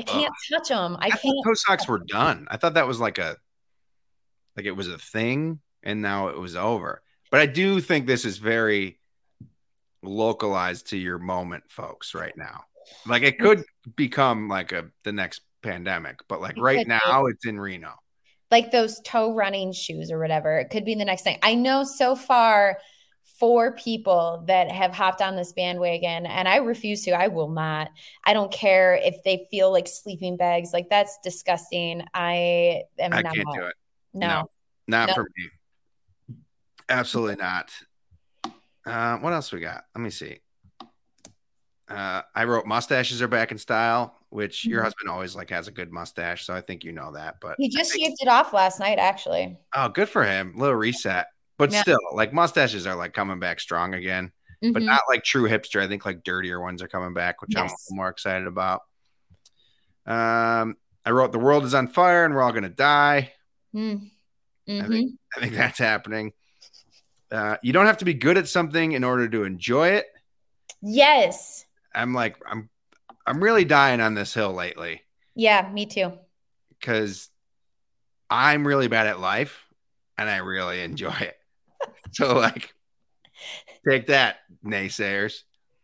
I 0.00 0.02
can't 0.02 0.34
touch 0.50 0.68
them. 0.68 0.96
I, 1.00 1.06
I 1.06 1.10
can't. 1.10 1.36
Toe 1.44 1.54
socks 1.54 1.86
were 1.86 1.98
done. 1.98 2.46
I 2.50 2.56
thought 2.56 2.74
that 2.74 2.86
was 2.86 3.00
like 3.00 3.18
a, 3.18 3.36
like 4.56 4.66
it 4.66 4.72
was 4.72 4.88
a 4.88 4.98
thing 4.98 5.60
and 5.82 6.02
now 6.02 6.28
it 6.28 6.38
was 6.38 6.56
over. 6.56 7.02
But 7.30 7.40
I 7.40 7.46
do 7.46 7.80
think 7.80 8.06
this 8.06 8.24
is 8.24 8.38
very 8.38 8.98
localized 10.02 10.88
to 10.88 10.96
your 10.96 11.18
moment, 11.18 11.64
folks, 11.68 12.14
right 12.14 12.36
now. 12.36 12.64
Like 13.06 13.22
it 13.22 13.38
could 13.38 13.64
become 13.96 14.48
like 14.48 14.72
a 14.72 14.86
the 15.04 15.12
next 15.12 15.42
pandemic, 15.62 16.20
but 16.28 16.40
like 16.40 16.56
right 16.58 16.86
now 16.86 17.26
it's 17.26 17.46
in 17.46 17.60
Reno. 17.60 17.94
Like 18.50 18.72
those 18.72 19.00
toe 19.04 19.34
running 19.34 19.72
shoes 19.72 20.10
or 20.10 20.18
whatever. 20.18 20.58
It 20.58 20.70
could 20.70 20.84
be 20.84 20.96
the 20.96 21.04
next 21.04 21.22
thing. 21.22 21.38
I 21.42 21.54
know 21.54 21.84
so 21.84 22.16
far 22.16 22.78
four 23.40 23.72
people 23.72 24.44
that 24.46 24.70
have 24.70 24.92
hopped 24.92 25.22
on 25.22 25.34
this 25.34 25.52
bandwagon 25.52 26.26
and 26.26 26.46
I 26.46 26.56
refuse 26.56 27.02
to. 27.04 27.12
I 27.12 27.28
will 27.28 27.48
not. 27.48 27.90
I 28.24 28.34
don't 28.34 28.52
care 28.52 28.94
if 28.94 29.24
they 29.24 29.48
feel 29.50 29.72
like 29.72 29.88
sleeping 29.88 30.36
bags. 30.36 30.72
Like 30.72 30.90
that's 30.90 31.18
disgusting. 31.24 32.04
I 32.14 32.82
am 32.98 33.14
I 33.14 33.22
not. 33.22 33.34
can't 33.34 33.48
do 33.52 33.64
it. 33.64 33.74
No. 34.12 34.28
no 34.28 34.50
not 34.86 35.08
no. 35.08 35.14
for 35.14 35.22
me. 35.36 36.36
Absolutely 36.88 37.36
not. 37.36 37.72
Uh, 38.84 39.16
what 39.18 39.32
else 39.32 39.52
we 39.52 39.60
got? 39.60 39.84
Let 39.94 40.02
me 40.02 40.10
see. 40.10 40.40
Uh, 41.88 42.22
I 42.34 42.44
wrote 42.44 42.66
mustaches 42.66 43.20
are 43.20 43.28
back 43.28 43.50
in 43.50 43.58
style, 43.58 44.16
which 44.28 44.64
your 44.64 44.78
mm-hmm. 44.78 44.84
husband 44.84 45.08
always 45.08 45.34
like 45.34 45.50
has 45.50 45.66
a 45.66 45.72
good 45.72 45.92
mustache, 45.92 46.44
so 46.44 46.54
I 46.54 46.60
think 46.60 46.84
you 46.84 46.92
know 46.92 47.12
that. 47.12 47.36
But 47.40 47.56
he 47.58 47.68
just 47.68 47.92
shaved 47.92 48.18
it 48.20 48.28
off 48.28 48.52
last 48.52 48.78
night, 48.78 48.98
actually. 48.98 49.56
Oh, 49.74 49.88
good 49.88 50.08
for 50.08 50.24
him! 50.24 50.54
Little 50.56 50.76
reset, 50.76 51.26
but 51.60 51.72
yeah. 51.72 51.82
still, 51.82 51.98
like 52.14 52.32
mustaches 52.32 52.86
are 52.86 52.96
like 52.96 53.12
coming 53.12 53.38
back 53.38 53.60
strong 53.60 53.92
again, 53.92 54.32
mm-hmm. 54.64 54.72
but 54.72 54.82
not 54.82 55.02
like 55.10 55.22
true 55.22 55.46
hipster. 55.46 55.80
I 55.80 55.86
think 55.86 56.06
like 56.06 56.24
dirtier 56.24 56.58
ones 56.58 56.80
are 56.82 56.88
coming 56.88 57.12
back, 57.12 57.42
which 57.42 57.54
yes. 57.54 57.70
I'm 57.90 57.96
more 57.96 58.08
excited 58.08 58.46
about. 58.46 58.80
Um, 60.06 60.78
I 61.04 61.10
wrote 61.10 61.32
the 61.32 61.38
world 61.38 61.64
is 61.64 61.74
on 61.74 61.86
fire 61.86 62.24
and 62.24 62.34
we're 62.34 62.40
all 62.40 62.52
gonna 62.52 62.70
die. 62.70 63.32
Mm. 63.74 64.10
Mm-hmm. 64.66 64.84
I 64.84 64.88
think 64.88 65.12
I 65.36 65.40
think 65.40 65.54
that's 65.54 65.78
happening. 65.78 66.32
Uh, 67.30 67.58
you 67.62 67.74
don't 67.74 67.86
have 67.86 67.98
to 67.98 68.06
be 68.06 68.14
good 68.14 68.38
at 68.38 68.48
something 68.48 68.92
in 68.92 69.04
order 69.04 69.28
to 69.28 69.44
enjoy 69.44 69.88
it. 69.88 70.06
Yes. 70.80 71.66
I'm 71.94 72.14
like 72.14 72.36
I'm 72.46 72.70
I'm 73.26 73.44
really 73.44 73.66
dying 73.66 74.00
on 74.00 74.14
this 74.14 74.32
hill 74.32 74.54
lately. 74.54 75.02
Yeah, 75.34 75.70
me 75.70 75.84
too. 75.84 76.12
Cuz 76.80 77.28
I'm 78.30 78.66
really 78.66 78.88
bad 78.88 79.06
at 79.06 79.20
life 79.20 79.66
and 80.16 80.30
I 80.30 80.38
really 80.38 80.80
enjoy 80.80 81.16
it. 81.20 81.36
so 82.12 82.34
like 82.34 82.72
take 83.88 84.06
that 84.08 84.36
naysayers. 84.64 85.42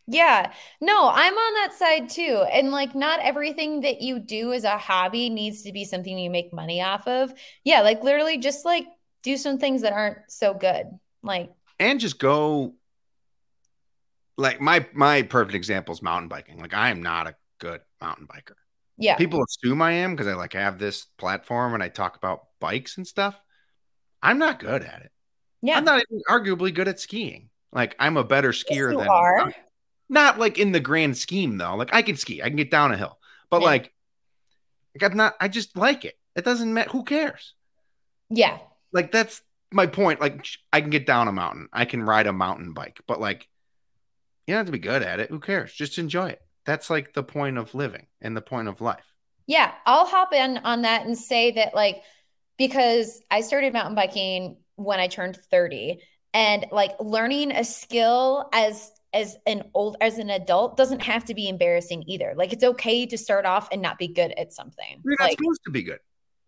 Yeah. 0.09 0.53
No, 0.79 1.09
I'm 1.13 1.33
on 1.33 1.53
that 1.55 1.73
side 1.73 2.09
too. 2.09 2.45
And 2.51 2.71
like 2.71 2.95
not 2.95 3.19
everything 3.19 3.81
that 3.81 4.01
you 4.01 4.19
do 4.19 4.53
as 4.53 4.63
a 4.63 4.77
hobby 4.77 5.29
needs 5.29 5.63
to 5.63 5.73
be 5.73 5.83
something 5.83 6.17
you 6.17 6.29
make 6.29 6.53
money 6.53 6.81
off 6.81 7.05
of. 7.07 7.33
Yeah, 7.65 7.81
like 7.81 8.03
literally 8.03 8.37
just 8.37 8.63
like 8.63 8.85
do 9.21 9.35
some 9.35 9.57
things 9.57 9.81
that 9.81 9.91
aren't 9.91 10.19
so 10.29 10.53
good. 10.53 10.85
Like 11.23 11.51
and 11.79 11.99
just 11.99 12.19
go 12.19 12.75
like 14.37 14.61
my 14.61 14.87
my 14.93 15.23
perfect 15.23 15.55
example 15.55 15.93
is 15.93 16.01
mountain 16.01 16.29
biking. 16.29 16.59
Like 16.59 16.73
I 16.73 16.89
am 16.89 17.03
not 17.03 17.27
a 17.27 17.35
good 17.59 17.81
mountain 17.99 18.27
biker. 18.27 18.55
Yeah. 18.97 19.17
People 19.17 19.43
assume 19.43 19.81
I 19.81 19.91
am 19.91 20.11
because 20.11 20.27
I 20.27 20.33
like 20.35 20.53
have 20.53 20.79
this 20.79 21.05
platform 21.17 21.73
and 21.73 21.83
I 21.83 21.89
talk 21.89 22.15
about 22.15 22.45
bikes 22.59 22.97
and 22.97 23.05
stuff. 23.05 23.35
I'm 24.23 24.39
not 24.39 24.59
good 24.59 24.83
at 24.83 25.01
it. 25.01 25.11
Yeah. 25.61 25.77
I'm 25.77 25.85
not 25.85 26.03
even 26.09 26.21
arguably 26.29 26.73
good 26.73 26.87
at 26.87 26.99
skiing. 26.99 27.49
Like 27.71 27.95
I'm 27.99 28.17
a 28.17 28.23
better 28.23 28.51
skier 28.51 28.91
yes, 28.91 28.99
than 28.99 29.07
are. 29.07 29.53
Not 30.09 30.39
like 30.39 30.57
in 30.57 30.71
the 30.71 30.79
grand 30.79 31.17
scheme 31.17 31.57
though. 31.57 31.75
Like 31.75 31.93
I 31.93 32.01
can 32.01 32.15
ski, 32.15 32.41
I 32.41 32.47
can 32.47 32.55
get 32.55 32.71
down 32.71 32.91
a 32.91 32.97
hill, 32.97 33.17
but 33.49 33.61
yeah. 33.61 33.67
like, 33.67 33.93
like 34.95 35.11
I'm 35.11 35.17
not. 35.17 35.35
I 35.39 35.47
just 35.47 35.75
like 35.75 36.05
it. 36.05 36.17
It 36.35 36.45
doesn't 36.45 36.73
matter. 36.73 36.89
Who 36.91 37.03
cares? 37.03 37.53
Yeah. 38.29 38.57
Like 38.93 39.11
that's 39.11 39.41
my 39.71 39.87
point. 39.87 40.21
Like 40.21 40.45
I 40.71 40.81
can 40.81 40.89
get 40.89 41.05
down 41.05 41.27
a 41.27 41.31
mountain, 41.31 41.67
I 41.73 41.85
can 41.85 42.03
ride 42.03 42.27
a 42.27 42.33
mountain 42.33 42.73
bike, 42.73 43.01
but 43.07 43.19
like 43.19 43.47
you 44.45 44.53
don't 44.53 44.59
have 44.59 44.65
to 44.67 44.71
be 44.71 44.79
good 44.79 45.03
at 45.03 45.19
it. 45.19 45.29
Who 45.29 45.39
cares? 45.39 45.73
Just 45.73 45.97
enjoy 45.97 46.29
it. 46.29 46.41
That's 46.65 46.89
like 46.89 47.13
the 47.13 47.23
point 47.23 47.57
of 47.57 47.75
living 47.75 48.07
and 48.21 48.35
the 48.35 48.41
point 48.41 48.67
of 48.69 48.81
life. 48.81 49.03
Yeah, 49.45 49.73
I'll 49.85 50.05
hop 50.05 50.33
in 50.33 50.57
on 50.59 50.81
that 50.81 51.05
and 51.05 51.17
say 51.17 51.51
that 51.51 51.75
like 51.75 52.01
because 52.57 53.21
I 53.29 53.41
started 53.41 53.73
mountain 53.73 53.95
biking 53.95 54.57
when 54.77 54.99
I 54.99 55.07
turned 55.07 55.35
30 55.35 55.99
and 56.33 56.65
like 56.71 56.91
learning 56.99 57.51
a 57.51 57.63
skill 57.63 58.47
as 58.53 58.91
as 59.13 59.37
an 59.45 59.63
old 59.73 59.97
as 60.01 60.17
an 60.17 60.29
adult 60.29 60.77
doesn't 60.77 61.01
have 61.01 61.25
to 61.25 61.33
be 61.33 61.49
embarrassing 61.49 62.03
either. 62.07 62.33
Like 62.35 62.53
it's 62.53 62.63
okay 62.63 63.05
to 63.07 63.17
start 63.17 63.45
off 63.45 63.69
and 63.71 63.81
not 63.81 63.97
be 63.97 64.07
good 64.07 64.33
at 64.37 64.53
something. 64.53 65.01
You're 65.03 65.15
not 65.19 65.29
like, 65.29 65.37
supposed 65.37 65.61
to 65.65 65.71
be 65.71 65.83
good. 65.83 65.99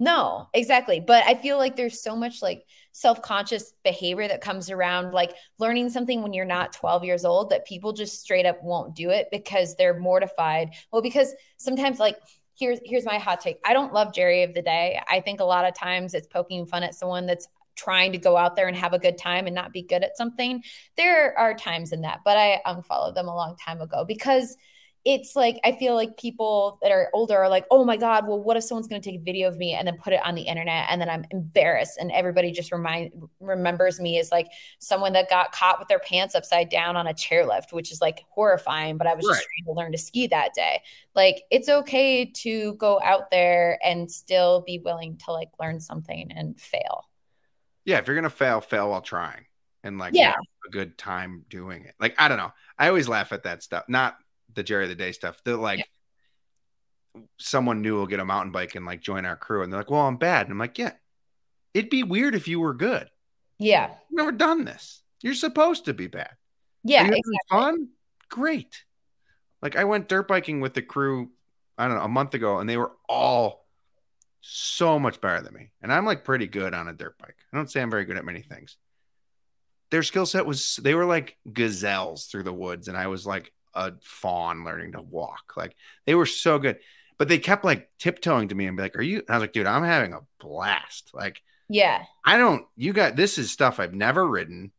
No, 0.01 0.47
exactly. 0.53 1.01
But 1.01 1.25
I 1.25 1.35
feel 1.35 1.57
like 1.57 1.75
there's 1.75 2.01
so 2.01 2.15
much 2.15 2.41
like 2.41 2.63
self 2.93 3.21
conscious 3.21 3.73
behavior 3.83 4.27
that 4.27 4.39
comes 4.39 4.69
around 4.69 5.11
like 5.13 5.33
learning 5.57 5.89
something 5.89 6.21
when 6.21 6.31
you're 6.31 6.45
not 6.45 6.71
12 6.71 7.03
years 7.03 7.25
old 7.25 7.49
that 7.49 7.65
people 7.65 7.91
just 7.91 8.21
straight 8.21 8.45
up 8.45 8.63
won't 8.63 8.95
do 8.95 9.09
it 9.09 9.27
because 9.29 9.75
they're 9.75 9.99
mortified. 9.99 10.71
Well, 10.91 11.01
because 11.01 11.33
sometimes, 11.57 11.99
like, 11.99 12.17
here's 12.57 12.79
here's 12.85 13.05
my 13.05 13.17
hot 13.17 13.41
take. 13.41 13.59
I 13.65 13.73
don't 13.73 13.93
love 13.93 14.13
Jerry 14.13 14.43
of 14.43 14.53
the 14.53 14.61
day. 14.61 15.01
I 15.09 15.19
think 15.19 15.41
a 15.41 15.45
lot 15.45 15.65
of 15.65 15.75
times 15.75 16.13
it's 16.13 16.27
poking 16.27 16.65
fun 16.65 16.83
at 16.83 16.95
someone 16.95 17.25
that's 17.25 17.47
trying 17.79 18.11
to 18.11 18.17
go 18.17 18.35
out 18.37 18.55
there 18.55 18.67
and 18.67 18.75
have 18.75 18.93
a 18.93 18.99
good 18.99 19.17
time 19.17 19.47
and 19.47 19.55
not 19.55 19.73
be 19.73 19.81
good 19.81 20.03
at 20.03 20.17
something. 20.17 20.63
There 20.97 21.37
are 21.37 21.53
times 21.53 21.91
in 21.91 22.01
that, 22.01 22.19
but 22.25 22.37
I 22.37 22.61
unfollowed 22.65 23.15
them 23.15 23.27
a 23.27 23.35
long 23.35 23.55
time 23.55 23.81
ago 23.81 24.05
because 24.05 24.57
it's 25.05 25.35
like 25.35 25.59
I 25.63 25.71
feel 25.71 25.95
like 25.95 26.17
people 26.17 26.77
that 26.81 26.91
are 26.91 27.09
older 27.13 27.37
are 27.37 27.49
like, 27.49 27.65
oh 27.71 27.85
my 27.85 27.95
God, 27.95 28.27
well, 28.27 28.41
what 28.41 28.57
if 28.57 28.63
someone's 28.63 28.87
going 28.87 29.01
to 29.01 29.09
take 29.09 29.21
a 29.21 29.23
video 29.23 29.47
of 29.47 29.57
me 29.57 29.73
and 29.73 29.87
then 29.87 29.97
put 29.97 30.11
it 30.11 30.19
on 30.25 30.35
the 30.35 30.41
internet 30.41 30.87
and 30.89 30.99
then 30.99 31.09
I'm 31.09 31.25
embarrassed 31.31 31.97
and 31.99 32.11
everybody 32.11 32.51
just 32.51 32.71
remind 32.71 33.11
remembers 33.39 33.99
me 33.99 34.19
as 34.19 34.31
like 34.31 34.47
someone 34.79 35.13
that 35.13 35.29
got 35.29 35.53
caught 35.53 35.79
with 35.79 35.87
their 35.87 35.99
pants 35.99 36.35
upside 36.35 36.69
down 36.69 36.97
on 36.97 37.07
a 37.07 37.13
chairlift, 37.13 37.71
which 37.71 37.91
is 37.91 38.01
like 38.01 38.25
horrifying. 38.29 38.97
But 38.97 39.07
I 39.07 39.15
was 39.15 39.25
right. 39.25 39.35
just 39.35 39.47
trying 39.47 39.73
to 39.73 39.79
learn 39.79 39.91
to 39.93 39.97
ski 39.97 40.27
that 40.27 40.53
day. 40.53 40.81
Like 41.15 41.43
it's 41.49 41.69
okay 41.69 42.25
to 42.25 42.73
go 42.73 42.99
out 43.01 43.31
there 43.31 43.79
and 43.83 44.11
still 44.11 44.63
be 44.67 44.79
willing 44.83 45.17
to 45.25 45.31
like 45.31 45.49
learn 45.59 45.79
something 45.79 46.29
and 46.33 46.59
fail. 46.59 47.08
Yeah, 47.85 47.97
if 47.97 48.07
you're 48.07 48.15
gonna 48.15 48.29
fail, 48.29 48.61
fail 48.61 48.89
while 48.89 49.01
trying 49.01 49.45
and 49.83 49.97
like 49.97 50.13
yeah. 50.13 50.33
a 50.67 50.69
good 50.69 50.97
time 50.97 51.45
doing 51.49 51.85
it. 51.85 51.95
Like 51.99 52.15
I 52.17 52.27
don't 52.27 52.37
know. 52.37 52.51
I 52.77 52.87
always 52.87 53.07
laugh 53.07 53.31
at 53.31 53.43
that 53.43 53.63
stuff. 53.63 53.85
Not 53.87 54.17
the 54.53 54.63
Jerry 54.63 54.83
of 54.83 54.89
the 54.89 54.95
Day 54.95 55.11
stuff. 55.11 55.41
They're 55.43 55.55
like, 55.55 55.85
yeah. 57.15 57.21
someone 57.37 57.81
new 57.81 57.95
will 57.95 58.07
get 58.07 58.19
a 58.19 58.25
mountain 58.25 58.51
bike 58.51 58.75
and 58.75 58.85
like 58.85 59.01
join 59.01 59.25
our 59.25 59.35
crew, 59.35 59.63
and 59.63 59.71
they're 59.71 59.79
like, 59.79 59.91
"Well, 59.91 60.01
I'm 60.01 60.17
bad," 60.17 60.45
and 60.45 60.53
I'm 60.53 60.59
like, 60.59 60.77
"Yeah, 60.77 60.93
it'd 61.73 61.89
be 61.89 62.03
weird 62.03 62.35
if 62.35 62.47
you 62.47 62.59
were 62.59 62.73
good." 62.73 63.09
Yeah, 63.57 63.89
You've 64.09 64.17
never 64.17 64.31
done 64.31 64.65
this. 64.65 65.01
You're 65.21 65.33
supposed 65.33 65.85
to 65.85 65.93
be 65.93 66.07
bad. 66.07 66.31
Yeah, 66.83 67.03
exactly. 67.03 67.37
fun. 67.49 67.89
Great. 68.29 68.85
Like 69.61 69.75
I 69.75 69.83
went 69.83 70.07
dirt 70.07 70.27
biking 70.27 70.61
with 70.61 70.73
the 70.73 70.81
crew. 70.81 71.31
I 71.77 71.87
don't 71.87 71.97
know 71.97 72.03
a 72.03 72.09
month 72.09 72.33
ago, 72.33 72.59
and 72.59 72.69
they 72.69 72.77
were 72.77 72.91
all 73.07 73.65
so 74.41 74.99
much 74.99 75.21
better 75.21 75.41
than 75.41 75.53
me. 75.53 75.71
And 75.81 75.91
I'm 75.91 76.05
like 76.05 76.23
pretty 76.23 76.47
good 76.47 76.73
on 76.73 76.87
a 76.87 76.93
dirt 76.93 77.17
bike. 77.17 77.35
I 77.51 77.57
don't 77.57 77.69
say 77.69 77.81
I'm 77.81 77.91
very 77.91 78.05
good 78.05 78.17
at 78.17 78.25
many 78.25 78.41
things. 78.41 78.77
Their 79.91 80.03
skill 80.03 80.25
set 80.25 80.45
was 80.45 80.77
they 80.77 80.93
were 80.93 81.05
like 81.05 81.37
gazelles 81.51 82.25
through 82.25 82.43
the 82.43 82.53
woods, 82.53 82.87
and 82.87 82.97
I 82.97 83.07
was 83.07 83.25
like 83.25 83.51
a 83.73 83.93
fawn 84.01 84.63
learning 84.63 84.91
to 84.93 85.01
walk. 85.01 85.53
Like 85.57 85.75
they 86.05 86.15
were 86.15 86.27
so 86.27 86.59
good, 86.59 86.77
but 87.17 87.27
they 87.27 87.39
kept 87.39 87.65
like 87.65 87.89
tiptoeing 87.97 88.49
to 88.49 88.55
me 88.55 88.67
and 88.67 88.77
be 88.77 88.83
like, 88.83 88.95
"Are 88.95 89.01
you?" 89.01 89.19
And 89.19 89.29
I 89.29 89.33
was 89.33 89.41
like, 89.41 89.53
"Dude, 89.53 89.65
I'm 89.65 89.83
having 89.83 90.13
a 90.13 90.21
blast." 90.39 91.09
Like, 91.13 91.41
yeah, 91.69 92.03
I 92.23 92.37
don't. 92.37 92.65
You 92.75 92.93
got 92.93 93.15
this 93.15 93.37
is 93.39 93.51
stuff 93.51 93.79
I've 93.79 93.95
never 93.95 94.27
ridden. 94.27 94.71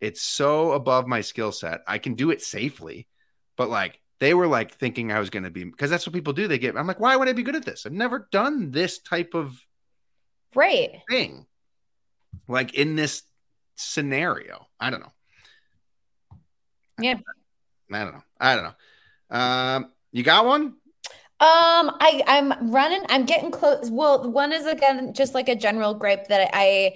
It's 0.00 0.22
so 0.22 0.72
above 0.72 1.06
my 1.06 1.20
skill 1.20 1.52
set. 1.52 1.82
I 1.86 1.98
can 1.98 2.14
do 2.14 2.30
it 2.30 2.42
safely, 2.42 3.08
but 3.56 3.68
like 3.68 4.00
they 4.18 4.34
were 4.34 4.46
like 4.46 4.74
thinking 4.74 5.12
I 5.12 5.18
was 5.18 5.30
going 5.30 5.42
to 5.42 5.50
be 5.50 5.64
because 5.64 5.90
that's 5.90 6.06
what 6.06 6.14
people 6.14 6.32
do. 6.32 6.48
They 6.48 6.58
get. 6.58 6.76
I'm 6.76 6.86
like, 6.86 7.00
why 7.00 7.16
would 7.16 7.28
I 7.28 7.32
be 7.32 7.42
good 7.42 7.56
at 7.56 7.64
this? 7.64 7.86
I've 7.86 7.92
never 7.92 8.28
done 8.30 8.70
this 8.70 8.98
type 8.98 9.34
of 9.34 9.60
right 10.54 11.02
thing. 11.10 11.46
Like 12.48 12.74
in 12.74 12.96
this 12.96 13.22
scenario, 13.74 14.66
I 14.80 14.90
don't 14.90 15.00
know. 15.00 15.12
Yeah. 16.98 17.18
I 17.92 18.04
don't 18.04 18.14
know. 18.14 18.22
I 18.40 18.54
don't 18.54 18.64
know. 18.64 19.36
Um, 19.36 19.92
you 20.12 20.22
got 20.22 20.46
one? 20.46 20.74
Um, 21.38 21.92
I 22.00 22.22
I'm 22.26 22.72
running. 22.72 23.02
I'm 23.10 23.26
getting 23.26 23.50
close. 23.50 23.90
Well, 23.90 24.30
one 24.30 24.52
is 24.52 24.66
again 24.66 25.12
just 25.12 25.34
like 25.34 25.50
a 25.50 25.54
general 25.54 25.92
gripe 25.92 26.28
that 26.28 26.50
I 26.54 26.94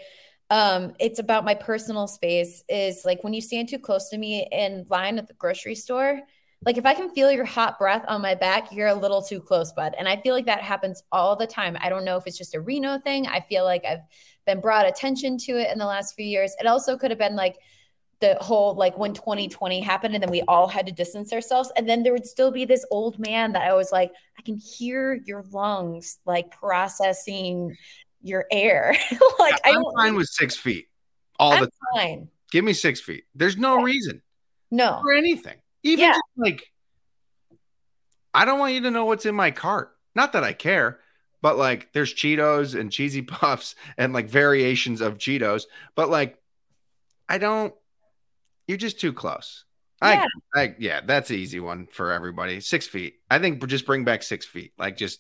um, 0.49 0.95
it's 0.99 1.19
about 1.19 1.45
my 1.45 1.55
personal 1.55 2.07
space. 2.07 2.65
Is 2.69 3.05
like 3.05 3.23
when 3.23 3.35
you 3.35 3.43
stand 3.43 3.69
too 3.69 3.79
close 3.79 4.09
to 4.09 4.19
me 4.19 4.49
in 4.51 4.87
line 4.89 5.19
at 5.19 5.29
the 5.29 5.35
grocery 5.35 5.75
store. 5.75 6.21
Like 6.65 6.77
if 6.77 6.85
I 6.85 6.93
can 6.93 7.09
feel 7.11 7.33
your 7.33 7.47
hot 7.47 7.79
breath 7.79 8.05
on 8.07 8.21
my 8.21 8.35
back, 8.35 8.71
you're 8.71 8.89
a 8.89 8.95
little 8.95 9.23
too 9.23 9.41
close, 9.41 9.73
bud. 9.73 9.95
And 9.99 10.07
I 10.07 10.17
feel 10.21 10.35
like 10.35 10.47
that 10.47 10.61
happens 10.61 11.03
all 11.11 11.35
the 11.35 11.47
time. 11.47 11.77
I 11.81 11.89
don't 11.89 12.05
know 12.05 12.19
if 12.19 12.27
it's 12.27 12.37
just 12.37 12.55
a 12.55 12.61
Reno 12.61 12.99
thing. 12.99 13.27
I 13.27 13.41
feel 13.41 13.65
like 13.65 13.85
I've 13.87 14.03
been 14.47 14.61
brought 14.61 14.87
attention 14.87 15.39
to 15.39 15.53
it 15.53 15.71
in 15.73 15.79
the 15.79 15.87
last 15.87 16.15
few 16.15 16.27
years. 16.27 16.55
It 16.61 16.67
also 16.67 16.99
could 16.99 17.11
have 17.11 17.19
been 17.19 17.35
like 17.35 17.57
the 18.21 18.37
whole 18.41 18.75
like 18.75 18.99
when 18.99 19.15
2020 19.15 19.81
happened 19.81 20.15
and 20.15 20.23
then 20.23 20.31
we 20.31 20.43
all 20.43 20.69
had 20.69 20.87
to 20.87 20.93
distance 20.93 21.33
ourselves 21.33 21.73
and 21.77 21.89
then 21.89 22.03
there 22.03 22.13
would 22.13 22.27
still 22.27 22.51
be 22.51 22.67
this 22.67 22.85
old 22.91 23.19
man 23.19 23.53
that 23.53 23.63
I 23.63 23.75
was 23.75 23.91
like 23.91 24.13
I 24.39 24.43
can 24.43 24.57
hear 24.57 25.19
your 25.25 25.43
lungs 25.51 26.19
like 26.27 26.51
processing 26.51 27.75
your 28.23 28.45
air 28.53 28.95
like 29.39 29.55
yeah, 29.65 29.73
I'm 29.73 29.83
fine 29.97 30.17
with 30.17 30.29
6 30.29 30.57
feet 30.57 30.89
all 31.39 31.53
I'm 31.53 31.61
the 31.61 31.71
time 31.95 32.19
fine. 32.19 32.29
give 32.53 32.63
me 32.63 32.75
6 32.75 33.01
feet 33.01 33.25
there's 33.35 33.57
no 33.57 33.83
reason 33.83 34.21
no 34.71 34.99
for 35.01 35.15
anything 35.15 35.57
even 35.83 36.05
yeah. 36.05 36.19
like 36.37 36.65
I 38.33 38.45
don't 38.45 38.59
want 38.59 38.75
you 38.75 38.83
to 38.83 38.91
know 38.91 39.05
what's 39.05 39.27
in 39.27 39.35
my 39.35 39.51
cart 39.51 39.93
not 40.15 40.33
that 40.33 40.45
I 40.45 40.53
care 40.53 41.01
but 41.43 41.57
like 41.57 41.93
there's 41.93 42.15
Cheetos 42.15 42.79
and 42.79 42.93
cheesy 42.93 43.23
puffs 43.23 43.75
and 43.97 44.13
like 44.13 44.29
variations 44.29 45.01
of 45.01 45.19
Cheetos 45.19 45.65
but 45.95 46.11
like 46.11 46.37
I 47.29 47.39
don't 47.39 47.75
you're 48.71 48.77
just 48.79 49.01
too 49.01 49.13
close. 49.13 49.65
Yeah. 50.01 50.27
I, 50.55 50.61
I, 50.63 50.75
yeah, 50.79 51.01
that's 51.05 51.31
an 51.31 51.37
easy 51.37 51.59
one 51.59 51.89
for 51.91 52.13
everybody. 52.13 52.61
Six 52.61 52.87
feet. 52.87 53.15
I 53.29 53.41
think 53.41 53.67
just 53.67 53.85
bring 53.85 54.05
back 54.05 54.23
six 54.23 54.47
feet. 54.47 54.73
Like 54.79 54.97
just, 54.97 55.19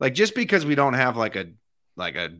like 0.00 0.14
just 0.14 0.34
because 0.34 0.64
we 0.64 0.74
don't 0.74 0.94
have 0.94 1.14
like 1.14 1.36
a, 1.36 1.48
like 1.96 2.16
a 2.16 2.30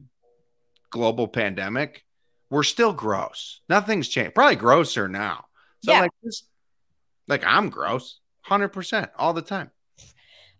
global 0.88 1.28
pandemic, 1.28 2.02
we're 2.48 2.62
still 2.62 2.94
gross. 2.94 3.60
Nothing's 3.68 4.08
changed. 4.08 4.34
Probably 4.34 4.56
grosser 4.56 5.06
now. 5.06 5.44
So 5.84 5.92
yeah. 5.92 6.00
like, 6.00 6.10
just 6.24 6.48
like 7.28 7.44
I'm 7.46 7.68
gross, 7.70 8.20
hundred 8.40 8.68
percent 8.68 9.10
all 9.16 9.32
the 9.32 9.42
time. 9.42 9.70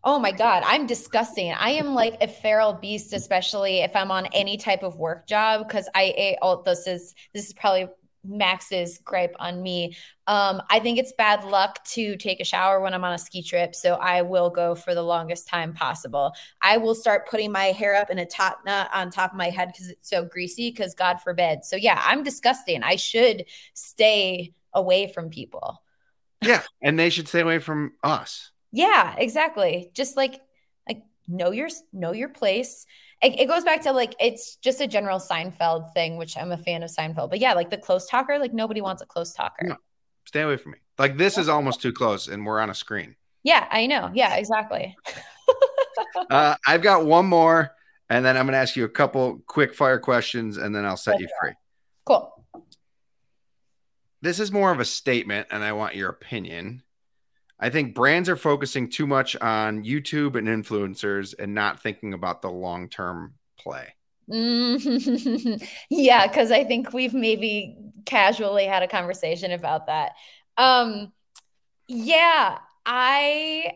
Oh 0.04 0.18
my 0.18 0.30
God, 0.30 0.62
I'm 0.64 0.86
disgusting. 0.86 1.52
I 1.52 1.70
am 1.70 1.94
like 1.94 2.16
a 2.20 2.28
feral 2.28 2.72
beast, 2.72 3.12
especially 3.12 3.80
if 3.80 3.96
I'm 3.96 4.12
on 4.12 4.26
any 4.26 4.56
type 4.56 4.84
of 4.84 4.96
work 4.96 5.26
job. 5.26 5.68
Cause 5.68 5.88
I 5.94 6.14
ate 6.16 6.36
all 6.40 6.62
this 6.62 6.86
is 6.86 7.14
this 7.34 7.48
is 7.48 7.52
probably 7.52 7.88
Max's 8.24 8.98
gripe 8.98 9.34
on 9.38 9.62
me. 9.62 9.96
Um, 10.26 10.62
I 10.70 10.80
think 10.80 10.98
it's 10.98 11.12
bad 11.12 11.44
luck 11.44 11.82
to 11.86 12.16
take 12.16 12.40
a 12.40 12.44
shower 12.44 12.80
when 12.80 12.94
I'm 12.94 13.04
on 13.04 13.14
a 13.14 13.18
ski 13.18 13.42
trip, 13.42 13.74
so 13.74 13.94
I 13.94 14.22
will 14.22 14.50
go 14.50 14.74
for 14.74 14.94
the 14.94 15.02
longest 15.02 15.48
time 15.48 15.72
possible. 15.72 16.32
I 16.60 16.76
will 16.76 16.94
start 16.94 17.28
putting 17.28 17.50
my 17.50 17.66
hair 17.66 17.94
up 17.94 18.10
in 18.10 18.18
a 18.18 18.26
top 18.26 18.60
knot 18.64 18.90
on 18.92 19.10
top 19.10 19.32
of 19.32 19.36
my 19.36 19.50
head 19.50 19.68
because 19.72 19.88
it's 19.88 20.10
so 20.10 20.24
greasy. 20.24 20.70
Because 20.70 20.94
God 20.94 21.20
forbid. 21.20 21.64
So 21.64 21.76
yeah, 21.76 22.00
I'm 22.04 22.22
disgusting. 22.22 22.82
I 22.82 22.96
should 22.96 23.46
stay 23.74 24.52
away 24.74 25.10
from 25.12 25.30
people. 25.30 25.82
Yeah, 26.40 26.62
and 26.82 26.98
they 26.98 27.10
should 27.10 27.28
stay 27.28 27.40
away 27.40 27.58
from 27.58 27.92
us. 28.02 28.50
yeah, 28.72 29.14
exactly. 29.16 29.90
Just 29.94 30.16
like 30.16 30.40
like 30.86 31.02
know 31.26 31.50
your 31.50 31.68
know 31.92 32.12
your 32.12 32.28
place 32.28 32.86
it, 33.22 33.40
it, 33.40 33.48
goes 33.48 33.64
back 33.64 33.82
to 33.82 33.92
like 33.92 34.14
it's 34.20 34.56
just 34.56 34.80
a 34.80 34.86
general 34.86 35.18
Seinfeld 35.18 35.92
thing, 35.92 36.18
which 36.18 36.36
I'm 36.36 36.52
a 36.52 36.58
fan 36.58 36.82
of 36.82 36.90
Seinfeld. 36.90 37.30
But 37.30 37.40
yeah, 37.40 37.54
like 37.54 37.70
the 37.70 37.76
close 37.76 38.06
talker, 38.06 38.38
like 38.38 38.52
nobody 38.52 38.80
wants 38.80 39.02
a 39.02 39.06
close 39.06 39.32
talker. 39.32 39.66
No, 39.66 39.76
stay 40.24 40.42
away 40.42 40.56
from 40.56 40.72
me. 40.72 40.78
Like 40.98 41.16
this 41.16 41.36
is 41.38 41.48
almost 41.48 41.82
too 41.82 41.92
close, 41.92 42.28
and 42.28 42.46
we're 42.46 42.60
on 42.60 42.70
a 42.70 42.74
screen. 42.74 43.16
Yeah, 43.42 43.66
I 43.70 43.86
know. 43.86 44.10
Yeah, 44.14 44.36
exactly. 44.36 44.96
uh, 46.30 46.54
I've 46.66 46.82
got 46.82 47.06
one 47.06 47.26
more, 47.26 47.70
and 48.08 48.24
then 48.24 48.36
I'm 48.36 48.46
going 48.46 48.52
to 48.52 48.58
ask 48.58 48.76
you 48.76 48.84
a 48.84 48.88
couple 48.88 49.42
quick 49.46 49.74
fire 49.74 49.98
questions, 49.98 50.56
and 50.56 50.74
then 50.74 50.84
I'll 50.84 50.96
set 50.96 51.16
okay. 51.16 51.22
you 51.22 51.28
free. 51.40 51.52
Cool. 52.04 52.37
This 54.20 54.40
is 54.40 54.50
more 54.50 54.72
of 54.72 54.80
a 54.80 54.84
statement, 54.84 55.48
and 55.50 55.62
I 55.62 55.72
want 55.72 55.94
your 55.94 56.08
opinion. 56.08 56.82
I 57.60 57.70
think 57.70 57.94
brands 57.94 58.28
are 58.28 58.36
focusing 58.36 58.88
too 58.88 59.06
much 59.06 59.36
on 59.36 59.84
YouTube 59.84 60.36
and 60.36 60.46
influencers 60.46 61.34
and 61.38 61.54
not 61.54 61.82
thinking 61.82 62.14
about 62.14 62.42
the 62.42 62.50
long 62.50 62.88
term 62.88 63.34
play. 63.58 63.94
Mm-hmm. 64.30 65.64
yeah, 65.90 66.26
because 66.26 66.50
I 66.50 66.64
think 66.64 66.92
we've 66.92 67.14
maybe 67.14 67.76
casually 68.04 68.66
had 68.66 68.82
a 68.82 68.88
conversation 68.88 69.52
about 69.52 69.86
that. 69.86 70.12
Um, 70.56 71.12
yeah, 71.88 72.58
I 72.84 73.72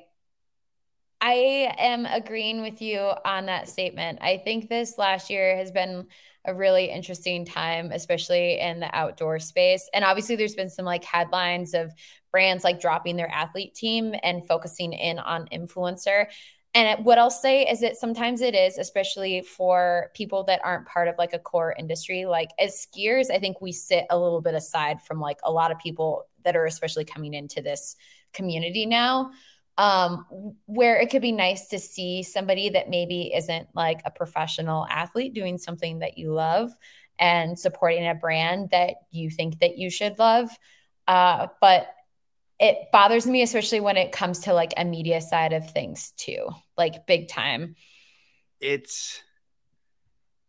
I 1.25 1.73
am 1.79 2.05
agreeing 2.05 2.63
with 2.63 2.83
you 2.83 2.99
on 3.25 3.47
that 3.47 3.69
statement. 3.69 4.19
I 4.21 4.39
think 4.39 4.69
this 4.69 4.99
last 4.99 5.31
year 5.31 5.57
has 5.57 5.71
been 5.71 6.09
a 6.45 6.53
really 6.53 6.91
interesting 6.91 7.45
time, 7.45 7.93
especially 7.93 8.59
in 8.59 8.81
the 8.81 8.93
outdoor 8.93 9.39
space. 9.39 9.89
And 9.95 10.05
obviously, 10.05 10.35
there's 10.35 10.57
been 10.57 10.69
some 10.69 10.85
like 10.85 11.05
headlines 11.05 11.75
of 11.75 11.93
brands 12.33 12.65
like 12.65 12.81
dropping 12.81 13.15
their 13.15 13.31
athlete 13.31 13.73
team 13.73 14.17
and 14.25 14.45
focusing 14.49 14.93
in 14.93 15.21
on 15.21 15.47
influencer. 15.53 16.27
And 16.75 17.05
what 17.05 17.19
I'll 17.19 17.31
say 17.31 17.69
is 17.69 17.81
that 17.83 17.97
sometimes 17.97 18.41
it 18.41 18.57
is, 18.57 18.77
especially 18.77 19.43
for 19.43 20.11
people 20.15 20.43
that 20.45 20.61
aren't 20.65 20.89
part 20.89 21.07
of 21.07 21.15
like 21.19 21.35
a 21.35 21.39
core 21.39 21.73
industry. 21.79 22.25
Like 22.25 22.51
as 22.59 22.85
skiers, 22.85 23.31
I 23.31 23.39
think 23.39 23.61
we 23.61 23.71
sit 23.71 24.07
a 24.11 24.19
little 24.19 24.41
bit 24.41 24.55
aside 24.55 25.03
from 25.03 25.21
like 25.21 25.39
a 25.45 25.53
lot 25.53 25.71
of 25.71 25.79
people 25.79 26.27
that 26.45 26.57
are 26.57 26.67
especially 26.67 27.05
coming 27.05 27.33
into 27.33 27.63
this 27.63 27.95
community 28.33 28.87
now. 28.87 29.31
Um, 29.79 30.57
where 30.67 31.01
it 31.01 31.09
could 31.09 31.23
be 31.23 31.33
nice 31.33 31.69
to 31.69 31.79
see 31.79 32.23
somebody 32.23 32.69
that 32.71 32.91
maybe 32.91 33.33
isn't 33.35 33.69
like 33.75 34.03
a 34.05 34.11
professional 34.11 34.87
athlete 34.89 35.33
doing 35.33 35.57
something 35.57 36.01
that 36.01 36.19
you 36.19 36.33
love 36.33 36.71
and 37.19 37.59
supporting 37.59 38.07
a 38.07 38.15
brand 38.15 38.71
that 38.71 38.97
you 39.11 39.31
think 39.31 39.61
that 39.61 39.79
you 39.79 39.89
should 39.89 40.19
love. 40.19 40.51
Uh, 41.09 41.47
but 41.61 41.89
it 42.63 42.93
bothers 42.93 43.27
me 43.27 43.43
especially 43.43 43.81
when 43.81 43.97
it 43.97 44.13
comes 44.13 44.39
to 44.41 44.55
like 44.55 44.73
a 44.77 44.85
media 44.85 45.21
side 45.21 45.53
of 45.53 45.71
things 45.73 46.13
too 46.17 46.49
like 46.79 47.07
big 47.07 47.29
time 47.29 47.75
it's 48.61 49.21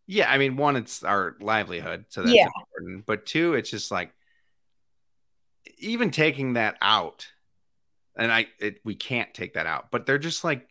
yeah 0.06 0.30
i 0.30 0.38
mean 0.38 0.56
one 0.56 0.76
it's 0.76 1.02
our 1.02 1.36
livelihood 1.40 2.04
so 2.08 2.22
that's 2.22 2.34
yeah. 2.34 2.46
important 2.46 3.04
but 3.04 3.26
two 3.26 3.54
it's 3.54 3.68
just 3.68 3.90
like 3.90 4.12
even 5.78 6.10
taking 6.10 6.52
that 6.52 6.76
out 6.80 7.26
and 8.16 8.32
i 8.32 8.46
it, 8.58 8.80
we 8.84 8.94
can't 8.94 9.32
take 9.34 9.54
that 9.54 9.66
out 9.66 9.90
but 9.90 10.06
they're 10.06 10.18
just 10.18 10.44
like 10.44 10.68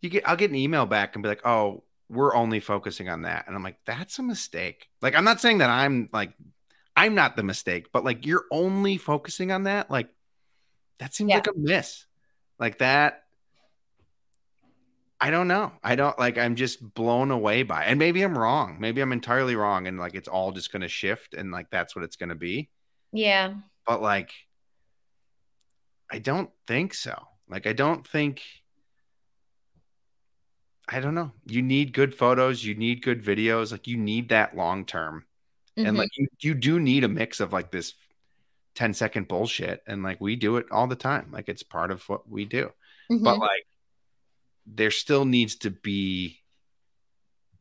you 0.00 0.08
get 0.08 0.28
i'll 0.28 0.36
get 0.36 0.50
an 0.50 0.56
email 0.56 0.86
back 0.86 1.14
and 1.14 1.22
be 1.22 1.28
like 1.28 1.46
oh 1.46 1.82
we're 2.08 2.34
only 2.34 2.60
focusing 2.60 3.08
on 3.08 3.22
that 3.22 3.46
and 3.46 3.56
i'm 3.56 3.62
like 3.62 3.78
that's 3.84 4.18
a 4.18 4.22
mistake 4.22 4.88
like 5.02 5.14
i'm 5.14 5.24
not 5.24 5.40
saying 5.40 5.58
that 5.58 5.70
i'm 5.70 6.08
like 6.12 6.32
i'm 6.96 7.14
not 7.14 7.36
the 7.36 7.42
mistake 7.42 7.86
but 7.92 8.04
like 8.04 8.24
you're 8.26 8.44
only 8.50 8.96
focusing 8.96 9.50
on 9.50 9.64
that 9.64 9.90
like 9.90 10.08
that 10.98 11.14
seems 11.14 11.30
yeah. 11.30 11.36
like 11.36 11.48
a 11.48 11.52
miss. 11.56 12.06
Like 12.58 12.78
that. 12.78 13.22
I 15.20 15.30
don't 15.30 15.48
know. 15.48 15.72
I 15.82 15.94
don't 15.94 16.18
like 16.18 16.36
I'm 16.36 16.56
just 16.56 16.94
blown 16.94 17.30
away 17.30 17.62
by 17.62 17.84
it. 17.84 17.88
And 17.88 17.98
maybe 17.98 18.22
I'm 18.22 18.36
wrong. 18.36 18.76
Maybe 18.80 19.00
I'm 19.00 19.12
entirely 19.12 19.56
wrong 19.56 19.86
and 19.86 19.98
like 19.98 20.14
it's 20.14 20.28
all 20.28 20.52
just 20.52 20.72
gonna 20.72 20.88
shift 20.88 21.32
and 21.32 21.50
like 21.50 21.70
that's 21.70 21.96
what 21.96 22.04
it's 22.04 22.16
gonna 22.16 22.34
be. 22.34 22.68
Yeah. 23.12 23.54
But 23.86 24.02
like 24.02 24.30
I 26.10 26.18
don't 26.18 26.50
think 26.66 26.94
so. 26.94 27.28
Like 27.48 27.66
I 27.66 27.72
don't 27.72 28.06
think 28.06 28.42
I 30.88 31.00
don't 31.00 31.14
know. 31.14 31.32
You 31.44 31.62
need 31.62 31.92
good 31.92 32.14
photos, 32.14 32.64
you 32.64 32.74
need 32.74 33.02
good 33.02 33.24
videos, 33.24 33.72
like 33.72 33.88
you 33.88 33.96
need 33.96 34.28
that 34.28 34.56
long 34.56 34.84
term. 34.84 35.24
Mm-hmm. 35.76 35.88
And 35.88 35.98
like 35.98 36.10
you, 36.16 36.28
you 36.40 36.54
do 36.54 36.78
need 36.78 37.04
a 37.04 37.08
mix 37.08 37.40
of 37.40 37.52
like 37.52 37.70
this 37.70 37.94
10 38.76 38.92
second 38.94 39.26
bullshit 39.26 39.82
and 39.86 40.02
like 40.02 40.20
we 40.20 40.36
do 40.36 40.58
it 40.58 40.66
all 40.70 40.86
the 40.86 40.94
time 40.94 41.28
like 41.32 41.48
it's 41.48 41.62
part 41.62 41.90
of 41.90 42.06
what 42.10 42.28
we 42.30 42.44
do 42.44 42.70
mm-hmm. 43.10 43.24
but 43.24 43.38
like 43.38 43.66
there 44.66 44.90
still 44.90 45.24
needs 45.24 45.56
to 45.56 45.70
be 45.70 46.38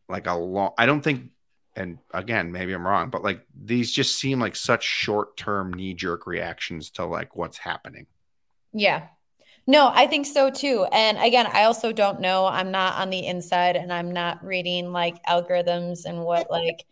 like 0.10 0.28
a 0.28 0.34
long 0.34 0.74
i 0.78 0.86
don't 0.86 1.02
think 1.02 1.30
and 1.76 1.98
again 2.14 2.52
maybe 2.52 2.74
i'm 2.74 2.86
wrong 2.86 3.10
but 3.10 3.24
like 3.24 3.42
these 3.56 3.92
just 3.92 4.18
seem 4.18 4.42
like 4.42 4.58
such 4.58 4.84
short 4.84 5.38
term 5.38 5.74
knee 5.74 5.94
jerk 5.94 6.28
reactions 6.28 6.90
to 6.90 7.06
like 7.06 7.36
what's 7.36 7.58
happening 7.58 8.06
yeah 8.76 9.08
no, 9.68 9.90
I 9.92 10.06
think 10.06 10.28
so 10.28 10.52
too. 10.52 10.86
And 10.92 11.18
again, 11.18 11.48
I 11.52 11.64
also 11.64 11.92
don't 11.92 12.22
know. 12.22 12.46
I'm 12.46 12.70
not 12.70 12.96
on 13.02 13.10
the 13.10 13.26
inside 13.26 13.76
and 13.76 13.92
I'm 13.92 14.12
not 14.12 14.46
reading 14.46 14.92
like 14.92 15.24
algorithms 15.24 16.06
and 16.06 16.24
what 16.24 16.52
like 16.52 16.86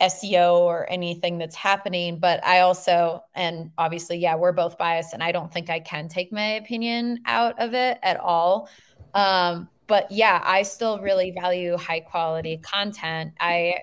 SEO 0.00 0.60
or 0.60 0.90
anything 0.90 1.38
that's 1.38 1.56
happening. 1.56 2.18
But 2.18 2.44
I 2.44 2.60
also, 2.60 3.22
and 3.34 3.70
obviously, 3.76 4.16
yeah, 4.18 4.36
we're 4.36 4.52
both 4.52 4.78
biased, 4.78 5.12
and 5.12 5.22
I 5.22 5.32
don't 5.32 5.52
think 5.52 5.68
I 5.68 5.80
can 5.80 6.08
take 6.08 6.32
my 6.32 6.54
opinion 6.54 7.20
out 7.26 7.60
of 7.60 7.74
it 7.74 7.98
at 8.02 8.18
all. 8.18 8.70
Um, 9.14 9.68
but 9.86 10.10
yeah, 10.10 10.40
I 10.44 10.62
still 10.62 11.00
really 11.00 11.32
value 11.32 11.76
high 11.76 12.00
quality 12.00 12.58
content. 12.58 13.32
I 13.40 13.74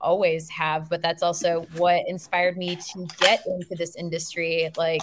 always 0.00 0.50
have, 0.50 0.90
but 0.90 1.00
that's 1.00 1.22
also 1.22 1.66
what 1.76 2.02
inspired 2.08 2.56
me 2.56 2.76
to 2.76 3.06
get 3.18 3.42
into 3.46 3.74
this 3.76 3.94
industry. 3.96 4.70
Like, 4.76 5.02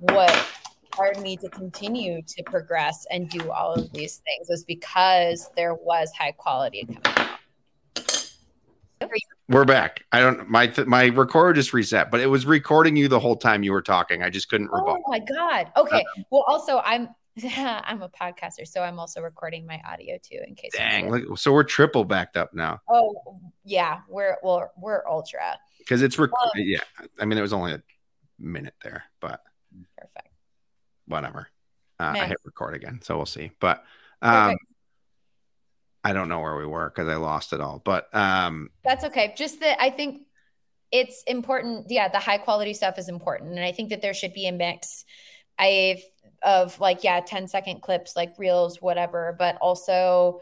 what 0.00 0.46
inspired 0.82 1.20
me 1.20 1.36
to 1.36 1.48
continue 1.50 2.22
to 2.22 2.42
progress 2.44 3.06
and 3.10 3.28
do 3.28 3.50
all 3.50 3.74
of 3.74 3.92
these 3.92 4.20
things 4.24 4.48
was 4.48 4.64
because 4.64 5.50
there 5.56 5.74
was 5.74 6.10
high 6.18 6.32
quality 6.32 6.84
coming 6.84 7.00
out. 7.16 7.26
We're 9.48 9.64
back. 9.64 10.04
I 10.12 10.20
don't 10.20 10.48
my 10.48 10.66
th- 10.66 10.86
my 10.86 11.06
recorder 11.06 11.54
just 11.54 11.72
reset, 11.72 12.10
but 12.10 12.20
it 12.20 12.26
was 12.26 12.46
recording 12.46 12.96
you 12.96 13.08
the 13.08 13.18
whole 13.18 13.36
time 13.36 13.62
you 13.62 13.72
were 13.72 13.82
talking. 13.82 14.22
I 14.22 14.30
just 14.30 14.48
couldn't 14.48 14.70
Oh 14.72 14.98
my 15.08 15.18
god. 15.18 15.72
Okay. 15.76 16.04
Well, 16.30 16.44
also 16.46 16.80
I'm 16.84 17.08
I'm 17.56 18.02
a 18.02 18.08
podcaster, 18.08 18.66
so 18.66 18.82
I'm 18.82 18.98
also 18.98 19.20
recording 19.22 19.66
my 19.66 19.80
audio 19.90 20.18
too 20.22 20.38
in 20.46 20.54
case. 20.54 20.72
Dang, 20.74 21.10
look, 21.10 21.38
so 21.38 21.52
we're 21.52 21.64
triple 21.64 22.04
backed 22.04 22.36
up 22.36 22.54
now 22.54 22.80
Oh 22.88 23.40
yeah, 23.64 24.00
we're 24.08 24.36
we're 24.42 24.68
we're 24.76 25.08
ultra 25.08 25.56
because 25.78 26.02
it's 26.02 26.18
rec- 26.18 26.30
Well- 26.32 26.52
yeah. 26.56 26.80
I 27.18 27.24
mean, 27.24 27.38
it 27.38 27.42
was 27.42 27.52
only 27.52 27.72
a 27.72 27.82
minute 28.38 28.74
there, 28.82 29.04
but. 29.20 29.40
Whatever. 31.10 31.48
Uh, 31.98 32.14
I 32.16 32.26
hit 32.26 32.38
record 32.44 32.74
again, 32.74 33.00
so 33.02 33.16
we'll 33.16 33.26
see. 33.26 33.50
But 33.60 33.84
um, 34.22 34.56
I 36.02 36.12
don't 36.12 36.28
know 36.28 36.40
where 36.40 36.56
we 36.56 36.66
were 36.66 36.88
because 36.88 37.08
I 37.08 37.16
lost 37.16 37.52
it 37.52 37.60
all. 37.60 37.80
But 37.84 38.14
um, 38.14 38.70
That's 38.84 39.04
okay. 39.04 39.34
Just 39.36 39.60
that 39.60 39.80
I 39.82 39.90
think 39.90 40.22
it's 40.90 41.22
important. 41.26 41.86
Yeah, 41.90 42.08
the 42.08 42.18
high 42.18 42.38
quality 42.38 42.72
stuff 42.72 42.98
is 42.98 43.08
important. 43.08 43.50
And 43.50 43.64
I 43.64 43.72
think 43.72 43.90
that 43.90 44.00
there 44.00 44.14
should 44.14 44.32
be 44.32 44.46
a 44.46 44.52
mix 44.52 45.04
I 45.60 46.02
of 46.42 46.80
like, 46.80 47.04
yeah, 47.04 47.20
10 47.20 47.46
second 47.46 47.82
clips, 47.82 48.16
like 48.16 48.38
reels, 48.38 48.80
whatever, 48.80 49.36
but 49.38 49.56
also 49.60 50.40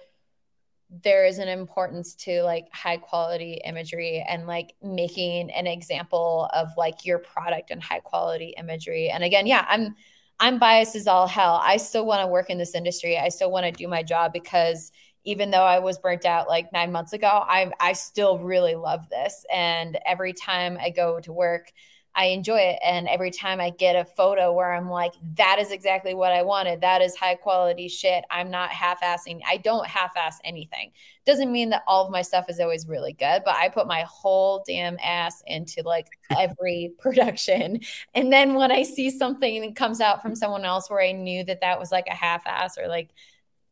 there 0.90 1.26
is 1.26 1.38
an 1.38 1.48
importance 1.48 2.14
to 2.14 2.42
like 2.42 2.66
high 2.72 2.96
quality 2.96 3.60
imagery 3.64 4.24
and 4.26 4.46
like 4.46 4.74
making 4.80 5.50
an 5.50 5.66
example 5.66 6.48
of 6.54 6.68
like 6.78 7.04
your 7.04 7.18
product 7.18 7.70
and 7.70 7.82
high 7.82 7.98
quality 7.98 8.54
imagery. 8.56 9.10
And 9.10 9.24
again, 9.24 9.46
yeah, 9.46 9.66
I'm 9.68 9.96
I'm 10.40 10.58
biased 10.58 10.94
as 10.94 11.06
all 11.06 11.26
hell. 11.26 11.60
I 11.62 11.78
still 11.78 12.06
want 12.06 12.20
to 12.22 12.26
work 12.26 12.48
in 12.50 12.58
this 12.58 12.74
industry. 12.74 13.18
I 13.18 13.28
still 13.28 13.50
want 13.50 13.66
to 13.66 13.72
do 13.72 13.88
my 13.88 14.02
job 14.02 14.32
because 14.32 14.92
even 15.24 15.50
though 15.50 15.64
I 15.64 15.80
was 15.80 15.98
burnt 15.98 16.24
out 16.24 16.48
like 16.48 16.72
nine 16.72 16.92
months 16.92 17.12
ago, 17.12 17.26
I 17.26 17.70
I 17.80 17.92
still 17.92 18.38
really 18.38 18.74
love 18.76 19.08
this. 19.10 19.44
And 19.52 19.98
every 20.06 20.32
time 20.32 20.78
I 20.80 20.90
go 20.90 21.18
to 21.20 21.32
work, 21.32 21.72
I 22.18 22.24
enjoy 22.24 22.58
it. 22.58 22.80
And 22.84 23.06
every 23.06 23.30
time 23.30 23.60
I 23.60 23.70
get 23.70 23.94
a 23.94 24.04
photo 24.04 24.52
where 24.52 24.74
I'm 24.74 24.90
like, 24.90 25.12
that 25.36 25.60
is 25.60 25.70
exactly 25.70 26.14
what 26.14 26.32
I 26.32 26.42
wanted. 26.42 26.80
That 26.80 27.00
is 27.00 27.14
high 27.14 27.36
quality 27.36 27.86
shit. 27.86 28.24
I'm 28.28 28.50
not 28.50 28.70
half 28.70 29.00
assing. 29.02 29.40
I 29.46 29.58
don't 29.58 29.86
half 29.86 30.16
ass 30.16 30.40
anything. 30.42 30.90
Doesn't 31.24 31.52
mean 31.52 31.70
that 31.70 31.84
all 31.86 32.04
of 32.04 32.10
my 32.10 32.22
stuff 32.22 32.46
is 32.48 32.58
always 32.58 32.88
really 32.88 33.12
good, 33.12 33.42
but 33.44 33.54
I 33.54 33.68
put 33.68 33.86
my 33.86 34.04
whole 34.08 34.64
damn 34.66 34.96
ass 35.00 35.44
into 35.46 35.82
like 35.84 36.08
every 36.36 36.92
production. 36.98 37.78
And 38.14 38.32
then 38.32 38.54
when 38.54 38.72
I 38.72 38.82
see 38.82 39.10
something 39.10 39.60
that 39.62 39.76
comes 39.76 40.00
out 40.00 40.20
from 40.20 40.34
someone 40.34 40.64
else 40.64 40.90
where 40.90 41.00
I 41.00 41.12
knew 41.12 41.44
that 41.44 41.60
that 41.60 41.78
was 41.78 41.92
like 41.92 42.08
a 42.08 42.16
half 42.16 42.44
ass 42.48 42.78
or 42.78 42.88
like 42.88 43.10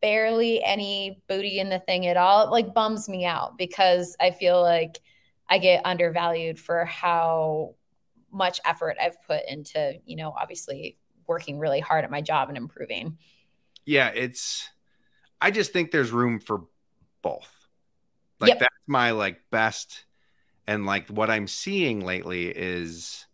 barely 0.01 0.63
any 0.63 1.21
booty 1.27 1.59
in 1.59 1.69
the 1.69 1.81
thing 1.81 2.07
at 2.07 2.17
all, 2.17 2.47
it 2.47 2.51
like 2.53 2.75
bums 2.75 3.09
me 3.09 3.25
out 3.25 3.59
because 3.59 4.17
I 4.21 4.31
feel 4.31 4.63
like 4.63 5.01
I 5.49 5.59
get 5.59 5.85
undervalued 5.85 6.61
for 6.61 6.85
how 6.85 7.75
much 8.37 8.61
effort 8.65 8.97
I've 9.01 9.21
put 9.23 9.43
into, 9.49 9.95
you 10.05 10.17
know, 10.17 10.33
obviously 10.39 10.99
working 11.27 11.59
really 11.59 11.81
hard 11.81 12.05
at 12.05 12.11
my 12.11 12.21
job 12.21 12.49
and 12.49 12.57
improving. 12.57 13.19
yeah, 13.85 14.11
it's. 14.15 14.69
I 15.41 15.51
just 15.51 15.73
think 15.73 15.91
there's 15.91 16.11
room 16.13 16.41
for 16.41 16.65
both. 17.23 17.51
Like 18.41 18.51
Yep. 18.51 18.59
that's 18.61 18.75
my 18.87 19.11
like 19.13 19.41
best, 19.51 20.05
and 20.67 20.87
like 20.87 21.09
what 21.09 21.31
I'm 21.31 21.47
seeing 21.47 22.05
lately 22.05 22.47
is 22.49 23.27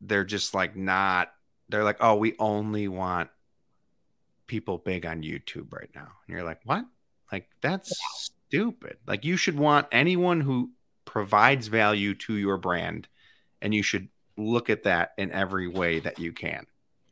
they're 0.00 0.24
just 0.24 0.54
like 0.54 0.76
not. 0.76 1.32
They're 1.68 1.84
like, 1.84 1.98
oh, 2.00 2.16
we 2.16 2.34
only 2.38 2.86
want 2.88 3.30
people 4.46 4.78
big 4.78 5.04
on 5.04 5.22
YouTube 5.22 5.72
right 5.72 5.90
now, 5.94 6.08
and 6.26 6.36
you're 6.36 6.44
like, 6.44 6.60
what? 6.64 6.84
Like 7.32 7.48
that's 7.60 7.92
stupid. 8.48 8.98
Like 9.06 9.24
you 9.24 9.36
should 9.36 9.58
want 9.58 9.88
anyone 9.90 10.40
who 10.40 10.70
provides 11.04 11.66
value 11.68 12.14
to 12.14 12.34
your 12.34 12.56
brand, 12.58 13.08
and 13.62 13.74
you 13.74 13.82
should 13.82 14.08
look 14.36 14.70
at 14.70 14.84
that 14.84 15.12
in 15.18 15.32
every 15.32 15.68
way 15.68 16.00
that 16.00 16.18
you 16.18 16.32
can. 16.32 16.66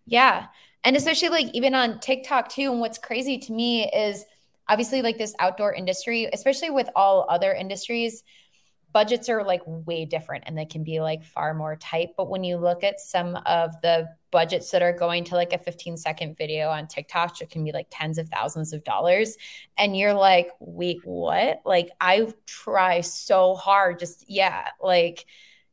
Yeah. 0.07 0.47
And 0.85 0.97
especially 0.97 1.31
like 1.31 1.47
even 1.55 1.75
on 1.75 2.01
TikTok 2.01 2.51
too. 2.51 2.71
And 2.71 2.81
what's 2.81 2.99
crazy 2.99 3.39
to 3.39 3.53
me 3.53 3.91
is 3.91 4.25
obviously 4.69 5.03
like 5.03 5.19
this 5.19 5.35
outdoor 5.39 5.75
industry, 5.75 6.29
especially 6.33 6.71
with 6.71 6.89
all 6.95 7.27
other 7.29 7.53
industries, 7.53 8.23
budgets 8.93 9.29
are 9.29 9.43
like 9.43 9.61
way 9.67 10.05
different 10.05 10.45
and 10.47 10.57
they 10.57 10.65
can 10.65 10.85
be 10.85 11.01
like 11.01 11.25
far 11.25 11.53
more 11.53 11.75
tight. 11.77 12.11
But 12.17 12.31
when 12.31 12.45
you 12.45 12.57
look 12.57 12.85
at 12.85 13.01
some 13.01 13.37
of 13.45 13.73
the 13.83 14.09
budgets 14.31 14.71
that 14.71 14.83
are 14.83 14.93
going 14.93 15.25
to 15.25 15.35
like 15.35 15.53
a 15.53 15.59
15 15.59 15.97
second 15.97 16.37
video 16.37 16.69
on 16.69 16.87
TikTok, 16.87 17.41
it 17.41 17.51
can 17.51 17.65
be 17.65 17.73
like 17.73 17.89
tens 17.91 18.19
of 18.19 18.29
thousands 18.29 18.73
of 18.73 18.85
dollars. 18.85 19.37
And 19.77 19.97
you're 19.97 20.15
like, 20.15 20.51
wait, 20.61 21.01
what? 21.05 21.61
Like 21.65 21.91
I 22.01 22.33
try 22.47 23.01
so 23.01 23.57
hard, 23.57 23.99
just 23.99 24.27
yeah, 24.29 24.69
like 24.81 25.27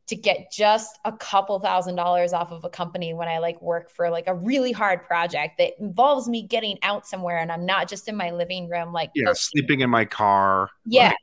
to 0.08 0.16
get 0.16 0.50
just 0.52 0.98
a 1.04 1.12
couple 1.12 1.58
thousand 1.60 1.94
dollars 1.94 2.32
off 2.32 2.50
of 2.50 2.64
a 2.64 2.68
company 2.68 3.14
when 3.14 3.28
I 3.28 3.38
like 3.38 3.60
work 3.62 3.90
for 3.90 4.10
like 4.10 4.26
a 4.26 4.34
really 4.34 4.72
hard 4.72 5.04
project 5.04 5.58
that 5.58 5.72
involves 5.80 6.28
me 6.28 6.42
getting 6.42 6.78
out 6.82 7.06
somewhere 7.06 7.38
and 7.38 7.52
I'm 7.52 7.64
not 7.64 7.88
just 7.88 8.08
in 8.08 8.16
my 8.16 8.30
living 8.30 8.68
room 8.68 8.92
like 8.92 9.10
Yeah, 9.14 9.32
sleeping 9.32 9.80
in 9.80 9.90
my 9.90 10.04
car. 10.04 10.70
Yeah. 10.84 11.08
Like, 11.08 11.16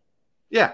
yeah. 0.49 0.71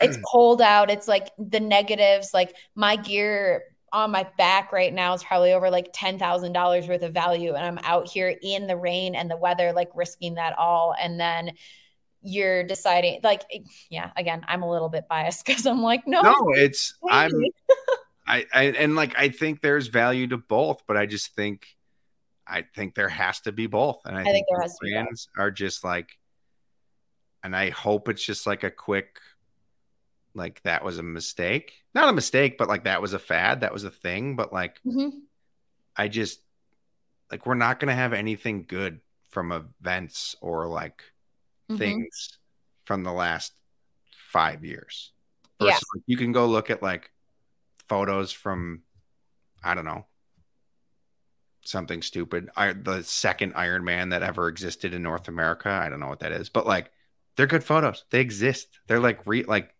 it's 0.00 0.18
cold 0.32 0.62
out. 0.62 0.90
It's 0.90 1.06
like 1.06 1.30
the 1.38 1.60
negatives, 1.60 2.32
like 2.32 2.54
my 2.74 2.96
gear 2.96 3.64
on 3.92 4.10
my 4.10 4.26
back 4.36 4.72
right 4.72 4.92
now 4.92 5.14
is 5.14 5.22
probably 5.22 5.52
over 5.52 5.70
like 5.70 5.92
$10,000 5.92 6.88
worth 6.88 7.02
of 7.02 7.12
value. 7.12 7.54
And 7.54 7.64
I'm 7.64 7.84
out 7.84 8.08
here 8.08 8.34
in 8.42 8.66
the 8.66 8.76
rain 8.76 9.14
and 9.14 9.30
the 9.30 9.36
weather, 9.36 9.72
like 9.72 9.90
risking 9.94 10.34
that 10.34 10.58
all. 10.58 10.94
And 11.00 11.20
then 11.20 11.52
you're 12.24 12.64
deciding, 12.64 13.20
like, 13.22 13.42
yeah, 13.90 14.10
again, 14.16 14.42
I'm 14.48 14.62
a 14.62 14.70
little 14.70 14.88
bit 14.88 15.06
biased 15.08 15.44
because 15.46 15.66
I'm 15.66 15.82
like, 15.82 16.06
no, 16.06 16.22
No, 16.22 16.34
it's 16.54 16.94
wait. 17.02 17.12
I'm 17.14 17.32
I, 18.26 18.46
I 18.54 18.62
and 18.64 18.96
like 18.96 19.14
I 19.18 19.28
think 19.28 19.60
there's 19.60 19.88
value 19.88 20.26
to 20.28 20.38
both, 20.38 20.82
but 20.86 20.96
I 20.96 21.04
just 21.04 21.34
think 21.34 21.66
I 22.46 22.62
think 22.74 22.94
there 22.94 23.10
has 23.10 23.40
to 23.42 23.52
be 23.52 23.66
both. 23.66 24.00
And 24.06 24.16
I, 24.16 24.22
think 24.22 24.34
think, 24.34 24.46
there 24.48 24.58
those 24.60 24.70
has 24.70 24.78
to 24.78 25.34
be 25.36 25.40
are 25.42 25.50
just 25.50 25.84
like 25.84 26.18
and 27.42 27.54
I 27.54 27.68
hope 27.68 28.08
it's 28.08 28.24
just 28.24 28.46
like 28.46 28.64
a 28.64 28.70
quick 28.70 29.20
like 30.34 30.62
that 30.62 30.82
was 30.82 30.98
a 30.98 31.02
mistake. 31.02 31.74
Not 31.94 32.08
a 32.08 32.12
mistake, 32.12 32.56
but 32.56 32.68
like 32.68 32.84
that 32.84 33.02
was 33.02 33.12
a 33.12 33.18
fad, 33.18 33.60
that 33.60 33.72
was 33.72 33.84
a 33.84 33.90
thing. 33.90 34.36
But 34.36 34.52
like 34.52 34.80
Mhm. 34.86 35.10
I 35.94 36.08
just 36.08 36.40
like 37.30 37.44
we're 37.44 37.54
not 37.54 37.78
gonna 37.78 37.94
have 37.94 38.14
anything 38.14 38.64
good 38.66 39.00
from 39.28 39.52
events 39.52 40.34
or 40.40 40.66
like 40.66 41.02
Mhm. 41.70 41.78
things 41.78 42.38
from 42.84 43.02
the 43.04 43.12
last 43.12 43.52
five 44.30 44.64
years. 44.64 45.12
Yeah. 45.60 45.70
Versus, 45.72 45.84
like, 45.94 46.04
you 46.06 46.16
can 46.16 46.32
go 46.32 46.46
look 46.46 46.70
at 46.70 46.82
like 46.82 47.10
photos 47.88 48.32
from, 48.32 48.82
I 49.62 49.74
don't 49.74 49.84
know, 49.84 50.06
something 51.64 52.02
stupid. 52.02 52.50
I, 52.56 52.72
the 52.72 53.02
second 53.02 53.54
Iron 53.56 53.84
Man 53.84 54.10
that 54.10 54.22
ever 54.22 54.48
existed 54.48 54.92
in 54.92 55.02
North 55.02 55.28
America. 55.28 55.70
I 55.70 55.88
don't 55.88 56.00
know 56.00 56.08
what 56.08 56.20
that 56.20 56.32
is, 56.32 56.48
but 56.50 56.66
like 56.66 56.90
they're 57.36 57.46
good 57.46 57.64
photos. 57.64 58.04
They 58.10 58.20
exist. 58.20 58.68
They're 58.86 59.00
like 59.00 59.26
re 59.26 59.44
like, 59.44 59.74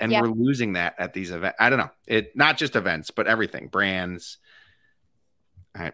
and 0.00 0.10
Yeah. 0.12 0.22
we're 0.22 0.28
losing 0.28 0.72
that 0.74 0.96
at 0.98 1.12
these 1.14 1.30
events. 1.30 1.56
I 1.60 1.70
don't 1.70 1.78
know. 1.78 1.90
It 2.06 2.34
not 2.36 2.58
just 2.58 2.74
events, 2.76 3.10
but 3.10 3.26
everything, 3.26 3.68
brands. 3.68 4.38
I, 5.74 5.92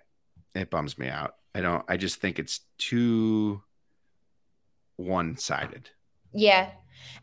it 0.55 0.71
bums 0.71 0.97
me 0.99 1.09
out. 1.09 1.35
I 1.55 1.61
don't. 1.61 1.85
I 1.89 1.97
just 1.99 2.21
think 2.21 2.39
it's 2.39 2.61
too 2.79 3.63
one 4.97 5.37
sided. 5.37 5.91
Yeah. 6.33 6.71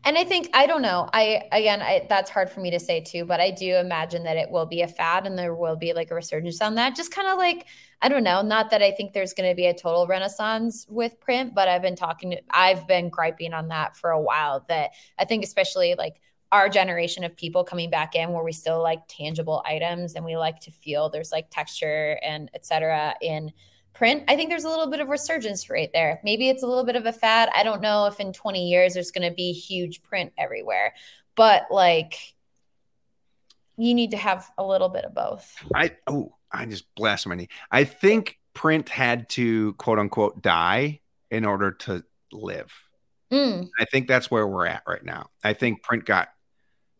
And 0.04 0.16
I 0.16 0.24
think 0.24 0.50
I 0.54 0.66
don't 0.66 0.82
know. 0.82 1.08
I 1.12 1.42
again, 1.52 1.82
I, 1.82 2.06
that's 2.08 2.30
hard 2.30 2.50
for 2.50 2.60
me 2.60 2.70
to 2.70 2.80
say 2.80 3.00
too, 3.00 3.24
but 3.24 3.40
I 3.40 3.50
do 3.50 3.76
imagine 3.76 4.24
that 4.24 4.36
it 4.36 4.50
will 4.50 4.66
be 4.66 4.82
a 4.82 4.88
fad 4.88 5.26
and 5.26 5.38
there 5.38 5.54
will 5.54 5.76
be 5.76 5.92
like 5.92 6.10
a 6.10 6.14
resurgence 6.14 6.60
on 6.60 6.74
that. 6.76 6.96
Just 6.96 7.14
kind 7.14 7.28
of 7.28 7.38
like 7.38 7.66
I 8.02 8.08
don't 8.08 8.24
know. 8.24 8.40
Not 8.42 8.70
that 8.70 8.82
I 8.82 8.92
think 8.92 9.12
there's 9.12 9.34
going 9.34 9.50
to 9.50 9.54
be 9.54 9.66
a 9.66 9.74
total 9.74 10.06
renaissance 10.06 10.86
with 10.88 11.20
print, 11.20 11.54
but 11.54 11.68
I've 11.68 11.82
been 11.82 11.96
talking. 11.96 12.38
I've 12.50 12.86
been 12.86 13.10
griping 13.10 13.52
on 13.52 13.68
that 13.68 13.96
for 13.96 14.10
a 14.10 14.20
while. 14.20 14.64
That 14.68 14.90
I 15.18 15.24
think 15.24 15.44
especially 15.44 15.94
like 15.96 16.20
our 16.52 16.68
generation 16.68 17.22
of 17.24 17.36
people 17.36 17.62
coming 17.62 17.90
back 17.90 18.14
in 18.14 18.32
where 18.32 18.42
we 18.42 18.52
still 18.52 18.82
like 18.82 19.00
tangible 19.08 19.62
items 19.66 20.14
and 20.14 20.24
we 20.24 20.36
like 20.36 20.58
to 20.60 20.70
feel 20.70 21.08
there's 21.08 21.30
like 21.30 21.48
texture 21.50 22.18
and 22.22 22.50
et 22.54 22.66
cetera 22.66 23.14
in 23.20 23.52
print, 24.00 24.24
I 24.28 24.34
think 24.34 24.48
there's 24.48 24.64
a 24.64 24.68
little 24.70 24.86
bit 24.86 25.00
of 25.00 25.10
resurgence 25.10 25.68
right 25.68 25.90
there. 25.92 26.22
Maybe 26.24 26.48
it's 26.48 26.62
a 26.62 26.66
little 26.66 26.84
bit 26.84 26.96
of 26.96 27.04
a 27.04 27.12
fad. 27.12 27.50
I 27.54 27.62
don't 27.62 27.82
know 27.82 28.06
if 28.06 28.18
in 28.18 28.32
20 28.32 28.66
years 28.66 28.94
there's 28.94 29.10
going 29.10 29.28
to 29.28 29.34
be 29.34 29.52
huge 29.52 30.02
print 30.02 30.32
everywhere, 30.38 30.94
but 31.36 31.66
like 31.70 32.14
you 33.76 33.92
need 33.92 34.12
to 34.12 34.16
have 34.16 34.50
a 34.56 34.64
little 34.64 34.88
bit 34.88 35.04
of 35.04 35.12
both. 35.12 35.54
I 35.74 35.90
oh, 36.06 36.34
I 36.50 36.64
just 36.64 36.86
blasted 36.94 37.28
my 37.28 37.34
knee. 37.34 37.50
I 37.70 37.84
think 37.84 38.38
print 38.54 38.88
had 38.88 39.28
to 39.30 39.74
quote 39.74 39.98
unquote 39.98 40.40
die 40.40 41.00
in 41.30 41.44
order 41.44 41.72
to 41.72 42.02
live. 42.32 42.72
Mm, 43.30 43.68
I 43.78 43.84
think 43.84 44.08
that's 44.08 44.30
where 44.30 44.46
we're 44.46 44.66
at 44.66 44.82
right 44.88 45.04
now. 45.04 45.28
I 45.44 45.52
think 45.52 45.82
print 45.82 46.06
got, 46.06 46.30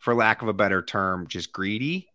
for 0.00 0.14
lack 0.14 0.42
of 0.42 0.48
a 0.48 0.52
better 0.52 0.82
term, 0.82 1.28
just 1.28 1.50
greedy, 1.50 2.10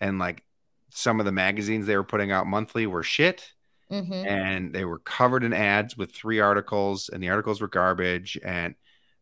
and 0.00 0.18
like 0.18 0.44
some 0.88 1.20
of 1.20 1.26
the 1.26 1.32
magazines 1.32 1.86
they 1.86 1.94
were 1.94 2.04
putting 2.04 2.32
out 2.32 2.46
monthly 2.46 2.86
were 2.86 3.02
shit, 3.02 3.52
mhm. 3.90 4.26
and 4.26 4.72
they 4.74 4.84
were 4.84 4.98
covered 5.00 5.44
in 5.44 5.52
ads 5.52 5.96
with 5.96 6.12
three 6.12 6.40
articles, 6.40 7.08
and 7.10 7.22
the 7.22 7.28
articles 7.30 7.60
were 7.60 7.68
garbage, 7.68 8.38
and 8.44 8.74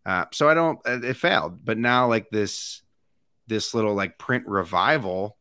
Uh, 0.07 0.25
so 0.33 0.49
I 0.49 0.55
don't. 0.55 0.79
uh, 0.87 1.01
It 1.03 1.17
failed, 1.19 1.65
but 1.65 1.77
now 1.77 2.09
like 2.09 2.31
this, 2.31 2.83
this 3.47 3.75
little 3.75 3.95
like 3.95 4.19
print 4.19 4.47
revival. 4.47 5.37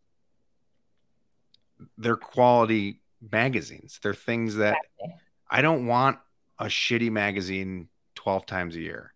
They're 1.98 2.18
quality 2.18 3.02
magazines. 3.32 4.00
They're 4.02 4.14
things 4.14 4.56
that 4.56 4.76
Exactly. 5.00 5.22
I 5.50 5.62
don't 5.62 5.86
want 5.86 6.20
a 6.60 6.66
shitty 6.66 7.12
magazine 7.12 7.88
12 8.16 8.46
times 8.46 8.76
a 8.76 8.82
year. 8.82 9.14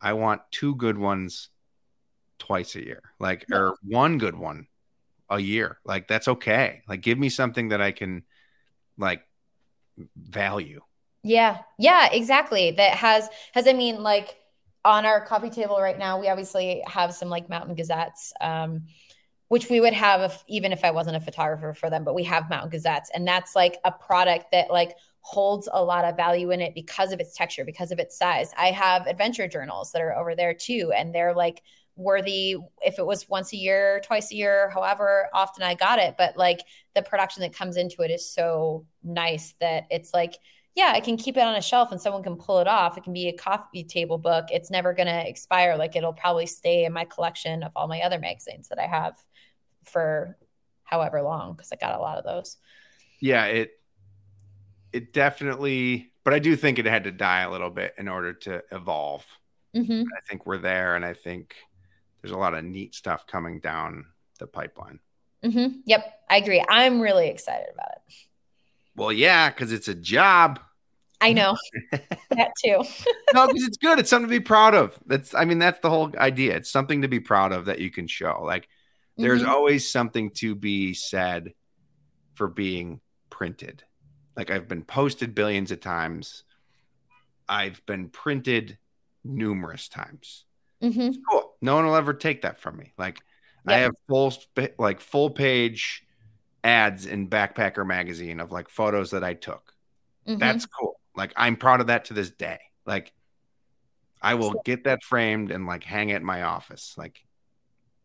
I 0.00 0.12
want 0.14 0.42
two 0.50 0.74
good 0.76 0.96
ones 0.98 1.50
twice 2.38 2.74
a 2.76 2.84
year, 2.84 3.02
like, 3.18 3.44
Yeah. 3.48 3.56
or 3.58 3.76
one 3.82 4.18
good 4.18 4.36
one 4.36 4.68
a 5.28 5.38
year. 5.40 5.80
Like, 5.84 6.08
that's 6.08 6.28
okay. 6.28 6.82
Like, 6.88 7.00
give 7.02 7.18
me 7.18 7.28
something 7.28 7.68
that 7.70 7.80
I 7.80 7.92
can, 7.92 8.24
like, 8.96 9.26
value. 10.16 10.80
Yeah. 11.22 11.58
Yeah, 11.78 12.10
exactly. 12.12 12.72
That 12.72 12.94
has 12.96 13.28
has 13.52 13.66
I 13.66 13.72
mean 13.72 14.02
like 14.02 14.36
on 14.84 15.06
our 15.06 15.24
coffee 15.24 15.50
table 15.50 15.80
right 15.80 15.98
now, 15.98 16.20
we 16.20 16.28
obviously 16.28 16.82
have 16.86 17.14
some 17.14 17.30
like 17.30 17.48
Mountain 17.48 17.74
Gazettes, 17.74 18.32
um, 18.40 18.82
which 19.48 19.70
we 19.70 19.80
would 19.80 19.94
have 19.94 20.20
if, 20.20 20.44
even 20.46 20.72
if 20.72 20.84
I 20.84 20.90
wasn't 20.90 21.16
a 21.16 21.20
photographer 21.20 21.72
for 21.72 21.88
them, 21.88 22.04
but 22.04 22.14
we 22.14 22.24
have 22.24 22.50
Mountain 22.50 22.70
Gazettes. 22.70 23.10
And 23.14 23.26
that's 23.26 23.56
like 23.56 23.78
a 23.84 23.92
product 23.92 24.46
that 24.52 24.70
like 24.70 24.96
holds 25.20 25.68
a 25.72 25.82
lot 25.82 26.04
of 26.04 26.16
value 26.16 26.50
in 26.50 26.60
it 26.60 26.74
because 26.74 27.12
of 27.12 27.20
its 27.20 27.34
texture, 27.34 27.64
because 27.64 27.92
of 27.92 27.98
its 27.98 28.18
size. 28.18 28.52
I 28.58 28.72
have 28.72 29.06
adventure 29.06 29.48
journals 29.48 29.92
that 29.92 30.02
are 30.02 30.14
over 30.14 30.34
there 30.34 30.52
too. 30.52 30.92
And 30.94 31.14
they're 31.14 31.34
like 31.34 31.62
worthy 31.96 32.56
if 32.82 32.98
it 32.98 33.06
was 33.06 33.28
once 33.28 33.52
a 33.52 33.56
year, 33.56 34.00
twice 34.04 34.32
a 34.32 34.34
year, 34.34 34.70
however 34.70 35.28
often 35.32 35.62
I 35.62 35.74
got 35.74 35.98
it. 35.98 36.16
But 36.18 36.36
like 36.36 36.60
the 36.94 37.02
production 37.02 37.42
that 37.42 37.54
comes 37.54 37.76
into 37.76 38.02
it 38.02 38.10
is 38.10 38.28
so 38.28 38.86
nice 39.02 39.54
that 39.60 39.84
it's 39.90 40.12
like, 40.12 40.34
yeah, 40.74 40.92
I 40.94 41.00
can 41.00 41.16
keep 41.16 41.36
it 41.36 41.42
on 41.42 41.54
a 41.54 41.62
shelf 41.62 41.92
and 41.92 42.00
someone 42.00 42.24
can 42.24 42.36
pull 42.36 42.58
it 42.58 42.66
off. 42.66 42.98
It 42.98 43.04
can 43.04 43.12
be 43.12 43.28
a 43.28 43.36
coffee 43.36 43.84
table 43.84 44.18
book. 44.18 44.46
It's 44.50 44.70
never 44.70 44.92
going 44.92 45.06
to 45.06 45.28
expire. 45.28 45.76
Like 45.76 45.94
it'll 45.94 46.12
probably 46.12 46.46
stay 46.46 46.84
in 46.84 46.92
my 46.92 47.04
collection 47.04 47.62
of 47.62 47.72
all 47.76 47.86
my 47.86 48.00
other 48.00 48.18
magazines 48.18 48.68
that 48.68 48.80
I 48.80 48.86
have 48.86 49.14
for 49.84 50.36
however 50.82 51.22
long 51.22 51.52
because 51.52 51.70
I 51.72 51.76
got 51.76 51.94
a 51.94 52.02
lot 52.02 52.18
of 52.18 52.24
those. 52.24 52.56
Yeah, 53.20 53.46
it, 53.46 53.70
it 54.92 55.12
definitely, 55.12 56.10
but 56.24 56.34
I 56.34 56.40
do 56.40 56.56
think 56.56 56.78
it 56.78 56.86
had 56.86 57.04
to 57.04 57.12
die 57.12 57.42
a 57.42 57.50
little 57.50 57.70
bit 57.70 57.94
in 57.96 58.08
order 58.08 58.32
to 58.32 58.62
evolve. 58.72 59.24
Mm-hmm. 59.76 60.02
I 60.02 60.20
think 60.28 60.46
we're 60.46 60.58
there, 60.58 60.94
and 60.94 61.04
I 61.04 61.14
think 61.14 61.56
there's 62.24 62.32
a 62.32 62.38
lot 62.38 62.54
of 62.54 62.64
neat 62.64 62.94
stuff 62.94 63.26
coming 63.26 63.60
down 63.60 64.06
the 64.38 64.46
pipeline. 64.46 64.98
Mm-hmm. 65.44 65.80
Yep, 65.84 66.20
I 66.30 66.38
agree. 66.38 66.64
I'm 66.70 66.98
really 66.98 67.28
excited 67.28 67.66
about 67.74 67.88
it. 67.96 68.14
Well, 68.96 69.12
yeah, 69.12 69.50
because 69.50 69.72
it's 69.72 69.88
a 69.88 69.94
job. 69.94 70.58
I 71.20 71.34
know 71.34 71.54
that 72.30 72.52
too. 72.64 72.82
no, 73.34 73.46
because 73.46 73.64
it's 73.64 73.76
good. 73.76 73.98
It's 73.98 74.08
something 74.08 74.30
to 74.30 74.34
be 74.38 74.42
proud 74.42 74.74
of. 74.74 74.98
That's, 75.04 75.34
I 75.34 75.44
mean, 75.44 75.58
that's 75.58 75.80
the 75.80 75.90
whole 75.90 76.12
idea. 76.16 76.56
It's 76.56 76.70
something 76.70 77.02
to 77.02 77.08
be 77.08 77.20
proud 77.20 77.52
of 77.52 77.66
that 77.66 77.78
you 77.78 77.90
can 77.90 78.06
show. 78.06 78.42
Like, 78.42 78.68
there's 79.18 79.42
Mhm. 79.42 79.48
always 79.48 79.86
something 79.92 80.30
to 80.36 80.54
be 80.54 80.94
said 80.94 81.52
for 82.36 82.48
being 82.48 83.02
printed. 83.28 83.84
Like, 84.34 84.50
I've 84.50 84.66
been 84.66 84.82
posted 84.82 85.34
billions 85.34 85.70
of 85.70 85.80
times. 85.80 86.44
I've 87.50 87.84
been 87.84 88.08
printed 88.08 88.78
numerous 89.22 89.88
times. 89.88 90.46
Mhm. 90.82 91.16
Cool. 91.30 91.43
No 91.64 91.76
one 91.76 91.86
will 91.86 91.96
ever 91.96 92.12
take 92.12 92.42
that 92.42 92.60
from 92.60 92.76
me. 92.76 92.92
Like, 92.98 93.18
I 93.66 93.78
have 93.78 93.94
full, 94.06 94.32
like, 94.78 95.00
full 95.00 95.30
page 95.30 96.02
ads 96.62 97.06
in 97.06 97.28
Backpacker 97.28 97.86
magazine 97.86 98.40
of 98.40 98.50
like 98.50 98.68
photos 98.70 99.10
that 99.12 99.22
I 99.22 99.34
took. 99.34 99.74
Mhm. 100.26 100.38
That's 100.38 100.66
cool. 100.66 100.98
Like 101.14 101.32
I'm 101.36 101.56
proud 101.56 101.80
of 101.82 101.88
that 101.88 102.06
to 102.06 102.14
this 102.14 102.30
day. 102.30 102.58
Like 102.86 103.12
I 104.22 104.34
will 104.34 104.62
get 104.64 104.84
that 104.84 105.02
framed 105.02 105.50
and 105.50 105.66
like 105.66 105.84
hang 105.84 106.08
it 106.08 106.16
in 106.16 106.24
my 106.24 106.42
office. 106.42 106.94
Like 106.96 107.20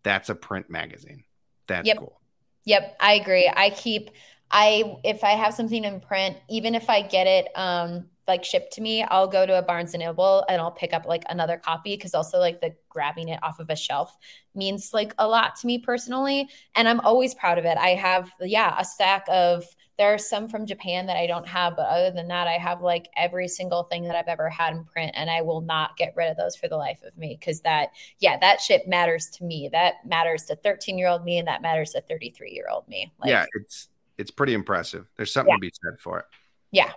that's 0.04 0.30
a 0.30 0.36
print 0.36 0.70
magazine. 0.70 1.24
That's 1.68 1.88
Yep. 1.88 1.98
cool. 1.98 2.22
Yep, 2.66 2.98
I 3.00 3.14
agree. 3.14 3.52
I 3.56 3.70
keep 3.70 4.12
I 4.52 4.98
if 5.04 5.24
I 5.24 5.32
have 5.32 5.54
something 5.54 5.84
in 5.84 6.02
print, 6.02 6.38
even 6.50 6.76
if 6.76 6.90
I 6.90 7.02
get 7.02 7.28
it 7.28 7.48
um 7.56 8.10
like 8.30 8.46
shipped 8.46 8.72
to 8.74 8.82
me, 8.82 9.04
I'll 9.04 9.28
go 9.28 9.46
to 9.46 9.60
a 9.60 9.62
Barnes 9.62 9.94
and 9.94 10.02
Noble 10.02 10.46
and 10.48 10.62
I'll 10.62 10.72
pick 10.72 10.94
up 10.94 11.06
like 11.06 11.24
another 11.30 11.58
copy 11.58 11.98
because 11.98 12.14
also 12.16 12.40
like 12.40 12.62
the 12.62 12.74
grabbing 12.88 13.28
it 13.28 13.40
off 13.44 13.60
of 13.60 13.70
a 13.70 13.76
shelf 13.76 14.16
means 14.56 14.94
like 14.94 15.14
a 15.18 15.28
lot 15.28 15.58
to 15.58 15.68
me 15.68 15.80
personally, 15.80 16.48
and 16.76 16.88
I'm 16.88 17.02
always 17.02 17.36
proud 17.36 17.58
of 17.58 17.66
it. 17.66 17.78
I 17.78 17.90
have 17.90 18.32
yeah, 18.40 18.76
a 18.80 18.86
stack 18.86 19.26
of 19.28 19.66
there 19.98 20.14
are 20.14 20.18
some 20.18 20.48
from 20.48 20.66
Japan 20.66 21.08
that 21.08 21.18
I 21.18 21.28
don't 21.28 21.46
have, 21.48 21.76
but 21.76 21.88
other 21.88 22.12
than 22.12 22.30
that, 22.30 22.48
I 22.48 22.54
have 22.54 22.82
like 22.82 23.10
every 23.18 23.50
single 23.50 23.84
thing 23.84 24.04
that 24.06 24.16
I've 24.16 24.30
ever 24.30 24.50
had 24.50 24.74
in 24.74 24.86
print, 24.86 25.12
and 25.16 25.30
I 25.30 25.42
will 25.42 25.60
not 25.62 25.98
get 25.98 26.14
rid 26.16 26.32
of 26.32 26.38
those 26.38 26.56
for 26.56 26.70
the 26.70 26.78
life 26.78 27.02
of 27.06 27.18
me 27.18 27.36
because 27.38 27.60
that, 27.62 27.90
yeah, 28.20 28.38
that 28.40 28.62
shit 28.62 28.88
matters 28.88 29.28
to 29.32 29.44
me. 29.44 29.70
That 29.74 29.96
matters 30.06 30.46
to 30.46 30.56
13 30.56 30.98
year 30.98 31.10
old 31.10 31.26
me, 31.26 31.38
and 31.38 31.48
that 31.50 31.62
matters 31.62 31.92
to 31.92 32.02
33 32.02 32.52
year 32.52 32.68
old 32.72 32.88
me. 32.88 33.12
Like, 33.20 33.30
yeah, 33.32 33.46
it's 33.56 33.90
it's 34.18 34.32
pretty 34.32 34.54
impressive. 34.54 35.06
There's 35.18 35.34
something 35.34 35.52
Yeah. 35.52 35.56
to 35.56 35.60
be 35.60 35.72
said 35.84 36.00
for 36.00 36.20
it. 36.20 36.26
yeah. 36.72 36.92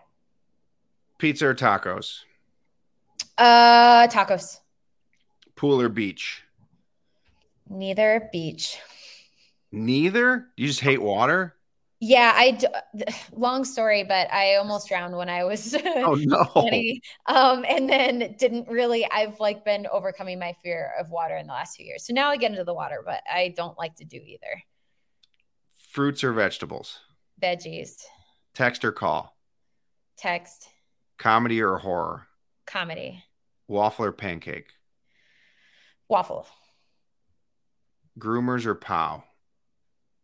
Pizza 1.23 1.47
or 1.47 1.55
tacos? 1.55 2.25
Uh, 3.39 4.09
tacos. 4.09 4.59
Pool 5.55 5.81
or 5.81 5.89
beach? 5.89 6.43
Neither 7.69 8.29
beach. 8.33 8.79
Neither? 9.71 10.49
You 10.57 10.67
just 10.67 10.81
hate 10.81 11.01
water? 11.01 11.55
Yeah, 12.01 12.33
I. 12.35 12.51
d- 12.51 12.67
Long 13.33 13.65
story, 13.65 14.03
but 14.03 14.33
I 14.33 14.57
almost 14.57 14.89
drowned 14.89 15.17
when 15.17 15.29
I 15.29 15.45
was 15.45 15.75
Oh 15.87 16.15
no. 16.17 16.45
20. 16.53 17.01
Um, 17.27 17.65
and 17.69 17.89
then 17.89 18.35
didn't 18.37 18.67
really. 18.69 19.09
I've 19.09 19.39
like 19.39 19.65
been 19.65 19.87
overcoming 19.87 20.41
my 20.41 20.57
fear 20.65 20.93
of 20.99 21.11
water 21.11 21.37
in 21.37 21.47
the 21.47 21.53
last 21.53 21.77
few 21.77 21.87
years. 21.87 22.05
So 22.05 22.13
now 22.13 22.31
I 22.31 22.37
get 22.37 22.51
into 22.51 22.65
the 22.65 22.75
water, 22.75 23.03
but 23.07 23.23
I 23.33 23.55
don't 23.57 23.79
like 23.79 23.95
to 23.97 24.05
do 24.05 24.17
either. 24.17 24.63
Fruits 25.93 26.25
or 26.25 26.33
vegetables? 26.33 27.01
Veggies, 27.41 28.05
Text 28.55 28.85
or 28.85 28.93
call? 28.93 29.37
text, 30.17 30.69
Comedy 31.23 31.63
or 31.63 31.79
horror? 31.79 32.29
comedy, 32.67 33.25
Waffle 33.67 34.05
or 34.05 34.13
pancake? 34.13 34.73
waffle. 36.09 36.47
Groomers 38.19 38.67
or 38.67 38.75
pow? 38.75 39.25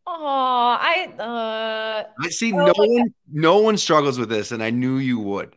Oh, 0.06 0.76
I. 0.80 1.06
Uh, 1.18 2.04
I 2.20 2.28
see 2.30 2.52
Oh 2.52 2.64
no 2.64 2.72
one 2.76 3.14
no 3.30 3.58
one 3.58 3.76
struggles 3.76 4.18
with 4.18 4.28
this, 4.28 4.52
and 4.52 4.62
I 4.62 4.70
knew 4.70 4.96
you 4.98 5.18
would. 5.18 5.56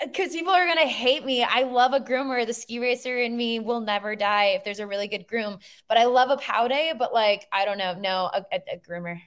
because 0.00 0.32
people 0.32 0.52
are 0.52 0.66
gonna 0.66 0.86
hate 0.86 1.24
me. 1.24 1.42
I 1.44 1.62
love 1.62 1.92
a 1.92 2.00
groomer. 2.00 2.46
The 2.46 2.54
ski 2.54 2.78
racer 2.78 3.16
in 3.18 3.36
me 3.36 3.60
will 3.60 3.80
never 3.80 4.16
die 4.16 4.46
if 4.56 4.64
there's 4.64 4.80
a 4.80 4.86
really 4.86 5.08
good 5.08 5.26
groom. 5.26 5.58
But 5.88 5.98
I 5.98 6.04
love 6.04 6.30
a 6.30 6.36
pow 6.36 6.68
day. 6.68 6.92
But 6.98 7.12
like, 7.14 7.46
I 7.52 7.64
don't 7.64 7.78
know. 7.78 7.94
No, 7.98 8.30
a, 8.32 8.44
a, 8.52 8.60
a 8.74 8.78
groomer. 8.78 9.20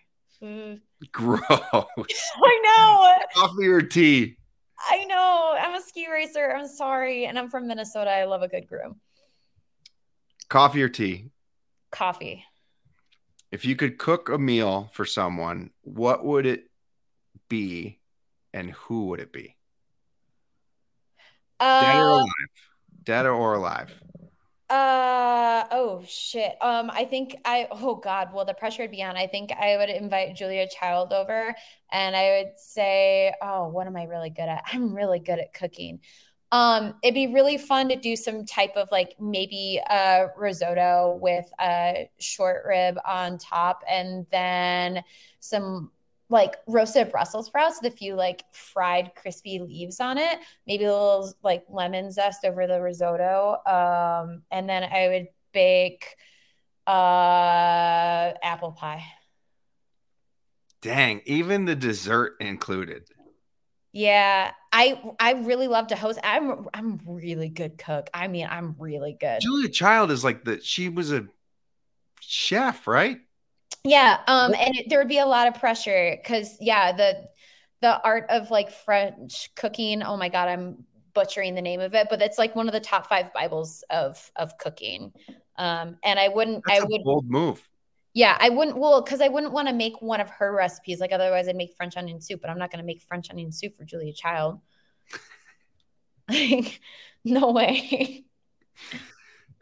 Mm. 0.43 0.81
Gross. 1.11 1.41
I 1.49 2.61
know. 2.63 3.41
Coffee 3.41 3.67
or 3.67 3.81
tea? 3.81 4.37
I 4.79 5.05
know. 5.05 5.55
I'm 5.59 5.75
a 5.75 5.81
ski 5.81 6.09
racer. 6.11 6.53
I'm 6.55 6.67
sorry, 6.67 7.25
and 7.25 7.37
I'm 7.37 7.49
from 7.49 7.67
Minnesota. 7.67 8.11
I 8.11 8.25
love 8.25 8.41
a 8.43 8.47
good 8.47 8.67
groom. 8.67 8.99
Coffee 10.49 10.83
or 10.83 10.89
tea? 10.89 11.31
Coffee. 11.91 12.43
If 13.51 13.65
you 13.65 13.75
could 13.75 13.97
cook 13.97 14.29
a 14.29 14.37
meal 14.37 14.89
for 14.93 15.05
someone, 15.05 15.71
what 15.81 16.23
would 16.23 16.45
it 16.45 16.69
be 17.49 17.99
and 18.53 18.71
who 18.71 19.07
would 19.07 19.19
it 19.19 19.31
be? 19.31 19.55
Dead 21.59 21.95
or 21.95 22.11
Uh, 22.11 22.15
alive? 22.17 22.27
Dead 23.03 23.25
or 23.25 23.53
alive? 23.55 24.01
Uh 24.69 25.63
oh 25.71 26.03
shit. 26.09 26.57
Um 26.59 26.89
I 26.91 27.05
think 27.05 27.37
I 27.45 27.67
oh 27.71 27.95
god, 27.95 28.33
well 28.33 28.43
the 28.43 28.53
pressure 28.53 28.83
would 28.83 28.91
be 28.91 29.01
on. 29.01 29.15
I 29.15 29.25
think 29.27 29.51
I 29.53 29.77
would 29.77 29.89
invite 29.89 30.35
Julia 30.35 30.67
Child 30.67 31.13
over 31.13 31.55
and 31.89 32.15
I 32.17 32.43
would 32.43 32.57
say, 32.57 33.33
"Oh, 33.41 33.69
what 33.69 33.87
am 33.87 33.95
I 33.95 34.03
really 34.03 34.29
good 34.29 34.41
at? 34.49 34.63
I'm 34.73 34.93
really 34.93 35.19
good 35.19 35.39
at 35.39 35.53
cooking." 35.53 36.01
Um 36.51 36.95
it'd 37.01 37.13
be 37.15 37.27
really 37.27 37.57
fun 37.57 37.87
to 37.89 37.95
do 37.95 38.17
some 38.17 38.45
type 38.45 38.73
of 38.75 38.89
like 38.91 39.15
maybe 39.21 39.81
a 39.89 40.27
risotto 40.37 41.17
with 41.21 41.45
a 41.61 42.09
short 42.19 42.63
rib 42.67 42.97
on 43.05 43.37
top 43.37 43.83
and 43.89 44.25
then 44.31 45.01
some 45.39 45.91
like 46.29 46.55
roasted 46.67 47.11
Brussels 47.11 47.47
sprouts 47.47 47.79
with 47.81 47.93
a 47.93 47.95
few 47.95 48.15
like 48.15 48.43
fried 48.51 49.11
crispy 49.15 49.59
leaves 49.59 49.99
on 49.99 50.17
it 50.17 50.39
maybe 50.65 50.83
a 50.83 50.91
little 50.91 51.33
like 51.43 51.63
lemon 51.69 52.11
zest 52.11 52.43
over 52.45 52.67
the 52.67 52.81
risotto. 52.81 53.57
Um, 53.65 54.43
and 54.51 54.69
then 54.69 54.83
I 54.83 55.07
would 55.07 55.27
bake 55.53 56.15
uh 56.85 58.33
apple 58.43 58.71
pie. 58.71 59.03
Dang, 60.81 61.21
even 61.25 61.65
the 61.65 61.75
dessert 61.75 62.35
included. 62.39 63.03
Yeah, 63.91 64.51
I 64.71 65.01
I 65.19 65.33
really 65.33 65.67
love 65.67 65.87
to 65.87 65.95
host. 65.95 66.19
I'm 66.23 66.67
I'm 66.73 66.99
really 67.05 67.49
good 67.49 67.77
cook. 67.77 68.09
I 68.13 68.27
mean, 68.27 68.47
I'm 68.49 68.75
really 68.77 69.17
good. 69.19 69.41
Julia 69.41 69.69
Child 69.69 70.11
is 70.11 70.23
like 70.23 70.43
the 70.43 70.61
she 70.61 70.87
was 70.87 71.11
a 71.11 71.25
chef, 72.19 72.87
right? 72.87 73.19
Yeah, 73.87 74.19
um, 74.27 74.53
and 74.53 74.75
it, 74.75 74.89
there 74.89 74.99
would 74.99 75.07
be 75.07 75.19
a 75.19 75.25
lot 75.25 75.47
of 75.47 75.55
pressure 75.55 76.17
because 76.21 76.57
yeah, 76.59 76.91
the 76.91 77.29
the 77.81 78.01
art 78.01 78.25
of 78.29 78.51
like 78.51 78.69
French 78.71 79.49
cooking. 79.55 80.03
Oh 80.03 80.17
my 80.17 80.29
God, 80.29 80.49
I'm 80.49 80.85
butchering 81.13 81.55
the 81.55 81.61
name 81.61 81.79
of 81.79 81.95
it, 81.95 82.07
but 82.09 82.21
it's 82.21 82.37
like 82.37 82.55
one 82.55 82.67
of 82.67 82.73
the 82.73 82.79
top 82.81 83.07
five 83.07 83.33
Bibles 83.33 83.83
of 83.89 84.31
of 84.35 84.57
cooking. 84.57 85.13
Um, 85.55 85.97
and 86.03 86.19
I 86.19 86.27
wouldn't, 86.27 86.63
That's 86.67 86.81
I 86.81 86.83
would, 86.83 87.03
bold 87.03 87.29
move. 87.29 87.67
yeah, 88.13 88.37
I 88.39 88.49
wouldn't, 88.49 88.77
well, 88.77 89.01
because 89.01 89.21
I 89.21 89.27
wouldn't 89.27 89.53
want 89.53 89.67
to 89.67 89.73
make 89.73 90.01
one 90.01 90.21
of 90.21 90.29
her 90.29 90.53
recipes. 90.53 90.99
Like 90.99 91.11
otherwise, 91.11 91.47
I'd 91.47 91.55
make 91.55 91.73
French 91.75 91.97
onion 91.97 92.21
soup, 92.21 92.41
but 92.41 92.49
I'm 92.49 92.59
not 92.59 92.71
going 92.71 92.79
to 92.79 92.85
make 92.85 93.01
French 93.01 93.29
onion 93.29 93.51
soup 93.51 93.75
for 93.75 93.83
Julia 93.83 94.13
Child. 94.13 94.59
like, 96.29 96.79
no 97.23 97.51
way. 97.51 98.25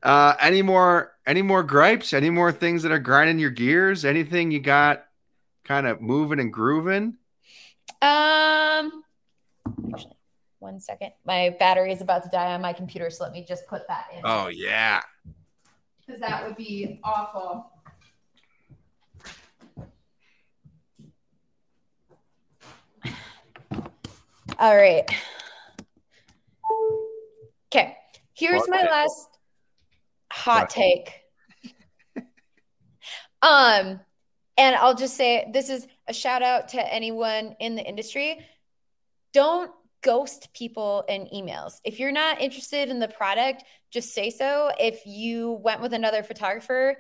Uh, 0.04 0.36
any 0.40 0.62
more 0.62 1.15
any 1.26 1.42
more 1.42 1.64
gripes? 1.64 2.14
Any 2.14 2.30
more 2.30 2.52
things 2.52 2.84
that 2.84 2.92
are 2.92 3.00
grinding 3.00 3.40
your 3.40 3.50
gears? 3.50 4.06
Anything 4.06 4.52
you 4.52 4.60
got 4.60 5.06
kind 5.64 5.88
of 5.88 6.02
moving 6.02 6.40
and 6.40 6.54
grooving? 6.54 7.18
Um, 8.02 9.04
actually, 9.94 10.18
one 10.60 10.80
second. 10.80 11.12
My 11.26 11.56
battery 11.60 11.92
is 11.92 12.02
about 12.02 12.24
to 12.24 12.30
die 12.30 12.54
on 12.54 12.62
my 12.62 12.74
computer, 12.74 13.10
so 13.10 13.24
let 13.24 13.34
me 13.34 13.46
just 13.48 13.68
put 13.68 13.88
that 13.88 14.08
in. 14.16 14.22
Oh 14.24 14.48
yeah. 14.48 15.02
because 16.06 16.22
that 16.22 16.46
would 16.46 16.56
be 16.56 17.00
awful. 17.04 17.72
All 24.58 24.76
right. 24.78 25.04
Okay. 27.68 27.98
Here's 28.36 28.68
my 28.70 28.84
last 28.84 29.35
hot 30.36 30.60
Hot 30.60 30.70
take. 30.70 31.22
um, 33.42 34.00
and 34.58 34.76
I'll 34.76 34.96
just 34.96 35.16
say 35.16 35.50
this 35.54 35.70
is 35.70 35.88
a 36.08 36.14
shout 36.14 36.44
out 36.44 36.70
to 36.70 36.94
anyone 36.94 37.56
in 37.60 37.76
the 37.76 37.84
industry. 37.84 38.46
Don't 39.34 39.72
ghost 40.02 40.50
people 40.54 41.04
in 41.10 41.28
emails. 41.34 41.80
If 41.84 42.00
you're 42.00 42.12
not 42.12 42.42
interested 42.42 42.90
in 42.90 43.00
the 43.00 43.08
product, 43.08 43.64
just 43.92 44.14
say 44.14 44.30
so. 44.30 44.72
If 44.80 45.06
you 45.06 45.54
went 45.54 45.82
with 45.82 45.94
another 45.94 46.22
photographer, 46.22 46.98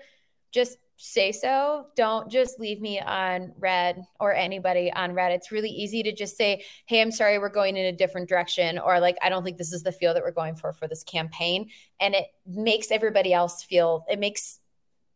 just 0.52 0.78
say 0.97 1.31
so. 1.31 1.88
Don't 1.95 2.30
just 2.30 2.59
leave 2.59 2.81
me 2.81 2.99
on 2.99 3.53
red 3.59 4.05
or 4.19 4.34
anybody 4.34 4.91
on 4.93 5.13
red. 5.13 5.31
It's 5.31 5.51
really 5.51 5.69
easy 5.69 6.03
to 6.03 6.11
just 6.13 6.38
say, 6.38 6.63
"Hey, 6.85 7.01
I'm 7.01 7.11
sorry, 7.11 7.38
we're 7.38 7.49
going 7.49 7.77
in 7.77 7.85
a 7.85 7.91
different 7.91 8.30
direction," 8.30 8.80
or 8.80 8.99
like, 8.99 9.17
"I 9.22 9.30
don't 9.30 9.43
think 9.43 9.57
this 9.57 9.73
is 9.73 9.84
the 9.84 9.91
feel 9.91 10.13
that 10.13 10.23
we're 10.23 10.31
going 10.31 10.55
for 10.55 10.73
for 10.73 10.88
this 10.88 11.03
campaign," 11.03 11.69
and 11.99 12.15
it 12.15 12.27
makes 12.45 12.91
everybody 12.91 13.34
else 13.34 13.63
feel. 13.63 14.05
It 14.09 14.19
makes 14.19 14.59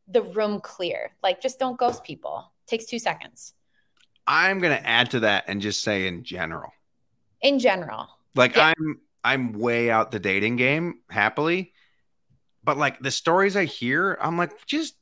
the 0.07 0.21
room 0.21 0.59
clear. 0.59 1.11
Like, 1.23 1.41
just 1.41 1.59
don't 1.59 1.77
ghost 1.77 2.03
people. 2.03 2.51
takes 2.67 2.85
two 2.85 2.99
seconds. 2.99 3.55
I'm 4.27 4.59
gonna 4.59 4.81
add 4.83 5.09
to 5.11 5.21
that 5.21 5.45
and 5.47 5.59
just 5.59 5.81
say 5.81 6.05
in 6.07 6.23
general. 6.23 6.71
In 7.41 7.57
general, 7.57 8.07
Like 8.35 8.55
Yeah. 8.55 8.73
I'm 8.77 9.01
I'm 9.23 9.53
way 9.53 9.89
out 9.89 10.11
the 10.11 10.19
dating 10.19 10.57
game 10.57 10.99
happily. 11.09 11.73
But 12.63 12.77
like 12.77 12.99
the 12.99 13.09
stories 13.09 13.55
I 13.55 13.65
hear, 13.65 14.17
I'm 14.21 14.37
like, 14.37 14.65
just 14.67 14.95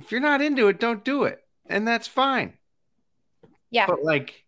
if 0.00 0.10
you're 0.12 0.20
not 0.20 0.40
into 0.40 0.68
it, 0.68 0.80
don't 0.80 1.04
do 1.04 1.24
it. 1.24 1.40
And 1.66 1.86
that's 1.86 2.08
fine. 2.08 2.58
yeah, 3.70 3.86
But 3.86 4.02
like 4.02 4.44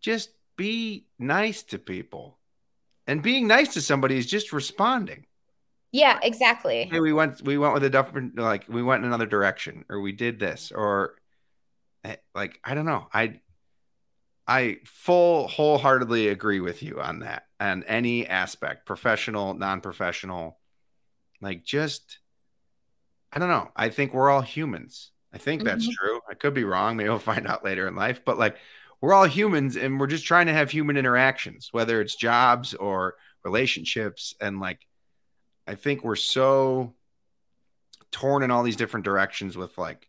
just 0.00 0.30
be 0.56 1.06
nice 1.18 1.62
to 1.64 1.78
people. 1.78 2.38
And 3.06 3.22
being 3.22 3.46
nice 3.46 3.74
to 3.74 3.80
somebody 3.80 4.18
is 4.18 4.26
just 4.26 4.52
responding. 4.52 5.26
yeah, 5.92 6.18
exactly. 6.22 6.84
Hey, 6.90 7.00
we 7.00 7.12
went 7.12 7.42
we 7.42 7.58
went 7.58 7.74
with 7.74 7.84
a 7.84 7.90
different 7.90 8.36
like 8.38 8.66
we 8.68 8.82
went 8.82 9.02
in 9.02 9.08
another 9.08 9.26
direction 9.26 9.84
or 9.88 10.00
we 10.00 10.12
did 10.12 10.38
this 10.38 10.72
or 10.72 11.14
eh, 12.04 12.16
like 12.34 12.58
I 12.64 12.74
don't 12.74 12.86
know. 12.86 13.08
I 13.12 13.40
I 14.46 14.78
full 14.84 15.48
wholeheartedly 15.48 16.28
agree 16.28 16.60
with 16.60 16.82
you 16.82 17.00
on 17.00 17.20
that 17.20 17.44
on 17.60 17.84
any 17.84 18.26
aspect, 18.26 18.86
professional, 18.86 19.54
non-professional. 19.54 20.58
Like 21.40 21.64
just 21.64 22.18
I 23.32 23.38
don't 23.38 23.48
know. 23.48 23.70
I 23.76 23.90
think 23.90 24.14
we're 24.14 24.30
all 24.30 24.40
humans. 24.40 25.10
I 25.32 25.38
think 25.38 25.62
that's 25.64 25.86
Mhm. 25.86 25.92
true. 25.92 26.20
I 26.30 26.34
could 26.34 26.54
be 26.54 26.64
wrong. 26.64 26.96
Maybe 26.96 27.08
we'll 27.10 27.18
find 27.44 27.46
out 27.46 27.64
later 27.64 27.86
in 27.86 27.94
life, 27.94 28.24
but 28.24 28.38
like 28.38 28.56
we're 29.00 29.12
all 29.12 29.26
humans 29.26 29.76
and 29.76 30.00
we're 30.00 30.06
just 30.06 30.24
trying 30.26 30.46
to 30.46 30.52
have 30.52 30.70
human 30.70 30.96
interactions, 30.96 31.68
whether 31.72 32.00
it's 32.00 32.16
jobs 32.16 32.74
or 32.74 33.14
relationships 33.44 34.34
and 34.40 34.58
like 34.60 34.86
I 35.66 35.74
think 35.74 36.02
we're 36.02 36.16
so 36.16 36.94
torn 38.10 38.42
in 38.42 38.50
all 38.50 38.62
these 38.62 38.76
different 38.76 39.04
directions 39.04 39.56
with 39.56 39.76
like 39.78 40.08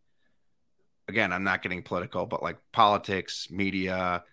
again, 1.07 1.33
I'm 1.33 1.43
not 1.43 1.61
getting 1.61 1.83
political, 1.83 2.25
but 2.25 2.41
like 2.43 2.57
politics, 2.71 3.47
media, 3.51 4.23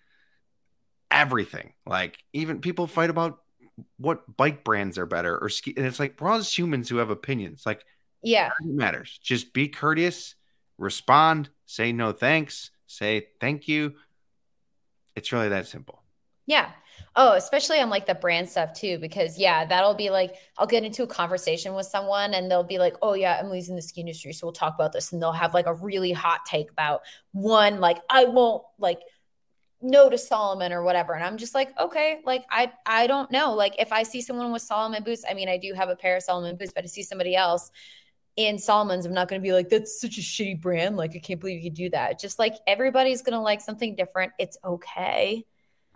everything. 1.11 1.73
Like 1.85 2.17
even 2.33 2.61
people 2.61 2.87
fight 2.87 3.09
about 3.09 3.39
what 3.97 4.35
bike 4.37 4.63
brands 4.63 4.97
are 4.97 5.05
better 5.05 5.37
or 5.37 5.49
ski 5.49 5.73
and 5.77 5.85
it's 5.85 5.99
like 5.99 6.19
we're 6.19 6.29
all 6.29 6.39
just 6.39 6.57
humans 6.57 6.89
who 6.89 6.97
have 6.97 7.09
opinions. 7.09 7.63
Like 7.65 7.83
Yeah, 8.23 8.49
it 8.61 8.67
matters. 8.67 9.19
Just 9.21 9.53
be 9.53 9.67
courteous, 9.67 10.35
respond, 10.77 11.49
say 11.65 11.91
no 11.91 12.11
thanks, 12.11 12.71
say 12.87 13.27
thank 13.39 13.67
you. 13.67 13.95
It's 15.15 15.31
really 15.31 15.49
that 15.49 15.67
simple. 15.67 16.03
Yeah. 16.45 16.71
Oh, 17.15 17.33
especially 17.33 17.79
on 17.79 17.89
like 17.89 18.05
the 18.05 18.15
brand 18.15 18.49
stuff 18.49 18.73
too, 18.73 18.97
because 18.99 19.37
yeah, 19.37 19.65
that'll 19.65 19.93
be 19.93 20.09
like 20.09 20.35
I'll 20.57 20.67
get 20.67 20.83
into 20.83 21.03
a 21.03 21.07
conversation 21.07 21.73
with 21.73 21.85
someone 21.85 22.33
and 22.33 22.49
they'll 22.49 22.63
be 22.63 22.79
like, 22.79 22.95
"Oh 23.01 23.13
yeah, 23.13 23.37
I'm 23.39 23.49
losing 23.49 23.75
the 23.75 23.81
ski 23.81 24.01
industry, 24.01 24.33
so 24.33 24.47
we'll 24.47 24.53
talk 24.53 24.75
about 24.75 24.93
this." 24.93 25.11
And 25.11 25.21
they'll 25.21 25.31
have 25.31 25.53
like 25.53 25.65
a 25.65 25.73
really 25.73 26.11
hot 26.11 26.45
take 26.45 26.71
about 26.71 27.01
one, 27.33 27.79
like 27.79 27.97
I 28.09 28.25
won't 28.25 28.63
like 28.79 29.01
no 29.81 30.09
to 30.09 30.17
Salomon 30.17 30.73
or 30.73 30.83
whatever. 30.83 31.13
And 31.13 31.23
I'm 31.23 31.37
just 31.37 31.53
like, 31.53 31.77
okay, 31.79 32.19
like 32.25 32.45
I 32.49 32.71
I 32.85 33.07
don't 33.07 33.31
know. 33.31 33.53
Like 33.53 33.75
if 33.79 33.91
I 33.91 34.03
see 34.03 34.21
someone 34.21 34.51
with 34.51 34.61
Salomon 34.61 35.03
boots, 35.03 35.23
I 35.29 35.33
mean, 35.33 35.49
I 35.49 35.57
do 35.57 35.73
have 35.73 35.89
a 35.89 35.95
pair 35.95 36.17
of 36.17 36.23
Salomon 36.23 36.55
boots, 36.55 36.71
but 36.73 36.83
I 36.83 36.87
see 36.87 37.03
somebody 37.03 37.35
else 37.35 37.71
in 38.37 38.59
Salomon's, 38.59 39.05
I'm 39.05 39.13
not 39.13 39.27
going 39.27 39.41
to 39.41 39.45
be 39.45 39.51
like, 39.51 39.67
that's 39.67 39.99
such 39.99 40.17
a 40.17 40.21
shitty 40.21 40.61
brand. 40.61 40.95
Like 40.95 41.15
I 41.15 41.19
can't 41.19 41.39
believe 41.39 41.63
you 41.63 41.71
do 41.71 41.89
that. 41.89 42.19
Just 42.19 42.39
like 42.39 42.53
everybody's 42.67 43.21
going 43.23 43.33
to 43.33 43.41
like 43.41 43.61
something 43.61 43.95
different. 43.95 44.31
It's 44.39 44.57
okay. 44.63 45.43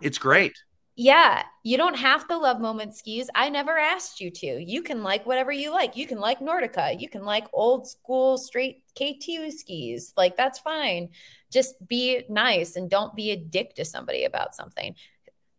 It's 0.00 0.18
great. 0.18 0.52
Yeah, 0.94 1.44
you 1.62 1.78
don't 1.78 1.96
have 1.96 2.28
to 2.28 2.36
love 2.36 2.60
Moment 2.60 2.94
skis. 2.94 3.30
I 3.34 3.48
never 3.48 3.78
asked 3.78 4.20
you 4.20 4.30
to. 4.30 4.62
You 4.62 4.82
can 4.82 5.02
like 5.02 5.24
whatever 5.24 5.50
you 5.50 5.70
like. 5.70 5.96
You 5.96 6.06
can 6.06 6.18
like 6.18 6.40
Nordica. 6.40 7.00
You 7.00 7.08
can 7.08 7.24
like 7.24 7.46
old 7.54 7.88
school 7.88 8.36
straight 8.36 8.82
K2 9.00 9.52
skis. 9.52 10.12
Like 10.18 10.36
that's 10.36 10.58
fine. 10.58 11.08
Just 11.50 11.76
be 11.88 12.24
nice 12.28 12.76
and 12.76 12.90
don't 12.90 13.14
be 13.14 13.30
a 13.30 13.36
dick 13.36 13.74
to 13.76 13.86
somebody 13.86 14.24
about 14.24 14.54
something. 14.54 14.94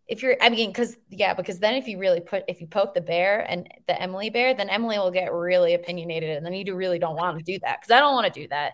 If 0.08 0.22
you're, 0.22 0.36
I 0.42 0.50
mean, 0.50 0.70
because 0.70 0.98
yeah, 1.10 1.34
because 1.34 1.60
then 1.60 1.76
if 1.76 1.88
you 1.88 1.98
really 1.98 2.20
put, 2.20 2.44
if 2.48 2.60
you 2.62 2.68
poke 2.68 2.94
the 2.94 3.02
bear 3.02 3.40
and 3.50 3.68
the 3.88 4.00
Emily 4.02 4.30
bear, 4.30 4.54
then 4.54 4.70
Emily 4.70 4.98
will 4.98 5.12
get 5.12 5.32
really 5.32 5.74
opinionated, 5.74 6.36
and 6.38 6.46
then 6.46 6.54
you 6.54 6.66
do 6.66 6.76
really 6.76 7.00
don't 7.00 7.16
want 7.16 7.38
to 7.38 7.44
do 7.44 7.58
that 7.64 7.80
because 7.82 7.92
I 7.92 8.00
don't 8.00 8.14
want 8.14 8.32
to 8.34 8.42
do 8.42 8.48
that. 8.50 8.74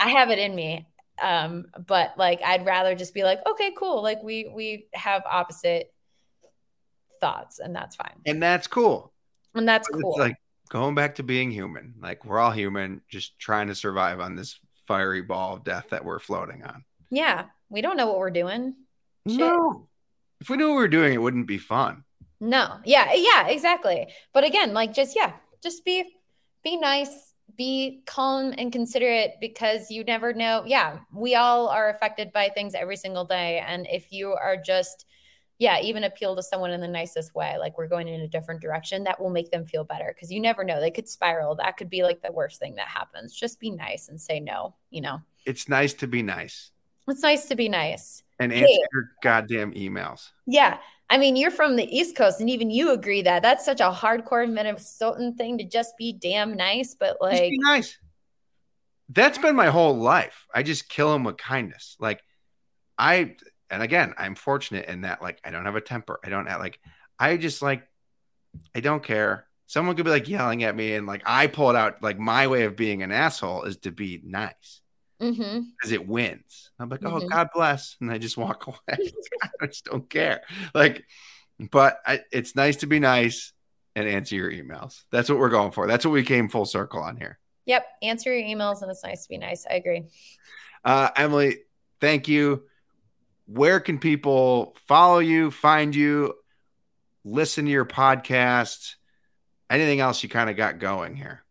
I 0.00 0.08
have 0.10 0.30
it 0.30 0.38
in 0.38 0.54
me 0.54 0.86
um 1.22 1.66
but 1.86 2.12
like 2.18 2.40
i'd 2.44 2.66
rather 2.66 2.96
just 2.96 3.14
be 3.14 3.22
like 3.22 3.38
okay 3.46 3.72
cool 3.78 4.02
like 4.02 4.20
we 4.24 4.50
we 4.52 4.88
have 4.94 5.22
opposite 5.30 5.94
thoughts 7.20 7.60
and 7.60 7.72
that's 7.74 7.94
fine 7.94 8.16
And 8.26 8.42
that's 8.42 8.66
cool. 8.66 9.12
and 9.54 9.68
that's 9.68 9.88
It's 9.88 9.96
cool 10.02 10.16
like 10.18 10.34
going 10.70 10.96
back 10.96 11.14
to 11.16 11.22
being 11.22 11.52
human. 11.52 11.94
Like 12.00 12.24
we're 12.24 12.40
all 12.40 12.50
human, 12.50 13.00
just 13.08 13.38
trying 13.38 13.68
to 13.68 13.76
survive 13.76 14.18
on 14.18 14.34
this 14.34 14.58
fiery 14.88 15.22
ball 15.22 15.54
of 15.54 15.62
death 15.64 15.86
that 15.90 16.04
we're 16.04 16.18
floating 16.18 16.64
on. 16.64 16.84
yeah 17.10 17.44
we 17.68 17.80
don't 17.80 17.96
know 17.96 18.06
what 18.08 18.18
we're 18.18 18.30
doing 18.30 18.74
Shit. 19.28 19.38
No. 19.38 19.88
If 20.40 20.50
we 20.50 20.56
knew 20.56 20.68
what 20.68 20.76
we 20.76 20.82
were 20.82 20.88
doing, 20.88 21.14
it 21.14 21.22
wouldn't 21.22 21.46
be 21.46 21.58
fun. 21.58 22.04
no. 22.40 22.78
Yeah 22.84 23.12
yeah 23.14 23.48
exactly. 23.48 24.08
But 24.32 24.44
again 24.44 24.74
like 24.74 24.92
just 24.92 25.16
yeah 25.16 25.32
just 25.62 25.84
be 25.84 26.04
be 26.62 26.76
nice 26.76 27.32
be 27.56 28.02
calm 28.06 28.52
and 28.58 28.72
considerate 28.72 29.32
because 29.40 29.90
you 29.90 30.02
never 30.04 30.32
know. 30.32 30.64
Yeah 30.66 30.98
we 31.14 31.34
all 31.36 31.68
are 31.68 31.88
affected 31.90 32.32
by 32.32 32.48
things 32.48 32.74
every 32.74 32.96
single 32.96 33.24
day. 33.24 33.62
And 33.66 33.86
if 33.90 34.12
you 34.12 34.32
are 34.32 34.56
just 34.56 35.06
yeah 35.58 35.80
even 35.80 36.04
appeal 36.04 36.34
to 36.34 36.42
someone 36.42 36.72
in 36.72 36.80
the 36.80 36.88
nicest 36.88 37.32
way 37.32 37.56
like 37.58 37.78
we're 37.78 37.86
going 37.86 38.08
in 38.08 38.22
a 38.22 38.28
different 38.28 38.60
direction 38.60 39.04
that 39.04 39.20
will 39.20 39.30
make 39.30 39.52
them 39.52 39.64
feel 39.64 39.84
better 39.84 40.12
because 40.12 40.32
you 40.32 40.40
never 40.40 40.64
know. 40.64 40.80
They 40.80 40.90
could 40.90 41.08
spiral. 41.08 41.54
That 41.54 41.76
could 41.76 41.88
be 41.88 42.02
like 42.02 42.20
the 42.22 42.32
worst 42.32 42.58
thing 42.58 42.74
that 42.74 42.88
happens. 42.88 43.32
Just 43.32 43.60
be 43.60 43.70
nice 43.70 44.08
and 44.08 44.20
say 44.20 44.40
no 44.40 44.74
you 44.90 45.00
know? 45.00 45.22
It's 45.46 45.68
nice 45.68 45.94
to 45.94 46.08
be 46.08 46.22
nice. 46.22 46.72
It's 47.06 47.22
nice 47.22 47.46
to 47.46 47.54
be 47.54 47.68
nice 47.68 48.23
and 48.38 48.52
Hey. 48.52 48.62
answer 48.62 48.88
your 48.92 49.10
goddamn 49.22 49.72
emails. 49.74 50.30
yeah 50.46 50.78
I 51.10 51.18
mean, 51.18 51.36
you're 51.36 51.50
from 51.50 51.76
the 51.76 51.84
East 51.94 52.16
Coast, 52.16 52.40
and 52.40 52.48
even 52.48 52.70
you 52.70 52.92
agree 52.92 53.20
that 53.22 53.42
that's 53.42 53.62
such 53.64 53.80
a 53.80 53.90
hardcore 53.90 54.48
Minnesotan 54.48 55.36
thing 55.36 55.58
to 55.58 55.64
just 55.64 55.96
be 55.98 56.14
damn 56.14 56.56
nice. 56.56 56.94
But 56.94 57.10
Just 57.10 57.20
like, 57.20 57.50
be 57.50 57.58
nice. 57.58 57.98
That's 59.10 59.36
been 59.36 59.54
my 59.54 59.66
whole 59.66 59.94
life. 59.94 60.46
I 60.52 60.62
just 60.62 60.88
kill 60.88 61.12
them 61.12 61.22
with 61.24 61.36
kindness. 61.36 61.96
Like 62.00 62.22
I, 62.98 63.36
and 63.68 63.82
again, 63.82 64.14
I'm 64.16 64.34
fortunate 64.34 64.86
in 64.88 65.02
that 65.02 65.20
like 65.20 65.40
I 65.44 65.50
don't 65.50 65.66
have 65.66 65.76
a 65.76 65.80
temper. 65.82 66.18
I 66.24 66.30
don't 66.30 66.46
have 66.46 66.58
like 66.58 66.80
I 67.18 67.36
just 67.36 67.60
like 67.60 67.82
I 68.74 68.80
don't 68.80 69.02
care. 69.02 69.46
Someone 69.66 69.96
could 69.96 70.06
be 70.06 70.10
like 70.10 70.28
yelling 70.28 70.64
at 70.64 70.74
me, 70.74 70.94
and 70.94 71.06
like 71.06 71.22
I 71.26 71.48
pull 71.48 71.68
it 71.70 71.76
out. 71.76 72.02
Like 72.02 72.18
my 72.18 72.46
way 72.46 72.64
of 72.64 72.76
being 72.76 73.02
an 73.02 73.12
asshole 73.12 73.64
is 73.64 73.76
to 73.78 73.90
be 73.92 74.22
nice 74.24 74.80
because 75.32 75.92
it 75.92 76.06
wins. 76.06 76.70
I'm 76.78 76.88
like, 76.88 77.04
oh 77.04 77.20
Mhm. 77.20 77.30
God 77.30 77.48
bless, 77.54 77.96
and 78.00 78.10
I 78.10 78.18
just 78.18 78.36
walk 78.36 78.66
away. 78.68 79.12
I 79.60 79.66
just 79.66 79.84
don't 79.86 80.08
care. 80.08 80.42
Like 80.74 81.04
but 81.70 81.98
I, 82.04 82.20
it's 82.32 82.56
nice 82.56 82.76
to 82.78 82.86
be 82.86 82.98
nice 82.98 83.52
and 83.94 84.08
answer 84.08 84.34
your 84.34 84.50
emails. 84.50 85.02
That's 85.12 85.28
what 85.28 85.38
we're 85.38 85.50
going 85.50 85.70
for. 85.70 85.86
That's 85.86 86.04
what 86.04 86.10
we 86.10 86.24
came 86.24 86.48
full 86.48 86.64
circle 86.66 87.00
on 87.00 87.16
here. 87.16 87.38
Yep. 87.66 87.86
Answer 88.02 88.36
your 88.36 88.56
emails 88.56 88.82
and 88.82 88.90
it's 88.90 89.04
nice 89.04 89.22
to 89.22 89.28
be 89.28 89.38
nice. 89.38 89.64
I 89.70 89.74
agree. 89.74 90.02
Uh, 90.84 91.10
Emily, 91.14 91.58
thank 92.00 92.26
you. 92.26 92.64
Where 93.46 93.78
can 93.78 93.98
people 94.00 94.76
follow 94.88 95.20
you, 95.20 95.52
find 95.52 95.94
you, 95.94 96.34
listen 97.24 97.66
to 97.66 97.70
your 97.70 97.84
podcast? 97.86 98.96
Anything 99.70 100.00
else 100.00 100.24
you 100.24 100.28
kind 100.28 100.50
of 100.50 100.56
got 100.56 100.80
going 100.80 101.14
here? 101.14 101.43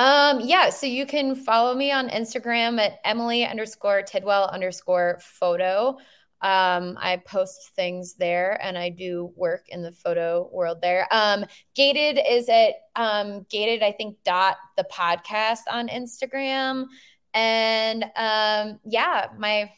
Um, 0.00 0.40
yeah, 0.40 0.70
so 0.70 0.86
you 0.86 1.04
can 1.04 1.34
follow 1.34 1.74
me 1.74 1.92
on 1.92 2.08
Instagram 2.08 2.80
at 2.80 3.00
Emily 3.04 3.44
underscore 3.44 4.00
Tidwell 4.00 4.48
underscore 4.50 5.18
photo. 5.20 5.98
Um, 6.40 6.96
I 6.98 7.20
post 7.26 7.72
things 7.76 8.14
there 8.14 8.58
and 8.64 8.78
I 8.78 8.88
do 8.88 9.30
work 9.36 9.66
in 9.68 9.82
the 9.82 9.92
photo 9.92 10.48
world 10.54 10.80
there. 10.80 11.06
Um, 11.10 11.44
gated 11.74 12.18
is 12.26 12.48
at 12.48 12.76
um 12.96 13.44
gated, 13.50 13.82
I 13.82 13.92
think, 13.92 14.16
dot 14.24 14.56
the 14.78 14.86
podcast 14.90 15.64
on 15.70 15.88
Instagram. 15.88 16.86
And 17.34 18.04
um, 18.16 18.80
yeah, 18.86 19.26
my 19.36 19.70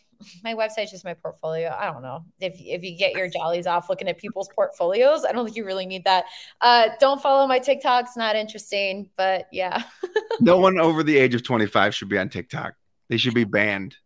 my 0.45 0.55
website's 0.55 0.91
just 0.91 1.05
my 1.05 1.15
portfolio. 1.15 1.75
I 1.79 1.87
don't 1.91 2.03
know 2.03 2.25
if 2.41 2.55
if 2.59 2.83
you 2.83 2.97
get 2.97 3.13
your 3.13 3.29
jollies 3.29 3.67
off 3.67 3.89
looking 3.89 4.09
at 4.09 4.19
people's 4.19 4.49
portfolios. 4.55 5.25
I 5.25 5.33
don't 5.33 5.45
think 5.45 5.57
you 5.57 5.65
really 5.65 5.87
need 5.87 6.05
that. 6.05 6.25
Uh, 6.61 6.89
don't 7.01 7.21
follow 7.21 7.47
my 7.47 7.59
TikTok; 7.59 8.07
it's 8.07 8.17
not 8.17 8.37
interesting. 8.37 9.11
But 9.17 9.47
yeah, 9.53 9.83
no 10.41 10.59
one 10.59 10.79
over 10.79 11.03
the 11.03 11.17
age 11.17 11.35
of 11.35 11.43
twenty 11.43 11.67
five 11.67 11.95
should 11.95 12.09
be 12.09 12.19
on 12.19 12.29
TikTok. 12.29 12.75
They 13.09 13.17
should 13.17 13.35
be 13.35 13.45
banned. 13.45 13.97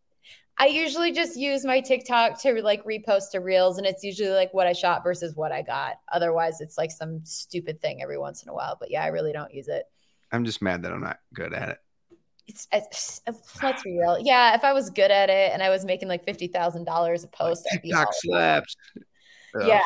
I 0.58 0.66
usually 0.66 1.12
just 1.12 1.36
use 1.36 1.66
my 1.66 1.80
TikTok 1.80 2.40
to 2.42 2.62
like 2.62 2.84
repost 2.84 3.32
to 3.32 3.40
reels, 3.40 3.78
and 3.78 3.86
it's 3.86 4.02
usually 4.02 4.30
like 4.30 4.54
what 4.54 4.66
I 4.66 4.72
shot 4.72 5.04
versus 5.04 5.36
what 5.36 5.52
I 5.52 5.62
got. 5.62 5.96
Otherwise, 6.12 6.60
it's 6.60 6.78
like 6.78 6.90
some 6.90 7.20
stupid 7.24 7.80
thing 7.80 8.02
every 8.02 8.18
once 8.18 8.42
in 8.42 8.48
a 8.48 8.54
while. 8.54 8.76
But 8.78 8.90
yeah, 8.90 9.04
I 9.04 9.08
really 9.08 9.32
don't 9.32 9.52
use 9.52 9.68
it. 9.68 9.84
I'm 10.32 10.44
just 10.44 10.62
mad 10.62 10.82
that 10.82 10.92
I'm 10.92 11.02
not 11.02 11.20
good 11.34 11.52
at 11.52 11.68
it 11.68 11.78
it's, 12.46 12.68
uh, 12.72 12.80
it's, 12.90 13.20
uh, 13.26 13.32
let's 13.62 13.82
be 13.82 13.98
real. 13.98 14.18
Yeah, 14.20 14.54
if 14.54 14.64
I 14.64 14.72
was 14.72 14.90
good 14.90 15.10
at 15.10 15.30
it 15.30 15.52
and 15.52 15.62
I 15.62 15.70
was 15.70 15.84
making 15.84 16.08
like 16.08 16.24
fifty 16.24 16.46
thousand 16.48 16.84
dollars 16.84 17.24
a 17.24 17.28
post, 17.28 17.66
I'd 17.72 17.82
TikTok 17.82 18.08
slaps. 18.12 18.76
Yeah. 19.60 19.82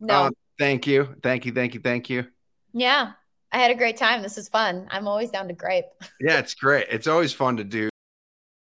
No. 0.00 0.26
Oh, 0.26 0.30
thank 0.58 0.86
you, 0.86 1.14
thank 1.22 1.44
you, 1.44 1.52
thank 1.52 1.74
you, 1.74 1.80
thank 1.80 2.08
you. 2.10 2.26
Yeah, 2.72 3.12
I 3.50 3.58
had 3.58 3.70
a 3.70 3.74
great 3.74 3.96
time. 3.96 4.22
This 4.22 4.38
is 4.38 4.48
fun. 4.48 4.86
I'm 4.90 5.08
always 5.08 5.30
down 5.30 5.48
to 5.48 5.54
gripe. 5.54 5.90
yeah, 6.20 6.38
it's 6.38 6.54
great. 6.54 6.86
It's 6.90 7.06
always 7.06 7.32
fun 7.32 7.56
to 7.56 7.64
do 7.64 7.88